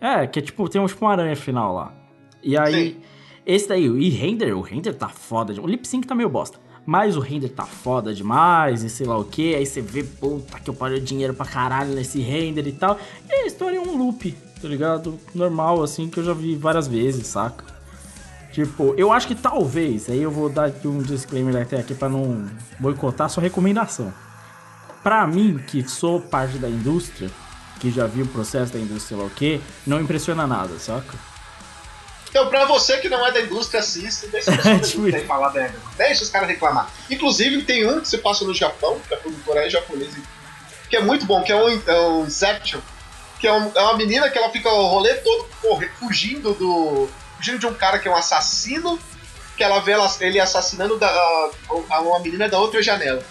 É, 0.00 0.26
que 0.26 0.40
é 0.40 0.42
tipo, 0.42 0.68
tem 0.68 0.80
um, 0.80 0.86
tipo 0.86 1.04
uma 1.04 1.12
aranha 1.12 1.36
final 1.36 1.72
lá. 1.72 1.94
E 2.42 2.58
aí, 2.58 2.92
Sim. 2.92 3.00
esse 3.46 3.68
daí, 3.68 3.86
e 3.86 4.10
render, 4.10 4.52
o 4.52 4.60
render 4.60 4.94
tá 4.94 5.08
foda. 5.08 5.54
O 5.62 5.66
lip 5.66 5.86
sync 5.86 6.08
tá 6.08 6.14
meio 6.14 6.28
bosta. 6.28 6.58
Mas 6.86 7.16
o 7.16 7.20
render 7.20 7.48
tá 7.48 7.64
foda 7.64 8.12
demais 8.12 8.82
e 8.82 8.90
sei 8.90 9.06
lá 9.06 9.16
o 9.16 9.24
que. 9.24 9.54
Aí 9.54 9.64
você 9.64 9.80
vê, 9.80 10.04
puta 10.04 10.60
que 10.60 10.68
eu 10.68 10.74
parei 10.74 11.00
dinheiro 11.00 11.32
pra 11.32 11.46
caralho 11.46 11.94
nesse 11.94 12.20
render 12.20 12.66
e 12.66 12.72
tal. 12.72 12.98
E 13.28 13.32
a 13.32 13.46
história 13.46 13.76
é 13.76 13.80
um 13.80 13.96
loop, 13.96 14.32
tá 14.60 14.68
ligado? 14.68 15.18
Normal, 15.34 15.82
assim, 15.82 16.08
que 16.08 16.18
eu 16.18 16.24
já 16.24 16.34
vi 16.34 16.56
várias 16.56 16.86
vezes, 16.86 17.26
saca? 17.26 17.64
Tipo, 18.52 18.94
eu 18.96 19.10
acho 19.10 19.26
que 19.26 19.34
talvez, 19.34 20.08
aí 20.08 20.22
eu 20.22 20.30
vou 20.30 20.48
dar 20.48 20.66
aqui 20.66 20.86
um 20.86 21.02
disclaimer 21.02 21.60
até 21.60 21.80
aqui 21.80 21.92
pra 21.94 22.08
não 22.08 22.46
boicotar 22.78 23.28
sua 23.28 23.42
recomendação. 23.42 24.12
Pra 25.02 25.26
mim, 25.26 25.58
que 25.66 25.82
sou 25.88 26.20
parte 26.20 26.58
da 26.58 26.68
indústria, 26.68 27.30
que 27.80 27.90
já 27.90 28.06
vi 28.06 28.22
o 28.22 28.26
processo 28.26 28.72
da 28.72 28.78
indústria, 28.78 29.18
lá 29.18 29.24
o 29.24 29.30
que, 29.30 29.60
não 29.84 30.00
impressiona 30.00 30.46
nada, 30.46 30.78
saca? 30.78 31.18
Então, 32.34 32.48
pra 32.48 32.64
você 32.64 32.98
que 32.98 33.08
não 33.08 33.24
é 33.24 33.30
da 33.30 33.40
indústria, 33.42 33.78
assiste, 33.78 34.26
deixa 34.26 34.50
os 34.50 34.56
caras 34.56 34.90
Tipo 34.90 35.24
falar 35.28 35.52
merda. 35.52 35.78
Deixa 35.96 36.24
os 36.24 36.30
caras 36.30 36.48
reclamar. 36.48 36.90
Inclusive, 37.08 37.62
tem 37.62 37.88
um 37.88 38.00
que 38.00 38.08
se 38.08 38.18
passa 38.18 38.44
no 38.44 38.52
Japão, 38.52 38.98
que 39.06 39.14
a 39.14 39.16
produtora 39.18 39.64
é 39.64 39.70
japonesa, 39.70 40.16
que 40.90 40.96
é 40.96 41.00
muito 41.00 41.24
bom, 41.26 41.44
que 41.44 41.52
é 41.52 41.56
um, 41.56 41.68
é 41.86 42.00
um 42.00 42.26
Inception, 42.26 42.80
que 43.38 43.46
é, 43.46 43.52
um- 43.52 43.70
é 43.72 43.80
uma 43.82 43.96
menina 43.96 44.28
que 44.30 44.36
ela 44.36 44.50
fica 44.50 44.68
o 44.68 44.86
rolê 44.88 45.14
todo 45.14 45.48
corre- 45.62 45.88
fugindo 46.00 46.52
do. 46.54 47.08
fugindo 47.36 47.60
de 47.60 47.66
um 47.68 47.74
cara 47.74 48.00
que 48.00 48.08
é 48.08 48.10
um 48.10 48.16
assassino, 48.16 48.98
que 49.56 49.62
ela 49.62 49.78
vê 49.78 49.92
ela- 49.92 50.12
ele 50.18 50.40
assassinando 50.40 50.98
da- 50.98 51.06
a, 51.08 51.50
a- 51.90 52.00
uma 52.00 52.18
menina 52.18 52.48
da 52.48 52.58
outra 52.58 52.82
janela. 52.82 53.22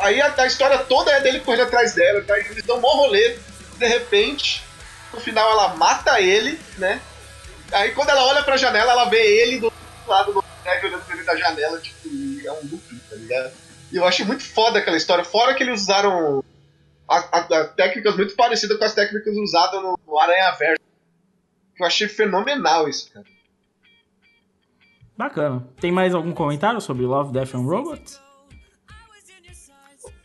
Aí 0.00 0.20
a, 0.20 0.34
a 0.38 0.46
história 0.48 0.78
toda 0.78 1.12
é 1.12 1.20
dele 1.20 1.38
correndo 1.38 1.62
atrás 1.68 1.94
dela, 1.94 2.20
tá? 2.24 2.36
eles 2.36 2.64
dão 2.64 2.78
um 2.78 2.80
bom 2.80 2.96
rolê, 2.96 3.38
de 3.78 3.86
repente, 3.86 4.60
no 5.14 5.20
final 5.20 5.48
ela 5.52 5.76
mata 5.76 6.20
ele, 6.20 6.58
né? 6.78 7.00
Aí 7.72 7.92
quando 7.92 8.08
ela 8.10 8.24
olha 8.26 8.42
pra 8.42 8.56
janela, 8.56 8.92
ela 8.92 9.04
vê 9.06 9.42
ele 9.42 9.58
do 9.60 9.66
outro 9.66 9.78
lado 10.06 10.32
do 10.32 10.42
prédio 10.62 10.88
olhando 10.88 11.04
pra 11.04 11.14
ele 11.16 11.24
da 11.24 11.36
janela, 11.36 11.78
tipo, 11.80 12.08
é 12.46 12.52
um 12.52 12.60
looping, 12.70 12.98
tá 13.10 13.16
ligado? 13.16 13.52
E 13.92 13.96
eu 13.96 14.04
achei 14.06 14.24
muito 14.24 14.42
foda 14.42 14.78
aquela 14.78 14.96
história, 14.96 15.24
fora 15.24 15.54
que 15.54 15.62
eles 15.62 15.82
usaram 15.82 16.42
a- 17.08 17.38
a- 17.38 17.60
a 17.60 17.64
técnicas 17.68 18.16
muito 18.16 18.34
parecidas 18.36 18.76
com 18.78 18.84
as 18.84 18.94
técnicas 18.94 19.36
usadas 19.36 19.82
no, 19.82 19.98
no 20.06 20.18
Aranha 20.18 20.50
Verso. 20.52 20.82
Eu 21.78 21.86
achei 21.86 22.08
fenomenal 22.08 22.88
isso, 22.88 23.10
cara. 23.12 23.24
Bacana. 25.16 25.66
Tem 25.80 25.90
mais 25.90 26.14
algum 26.14 26.32
comentário 26.32 26.80
sobre 26.80 27.04
Love, 27.04 27.32
Death 27.32 27.54
and 27.54 27.62
Robots? 27.66 28.20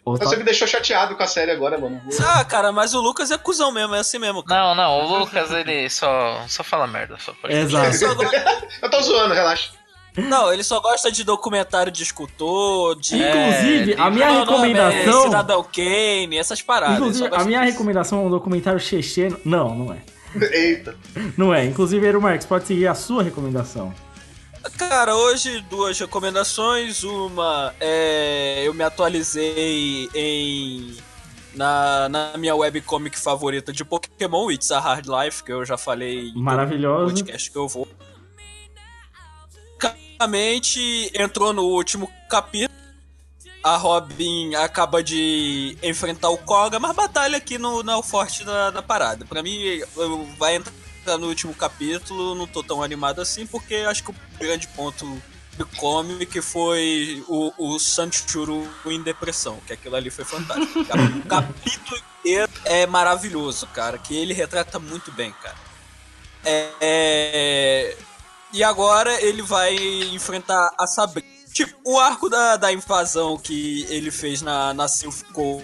Ou 0.06 0.18
tá- 0.18 0.26
Você 0.26 0.36
me 0.36 0.44
deixou 0.44 0.68
chateado 0.68 1.16
com 1.16 1.24
a 1.24 1.28
série 1.28 1.52
agora, 1.52 1.78
mano. 1.78 2.02
Ah, 2.26 2.44
cara, 2.44 2.72
mas 2.74 2.94
o 2.94 3.00
Lucas 3.02 3.32
é 3.32 3.38
cuzão 3.38 3.72
mesmo, 3.72 3.96
é 3.96 4.00
assim 4.00 4.20
mesmo. 4.20 4.44
cara. 4.44 4.62
Não, 4.62 4.76
não, 4.76 5.00
o 5.06 5.20
Lucas 5.20 5.50
ele 5.52 5.90
só, 5.90 6.44
só 6.48 6.64
fala 6.64 6.86
merda. 6.88 7.16
Só 7.20 7.34
pode 7.42 7.54
Exato. 7.54 7.94
só 7.96 8.14
gosta- 8.14 8.68
Eu 8.82 8.90
tô 8.90 9.02
zoando, 9.02 9.34
relaxa. 9.34 9.70
Não, 10.16 10.54
ele 10.54 10.64
só 10.64 10.80
gosta 10.80 11.12
de 11.12 11.24
documentário 11.24 11.92
de 11.92 12.04
escultor, 12.04 13.00
de. 13.00 13.16
Inclusive, 13.16 13.96
a 13.98 14.12
minha 14.12 14.28
Qual 14.28 14.42
o 14.42 14.46
nome? 14.46 14.68
recomendação- 14.74 15.20
É, 15.22 15.24
Cidadão 15.24 15.64
Kane, 15.64 16.38
essas 16.38 16.62
paradas. 16.62 16.98
Inclusive, 16.98 17.30
a 17.36 17.44
minha 17.46 17.62
disso. 17.62 17.72
recomendação 17.72 18.20
é 18.20 18.22
um 18.28 18.30
documentário 18.30 18.80
checheno. 18.80 19.40
Não, 19.46 19.74
não 19.74 19.94
é. 19.94 19.98
Eita. 20.54 20.96
Não 21.38 21.52
é. 21.54 21.66
Inclusive, 21.66 22.06
Eero 22.06 22.22
Marques, 22.22 22.46
pode 22.46 22.68
seguir 22.68 22.88
a 22.88 22.94
sua 22.94 23.24
recomendação. 23.24 23.92
Cara, 24.78 25.16
hoje 25.16 25.62
duas 25.70 25.98
recomendações. 26.00 27.04
Uma 27.04 27.74
é. 27.80 28.64
Eu 28.66 28.74
me 28.74 28.84
atualizei 28.84 30.10
em. 30.14 30.98
Na, 31.54 32.10
na 32.10 32.36
minha 32.38 32.56
webcomic 32.56 33.20
favorita 33.20 33.72
de 33.72 33.86
Pokémon, 33.86 34.50
It's 34.50 34.72
a 34.72 34.80
Hard 34.80 35.06
Life, 35.06 35.44
que 35.44 35.52
eu 35.54 35.64
já 35.64 35.78
falei 35.78 36.32
Maravilhoso. 36.36 37.14
podcast 37.14 37.52
que 37.52 37.58
eu 37.58 37.68
vou. 37.68 37.88
Basicamente, 39.80 41.12
entrou 41.14 41.54
no 41.54 41.64
último 41.64 42.10
capítulo. 42.30 42.74
A 43.64 43.78
Robin 43.78 44.56
acaba 44.56 45.04
de 45.04 45.78
enfrentar 45.84 46.30
o 46.30 46.38
Koga, 46.38 46.80
mas 46.80 46.96
batalha 46.96 47.38
aqui 47.38 47.58
no, 47.58 47.84
não 47.84 47.94
é 47.94 47.98
o 47.98 48.04
forte 48.04 48.44
da, 48.44 48.72
da 48.72 48.82
parada. 48.82 49.26
Pra 49.26 49.44
mim, 49.44 49.82
vai 50.38 50.56
entrar 50.56 50.74
no 51.06 51.28
último 51.28 51.54
capítulo, 51.54 52.36
não 52.36 52.48
tô 52.48 52.64
tão 52.64 52.82
animado 52.82 53.22
assim, 53.22 53.46
porque 53.46 53.76
acho 53.76 54.04
que 54.04 54.12
o 54.12 54.16
grande 54.40 54.68
ponto 54.70 55.22
do 55.58 55.66
comic 55.78 56.42
foi 56.42 57.24
o, 57.28 57.54
o 57.58 57.80
Sanchuru 57.80 58.68
em 58.86 59.02
depressão, 59.02 59.60
que 59.68 59.74
aquilo 59.74 59.96
ali 59.96 60.10
foi 60.10 60.26
fantástico. 60.26 60.80
O 61.24 61.28
capítulo 61.28 62.02
inteiro 62.20 62.52
é 62.66 62.86
maravilhoso, 62.86 63.68
cara, 63.68 63.98
que 63.98 64.16
ele 64.16 64.34
retrata 64.34 64.80
muito 64.80 65.12
bem, 65.12 65.32
cara. 65.42 65.56
É, 66.46 66.70
é, 66.82 67.98
E 68.52 68.64
agora 68.64 69.22
ele 69.22 69.42
vai 69.42 69.76
enfrentar 70.14 70.74
a 70.78 70.88
Sabrina. 70.88 71.32
Tipo, 71.54 71.78
o 71.86 72.00
arco 72.00 72.30
da, 72.30 72.58
da 72.58 72.74
invasão 72.74 73.38
que 73.38 73.86
ele 73.90 74.10
fez 74.10 74.42
na, 74.42 74.74
na 74.74 74.88
Silphco 74.88 75.62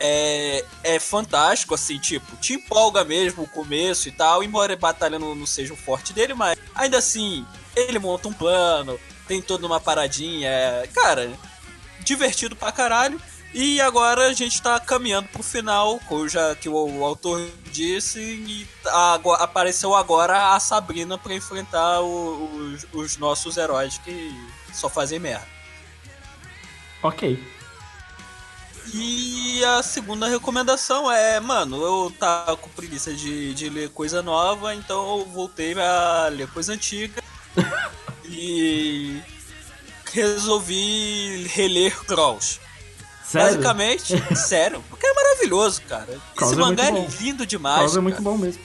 é, 0.00 0.64
é 0.82 0.98
fantástico, 0.98 1.74
assim, 1.74 1.98
tipo, 1.98 2.36
te 2.36 2.54
empolga 2.54 3.04
mesmo 3.04 3.42
o 3.44 3.48
começo 3.48 4.08
e 4.08 4.12
tal, 4.12 4.42
embora 4.42 4.74
batalha 4.76 5.18
não, 5.18 5.34
seja 5.46 5.72
o 5.74 5.76
forte 5.76 6.12
dele, 6.12 6.34
mas 6.34 6.58
ainda 6.74 6.98
assim, 6.98 7.46
ele 7.76 7.98
monta 7.98 8.26
um 8.28 8.32
plano, 8.32 8.98
tem 9.28 9.40
toda 9.42 9.66
uma 9.66 9.78
paradinha, 9.78 10.48
é, 10.48 10.88
cara, 10.92 11.30
divertido 12.00 12.56
pra 12.56 12.72
caralho. 12.72 13.20
E 13.52 13.80
agora 13.80 14.28
a 14.28 14.32
gente 14.32 14.62
tá 14.62 14.78
caminhando 14.78 15.26
pro 15.28 15.42
final, 15.42 15.98
já 16.28 16.54
que 16.54 16.68
o, 16.68 17.04
autor 17.04 17.50
disse, 17.72 18.20
e 18.20 18.68
apareceu 19.40 19.92
agora 19.96 20.54
a 20.54 20.60
Sabrina 20.60 21.18
pra 21.18 21.34
enfrentar 21.34 22.00
o- 22.00 22.44
os, 22.54 22.86
os 22.92 23.16
nossos 23.16 23.56
heróis 23.56 23.98
que 23.98 24.32
só 24.72 24.88
fazem 24.88 25.18
merda. 25.18 25.48
Ok. 27.02 27.42
E 28.92 29.64
a 29.64 29.82
segunda 29.82 30.26
recomendação 30.26 31.10
é, 31.10 31.38
mano, 31.38 31.82
eu 31.82 32.12
tava 32.18 32.56
com 32.56 32.68
preguiça 32.70 33.12
de, 33.12 33.54
de 33.54 33.68
ler 33.68 33.90
coisa 33.90 34.22
nova, 34.22 34.74
então 34.74 35.18
eu 35.18 35.26
voltei 35.26 35.74
a 35.78 36.28
ler 36.28 36.48
coisa 36.48 36.72
antiga 36.72 37.22
e 38.24 39.20
resolvi 40.12 41.46
reler 41.48 41.96
Cross. 42.04 42.60
Sério? 43.24 43.48
Basicamente, 43.48 44.36
sério, 44.36 44.84
porque 44.90 45.06
é 45.06 45.14
maravilhoso, 45.14 45.82
cara. 45.82 46.20
Cross 46.34 46.52
Esse 46.52 46.60
é 46.60 46.64
mangá 46.64 46.86
é, 46.86 47.06
lindo 47.20 47.46
demais. 47.46 47.78
Cross 47.78 47.92
é 47.92 47.94
cara. 47.94 48.02
muito 48.02 48.22
bom 48.22 48.36
mesmo. 48.36 48.62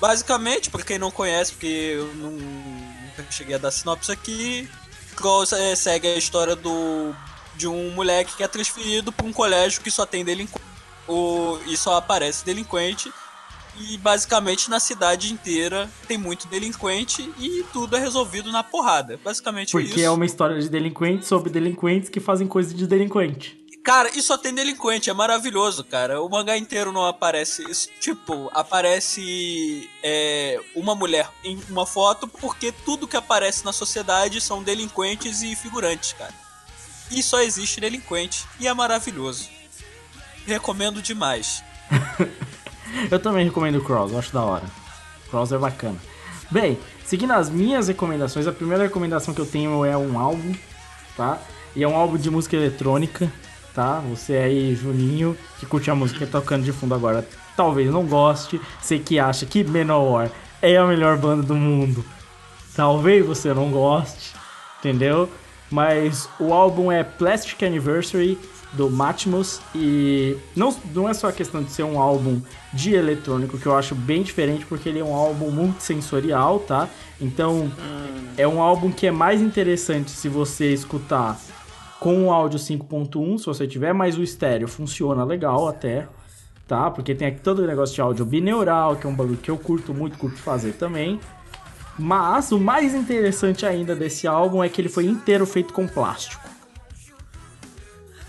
Basicamente, 0.00 0.70
pra 0.70 0.82
quem 0.82 0.98
não 0.98 1.10
conhece, 1.10 1.52
porque 1.52 1.66
eu 1.66 2.14
não, 2.14 2.30
nunca 2.30 3.30
cheguei 3.30 3.54
a 3.54 3.58
dar 3.58 3.70
sinopse 3.70 4.10
aqui, 4.10 4.68
Cross 5.14 5.52
é, 5.52 5.74
segue 5.74 6.08
a 6.08 6.16
história 6.16 6.56
do 6.56 7.14
de 7.56 7.66
um 7.66 7.90
moleque 7.90 8.36
que 8.36 8.42
é 8.42 8.48
transferido 8.48 9.12
pra 9.12 9.26
um 9.26 9.32
colégio 9.32 9.80
que 9.80 9.90
só 9.90 10.04
tem 10.06 10.24
delinquente 10.24 10.64
e 11.66 11.76
só 11.76 11.96
aparece 11.96 12.44
delinquente. 12.44 13.12
E 13.78 13.98
basicamente 13.98 14.70
na 14.70 14.80
cidade 14.80 15.30
inteira 15.30 15.90
tem 16.08 16.16
muito 16.16 16.48
delinquente 16.48 17.30
e 17.38 17.62
tudo 17.74 17.94
é 17.94 18.00
resolvido 18.00 18.50
na 18.50 18.62
porrada. 18.62 19.20
Basicamente 19.22 19.72
Porque 19.72 19.88
isso. 19.88 20.00
é 20.00 20.10
uma 20.10 20.24
história 20.24 20.58
de 20.58 20.68
delinquentes 20.70 21.28
sobre 21.28 21.50
delinquentes 21.50 22.08
que 22.08 22.18
fazem 22.18 22.46
coisa 22.46 22.72
de 22.72 22.86
delinquente. 22.86 23.66
Cara, 23.84 24.10
e 24.16 24.22
só 24.22 24.36
tem 24.36 24.52
delinquente, 24.52 25.10
é 25.10 25.12
maravilhoso, 25.12 25.84
cara. 25.84 26.20
O 26.20 26.28
mangá 26.28 26.56
inteiro 26.56 26.90
não 26.90 27.06
aparece. 27.06 27.62
Isso, 27.70 27.88
tipo, 28.00 28.50
aparece 28.52 29.88
é, 30.02 30.58
uma 30.74 30.92
mulher 30.96 31.30
em 31.44 31.56
uma 31.70 31.86
foto, 31.86 32.26
porque 32.26 32.72
tudo 32.72 33.06
que 33.06 33.16
aparece 33.16 33.64
na 33.64 33.72
sociedade 33.72 34.40
são 34.40 34.60
delinquentes 34.60 35.42
e 35.42 35.54
figurantes, 35.54 36.14
cara. 36.14 36.34
E 37.10 37.22
só 37.22 37.40
existe 37.40 37.80
delinquente. 37.80 38.44
E 38.60 38.66
é 38.66 38.74
maravilhoso. 38.74 39.48
Recomendo 40.46 41.02
demais. 41.02 41.62
Eu 43.10 43.18
também 43.18 43.44
recomendo 43.44 43.76
o 43.76 43.84
Cross, 43.84 44.12
eu 44.12 44.18
acho 44.18 44.32
da 44.32 44.42
hora. 44.42 44.64
Cross 45.28 45.52
é 45.52 45.58
bacana. 45.58 45.98
Bem, 46.50 46.78
Seguindo 47.06 47.34
as 47.34 47.48
minhas 47.48 47.86
recomendações, 47.86 48.48
a 48.48 48.52
primeira 48.52 48.82
recomendação 48.82 49.32
que 49.32 49.40
eu 49.40 49.46
tenho 49.46 49.84
é 49.84 49.96
um 49.96 50.18
álbum, 50.18 50.52
tá? 51.16 51.38
E 51.74 51.84
é 51.84 51.88
um 51.88 51.94
álbum 51.94 52.16
de 52.16 52.28
música 52.28 52.56
eletrônica, 52.56 53.32
tá? 53.72 54.00
Você 54.10 54.34
aí, 54.34 54.74
Juninho, 54.74 55.38
que 55.60 55.66
curte 55.66 55.88
a 55.88 55.94
música 55.94 56.26
tá 56.26 56.40
tocando 56.40 56.64
de 56.64 56.72
fundo 56.72 56.96
agora, 56.96 57.24
talvez 57.56 57.92
não 57.92 58.04
goste. 58.04 58.60
Você 58.82 58.98
que 58.98 59.20
acha 59.20 59.46
que 59.46 59.62
Menor 59.62 60.28
é 60.60 60.76
a 60.76 60.84
melhor 60.84 61.16
banda 61.16 61.44
do 61.44 61.54
mundo, 61.54 62.04
talvez 62.74 63.24
você 63.24 63.54
não 63.54 63.70
goste, 63.70 64.34
entendeu? 64.80 65.30
Mas 65.70 66.28
o 66.38 66.52
álbum 66.52 66.90
é 66.92 67.02
Plastic 67.02 67.62
Anniversary 67.62 68.38
do 68.72 68.90
Matmos 68.90 69.60
e 69.74 70.36
não, 70.54 70.74
não 70.94 71.08
é 71.08 71.14
só 71.14 71.28
a 71.28 71.32
questão 71.32 71.62
de 71.62 71.70
ser 71.70 71.82
um 71.82 71.98
álbum 71.98 72.40
de 72.72 72.94
eletrônico 72.94 73.58
que 73.58 73.66
eu 73.66 73.74
acho 73.74 73.94
bem 73.94 74.22
diferente 74.22 74.66
porque 74.66 74.88
ele 74.88 74.98
é 74.98 75.04
um 75.04 75.14
álbum 75.14 75.50
multissensorial, 75.50 76.60
tá? 76.60 76.88
Então 77.20 77.70
é 78.36 78.46
um 78.46 78.60
álbum 78.60 78.92
que 78.92 79.06
é 79.06 79.10
mais 79.10 79.40
interessante 79.40 80.10
se 80.10 80.28
você 80.28 80.72
escutar 80.72 81.38
com 81.98 82.26
o 82.26 82.32
áudio 82.32 82.58
5.1, 82.58 83.38
se 83.38 83.46
você 83.46 83.66
tiver, 83.66 83.94
mas 83.94 84.18
o 84.18 84.22
estéreo 84.22 84.68
funciona 84.68 85.24
legal 85.24 85.66
até, 85.66 86.06
tá? 86.68 86.90
Porque 86.90 87.14
tem 87.14 87.28
aqui 87.28 87.40
todo 87.40 87.60
o 87.60 87.66
negócio 87.66 87.94
de 87.94 88.00
áudio 88.00 88.24
bineural, 88.24 88.96
que 88.96 89.06
é 89.06 89.10
um 89.10 89.14
bagulho 89.14 89.38
que 89.38 89.50
eu 89.50 89.56
curto 89.56 89.94
muito, 89.94 90.18
curto 90.18 90.38
fazer 90.38 90.72
também. 90.72 91.18
Mas 91.98 92.52
o 92.52 92.58
mais 92.60 92.94
interessante 92.94 93.64
ainda 93.64 93.94
desse 93.96 94.26
álbum 94.26 94.62
é 94.62 94.68
que 94.68 94.80
ele 94.80 94.88
foi 94.88 95.06
inteiro 95.06 95.46
feito 95.46 95.72
com 95.72 95.86
plástico. 95.88 96.44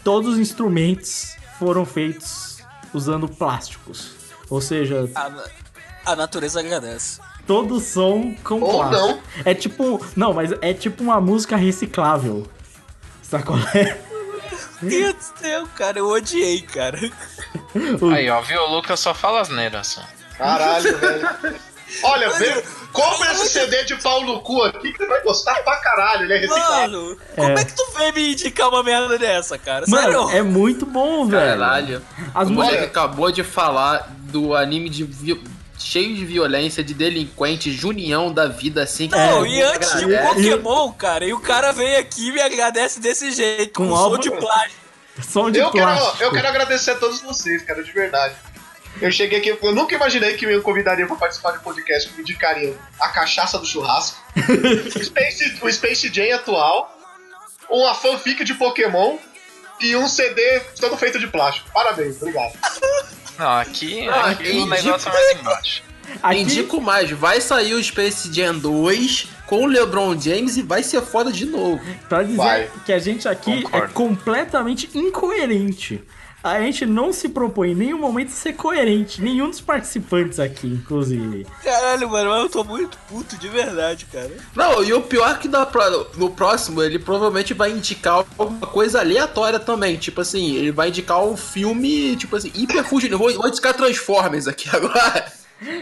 Todos 0.03 0.33
os 0.33 0.39
instrumentos 0.39 1.35
foram 1.59 1.85
feitos 1.85 2.59
usando 2.93 3.27
plásticos. 3.27 4.11
Ou 4.49 4.61
seja, 4.61 5.09
A, 5.13 6.11
a 6.13 6.15
natureza 6.15 6.61
agradece. 6.61 7.19
todo 7.45 7.79
som 7.81 8.33
com 8.43 8.61
Ou 8.61 8.77
plástico. 8.85 9.01
não. 9.01 9.21
É 9.43 9.53
tipo. 9.53 10.05
Não, 10.15 10.33
mas 10.33 10.51
é 10.61 10.73
tipo 10.73 11.03
uma 11.03 11.19
música 11.19 11.57
reciclável. 11.57 12.47
Sabe 13.21 13.43
qual 13.43 13.59
é? 13.73 13.99
Meu 14.81 14.89
Deus 15.11 15.15
do 15.15 15.39
céu, 15.39 15.67
cara, 15.75 15.99
eu 15.99 16.07
odiei, 16.07 16.61
cara. 16.61 16.97
Aí, 18.15 18.29
ó, 18.29 18.39
viu? 18.41 18.61
O 18.61 18.75
Lucas 18.75 18.99
só 19.01 19.13
fala 19.13 19.41
asneira, 19.41 19.83
só. 19.83 20.01
Caralho, 20.37 20.97
velho. 20.97 21.29
Olha, 22.03 22.29
vê, 22.31 22.63
compra 22.91 23.31
esse 23.31 23.47
CD 23.49 23.83
de 23.85 23.95
pau 24.01 24.21
no 24.23 24.41
cu 24.41 24.61
aqui 24.63 24.91
que 24.91 24.97
você 24.97 25.05
vai 25.07 25.21
gostar 25.21 25.55
pra 25.63 25.77
caralho, 25.77 26.23
ele 26.23 26.33
é 26.33 26.37
reciclado. 26.39 26.91
Mano, 26.91 27.17
como 27.35 27.59
é 27.59 27.65
que 27.65 27.73
tu 27.75 27.85
veio 27.97 28.13
me 28.13 28.31
indicar 28.33 28.69
uma 28.69 28.83
merda 28.83 29.17
dessa, 29.17 29.57
cara? 29.57 29.85
Sério? 29.85 30.23
Mano, 30.23 30.31
é 30.31 30.41
muito 30.41 30.85
bom, 30.85 31.25
velho. 31.25 31.57
Caralho. 31.59 32.01
As 32.35 32.49
o 32.49 32.51
moleque 32.51 32.83
acabou 32.83 33.31
de 33.31 33.43
falar 33.43 34.09
do 34.19 34.53
anime 34.55 34.89
de 34.89 35.03
vi- 35.05 35.41
cheio 35.79 36.15
de 36.15 36.25
violência, 36.25 36.83
de 36.83 36.93
delinquente, 36.93 37.71
junião 37.71 38.33
da 38.33 38.47
vida, 38.47 38.83
assim. 38.83 39.07
que 39.07 39.15
Não, 39.15 39.29
todo 39.29 39.47
e 39.47 39.61
antes 39.61 39.91
de 39.97 40.03
agradece. 40.05 40.33
Pokémon, 40.57 40.91
cara, 40.91 41.25
e 41.25 41.33
o 41.33 41.39
cara 41.39 41.71
veio 41.71 41.99
aqui 41.99 42.27
e 42.27 42.31
me 42.31 42.41
agradece 42.41 42.99
desse 42.99 43.31
jeito, 43.31 43.73
com, 43.77 43.95
álbum- 43.95 44.17
de 44.17 44.29
plástico. 44.31 44.87
Som 45.31 45.49
de 45.49 45.57
Eu 45.59 45.71
quero, 45.71 45.85
plástico. 45.87 46.23
eu 46.23 46.31
quero 46.31 46.47
agradecer 46.47 46.91
a 46.91 46.95
todos 46.95 47.21
vocês, 47.21 47.63
cara, 47.63 47.83
de 47.83 47.91
verdade. 47.91 48.35
Eu 49.01 49.11
cheguei 49.11 49.39
aqui, 49.39 49.49
eu 49.61 49.75
nunca 49.75 49.95
imaginei 49.95 50.35
que 50.35 50.45
me 50.47 50.59
convidariam 50.61 51.07
pra 51.07 51.17
participar 51.17 51.51
de 51.51 51.59
um 51.59 51.61
podcast 51.61 52.09
que 52.09 52.15
me 52.15 52.21
indicariam 52.21 52.73
a 52.99 53.09
cachaça 53.09 53.57
do 53.59 53.65
churrasco, 53.65 54.17
o 54.95 54.99
Space, 55.03 55.57
o 55.61 55.71
Space 55.71 56.11
Jam 56.13 56.35
atual, 56.35 56.97
uma 57.69 57.93
fanfic 57.93 58.43
de 58.43 58.53
Pokémon 58.55 59.17
e 59.79 59.95
um 59.95 60.07
CD 60.07 60.59
todo 60.79 60.97
feito 60.97 61.19
de 61.19 61.27
plástico. 61.27 61.69
Parabéns, 61.71 62.17
obrigado. 62.21 62.53
Não, 63.37 63.57
aqui, 63.59 64.07
Ah, 64.07 64.31
aqui 64.31 64.43
entendi. 64.43 64.59
o 64.59 64.65
negócio 64.65 65.09
é 65.09 65.13
mais 65.13 65.39
embaixo. 65.39 65.83
Aqui, 66.23 66.39
Indico 66.39 66.81
mais, 66.81 67.11
vai 67.11 67.39
sair 67.41 67.73
o 67.73 67.83
Space 67.83 68.33
Jam 68.33 68.57
2 68.57 69.27
com 69.45 69.63
o 69.63 69.65
LeBron 69.67 70.19
James 70.19 70.57
e 70.57 70.61
vai 70.63 70.81
ser 70.81 71.01
foda 71.01 71.31
de 71.31 71.45
novo. 71.45 71.81
pra 72.09 72.23
dizer 72.23 72.37
Vai. 72.37 72.71
que 72.85 72.93
a 72.93 72.97
gente 72.99 73.27
aqui 73.27 73.61
Concordo. 73.61 73.85
é 73.85 73.89
completamente 73.93 74.89
incoerente. 74.97 76.01
A 76.51 76.61
gente 76.61 76.85
não 76.85 77.11
se 77.11 77.29
propõe 77.29 77.71
em 77.71 77.75
nenhum 77.75 77.99
momento 77.99 78.29
ser 78.29 78.53
coerente. 78.53 79.21
Nenhum 79.21 79.49
dos 79.49 79.61
participantes 79.61 80.39
aqui, 80.39 80.67
inclusive. 80.67 81.45
Caralho, 81.63 82.09
mano, 82.09 82.29
mas 82.29 82.43
eu 82.43 82.49
tô 82.49 82.63
muito 82.63 82.97
puto 83.09 83.37
de 83.37 83.47
verdade, 83.47 84.05
cara. 84.05 84.31
Não, 84.55 84.83
e 84.83 84.93
o 84.93 85.01
pior 85.01 85.31
é 85.31 85.35
que 85.35 85.49
no 86.17 86.29
próximo 86.29 86.81
ele 86.81 86.99
provavelmente 86.99 87.53
vai 87.53 87.71
indicar 87.71 88.25
alguma 88.37 88.67
coisa 88.67 88.99
aleatória 88.99 89.59
também. 89.59 89.97
Tipo 89.97 90.21
assim, 90.21 90.55
ele 90.55 90.71
vai 90.71 90.89
indicar 90.89 91.23
um 91.23 91.37
filme, 91.37 92.15
tipo 92.15 92.35
assim, 92.35 92.51
hiper 92.55 92.83
fugindo. 92.83 93.17
Vou, 93.17 93.33
vou 93.33 93.47
indicar 93.47 93.73
Transformers 93.73 94.47
aqui 94.47 94.69
agora. 94.75 95.31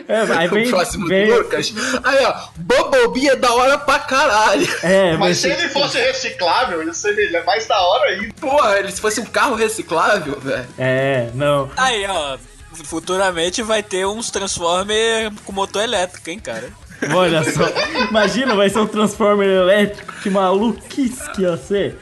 É, 0.07 0.21
aí 0.37 0.47
vem, 0.47 0.67
o 0.67 0.69
próximo 0.69 1.07
vem- 1.07 1.27
do 1.27 1.35
Lucas. 1.37 1.73
Aí, 2.03 2.25
ó, 2.25 2.33
Bumblebee 2.55 3.29
é 3.29 3.35
da 3.35 3.53
hora 3.53 3.77
pra 3.77 3.99
caralho. 3.99 4.67
É, 4.83 5.11
Mas 5.11 5.19
mas 5.19 5.37
se 5.39 5.49
ele 5.49 5.67
fosse 5.69 5.97
reciclável, 5.99 6.81
ia 6.83 6.93
ser 6.93 7.17
ele 7.17 7.35
é 7.35 7.43
mais 7.43 7.65
da 7.67 7.79
hora 7.79 8.09
ainda. 8.11 8.33
Porra, 8.39 8.79
ele 8.79 8.91
se 8.91 9.01
fosse 9.01 9.19
um 9.19 9.25
carro 9.25 9.55
reciclável, 9.55 10.39
velho. 10.39 10.65
É, 10.77 11.29
não. 11.33 11.69
Aí, 11.75 12.05
ó, 12.07 12.37
futuramente 12.85 13.61
vai 13.61 13.83
ter 13.83 14.05
uns 14.05 14.29
Transformers 14.31 15.33
com 15.43 15.51
motor 15.51 15.83
elétrico, 15.83 16.29
hein, 16.29 16.39
cara. 16.39 16.69
Olha 17.13 17.43
só. 17.43 17.63
Imagina, 18.09 18.55
vai 18.55 18.69
ser 18.69 18.79
um 18.79 18.87
Transformer 18.87 19.47
elétrico. 19.49 20.13
Que 20.21 20.29
maluquice 20.29 21.29
que 21.31 21.41
ia 21.41 21.57
ser. 21.57 21.97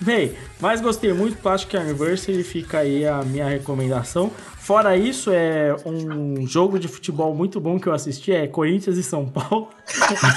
Bem, 0.00 0.36
mas 0.58 0.80
gostei 0.80 1.12
muito 1.12 1.36
do 1.36 1.42
Plastic 1.42 1.74
Anniversary. 1.74 2.42
Fica 2.42 2.78
aí 2.78 3.06
a 3.06 3.22
minha 3.22 3.46
recomendação. 3.46 4.32
Fora 4.62 4.96
isso, 4.96 5.32
é 5.32 5.74
um 5.84 6.46
jogo 6.46 6.78
de 6.78 6.86
futebol 6.86 7.34
muito 7.34 7.60
bom 7.60 7.80
que 7.80 7.88
eu 7.88 7.92
assisti. 7.92 8.30
É 8.30 8.46
Corinthians 8.46 8.96
e 8.96 9.02
São 9.02 9.28
Paulo. 9.28 9.68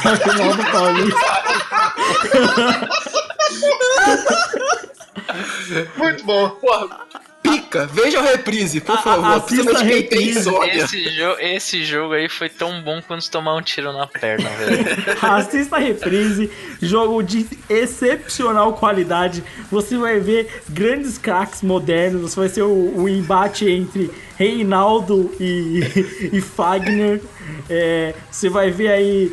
Na 0.04 0.18
final 0.18 0.56
do 0.56 0.66
Paulista. 0.72 1.20
Muito 5.96 6.26
bom. 6.26 6.50
Porra, 6.50 7.05
Veja 7.92 8.20
a 8.20 8.22
reprise, 8.22 8.80
por 8.82 8.98
favor. 9.02 9.26
assista 9.26 9.80
a 9.80 9.84
reprise. 9.84 10.50
Esse, 10.74 11.10
jo 11.12 11.36
esse 11.40 11.84
jogo 11.86 12.14
aí 12.14 12.30
foi 12.30 12.50
tão 12.50 12.82
bom 12.82 13.02
quanto 13.02 13.30
tomar 13.30 13.56
um 13.56 13.62
tiro 13.62 13.92
na 13.92 14.08
perna, 14.08 14.50
velho. 14.50 14.86
Assista 15.22 15.76
a 15.76 15.80
reprise, 15.80 16.50
jogo 16.82 17.22
de 17.22 17.46
excepcional 17.70 18.74
qualidade. 18.74 19.44
Você 19.72 19.98
vai 19.98 20.20
ver 20.20 20.62
grandes 20.70 21.18
craques 21.18 21.62
modernos. 21.62 22.34
Você 22.34 22.40
vai 22.40 22.50
ser 22.50 22.62
o, 22.64 22.94
o 23.02 23.10
embate 23.10 23.70
entre 23.70 24.12
Reinaldo 24.38 25.32
e, 25.40 25.82
e 26.34 26.42
Fagner. 26.42 27.22
É, 27.70 28.14
você 28.30 28.50
vai 28.50 28.72
ver 28.72 28.90
aí 28.90 29.32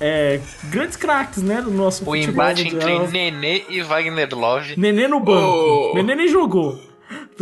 é, 0.00 0.40
grandes 0.64 0.96
craques, 0.96 1.42
né? 1.42 1.60
Do 1.60 1.70
nosso 1.70 2.02
O 2.02 2.06
futebol 2.06 2.32
embate 2.34 2.64
mundial. 2.64 3.04
entre 3.04 3.12
Nenê 3.12 3.64
e 3.68 3.82
Wagner 3.82 4.28
Love. 4.32 4.74
Nenê 4.78 5.08
no 5.08 5.20
banco. 5.20 5.90
Oh. 5.92 5.94
Nenê 5.94 6.14
nem 6.14 6.28
jogou. 6.28 6.91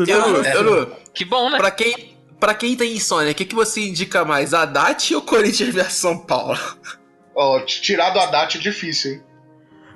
Eu, 0.09 0.45
eu, 0.45 0.97
Que 1.15 1.25
bom, 1.25 1.51
né? 1.51 1.59
pra 1.59 1.71
quem, 1.71 2.17
pra 2.39 2.55
quem 2.55 2.77
tem 2.77 2.95
insônia, 2.95 3.33
o 3.33 3.35
que, 3.35 3.45
que 3.45 3.55
você 3.55 3.81
indica 3.81 4.25
mais? 4.25 4.55
A 4.55 4.65
DAT 4.65 5.15
ou 5.15 5.23
Corinthians 5.23 5.75
vs 5.75 5.93
São 5.93 6.19
Paulo? 6.19 6.59
Ó, 7.35 7.61
tirar 7.61 8.11
do 8.11 8.21
Haddad 8.21 8.57
é 8.57 8.61
difícil, 8.61 9.13
hein? 9.13 9.23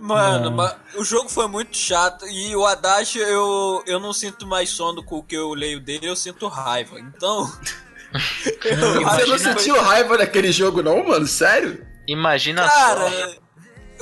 Mano, 0.01 0.51
ma- 0.51 0.77
o 0.97 1.05
jogo 1.05 1.29
foi 1.29 1.47
muito 1.49 1.77
chato 1.77 2.27
e 2.27 2.55
o 2.55 2.65
Haddad 2.67 3.19
eu, 3.19 3.83
eu 3.87 3.99
não 4.01 4.13
sinto 4.13 4.47
mais 4.47 4.69
sono 4.71 5.03
com 5.03 5.17
o 5.19 5.23
que 5.23 5.35
eu 5.37 5.55
leio 5.55 5.81
dele, 5.81 6.09
eu 6.09 6.17
sinto 6.17 6.47
raiva. 6.49 6.99
Então. 6.99 7.51
eu 8.65 9.03
Você 9.03 9.27
não 9.27 9.39
sentiu 9.39 9.81
raiva 9.81 10.19
daquele 10.19 10.53
jogo, 10.53 10.83
não, 10.83 11.05
mano? 11.07 11.27
Sério? 11.27 11.87
Imagina 12.07 12.69
Cara, 12.69 13.11
só. 13.11 13.44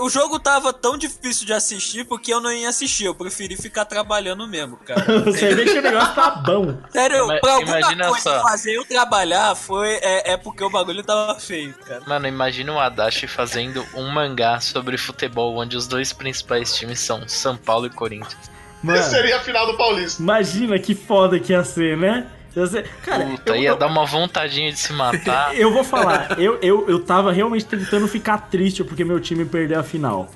O 0.04 0.10
jogo 0.10 0.38
tava 0.38 0.72
tão 0.72 0.96
difícil 0.98 1.46
de 1.46 1.52
assistir 1.52 2.04
porque 2.04 2.32
eu 2.32 2.40
não 2.40 2.52
ia 2.52 2.68
assistir, 2.68 3.04
eu 3.04 3.14
preferi 3.14 3.56
ficar 3.56 3.84
trabalhando 3.84 4.46
mesmo, 4.46 4.76
cara. 4.78 5.02
Você 5.24 5.54
vê 5.54 5.64
que 5.64 5.78
o 5.78 5.82
negócio 5.82 6.14
tá 6.14 6.30
bom. 6.30 6.76
Sério, 6.90 7.24
Ima- 7.24 7.38
pra 7.40 7.52
alguma 7.54 7.78
imagina 7.78 8.08
coisa 8.08 8.22
só. 8.30 8.42
fazer 8.42 8.72
eu 8.76 8.84
trabalhar 8.84 9.54
foi, 9.54 9.88
é, 10.02 10.32
é 10.32 10.36
porque 10.36 10.62
o 10.64 10.70
bagulho 10.70 11.02
tava 11.02 11.38
feio, 11.38 11.74
cara. 11.86 12.02
Mano, 12.06 12.26
imagina 12.26 12.72
o 12.72 12.78
Adachi 12.80 13.26
fazendo 13.26 13.86
um 13.94 14.08
mangá 14.10 14.60
sobre 14.60 14.96
futebol 14.98 15.56
onde 15.56 15.76
os 15.76 15.86
dois 15.86 16.12
principais 16.12 16.74
times 16.74 17.00
são 17.00 17.26
São 17.28 17.56
Paulo 17.56 17.86
e 17.86 17.90
Corinthians. 17.90 18.50
Mano, 18.82 18.98
Esse 18.98 19.10
seria 19.10 19.36
a 19.36 19.40
final 19.40 19.64
do 19.66 19.76
Paulista. 19.76 20.20
imagina 20.20 20.76
que 20.78 20.94
foda 20.94 21.38
que 21.38 21.52
ia 21.52 21.62
ser, 21.64 21.96
né? 21.96 22.26
Ser- 22.54 22.86
Cara, 23.04 23.24
Puta, 23.24 23.50
eu- 23.52 23.56
ia 23.56 23.68
eu- 23.70 23.76
dar 23.76 23.86
uma 23.86 24.04
vontadinha 24.04 24.70
de 24.72 24.78
se 24.78 24.92
matar. 24.92 25.54
Eu 25.58 25.72
vou 25.72 25.82
falar, 25.82 26.38
eu, 26.38 26.58
eu, 26.60 26.88
eu 26.88 27.00
tava 27.00 27.32
realmente 27.32 27.64
tentando 27.64 28.06
ficar 28.06 28.36
triste 28.50 28.84
porque 28.84 29.04
meu 29.04 29.18
time 29.20 29.44
perdeu 29.44 29.80
a 29.80 29.82
final. 29.82 30.30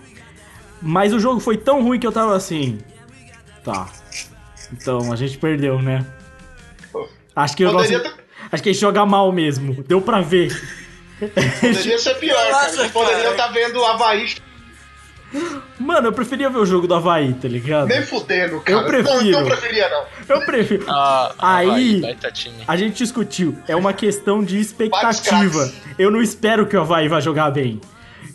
Mas 0.81 1.13
o 1.13 1.19
jogo 1.21 1.41
foi 1.41 1.57
tão 1.57 1.83
ruim 1.83 1.99
que 1.99 2.07
eu 2.07 2.13
tava 2.13 2.35
assim. 2.37 2.79
Tá. 3.65 3.89
Então, 4.73 5.13
a 5.13 5.17
gente 5.17 5.37
perdeu, 5.39 5.81
né? 5.83 6.05
Acho 7.35 7.57
que 7.57 7.65
o 7.65 7.73
nosso, 7.73 7.85
Poderia, 7.91 8.01
ter- 8.13 8.25
Acho 8.53 8.63
que 8.63 8.69
a 8.69 8.73
gente 8.73 8.81
joga 8.81 9.05
mal 9.05 9.31
mesmo. 9.33 9.83
Deu 9.85 10.01
pra 10.01 10.21
ver. 10.21 10.51
poderia 11.19 11.99
ser 11.99 12.15
pior, 12.15 12.35
cara. 12.51 12.73
Nossa, 12.73 12.89
cara. 12.91 13.31
estar 13.31 13.49
vendo 13.49 13.79
o 13.81 13.85
Havaí 13.85 14.35
Mano, 15.79 16.09
eu 16.09 16.13
preferia 16.13 16.49
ver 16.51 16.59
o 16.59 16.67
jogo 16.67 16.87
do 16.87 16.95
Havaí, 16.95 17.35
tá 17.35 17.49
ligado? 17.49 17.87
nem 17.89 18.03
fudendo, 18.03 18.61
cara. 18.61 18.79
Eu 18.79 18.85
prefiro. 18.87 19.31
Não, 19.33 19.41
não 19.41 19.47
preferia, 19.47 19.89
não. 19.89 20.05
Eu 20.29 20.47
prefiro. 20.47 20.85
Ah, 20.89 21.33
Aí- 21.39 21.69
Havaí. 22.05 22.17
A 22.67 22.77
gente 22.77 22.97
discutiu. 22.97 23.57
É 23.69 23.77
uma 23.77 23.93
questão 23.93 24.43
de 24.43 24.59
expectativa. 24.59 25.71
Eu 25.99 26.11
não 26.11 26.21
espero 26.23 26.67
que 26.67 26.77
o 26.77 26.81
Havaí 26.81 27.09
vá 27.09 27.21
jogar 27.21 27.51
bem. 27.51 27.81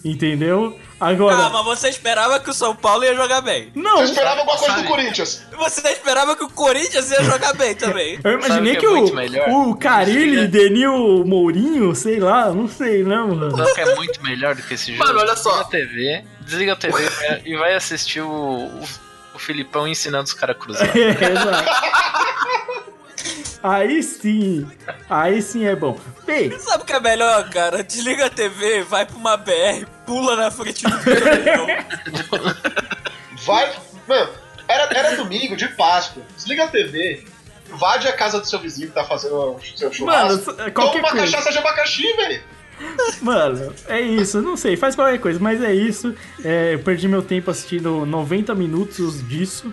Entendeu? 0.03 0.79
Agora. 0.99 1.35
Ah, 1.35 1.49
mas 1.49 1.63
você 1.65 1.89
esperava 1.89 2.39
que 2.39 2.49
o 2.49 2.53
São 2.53 2.75
Paulo 2.75 3.03
ia 3.03 3.15
jogar 3.15 3.41
bem. 3.41 3.71
não, 3.75 3.97
Você 3.97 4.11
esperava 4.13 4.39
alguma 4.39 4.57
coisa 4.57 4.73
Sabe? 4.75 4.83
do 4.83 4.87
Corinthians? 4.89 5.43
Você 5.57 5.87
esperava 5.89 6.35
que 6.35 6.43
o 6.43 6.49
Corinthians 6.49 7.11
ia 7.11 7.23
jogar 7.23 7.53
bem 7.53 7.73
também. 7.75 8.19
eu 8.23 8.33
imaginei 8.33 8.75
que 8.75 8.79
que, 8.81 8.85
é 8.85 9.49
o, 9.49 9.69
o 9.69 9.75
Carilli. 9.75 10.47
Denil 10.47 11.23
Mourinho, 11.25 11.93
sei 11.95 12.19
lá, 12.19 12.51
não 12.51 12.67
sei, 12.67 13.03
né, 13.03 13.15
mano? 13.17 13.49
Sabe 13.57 13.71
o 13.71 13.73
que 13.75 13.81
é 13.81 13.95
muito 13.95 14.23
melhor 14.23 14.55
do 14.55 14.61
que 14.63 14.73
esse 14.75 14.91
jogo? 14.93 15.05
Mano, 15.07 15.19
olha 15.19 15.35
só. 15.35 15.49
Desliga 15.49 15.61
a 15.61 15.69
TV, 15.69 16.23
desliga 16.51 16.73
a 16.73 16.75
TV 16.75 17.09
e 17.45 17.55
vai 17.55 17.73
assistir 17.73 18.21
o, 18.21 18.29
o, 18.29 18.83
o 19.33 19.39
Filipão 19.39 19.87
ensinando 19.87 20.25
os 20.25 20.33
caras 20.33 20.55
a 20.55 20.59
cruzar. 20.59 20.89
É, 20.97 21.09
exato. 21.31 21.71
Aí 23.63 24.01
sim, 24.01 24.67
aí 25.09 25.41
sim 25.41 25.65
é 25.65 25.75
bom. 25.75 25.99
Bem, 26.25 26.57
Sabe 26.59 26.83
o 26.83 26.85
que 26.85 26.93
é 26.93 26.99
melhor, 26.99 27.47
cara? 27.51 27.83
Desliga 27.83 28.25
a 28.25 28.29
TV, 28.29 28.83
vai 28.83 29.05
pra 29.05 29.15
uma 29.15 29.37
BR, 29.37 29.85
pula 30.05 30.35
na 30.35 30.49
frente 30.49 30.83
do 30.83 30.89
caminhão. 30.99 31.67
Vai. 33.45 33.75
Mano, 34.07 34.31
era, 34.67 34.97
era 34.97 35.15
domingo 35.15 35.55
de 35.55 35.67
Páscoa. 35.69 36.23
Desliga 36.35 36.65
a 36.65 36.67
TV. 36.67 37.25
Invade 37.71 38.07
a 38.07 38.13
casa 38.13 38.39
do 38.39 38.45
seu 38.47 38.59
vizinho 38.59 38.89
que 38.89 38.93
tá 38.93 39.03
fazendo 39.03 39.35
o 39.35 39.59
seu 39.75 39.91
churrasco. 39.91 40.27
Mano, 40.29 40.43
Toma 40.43 40.71
qualquer 40.71 40.99
uma 40.99 41.09
coisa. 41.11 41.25
cachaça 41.25 41.51
de 41.51 41.57
abacaxi, 41.57 42.13
velho. 42.15 42.43
Mano, 43.21 43.73
é 43.87 44.01
isso, 44.01 44.41
não 44.41 44.57
sei, 44.57 44.75
faz 44.75 44.95
qualquer 44.95 45.19
coisa, 45.19 45.39
mas 45.39 45.61
é 45.61 45.73
isso. 45.73 46.13
É, 46.43 46.73
eu 46.73 46.79
perdi 46.79 47.07
meu 47.07 47.21
tempo 47.21 47.51
assistindo 47.51 48.05
90 48.05 48.53
minutos 48.55 49.27
disso. 49.27 49.71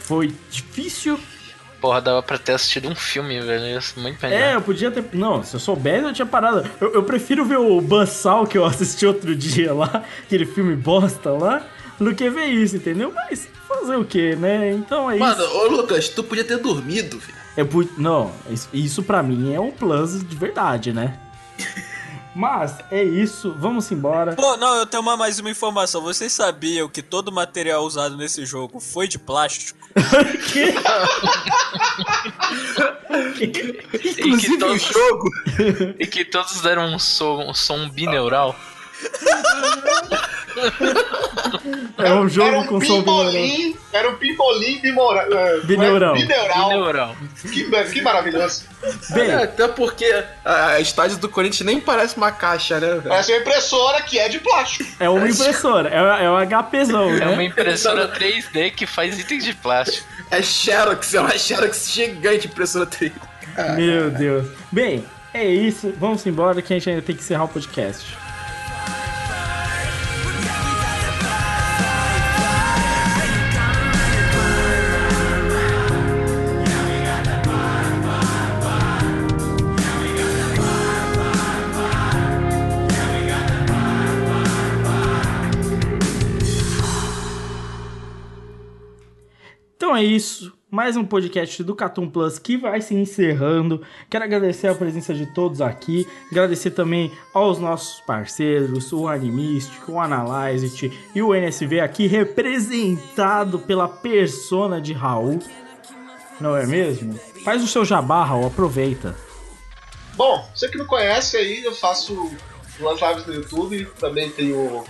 Foi 0.00 0.32
difícil. 0.50 1.18
Porra, 1.80 2.00
dava 2.00 2.22
pra 2.22 2.36
ter 2.36 2.52
assistido 2.52 2.88
um 2.88 2.94
filme, 2.94 3.40
velho. 3.40 3.78
Isso 3.78 3.94
é 3.96 4.02
muito 4.02 4.20
melhor. 4.20 4.38
É, 4.38 4.54
eu 4.54 4.60
podia 4.60 4.90
ter. 4.90 5.04
Não, 5.14 5.42
se 5.42 5.54
eu 5.54 5.60
soubesse, 5.60 6.04
eu 6.04 6.12
tinha 6.12 6.26
parado. 6.26 6.68
Eu, 6.80 6.94
eu 6.94 7.02
prefiro 7.02 7.44
ver 7.44 7.58
o 7.58 7.80
Bansal 7.80 8.46
que 8.46 8.58
eu 8.58 8.64
assisti 8.66 9.06
outro 9.06 9.34
dia 9.34 9.72
lá, 9.72 10.04
aquele 10.22 10.44
filme 10.44 10.76
bosta 10.76 11.30
lá, 11.30 11.64
do 11.98 12.14
que 12.14 12.28
ver 12.28 12.46
isso, 12.46 12.76
entendeu? 12.76 13.12
Mas 13.14 13.48
fazer 13.66 13.96
o 13.96 14.04
quê, 14.04 14.36
né? 14.36 14.72
Então 14.72 15.10
é 15.10 15.16
Mano, 15.16 15.42
isso. 15.42 15.56
ô 15.56 15.68
Lucas, 15.68 16.08
tu 16.10 16.22
podia 16.22 16.44
ter 16.44 16.58
dormido, 16.58 17.18
filho. 17.18 17.38
É, 17.56 17.66
não, 17.96 18.30
isso, 18.50 18.68
isso 18.72 19.02
pra 19.02 19.22
mim 19.22 19.54
é 19.54 19.60
um 19.60 19.70
plus 19.70 20.22
de 20.22 20.36
verdade, 20.36 20.92
né? 20.92 21.18
Mas 22.34 22.76
é 22.90 23.02
isso, 23.02 23.54
vamos 23.58 23.90
embora. 23.90 24.34
Pô, 24.34 24.56
não, 24.56 24.76
eu 24.76 24.86
tenho 24.86 25.02
uma, 25.02 25.16
mais 25.16 25.38
uma 25.40 25.50
informação. 25.50 26.00
Vocês 26.00 26.32
sabiam 26.32 26.88
que 26.88 27.02
todo 27.02 27.28
o 27.28 27.32
material 27.32 27.82
usado 27.84 28.16
nesse 28.16 28.46
jogo 28.46 28.78
foi 28.80 29.08
de 29.08 29.18
plástico? 29.18 29.78
E 33.40 33.46
que, 33.48 33.84
Inclusive 34.20 34.54
o 34.54 34.58
todos, 34.58 34.82
jogo. 34.82 35.30
e 35.98 36.06
que 36.06 36.24
todos 36.24 36.60
deram 36.60 36.94
um 36.94 36.98
som, 36.98 37.50
um 37.50 37.54
som 37.54 37.88
bineural. 37.88 38.54
É 41.98 42.12
um 42.14 42.28
jogo 42.28 42.48
Era 42.48 42.58
um 42.60 42.66
com 42.66 42.80
som 42.80 43.00
binaural. 43.00 43.30
pimbolim. 43.32 43.76
Era 43.92 44.10
um 44.10 44.16
pimbolim 44.16 44.80
bimora, 44.80 45.26
uh, 45.28 45.66
Bineural. 45.66 46.14
Bineural. 46.14 46.68
Bineural. 46.68 47.16
Que, 47.52 47.92
que 47.92 48.02
maravilhoso. 48.02 48.64
Bem, 49.10 49.30
É, 49.30 49.42
até 49.44 49.68
porque 49.68 50.24
a, 50.44 50.66
a 50.68 50.80
estádio 50.80 51.18
do 51.18 51.28
Corinthians 51.28 51.66
nem 51.66 51.80
parece 51.80 52.16
uma 52.16 52.30
caixa, 52.32 52.78
né, 52.80 52.94
velho? 52.96 53.12
Essa 53.12 53.32
é 53.32 53.34
uma 53.36 53.40
impressora 53.42 54.02
que 54.02 54.18
é 54.18 54.28
de 54.28 54.38
plástico. 54.38 54.88
é 54.98 55.08
uma 55.08 55.28
impressora, 55.28 55.88
é, 55.88 56.24
é 56.24 56.30
um 56.30 56.36
HPzão, 56.62 57.10
É 57.10 57.26
uma 57.26 57.36
né? 57.36 57.44
impressora 57.44 58.08
3D 58.08 58.72
que 58.72 58.86
faz 58.86 59.18
itens 59.18 59.44
de 59.44 59.54
plástico. 59.54 60.06
É 60.30 60.40
Xerox, 60.42 61.14
é 61.14 61.20
uma 61.20 61.36
Xerox 61.36 61.90
gigante 61.90 62.46
impressora 62.46 62.86
3. 62.86 63.12
Meu 63.76 64.10
Deus. 64.10 64.46
Bem, 64.70 65.04
é 65.34 65.44
isso. 65.44 65.92
Vamos 65.98 66.24
embora 66.24 66.62
que 66.62 66.72
a 66.72 66.76
gente 66.78 66.88
ainda 66.88 67.02
tem 67.02 67.14
que 67.16 67.22
encerrar 67.22 67.44
o 67.44 67.48
podcast. 67.48 68.16
Então 89.90 89.98
é 89.98 90.04
isso. 90.04 90.52
Mais 90.70 90.96
um 90.96 91.04
podcast 91.04 91.64
do 91.64 91.74
Catum 91.74 92.08
Plus 92.08 92.38
que 92.38 92.56
vai 92.56 92.80
se 92.80 92.94
encerrando. 92.94 93.84
Quero 94.08 94.22
agradecer 94.22 94.68
a 94.68 94.74
presença 94.74 95.12
de 95.12 95.26
todos 95.34 95.60
aqui. 95.60 96.06
Agradecer 96.30 96.70
também 96.70 97.10
aos 97.34 97.58
nossos 97.58 98.00
parceiros, 98.02 98.92
o 98.92 99.08
Animístico, 99.08 99.90
o 99.90 100.00
Analyzit 100.00 100.96
e 101.12 101.20
o 101.20 101.34
NSV 101.34 101.80
aqui 101.80 102.06
representado 102.06 103.58
pela 103.58 103.88
persona 103.88 104.80
de 104.80 104.92
Raul. 104.92 105.40
Não 106.40 106.56
é 106.56 106.64
mesmo? 106.64 107.18
Faz 107.44 107.60
o 107.60 107.66
seu 107.66 107.84
jabá, 107.84 108.22
Raul, 108.22 108.46
aproveita. 108.46 109.16
Bom, 110.14 110.48
você 110.54 110.68
que 110.68 110.78
não 110.78 110.86
conhece 110.86 111.36
aí, 111.36 111.64
eu 111.64 111.74
faço 111.74 112.30
duas 112.78 113.00
lives 113.00 113.26
no 113.26 113.34
YouTube, 113.34 113.88
também 113.98 114.30
tenho 114.30 114.84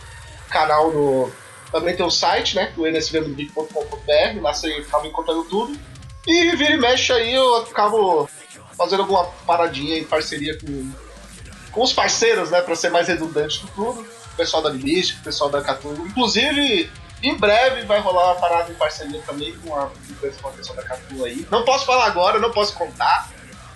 canal 0.51 0.93
no. 0.93 1.33
Também 1.71 1.97
tem 1.97 2.05
o 2.05 2.11
site, 2.11 2.57
né? 2.57 2.73
Do 2.75 2.87
nsvnobig.com.br, 2.87 4.41
lá 4.41 4.53
você 4.53 4.85
acaba 4.87 5.07
encontrando 5.07 5.45
tudo. 5.45 5.79
E 6.27 6.57
vira 6.57 6.75
e 6.75 6.77
mexe 6.77 7.13
aí, 7.13 7.35
eu 7.35 7.57
acabo 7.57 8.29
fazendo 8.77 9.03
alguma 9.03 9.25
paradinha 9.47 9.99
em 9.99 10.05
parceria 10.05 10.59
com, 10.59 10.93
com 11.71 11.83
os 11.83 11.93
parceiros, 11.93 12.51
né? 12.51 12.61
Pra 12.61 12.75
ser 12.75 12.91
mais 12.91 13.09
redundante 13.09 13.61
do 13.61 13.69
tudo. 13.69 14.01
O 14.01 14.37
pessoal 14.37 14.63
da 14.63 14.71
Animística, 14.71 15.21
o 15.21 15.25
pessoal 15.25 15.51
da 15.51 15.63
Catu. 15.63 15.93
Inclusive, 16.07 16.91
em 17.23 17.37
breve 17.37 17.83
vai 17.83 18.01
rolar 18.01 18.33
uma 18.33 18.41
parada 18.41 18.71
em 18.71 18.75
parceria 18.75 19.21
também 19.23 19.55
com 19.59 19.75
a, 19.75 19.91
com 20.41 20.49
a 20.49 20.53
pessoa 20.53 20.77
da 20.77 20.83
Catu 20.83 21.25
aí. 21.25 21.47
Não 21.51 21.65
posso 21.65 21.85
falar 21.85 22.07
agora, 22.07 22.39
não 22.39 22.51
posso 22.51 22.75
contar, 22.75 23.31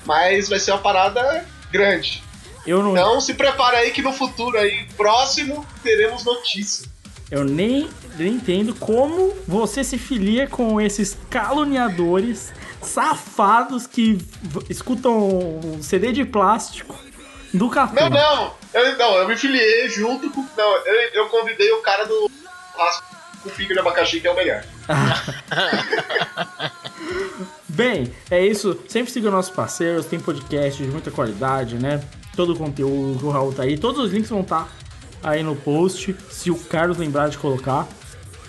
mas 0.05 0.49
vai 0.49 0.59
ser 0.59 0.73
uma 0.73 0.81
parada 0.81 1.47
grande. 1.71 2.23
Eu 2.67 2.83
não, 2.83 2.93
Então 2.93 3.21
se 3.21 3.35
prepara 3.35 3.79
aí 3.79 3.91
que 3.91 4.01
no 4.01 4.13
futuro 4.13 4.59
aí 4.59 4.87
próximo 4.97 5.67
teremos 5.83 6.25
notícia. 6.25 6.89
Eu 7.31 7.45
nem, 7.45 7.89
nem 8.19 8.35
entendo 8.35 8.75
como 8.75 9.35
você 9.47 9.83
se 9.83 9.99
filia 9.99 10.47
com 10.47 10.81
esses 10.81 11.17
caluniadores 11.31 12.53
safados 12.83 13.87
que 13.87 14.19
escutam 14.69 15.59
um 15.65 15.83
CD 15.83 16.13
de 16.13 16.25
plástico 16.25 16.95
do 17.53 17.71
Catum. 17.71 17.95
Não, 17.95 18.11
não, 18.11 18.55
eu, 18.75 18.99
não, 18.99 19.17
eu 19.17 19.29
me 19.29 19.37
filiei 19.37 19.89
junto 19.89 20.31
com. 20.31 20.47
Não, 20.57 20.77
eu, 20.87 20.95
eu 21.15 21.29
convidei 21.29 21.71
o 21.73 21.83
cara 21.83 22.05
do 22.05 22.31
churrasco 22.73 23.17
com 23.43 23.51
pico 23.51 23.73
de 23.73 23.79
abacaxi, 23.79 24.21
que 24.21 24.27
é 24.27 24.31
o 24.31 24.37
melhor. 24.37 24.65
Bem, 27.69 28.15
é 28.31 28.45
isso. 28.45 28.81
Sempre 28.89 29.13
siga 29.13 29.31
nossos 29.31 29.55
parceiros, 29.55 30.07
tem 30.07 30.21
podcast 30.21 30.83
de 30.83 30.89
muita 30.89 31.11
qualidade, 31.11 31.77
né? 31.77 32.03
Todo 32.37 32.53
o 32.53 32.57
conteúdo, 32.57 33.27
o 33.27 33.31
Raul 33.31 33.53
tá 33.53 33.63
aí. 33.63 33.79
Todos 33.79 34.05
os 34.05 34.13
links 34.13 34.31
vão 34.31 34.41
estar 34.41 34.69
aí 35.25 35.43
no 35.43 35.57
post, 35.57 36.15
se 36.31 36.51
o 36.51 36.57
Carlos 36.57 36.99
lembrar 36.99 37.29
de 37.29 37.39
colocar. 37.39 37.89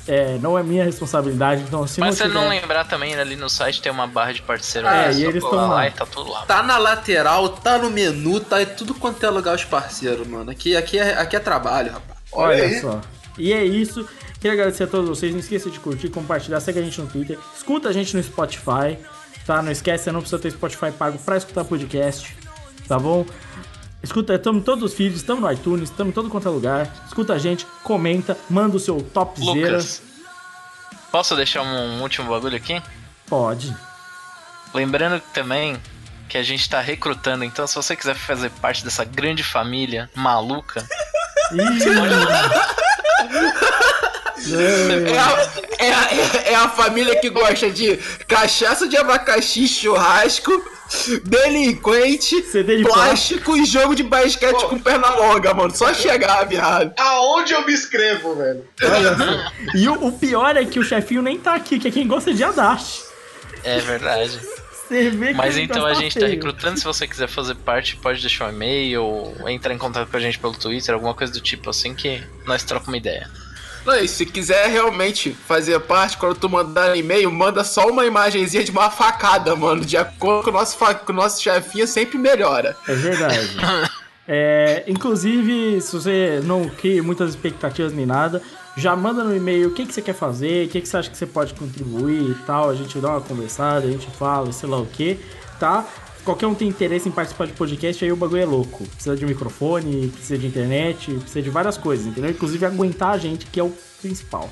É, 0.08 0.38
não 0.40 0.56
é 0.56 0.62
minha 0.62 0.84
responsabilidade, 0.84 1.64
então 1.64 1.88
se 1.88 2.00
Mas 2.00 2.10
não 2.10 2.16
se 2.16 2.24
ele 2.26 2.34
não 2.34 2.48
lembrar 2.48 2.84
também, 2.84 3.16
ali 3.16 3.36
no 3.36 3.50
site 3.50 3.82
tem 3.82 3.92
uma 3.92 4.06
barra 4.06 4.34
de 4.34 4.42
parceiro. 4.44 4.88
É, 4.88 5.12
e 5.12 5.26
eles 5.26 5.44
colar 5.44 5.62
tão 5.62 5.70
lá. 5.70 5.88
e 5.88 5.92
tá 5.92 6.06
tudo 6.06 6.30
lá. 6.30 6.46
Tá 6.46 6.62
na 6.62 6.78
lateral, 6.78 7.50
tá 7.50 7.80
no 7.80 7.90
menu, 7.90 8.40
tá 8.40 8.62
em 8.62 8.68
tudo 8.68 8.94
quanto 8.94 9.26
é 9.26 9.30
lugar 9.32 9.56
os 9.56 9.66
parceiros, 9.66 10.28
mano. 10.28 10.52
Aqui, 10.52 10.78
aqui, 10.78 11.00
é, 11.00 11.18
aqui 11.18 11.36
é 11.36 11.40
trabalho, 11.40 11.94
rapaz. 11.94 12.20
Olha 12.32 12.66
aí. 12.66 12.80
só. 12.80 13.02
E 13.36 13.52
é 13.52 13.66
isso. 13.66 14.08
Queria 14.40 14.54
agradecer 14.54 14.84
a 14.84 14.88
todos 14.88 15.10
vocês. 15.10 15.32
Não 15.32 15.40
esqueça 15.40 15.72
de 15.72 15.80
curtir, 15.80 16.10
compartilhar, 16.10 16.60
segue 16.60 16.78
a 16.78 16.84
gente 16.84 17.02
no 17.02 17.08
Twitter. 17.08 17.40
Escuta 17.58 17.90
a 17.90 17.92
gente 17.92 18.16
no 18.16 18.22
Spotify, 18.22 19.00
tá? 19.44 19.60
Não 19.64 19.72
esquece, 19.72 20.04
você 20.04 20.12
não 20.12 20.20
precisa 20.20 20.40
ter 20.40 20.52
Spotify 20.52 20.92
pago 20.92 21.18
pra 21.18 21.38
escutar 21.38 21.66
podcast, 21.66 22.38
tá 22.88 23.00
bom? 23.00 23.26
Escuta, 24.06 24.36
estamos 24.36 24.64
todos 24.64 24.84
os 24.84 24.94
feeds, 24.94 25.18
estamos 25.18 25.42
no 25.42 25.52
iTunes, 25.52 25.90
estamos 25.90 26.12
em 26.12 26.14
todo 26.14 26.30
quanto 26.30 26.48
é 26.48 26.52
lugar. 26.52 26.88
Escuta 27.08 27.34
a 27.34 27.40
gente, 27.40 27.66
comenta, 27.84 28.38
manda 28.48 28.78
o 28.78 28.80
seu 28.80 29.02
topzera. 29.02 29.52
Lucas, 29.52 30.00
posso 31.12 31.36
deixar 31.36 31.64
um 31.64 32.04
último 32.04 32.30
bagulho 32.30 32.56
aqui? 32.56 32.80
Pode. 33.26 33.76
Lembrando 34.76 35.20
também 35.34 35.82
que 36.30 36.38
a 36.38 36.44
gente 36.44 36.70
tá 36.70 36.82
recrutando, 36.82 37.44
então 37.44 37.66
se 37.66 37.74
você 37.74 37.96
quiser 37.96 38.14
fazer 38.14 38.52
parte 38.52 38.84
dessa 38.84 39.04
grande 39.04 39.42
família 39.42 40.08
maluca, 40.14 40.88
Ih, 41.52 41.58
É 44.54 45.18
a, 45.18 45.86
é, 45.86 45.94
a, 45.94 46.42
é 46.52 46.56
a, 46.56 46.70
família 46.70 47.20
que 47.20 47.30
gosta 47.30 47.70
de 47.70 47.98
cachaça 48.28 48.88
de 48.88 48.98
abacaxi, 48.98 49.68
churrasco, 49.68 50.52
delinquente, 51.24 52.42
de 52.42 52.84
plástico 52.84 53.52
pô. 53.52 53.58
e 53.58 53.66
jogo 53.66 53.96
de 53.96 54.04
basquete 54.04 54.60
pô. 54.60 54.70
com 54.70 54.80
perna 54.80 55.10
longa, 55.16 55.54
mano. 55.54 55.76
Só 55.76 55.94
chegar, 55.94 56.44
viado. 56.46 56.94
Aonde 56.98 57.54
eu 57.54 57.66
me 57.66 57.74
inscrevo, 57.74 58.36
velho? 58.36 58.64
e 59.74 59.88
o, 59.88 60.08
o, 60.08 60.12
pior 60.12 60.56
é 60.56 60.66
que 60.66 60.80
o 60.80 60.84
chefinho 60.84 61.22
nem 61.22 61.40
tá 61.40 61.56
aqui, 61.56 61.80
que 61.80 61.88
é 61.88 61.92
quem 61.92 62.08
gosta 62.08 62.34
de 62.34 62.44
Adachi. 62.44 63.04
É 63.64 63.80
verdade. 63.80 64.40
Mas 65.36 65.56
tá 65.56 65.62
então 65.62 65.82
tá 65.82 65.88
a 65.88 65.94
gente 65.96 66.14
tá 66.14 66.20
feio. 66.20 66.26
tá 66.26 66.28
recrutando. 66.28 66.78
Se 66.78 66.86
você 66.86 67.08
quiser 67.08 67.28
fazer 67.28 67.56
parte, 67.56 67.96
pode 67.96 68.22
deixar 68.22 68.48
um 68.48 68.50
e-mail 68.50 69.04
ou 69.04 69.50
entrar 69.50 69.74
em 69.74 69.78
contato 69.78 70.10
com 70.10 70.18
a 70.18 70.20
gente 70.20 70.38
pelo 70.38 70.54
Twitter, 70.54 70.94
alguma 70.94 71.14
coisa 71.14 71.34
do 71.34 71.42
tipo 71.42 71.70
assim 71.70 71.96
que 71.96 72.22
nós 72.46 72.64
trocamos 72.64 72.90
uma 72.90 72.98
ideia. 72.98 73.28
Não, 73.86 74.08
se 74.08 74.26
quiser 74.26 74.68
realmente 74.68 75.32
fazer 75.32 75.80
parte, 75.82 76.18
quando 76.18 76.36
tu 76.36 76.50
mandar 76.50 76.98
e-mail, 76.98 77.32
manda 77.32 77.64
só 77.64 77.88
uma 77.88 78.06
imagenzinha 78.06 78.64
de 78.64 78.72
uma 78.72 78.90
facada, 78.90 79.56
mano. 79.56 79.86
De 79.86 79.96
acordo 79.96 80.44
com 80.44 80.50
o 80.50 80.54
nosso, 80.54 80.78
com 80.78 81.14
o 81.14 81.16
nosso 81.16 81.42
chefinho, 81.42 81.88
sempre 81.88 82.18
melhora. 82.18 82.76
É 82.88 82.94
verdade. 82.96 83.58
é, 84.28 84.84
inclusive, 84.88 85.80
se 85.82 85.94
você 85.94 86.42
não 86.44 86.68
cria 86.68 87.04
muitas 87.04 87.30
expectativas 87.30 87.94
nem 87.94 88.08
nada, 88.08 88.42
já 88.76 88.96
manda 88.96 89.24
no 89.24 89.36
e-mail 89.36 89.70
o 89.70 89.72
que, 89.72 89.86
que 89.86 89.94
você 89.94 90.02
quer 90.02 90.16
fazer, 90.16 90.66
o 90.66 90.70
que, 90.70 90.82
que 90.82 90.88
você 90.88 90.98
acha 90.98 91.10
que 91.10 91.18
você 91.18 91.28
pode 91.28 91.54
contribuir 91.54 92.32
e 92.32 92.36
tal. 92.46 92.72
A 92.72 92.76
gente 92.76 92.98
dá 92.98 93.10
uma 93.10 93.22
conversada, 93.22 93.86
a 93.86 93.92
gente 93.92 94.08
fala, 94.18 94.52
sei 94.52 94.68
lá 94.68 94.78
o 94.78 94.86
que, 94.88 95.20
tá? 95.60 95.86
qualquer 96.26 96.48
um 96.48 96.56
tem 96.56 96.68
interesse 96.68 97.08
em 97.08 97.12
participar 97.12 97.46
de 97.46 97.54
podcast, 97.54 98.04
aí 98.04 98.12
o 98.12 98.16
bagulho 98.16 98.42
é 98.42 98.46
louco. 98.46 98.84
Precisa 98.86 99.16
de 99.16 99.24
um 99.24 99.28
microfone, 99.30 100.10
precisa 100.10 100.38
de 100.38 100.48
internet, 100.48 101.14
precisa 101.14 101.42
de 101.42 101.50
várias 101.50 101.78
coisas, 101.78 102.08
entendeu? 102.08 102.32
Inclusive 102.32 102.66
aguentar 102.66 103.12
a 103.12 103.18
gente, 103.18 103.46
que 103.46 103.60
é 103.60 103.64
o 103.64 103.72
principal. 104.02 104.50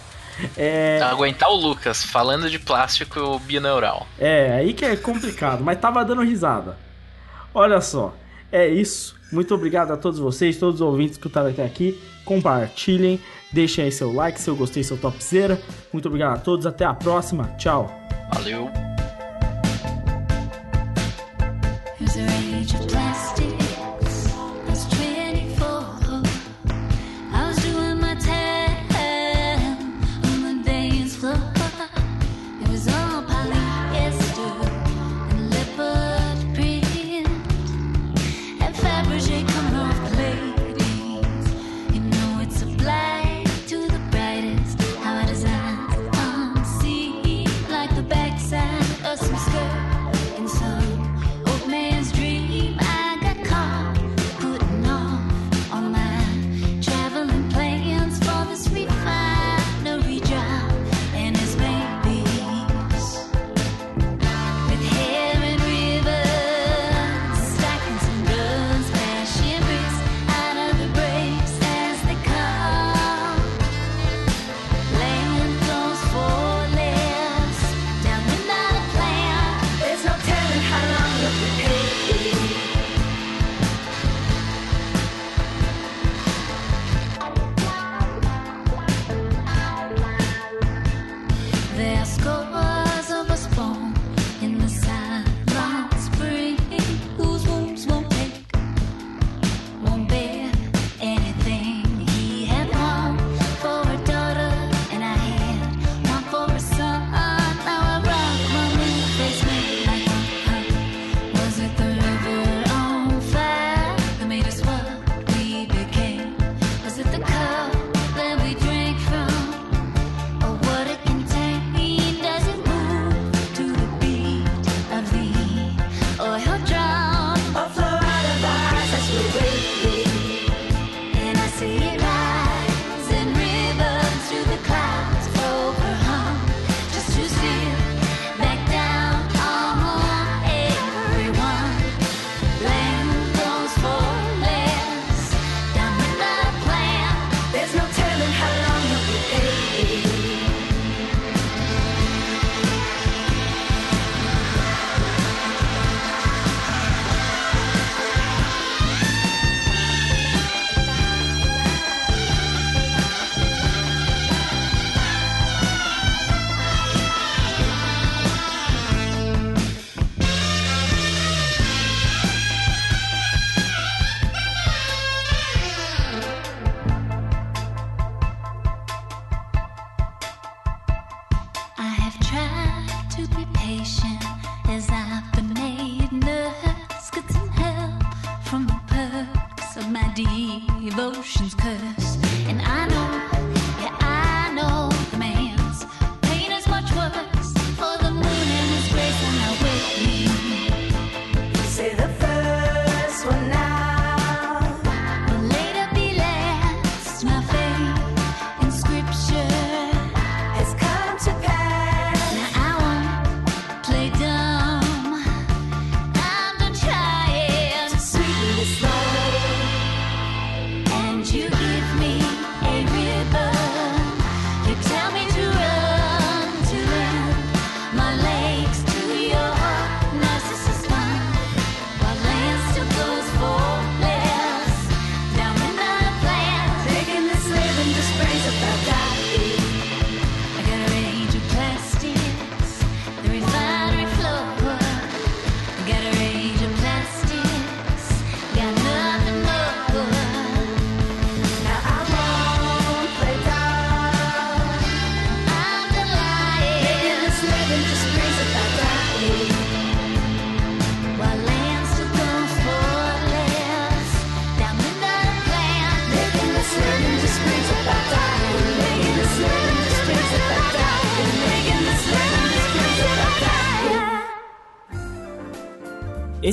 É... 0.55 0.99
Aguentar 1.03 1.49
o 1.49 1.55
Lucas 1.55 2.03
falando 2.03 2.49
de 2.49 2.59
plástico 2.59 3.39
binaural. 3.39 4.07
É, 4.17 4.53
aí 4.53 4.73
que 4.73 4.85
é 4.85 4.95
complicado, 4.95 5.63
mas 5.63 5.79
tava 5.79 6.05
dando 6.05 6.21
risada. 6.21 6.77
Olha 7.53 7.81
só, 7.81 8.15
é 8.51 8.67
isso. 8.67 9.15
Muito 9.31 9.53
obrigado 9.55 9.91
a 9.91 9.97
todos 9.97 10.19
vocês, 10.19 10.57
todos 10.57 10.79
os 10.79 10.81
ouvintes 10.81 11.17
que 11.17 11.21
escutaram 11.21 11.49
até 11.49 11.65
aqui. 11.65 11.99
Compartilhem, 12.23 13.19
deixem 13.51 13.83
aí 13.83 13.91
seu 13.91 14.13
like, 14.13 14.39
seu 14.39 14.55
gostei, 14.55 14.83
seu 14.83 14.97
topzera. 14.97 15.59
Muito 15.91 16.07
obrigado 16.07 16.35
a 16.35 16.39
todos, 16.39 16.67
até 16.67 16.85
a 16.85 16.93
próxima. 16.93 17.47
Tchau. 17.57 17.91
Valeu. 18.31 18.92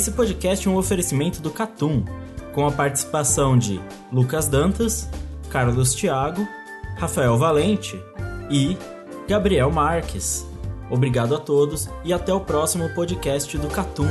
Esse 0.01 0.13
podcast 0.13 0.67
é 0.67 0.71
um 0.71 0.79
oferecimento 0.79 1.43
do 1.43 1.51
Catum, 1.51 2.03
com 2.55 2.67
a 2.67 2.73
participação 2.73 3.59
de 3.59 3.79
Lucas 4.11 4.49
Dantas, 4.49 5.07
Carlos 5.51 5.95
Thiago, 5.95 6.49
Rafael 6.97 7.37
Valente 7.37 8.03
e 8.51 8.79
Gabriel 9.29 9.71
Marques. 9.71 10.47
Obrigado 10.91 11.37
a 11.37 11.39
todos 11.39 11.91
e 12.03 12.15
até 12.15 12.33
o 12.33 12.41
próximo 12.41 12.89
podcast 12.95 13.59
do 13.59 13.69
Catum. 13.69 14.09